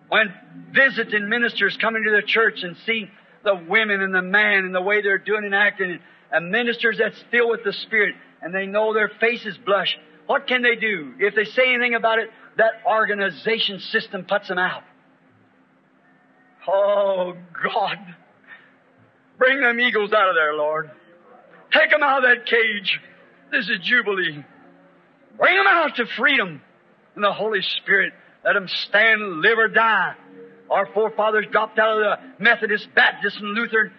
when 0.08 0.34
visiting 0.72 1.28
ministers 1.28 1.76
come 1.80 1.94
into 1.94 2.10
the 2.10 2.26
church 2.26 2.62
and 2.62 2.76
see 2.84 3.08
the 3.44 3.54
women 3.68 4.02
and 4.02 4.12
the 4.12 4.22
man 4.22 4.64
and 4.64 4.74
the 4.74 4.82
way 4.82 5.00
they're 5.00 5.18
doing 5.18 5.44
and 5.44 5.54
acting, 5.54 6.00
and 6.32 6.50
ministers 6.50 6.98
that's 6.98 7.22
filled 7.30 7.50
with 7.50 7.62
the 7.64 7.72
Spirit, 7.72 8.16
and 8.42 8.52
they 8.52 8.66
know 8.66 8.92
their 8.92 9.10
faces 9.20 9.56
blush, 9.64 9.96
what 10.26 10.46
can 10.46 10.62
they 10.62 10.76
do? 10.76 11.14
If 11.18 11.34
they 11.34 11.44
say 11.44 11.74
anything 11.74 11.94
about 11.94 12.18
it, 12.18 12.30
that 12.56 12.72
organization 12.86 13.80
system 13.80 14.24
puts 14.24 14.48
them 14.48 14.58
out. 14.58 14.82
Oh, 16.68 17.34
God. 17.62 17.98
Bring 19.38 19.60
them 19.60 19.80
eagles 19.80 20.12
out 20.12 20.28
of 20.28 20.34
there, 20.34 20.54
Lord. 20.54 20.90
Take 21.72 21.90
them 21.90 22.02
out 22.02 22.24
of 22.24 22.30
that 22.30 22.46
cage. 22.46 23.00
This 23.52 23.68
is 23.68 23.78
Jubilee. 23.82 24.44
Bring 25.38 25.56
them 25.56 25.66
out 25.68 25.96
to 25.96 26.06
freedom 26.16 26.60
in 27.14 27.22
the 27.22 27.32
Holy 27.32 27.62
Spirit. 27.62 28.12
Let 28.44 28.54
them 28.54 28.68
stand, 28.68 29.40
live, 29.40 29.58
or 29.58 29.68
die. 29.68 30.14
Our 30.70 30.86
forefathers 30.92 31.46
dropped 31.52 31.78
out 31.78 31.96
of 31.96 31.98
the 31.98 32.42
Methodist, 32.42 32.88
Baptist, 32.94 33.36
and 33.38 33.54
Lutheran. 33.54 33.92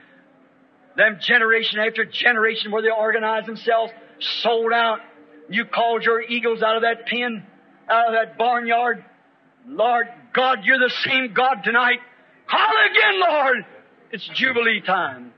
Them 0.98 1.20
generation 1.22 1.80
after 1.80 2.06
generation 2.06 2.72
where 2.72 2.82
they 2.82 2.90
organized 2.90 3.48
themselves, 3.48 3.94
sold 4.42 4.74
out. 4.74 5.00
You 5.50 5.66
called 5.66 6.04
your 6.04 6.22
eagles 6.22 6.62
out 6.62 6.76
of 6.76 6.82
that 6.82 7.06
pen, 7.06 7.46
out 7.90 8.08
of 8.08 8.14
that 8.14 8.38
barnyard. 8.38 9.04
Lord 9.68 10.08
God, 10.34 10.60
you're 10.64 10.80
the 10.80 10.94
same 11.06 11.34
God 11.34 11.64
tonight. 11.64 12.00
Call 12.50 12.74
again, 12.92 13.20
Lord. 13.20 13.66
It's 14.12 14.30
Jubilee 14.34 14.82
time. 14.82 15.34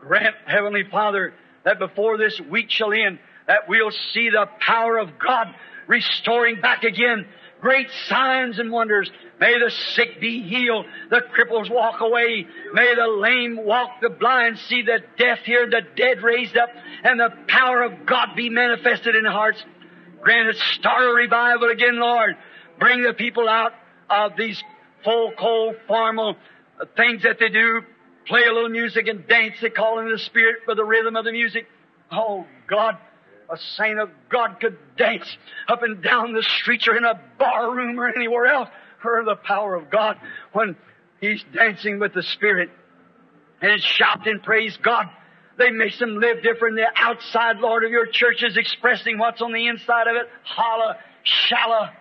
Grant, 0.00 0.34
Heavenly 0.46 0.84
Father, 0.90 1.34
that 1.64 1.78
before 1.78 2.18
this 2.18 2.40
week 2.50 2.70
shall 2.70 2.92
end, 2.92 3.18
that 3.46 3.68
we'll 3.68 3.92
see 4.12 4.30
the 4.30 4.46
power 4.60 4.98
of 4.98 5.18
God 5.18 5.54
restoring 5.86 6.60
back 6.60 6.84
again 6.84 7.26
great 7.60 7.88
signs 8.08 8.58
and 8.58 8.70
wonders. 8.70 9.10
May 9.44 9.58
the 9.58 9.70
sick 9.94 10.22
be 10.22 10.40
healed, 10.42 10.86
the 11.10 11.20
cripples 11.36 11.70
walk 11.70 12.00
away, 12.00 12.46
may 12.72 12.94
the 12.94 13.06
lame 13.06 13.62
walk, 13.62 14.00
the 14.00 14.08
blind 14.08 14.58
see, 14.58 14.80
the 14.80 15.00
deaf 15.18 15.40
hear, 15.40 15.68
the 15.68 15.82
dead 15.96 16.22
raised 16.22 16.56
up, 16.56 16.70
and 17.02 17.20
the 17.20 17.28
power 17.46 17.82
of 17.82 18.06
God 18.06 18.28
be 18.36 18.48
manifested 18.48 19.14
in 19.14 19.26
hearts. 19.26 19.62
Grant 20.22 20.48
it, 20.48 20.56
start 20.56 21.02
a 21.02 21.12
revival 21.12 21.68
again, 21.68 22.00
Lord. 22.00 22.38
Bring 22.78 23.02
the 23.02 23.12
people 23.12 23.46
out 23.46 23.72
of 24.08 24.32
these 24.38 24.62
full, 25.04 25.32
cold, 25.38 25.76
formal 25.86 26.36
things 26.96 27.24
that 27.24 27.38
they 27.38 27.50
do. 27.50 27.82
Play 28.26 28.44
a 28.48 28.52
little 28.54 28.70
music 28.70 29.08
and 29.08 29.28
dance. 29.28 29.56
They 29.60 29.68
call 29.68 29.98
in 29.98 30.10
the 30.10 30.18
spirit 30.20 30.60
for 30.64 30.74
the 30.74 30.86
rhythm 30.86 31.16
of 31.16 31.26
the 31.26 31.32
music. 31.32 31.66
Oh, 32.10 32.46
God, 32.66 32.96
a 33.52 33.58
saint 33.76 33.98
of 33.98 34.08
God 34.30 34.56
could 34.58 34.78
dance 34.96 35.36
up 35.68 35.82
and 35.82 36.02
down 36.02 36.32
the 36.32 36.42
streets 36.42 36.88
or 36.88 36.96
in 36.96 37.04
a 37.04 37.20
bar 37.38 37.74
room 37.74 38.00
or 38.00 38.08
anywhere 38.08 38.46
else 38.46 38.70
the 39.24 39.36
power 39.36 39.74
of 39.74 39.90
God 39.90 40.18
when 40.52 40.76
he's 41.20 41.44
dancing 41.52 41.98
with 41.98 42.14
the 42.14 42.22
Spirit 42.22 42.70
and 43.60 43.80
shout 43.80 44.26
and 44.26 44.42
praise 44.42 44.76
God. 44.82 45.06
They 45.56 45.70
makes 45.70 45.98
them 45.98 46.18
live 46.18 46.42
different. 46.42 46.76
The 46.76 46.86
outside, 46.96 47.58
Lord, 47.58 47.84
of 47.84 47.90
your 47.90 48.06
church 48.06 48.42
is 48.42 48.56
expressing 48.56 49.18
what's 49.18 49.40
on 49.40 49.52
the 49.52 49.68
inside 49.68 50.08
of 50.08 50.16
it. 50.16 50.28
Holla, 50.42 50.96
shalla, 51.24 51.92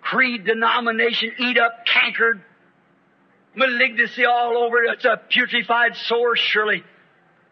creed, 0.00 0.44
denomination, 0.44 1.32
eat 1.38 1.58
up, 1.58 1.86
cankered, 1.86 2.42
malignancy 3.54 4.24
all 4.24 4.56
over 4.58 4.82
it. 4.82 4.94
It's 4.94 5.04
a 5.04 5.20
putrefied 5.30 5.96
sore, 6.08 6.36
surely. 6.36 6.82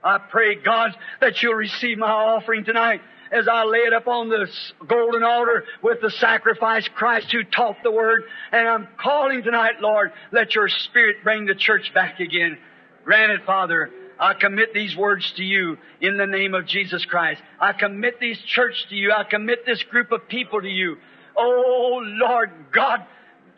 I 0.02 0.18
pray, 0.18 0.56
God, 0.56 0.96
that 1.20 1.42
you'll 1.42 1.54
receive 1.54 1.98
my 1.98 2.10
offering 2.10 2.64
tonight 2.64 3.00
as 3.30 3.48
I 3.48 3.64
lay 3.64 3.80
it 3.80 3.92
up 3.92 4.06
on 4.06 4.28
the 4.28 4.48
golden 4.86 5.22
altar 5.22 5.64
with 5.82 6.00
the 6.00 6.10
sacrifice 6.10 6.88
Christ 6.94 7.30
who 7.32 7.44
taught 7.44 7.76
the 7.82 7.90
word. 7.90 8.24
And 8.52 8.68
I'm 8.68 8.88
calling 8.98 9.42
tonight, 9.42 9.80
Lord, 9.80 10.12
let 10.32 10.54
your 10.54 10.68
spirit 10.68 11.16
bring 11.22 11.46
the 11.46 11.54
church 11.54 11.92
back 11.94 12.20
again. 12.20 12.58
Granted, 13.04 13.42
Father, 13.44 13.90
I 14.18 14.34
commit 14.34 14.74
these 14.74 14.96
words 14.96 15.32
to 15.36 15.44
you 15.44 15.78
in 16.00 16.16
the 16.16 16.26
name 16.26 16.54
of 16.54 16.66
Jesus 16.66 17.04
Christ. 17.04 17.40
I 17.60 17.72
commit 17.72 18.18
this 18.20 18.38
church 18.38 18.86
to 18.88 18.96
you. 18.96 19.12
I 19.12 19.24
commit 19.24 19.64
this 19.64 19.82
group 19.84 20.12
of 20.12 20.28
people 20.28 20.60
to 20.60 20.68
you. 20.68 20.96
Oh, 21.36 22.00
Lord 22.02 22.50
God, 22.72 23.06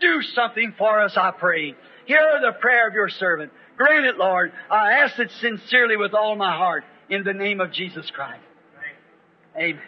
do 0.00 0.22
something 0.22 0.74
for 0.76 1.00
us, 1.00 1.16
I 1.16 1.30
pray. 1.30 1.74
Hear 2.04 2.40
the 2.42 2.52
prayer 2.52 2.88
of 2.88 2.94
your 2.94 3.08
servant. 3.08 3.52
Grant 3.76 4.04
it, 4.04 4.18
Lord. 4.18 4.52
I 4.70 4.98
ask 4.98 5.18
it 5.18 5.30
sincerely 5.40 5.96
with 5.96 6.12
all 6.12 6.36
my 6.36 6.54
heart 6.54 6.84
in 7.08 7.24
the 7.24 7.32
name 7.32 7.60
of 7.60 7.72
Jesus 7.72 8.10
Christ. 8.10 8.42
Amen. 9.60 9.82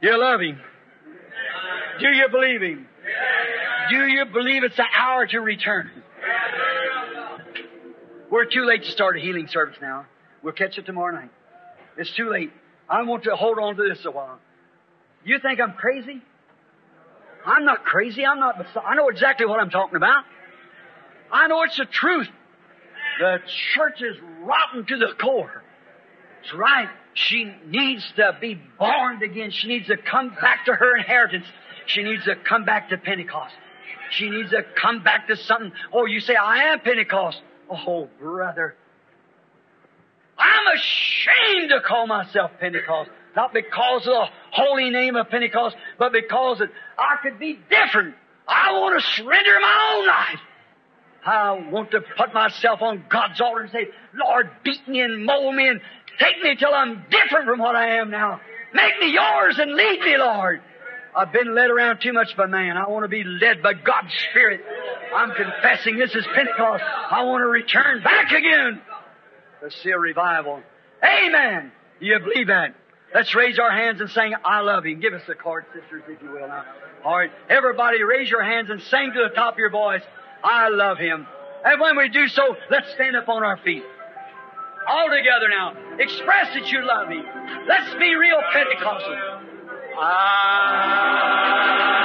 You 0.00 0.18
love 0.18 0.40
Him? 0.40 0.60
Do 2.00 2.08
you 2.08 2.28
believe 2.28 2.60
Him? 2.60 2.88
Do 3.90 3.96
you 3.96 4.24
believe 4.26 4.64
it's 4.64 4.76
the 4.76 4.84
hour 4.96 5.26
to 5.26 5.38
return? 5.38 5.90
We're 8.30 8.44
too 8.46 8.64
late 8.64 8.82
to 8.82 8.90
start 8.90 9.16
a 9.16 9.20
healing 9.20 9.46
service 9.48 9.76
now. 9.80 10.06
We'll 10.42 10.52
catch 10.52 10.76
it 10.76 10.86
tomorrow 10.86 11.14
night. 11.14 11.30
It's 11.96 12.14
too 12.14 12.30
late. 12.30 12.52
I 12.88 13.02
want 13.02 13.24
to 13.24 13.36
hold 13.36 13.58
on 13.58 13.76
to 13.76 13.82
this 13.88 14.04
a 14.04 14.10
while. 14.10 14.38
You 15.24 15.38
think 15.38 15.60
I'm 15.60 15.72
crazy? 15.72 16.20
I'm 17.46 17.64
not 17.64 17.84
crazy. 17.84 18.26
I'm 18.26 18.40
not. 18.40 18.54
I 18.84 18.94
know 18.94 19.08
exactly 19.08 19.46
what 19.46 19.60
I'm 19.60 19.70
talking 19.70 19.96
about. 19.96 20.24
I 21.30 21.46
know 21.46 21.62
it's 21.62 21.76
the 21.76 21.86
truth. 21.86 22.28
The 23.20 23.38
church 23.74 24.02
is 24.02 24.16
rotten 24.42 24.84
to 24.86 24.96
the 24.96 25.14
core. 25.20 25.62
It's 26.42 26.54
right. 26.54 26.88
She 27.14 27.52
needs 27.66 28.10
to 28.16 28.36
be 28.40 28.60
born 28.78 29.22
again. 29.22 29.50
She 29.50 29.68
needs 29.68 29.86
to 29.88 29.96
come 29.96 30.30
back 30.40 30.66
to 30.66 30.72
her 30.72 30.96
inheritance. 30.96 31.46
She 31.86 32.02
needs 32.02 32.24
to 32.24 32.36
come 32.36 32.64
back 32.64 32.90
to 32.90 32.98
Pentecost. 32.98 33.54
She 34.10 34.30
needs 34.30 34.50
to 34.50 34.62
come 34.80 35.02
back 35.02 35.28
to 35.28 35.36
something. 35.36 35.72
Oh, 35.92 36.06
you 36.06 36.20
say, 36.20 36.34
I 36.34 36.72
am 36.72 36.80
Pentecost. 36.80 37.40
Oh, 37.70 38.08
brother. 38.20 38.76
I'm 40.38 40.76
ashamed 40.76 41.70
to 41.70 41.80
call 41.86 42.06
myself 42.06 42.52
Pentecost. 42.60 43.10
Not 43.36 43.52
because 43.52 44.06
of 44.06 44.12
the 44.12 44.26
holy 44.52 44.90
name 44.90 45.16
of 45.16 45.28
Pentecost, 45.28 45.76
but 45.98 46.12
because 46.12 46.58
that 46.58 46.70
I 46.96 47.16
could 47.22 47.38
be 47.38 47.58
different. 47.68 48.14
I 48.46 48.72
want 48.72 49.00
to 49.00 49.06
surrender 49.06 49.58
my 49.60 49.94
own 49.94 50.06
life. 50.06 50.40
I 51.26 51.70
want 51.70 51.90
to 51.90 52.00
put 52.16 52.32
myself 52.32 52.80
on 52.80 53.04
God's 53.10 53.40
altar 53.40 53.60
and 53.60 53.70
say, 53.70 53.88
Lord, 54.14 54.50
beat 54.64 54.86
me 54.88 55.00
and 55.00 55.26
mold 55.26 55.54
me 55.54 55.68
and 55.68 55.80
take 56.18 56.42
me 56.42 56.56
till 56.56 56.72
I'm 56.72 57.04
different 57.10 57.46
from 57.46 57.58
what 57.58 57.76
I 57.76 57.98
am 57.98 58.10
now. 58.10 58.40
Make 58.72 58.98
me 59.00 59.12
yours 59.12 59.58
and 59.58 59.72
lead 59.72 60.00
me, 60.00 60.16
Lord. 60.16 60.60
I've 61.16 61.32
been 61.32 61.54
led 61.54 61.70
around 61.70 62.00
too 62.00 62.12
much 62.12 62.36
by 62.36 62.46
man. 62.46 62.76
I 62.76 62.88
want 62.88 63.04
to 63.04 63.08
be 63.08 63.24
led 63.24 63.62
by 63.62 63.72
God's 63.74 64.12
Spirit. 64.30 64.60
I'm 65.14 65.32
confessing 65.32 65.98
this 65.98 66.14
is 66.14 66.26
Pentecost. 66.34 66.84
I 66.84 67.24
want 67.24 67.42
to 67.42 67.48
return 67.48 68.02
back 68.02 68.30
again 68.30 68.80
to 69.62 69.70
see 69.70 69.90
a 69.90 69.98
revival. 69.98 70.62
Amen. 71.02 71.72
You 72.00 72.18
believe 72.20 72.48
that? 72.48 72.74
Let's 73.14 73.34
raise 73.34 73.58
our 73.58 73.70
hands 73.70 74.00
and 74.00 74.10
sing, 74.10 74.34
I 74.44 74.60
love 74.60 74.84
Him. 74.84 75.00
Give 75.00 75.14
us 75.14 75.22
the 75.26 75.34
chord, 75.34 75.64
sisters, 75.72 76.02
if 76.08 76.22
you 76.22 76.30
will 76.30 76.46
now. 76.46 76.64
All 77.04 77.16
right. 77.16 77.30
Everybody 77.48 78.02
raise 78.02 78.30
your 78.30 78.44
hands 78.44 78.68
and 78.70 78.80
sing 78.82 79.12
to 79.14 79.28
the 79.28 79.34
top 79.34 79.54
of 79.54 79.58
your 79.58 79.70
voice, 79.70 80.02
I 80.44 80.68
love 80.68 80.98
Him. 80.98 81.26
And 81.64 81.80
when 81.80 81.96
we 81.96 82.10
do 82.10 82.28
so, 82.28 82.56
let's 82.70 82.92
stand 82.92 83.16
up 83.16 83.28
on 83.28 83.42
our 83.42 83.56
feet. 83.58 83.82
All 84.88 85.08
together 85.10 85.48
now. 85.50 85.74
Express 85.98 86.54
that 86.54 86.70
you 86.72 86.84
love 86.86 87.08
Him. 87.08 87.24
Let's 87.66 87.94
be 87.98 88.14
real 88.14 88.40
Pentecostal. 88.52 89.16
Now 90.00 91.97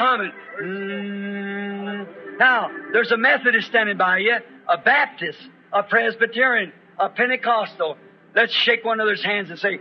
it. 0.00 0.32
Mm. 0.62 2.38
Now, 2.38 2.70
there's 2.92 3.12
a 3.12 3.16
Methodist 3.16 3.68
standing 3.68 3.96
by 3.96 4.18
you, 4.18 4.36
a 4.68 4.78
Baptist, 4.78 5.38
a 5.72 5.82
Presbyterian, 5.82 6.72
a 6.98 7.08
Pentecostal. 7.08 7.96
Let's 8.34 8.52
shake 8.52 8.84
one 8.84 9.00
another's 9.00 9.24
hands 9.24 9.50
and 9.50 9.58
say, 9.58 9.78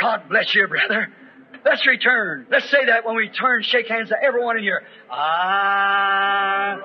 God 0.00 0.28
bless 0.28 0.54
you, 0.54 0.66
brother. 0.68 1.08
Let's 1.64 1.86
return. 1.86 2.46
Let's 2.50 2.68
say 2.70 2.86
that 2.86 3.04
when 3.04 3.16
we 3.16 3.28
turn, 3.28 3.62
shake 3.62 3.88
hands 3.88 4.08
to 4.08 4.16
everyone 4.20 4.56
in 4.56 4.64
here. 4.64 4.82
Ah. 5.10 6.78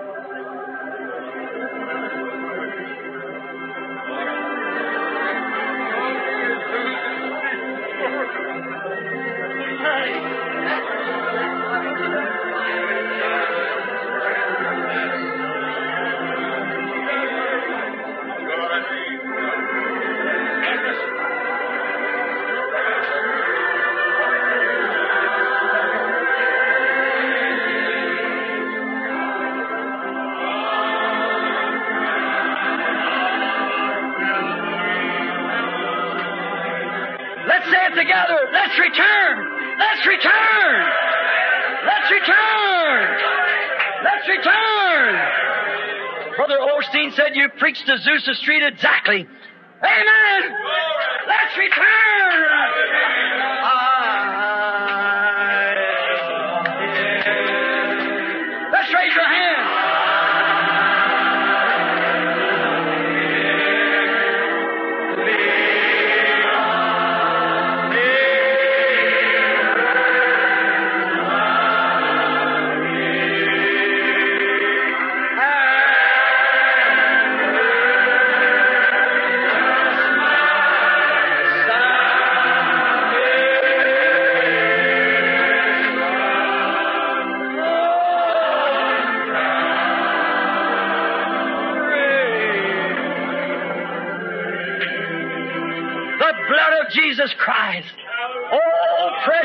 Return. 38.88 39.36
Let's 39.80 40.06
return. 40.08 40.76
Let's 41.86 42.10
return. 42.12 43.02
Let's 44.04 44.28
return. 44.28 45.12
Brother 46.36 46.60
Osteen 46.60 47.14
said 47.16 47.36
you 47.36 47.50
preached 47.58 47.86
to 47.88 47.94
Azusa 47.94 48.36
Street 48.36 48.64
exactly. 48.64 49.28
Amen. 49.84 50.42
Let's 51.28 51.58
return. 51.58 52.48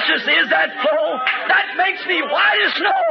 Precious 0.03 0.23
is 0.23 0.51
that 0.51 0.71
flow 0.83 1.19
that 1.49 1.77
makes 1.77 2.05
me 2.07 2.23
white 2.23 2.61
as 2.67 2.73
snow. 2.75 3.05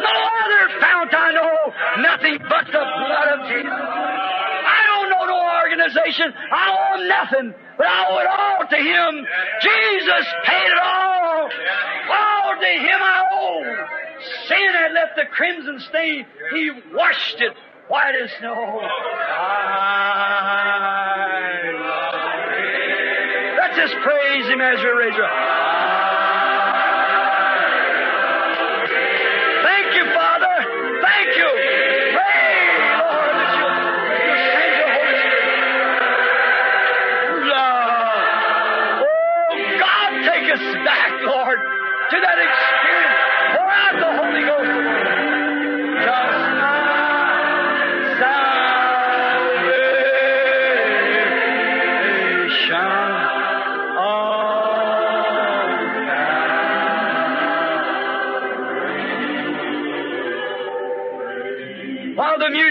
No 0.00 0.14
other 0.44 0.80
fount 0.80 1.14
I 1.14 1.32
know, 1.32 1.56
nothing 2.02 2.38
but 2.48 2.66
the 2.66 2.84
blood 2.84 3.28
of 3.34 3.48
Jesus. 3.48 3.70
I 3.70 4.80
don't 4.86 5.10
know 5.10 5.24
no 5.26 5.40
organization. 5.62 6.32
I 6.52 6.64
owe 6.70 7.06
nothing, 7.06 7.54
but 7.76 7.86
I 7.86 8.06
owe 8.08 8.18
it 8.18 8.26
all 8.26 8.68
to 8.68 8.76
Him. 8.76 9.26
Jesus 9.62 10.24
paid 10.46 10.70
it 10.70 10.80
all. 10.82 11.50
All 12.10 12.54
to 12.60 12.66
Him 12.66 13.00
I 13.00 13.22
owe. 13.32 13.86
Sin 14.46 14.72
had 14.74 14.92
left 14.92 15.16
the 15.16 15.26
crimson 15.32 15.80
stain. 15.88 16.26
He 16.54 16.70
washed 16.92 17.40
it 17.40 17.54
white 17.88 18.14
as 18.22 18.30
snow. 18.38 18.80
Let's 23.58 23.76
just 23.76 23.94
praise 24.02 24.46
Him 24.46 24.60
as 24.60 24.80
you 24.80 24.98
raise 24.98 25.69
Thank 29.90 30.06
you, 30.06 30.14
Father. 30.14 30.56
Thank 31.02 31.36
you. 31.36 31.50
Pray, 32.14 32.54
Lord, 33.00 33.30
that 33.34 33.50
you, 33.58 33.66
you 34.28 34.36
send 34.54 34.72
your 34.78 34.90
Holy 34.94 35.16
Spirit. 35.18 36.22
Lord. 37.50 38.24
Oh, 39.02 39.78
God, 39.80 40.10
take 40.24 40.46
us 40.54 40.64
back, 40.86 41.12
Lord, 41.26 41.58
to 41.58 42.16
that 42.22 42.38
experience. 42.38 43.20
Pour 43.56 43.70
out 43.70 43.96
the 43.98 44.10
Holy 44.22 44.42
Ghost. 44.46 45.39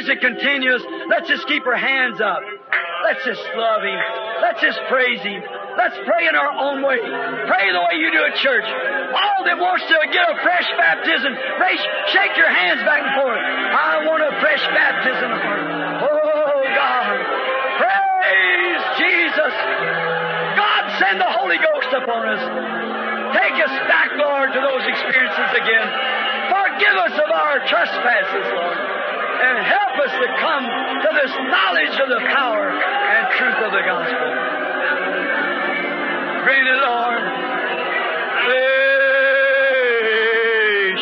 Music 0.09 0.25
continues, 0.25 0.81
let's 1.05 1.29
just 1.29 1.45
keep 1.45 1.61
our 1.67 1.77
hands 1.77 2.17
up. 2.17 2.41
Let's 3.05 3.21
just 3.25 3.45
love 3.53 3.85
Him. 3.85 4.01
Let's 4.41 4.61
just 4.61 4.81
praise 4.89 5.21
Him. 5.21 5.37
Let's 5.77 5.93
pray 6.01 6.25
in 6.25 6.33
our 6.33 6.49
own 6.49 6.81
way. 6.81 6.97
Pray 6.97 7.69
the 7.69 7.83
way 7.85 8.01
you 8.01 8.09
do 8.09 8.21
at 8.25 8.33
church. 8.41 8.65
All 8.65 9.45
that 9.45 9.61
wants 9.61 9.85
to 9.85 9.97
get 10.09 10.25
a 10.25 10.35
fresh 10.41 10.65
baptism, 10.81 11.29
raise, 11.61 11.83
shake 12.09 12.33
your 12.41 12.49
hands 12.49 12.81
back 12.89 13.05
and 13.05 13.13
forth. 13.21 13.37
I 13.37 14.01
want 14.09 14.25
a 14.25 14.33
fresh 14.41 14.65
baptism. 14.73 15.29
Oh, 15.29 16.57
God. 16.73 17.13
Praise 17.77 18.83
Jesus. 18.97 19.53
God, 20.57 20.83
send 20.97 21.21
the 21.21 21.31
Holy 21.37 21.61
Ghost 21.61 21.91
upon 22.01 22.33
us. 22.33 22.43
Take 23.37 23.61
us 23.61 23.73
back, 23.85 24.09
Lord, 24.17 24.57
to 24.57 24.59
those 24.59 24.83
experiences 24.89 25.49
again. 25.53 25.85
Forgive 26.49 26.97
us 26.97 27.13
of 27.13 27.29
our 27.29 27.61
trespasses, 27.69 28.47
Lord 28.57 28.98
and 29.39 29.55
help 29.65 29.95
us 30.03 30.11
to 30.11 30.27
come 30.39 30.65
to 30.67 31.09
this 31.15 31.31
knowledge 31.47 31.95
of 31.99 32.09
the 32.09 32.19
power 32.27 32.69
and 32.69 33.23
truth 33.37 33.59
of 33.63 33.71
the 33.71 33.83
gospel. 33.87 34.59
It, 36.59 36.77
Lord. 36.81 37.23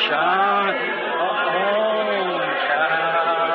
On 0.10 0.70
Calvary. 2.68 3.48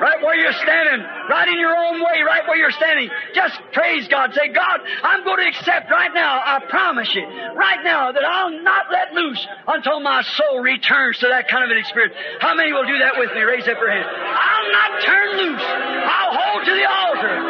Right 0.00 0.20
where 0.22 0.36
you're 0.36 0.52
standing, 0.52 1.06
right 1.28 1.48
in 1.48 1.58
your 1.58 1.76
own 1.76 2.00
way, 2.00 2.22
right 2.26 2.48
where 2.48 2.56
you're 2.56 2.70
standing, 2.70 3.10
just 3.34 3.60
praise 3.72 4.08
God. 4.08 4.34
Say, 4.34 4.48
God, 4.48 4.80
I'm 5.02 5.24
going 5.24 5.38
to 5.38 5.46
accept 5.46 5.90
right 5.90 6.12
now, 6.14 6.40
I 6.44 6.60
promise 6.68 7.14
you, 7.14 7.22
right 7.60 7.84
now, 7.84 8.10
that 8.10 8.24
I'll 8.24 8.62
not 8.64 8.90
let 8.90 9.12
loose 9.12 9.46
until 9.68 10.00
my 10.00 10.22
soul 10.22 10.60
returns 10.60 11.18
to 11.18 11.28
that 11.28 11.48
kind 11.48 11.62
of 11.62 11.70
an 11.70 11.76
experience. 11.76 12.16
How 12.40 12.54
many 12.54 12.72
will 12.72 12.86
do 12.86 12.98
that 12.98 13.20
with 13.20 13.30
me? 13.36 13.42
Raise 13.42 13.68
up 13.68 13.76
your 13.76 13.92
hand. 13.92 14.08
I'll 14.08 14.72
not 14.72 15.02
turn 15.04 15.28
loose. 15.36 15.62
I'll 15.62 16.34
hold 16.40 16.64
to 16.64 16.72
the 16.72 16.88
altar. 16.88 17.49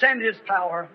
Send 0.00 0.22
His 0.22 0.36
power. 0.46 0.88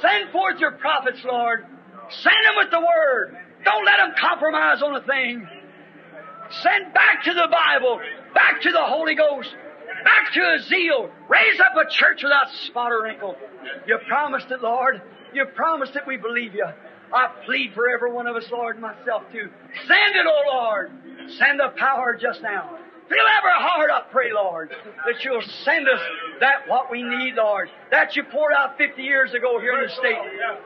Send 0.00 0.30
forth 0.30 0.58
your 0.58 0.72
prophets, 0.72 1.20
Lord. 1.24 1.66
Send 2.10 2.36
them 2.44 2.54
with 2.58 2.70
the 2.70 2.80
Word. 2.80 3.36
Don't 3.64 3.84
let 3.84 3.98
them 3.98 4.12
compromise 4.18 4.82
on 4.82 4.96
a 4.96 5.02
thing. 5.06 5.46
Send 6.62 6.92
back 6.92 7.24
to 7.24 7.32
the 7.32 7.48
Bible, 7.50 8.00
back 8.34 8.60
to 8.62 8.70
the 8.72 8.82
Holy 8.82 9.14
Ghost, 9.14 9.54
back 10.04 10.32
to 10.34 10.40
a 10.40 10.58
zeal. 10.68 11.10
Raise 11.28 11.60
up 11.60 11.74
a 11.76 11.88
church 11.90 12.22
without 12.22 12.50
spot 12.66 12.92
or 12.92 13.04
wrinkle. 13.04 13.36
You 13.86 13.98
promised 14.08 14.50
it, 14.50 14.60
Lord. 14.60 15.00
You 15.32 15.46
promised 15.54 15.96
it. 15.96 16.02
We 16.06 16.16
believe 16.16 16.54
you. 16.54 16.66
I 17.14 17.28
plead 17.44 17.72
for 17.74 17.88
every 17.88 18.12
one 18.12 18.26
of 18.26 18.36
us, 18.36 18.44
Lord, 18.50 18.76
and 18.76 18.82
myself 18.82 19.22
too. 19.32 19.48
Send 19.86 20.16
it, 20.16 20.26
oh 20.26 20.42
Lord. 20.52 20.90
Send 21.38 21.60
the 21.60 21.72
power 21.76 22.18
just 22.20 22.42
now. 22.42 22.78
Fill 23.08 23.28
every 23.36 23.50
heart 23.52 23.90
up, 23.90 24.10
pray, 24.10 24.32
Lord, 24.32 24.70
that 24.70 25.24
you'll 25.24 25.42
send 25.64 25.88
us 25.88 26.00
that 26.40 26.68
what 26.68 26.90
we 26.90 27.02
need, 27.02 27.34
Lord. 27.34 27.68
That 27.90 28.16
you 28.16 28.22
poured 28.24 28.52
out 28.52 28.78
50 28.78 29.02
years 29.02 29.34
ago 29.34 29.60
here 29.60 29.74
in 29.74 29.88
the 29.88 29.94
state. 29.94 30.22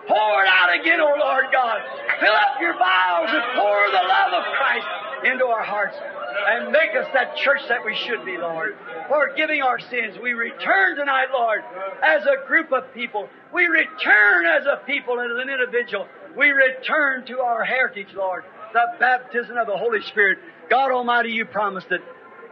Pour 0.07 0.45
it 0.45 0.49
out 0.49 0.71
again, 0.79 1.01
oh 1.01 1.17
Lord 1.19 1.47
God. 1.51 1.81
Fill 2.21 2.33
up 2.33 2.61
your 2.61 2.75
vials 2.79 3.31
and 3.33 3.43
pour 3.57 3.91
the 3.91 4.05
love 4.07 4.33
of 4.33 4.45
Christ 4.57 4.87
into 5.25 5.47
our 5.47 5.65
hearts 5.65 5.97
and 5.97 6.71
make 6.71 6.95
us 6.95 7.09
that 7.15 7.37
church 7.37 7.61
that 7.69 7.85
we 7.85 7.97
should 8.07 8.25
be, 8.25 8.37
Lord. 8.37 8.77
Forgiving 9.09 9.63
our 9.63 9.81
sins, 9.81 10.17
we 10.23 10.33
return 10.33 10.97
tonight, 10.97 11.29
Lord, 11.33 11.63
as 12.03 12.23
a 12.27 12.47
group 12.47 12.73
of 12.73 12.93
people. 12.95 13.29
We 13.53 13.67
return 13.67 14.47
as 14.47 14.67
a 14.67 14.85
people 14.87 15.19
and 15.19 15.33
as 15.33 15.43
an 15.43 15.51
individual. 15.51 16.07
We 16.37 16.51
return 16.51 17.25
to 17.27 17.41
our 17.41 17.65
heritage, 17.65 18.13
Lord, 18.15 18.45
the 18.73 18.87
baptism 19.01 19.57
of 19.57 19.67
the 19.67 19.77
Holy 19.77 20.03
Spirit. 20.03 20.39
God 20.69 20.93
Almighty, 20.93 21.31
you 21.31 21.47
promised 21.47 21.91
it. 21.91 22.03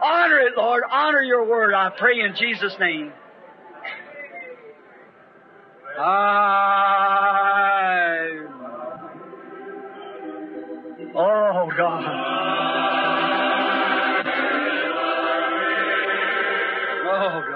Honor 0.01 0.39
it, 0.39 0.53
Lord. 0.57 0.83
Honor 0.89 1.21
your 1.21 1.45
word, 1.47 1.73
I 1.73 1.89
pray 1.97 2.19
in 2.19 2.35
Jesus' 2.35 2.75
name. 2.79 3.11
I... 5.97 6.85
Oh, 11.17 11.71
God. 11.77 12.03
Oh, 17.07 17.43
God. 17.49 17.54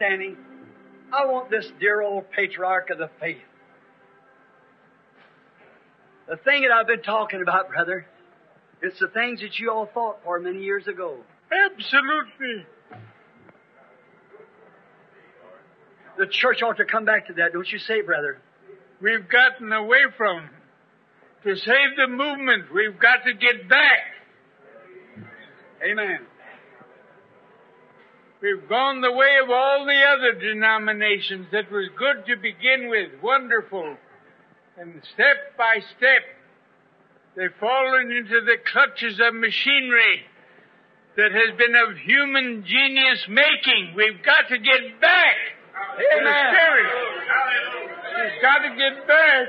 You 0.00 0.06
remain 0.06 0.36
standing, 0.36 0.36
I 1.12 1.26
want 1.26 1.50
this 1.50 1.70
dear 1.80 2.02
old 2.02 2.30
patriarch 2.30 2.90
of 2.90 2.98
the 2.98 3.10
faith 3.20 3.38
The 6.28 6.36
thing 6.36 6.62
that 6.62 6.72
I've 6.72 6.86
been 6.86 7.02
talking 7.02 7.42
about, 7.42 7.68
brother, 7.68 8.06
it's 8.80 8.98
the 8.98 9.08
things 9.08 9.40
that 9.40 9.58
you 9.58 9.70
all 9.70 9.88
fought 9.92 10.18
for 10.24 10.40
many 10.40 10.62
years 10.62 10.86
ago. 10.86 11.18
Absolutely. 11.52 12.66
The 16.16 16.26
church 16.26 16.62
ought 16.62 16.78
to 16.78 16.84
come 16.84 17.04
back 17.04 17.26
to 17.26 17.34
that, 17.34 17.52
don't 17.52 17.70
you 17.70 17.78
say, 17.78 18.00
brother? 18.00 18.38
We've 19.02 19.28
gotten 19.28 19.72
away 19.72 20.04
from. 20.16 20.48
To 21.42 21.54
save 21.56 21.96
the 21.98 22.08
movement, 22.08 22.72
we've 22.72 22.98
got 22.98 23.24
to 23.26 23.34
get 23.34 23.68
back. 23.68 24.00
Amen. 25.86 26.20
We've 28.44 28.68
gone 28.68 29.00
the 29.00 29.10
way 29.10 29.38
of 29.42 29.48
all 29.48 29.86
the 29.86 30.02
other 30.04 30.38
denominations 30.38 31.46
that 31.50 31.72
was 31.72 31.88
good 31.96 32.26
to 32.26 32.36
begin 32.36 32.90
with, 32.90 33.08
wonderful. 33.22 33.96
And 34.76 35.00
step 35.14 35.56
by 35.56 35.80
step, 35.96 36.22
they've 37.36 37.56
fallen 37.58 38.12
into 38.12 38.44
the 38.44 38.56
clutches 38.70 39.18
of 39.18 39.32
machinery 39.32 40.28
that 41.16 41.32
has 41.32 41.56
been 41.56 41.74
of 41.74 41.96
human 41.96 42.66
genius 42.68 43.24
making. 43.30 43.94
We've 43.96 44.22
got 44.22 44.50
to 44.50 44.58
get 44.58 45.00
back 45.00 45.36
to 45.96 46.04
the 46.04 46.36
Spirit. 46.52 46.92
We've 48.12 48.42
got 48.42 48.58
to 48.58 48.76
get 48.76 49.08
back. 49.08 49.48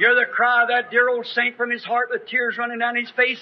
You 0.00 0.06
hear 0.08 0.14
the 0.16 0.32
cry 0.32 0.62
of 0.62 0.68
that 0.70 0.90
dear 0.90 1.08
old 1.08 1.26
saint 1.26 1.56
from 1.56 1.70
his 1.70 1.84
heart 1.84 2.08
with 2.10 2.26
tears 2.26 2.58
running 2.58 2.80
down 2.80 2.96
his 2.96 3.10
face. 3.10 3.38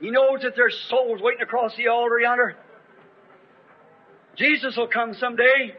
He 0.00 0.10
knows 0.10 0.42
that 0.42 0.56
there's 0.56 0.78
souls 0.88 1.20
waiting 1.20 1.42
across 1.42 1.76
the 1.76 1.88
altar 1.88 2.18
yonder. 2.18 2.56
Jesus 4.36 4.76
will 4.76 4.88
come 4.88 5.14
someday. 5.14 5.74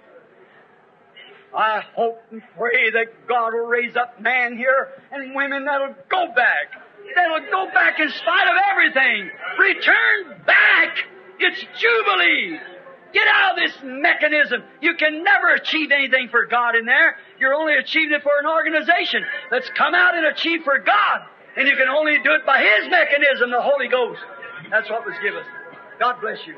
I 1.56 1.82
hope 1.96 2.22
and 2.32 2.42
pray 2.58 2.92
that 2.92 3.28
God 3.28 3.54
will 3.54 3.66
raise 3.66 3.96
up 3.96 4.22
man 4.22 4.56
here 4.58 4.90
and 5.12 5.36
women 5.36 5.66
that'll 5.66 5.96
go 6.10 6.28
back. 6.34 6.72
That'll 7.16 7.52
go 7.52 7.72
back 7.74 8.00
in 8.00 8.10
spite 8.10 8.48
of 8.48 8.56
everything. 8.72 9.32
Return 9.60 10.44
back. 10.46 10.96
It's 11.40 11.66
Jubilee. 11.78 12.60
Get 13.14 13.28
out 13.28 13.52
of 13.52 13.58
this 13.58 13.74
mechanism. 13.84 14.64
You 14.80 14.96
can 14.96 15.24
never 15.24 15.56
achieve 15.56 15.92
anything 15.92 16.30
for 16.30 16.46
God 16.46 16.76
in 16.76 16.86
there. 16.86 17.18
You're 17.40 17.54
only 17.54 17.76
achieving 17.76 18.14
it 18.14 18.24
for 18.24 18.32
an 18.40 18.48
organization. 18.48 19.26
Let's 19.52 19.70
come 19.72 19.94
out 19.94 20.16
and 20.16 20.28
achieve 20.28 20.62
for 20.64 20.80
God. 20.80 21.22
And 21.58 21.68
you 21.68 21.76
can 21.76 21.90
only 21.90 22.18
do 22.24 22.32
it 22.32 22.46
by 22.46 22.60
His 22.60 22.90
mechanism, 22.90 23.52
the 23.52 23.62
Holy 23.62 23.88
Ghost. 23.88 24.22
That's 24.70 24.90
what 24.90 25.06
was 25.06 25.16
given. 25.22 25.44
God 26.00 26.22
bless 26.22 26.40
you. 26.48 26.56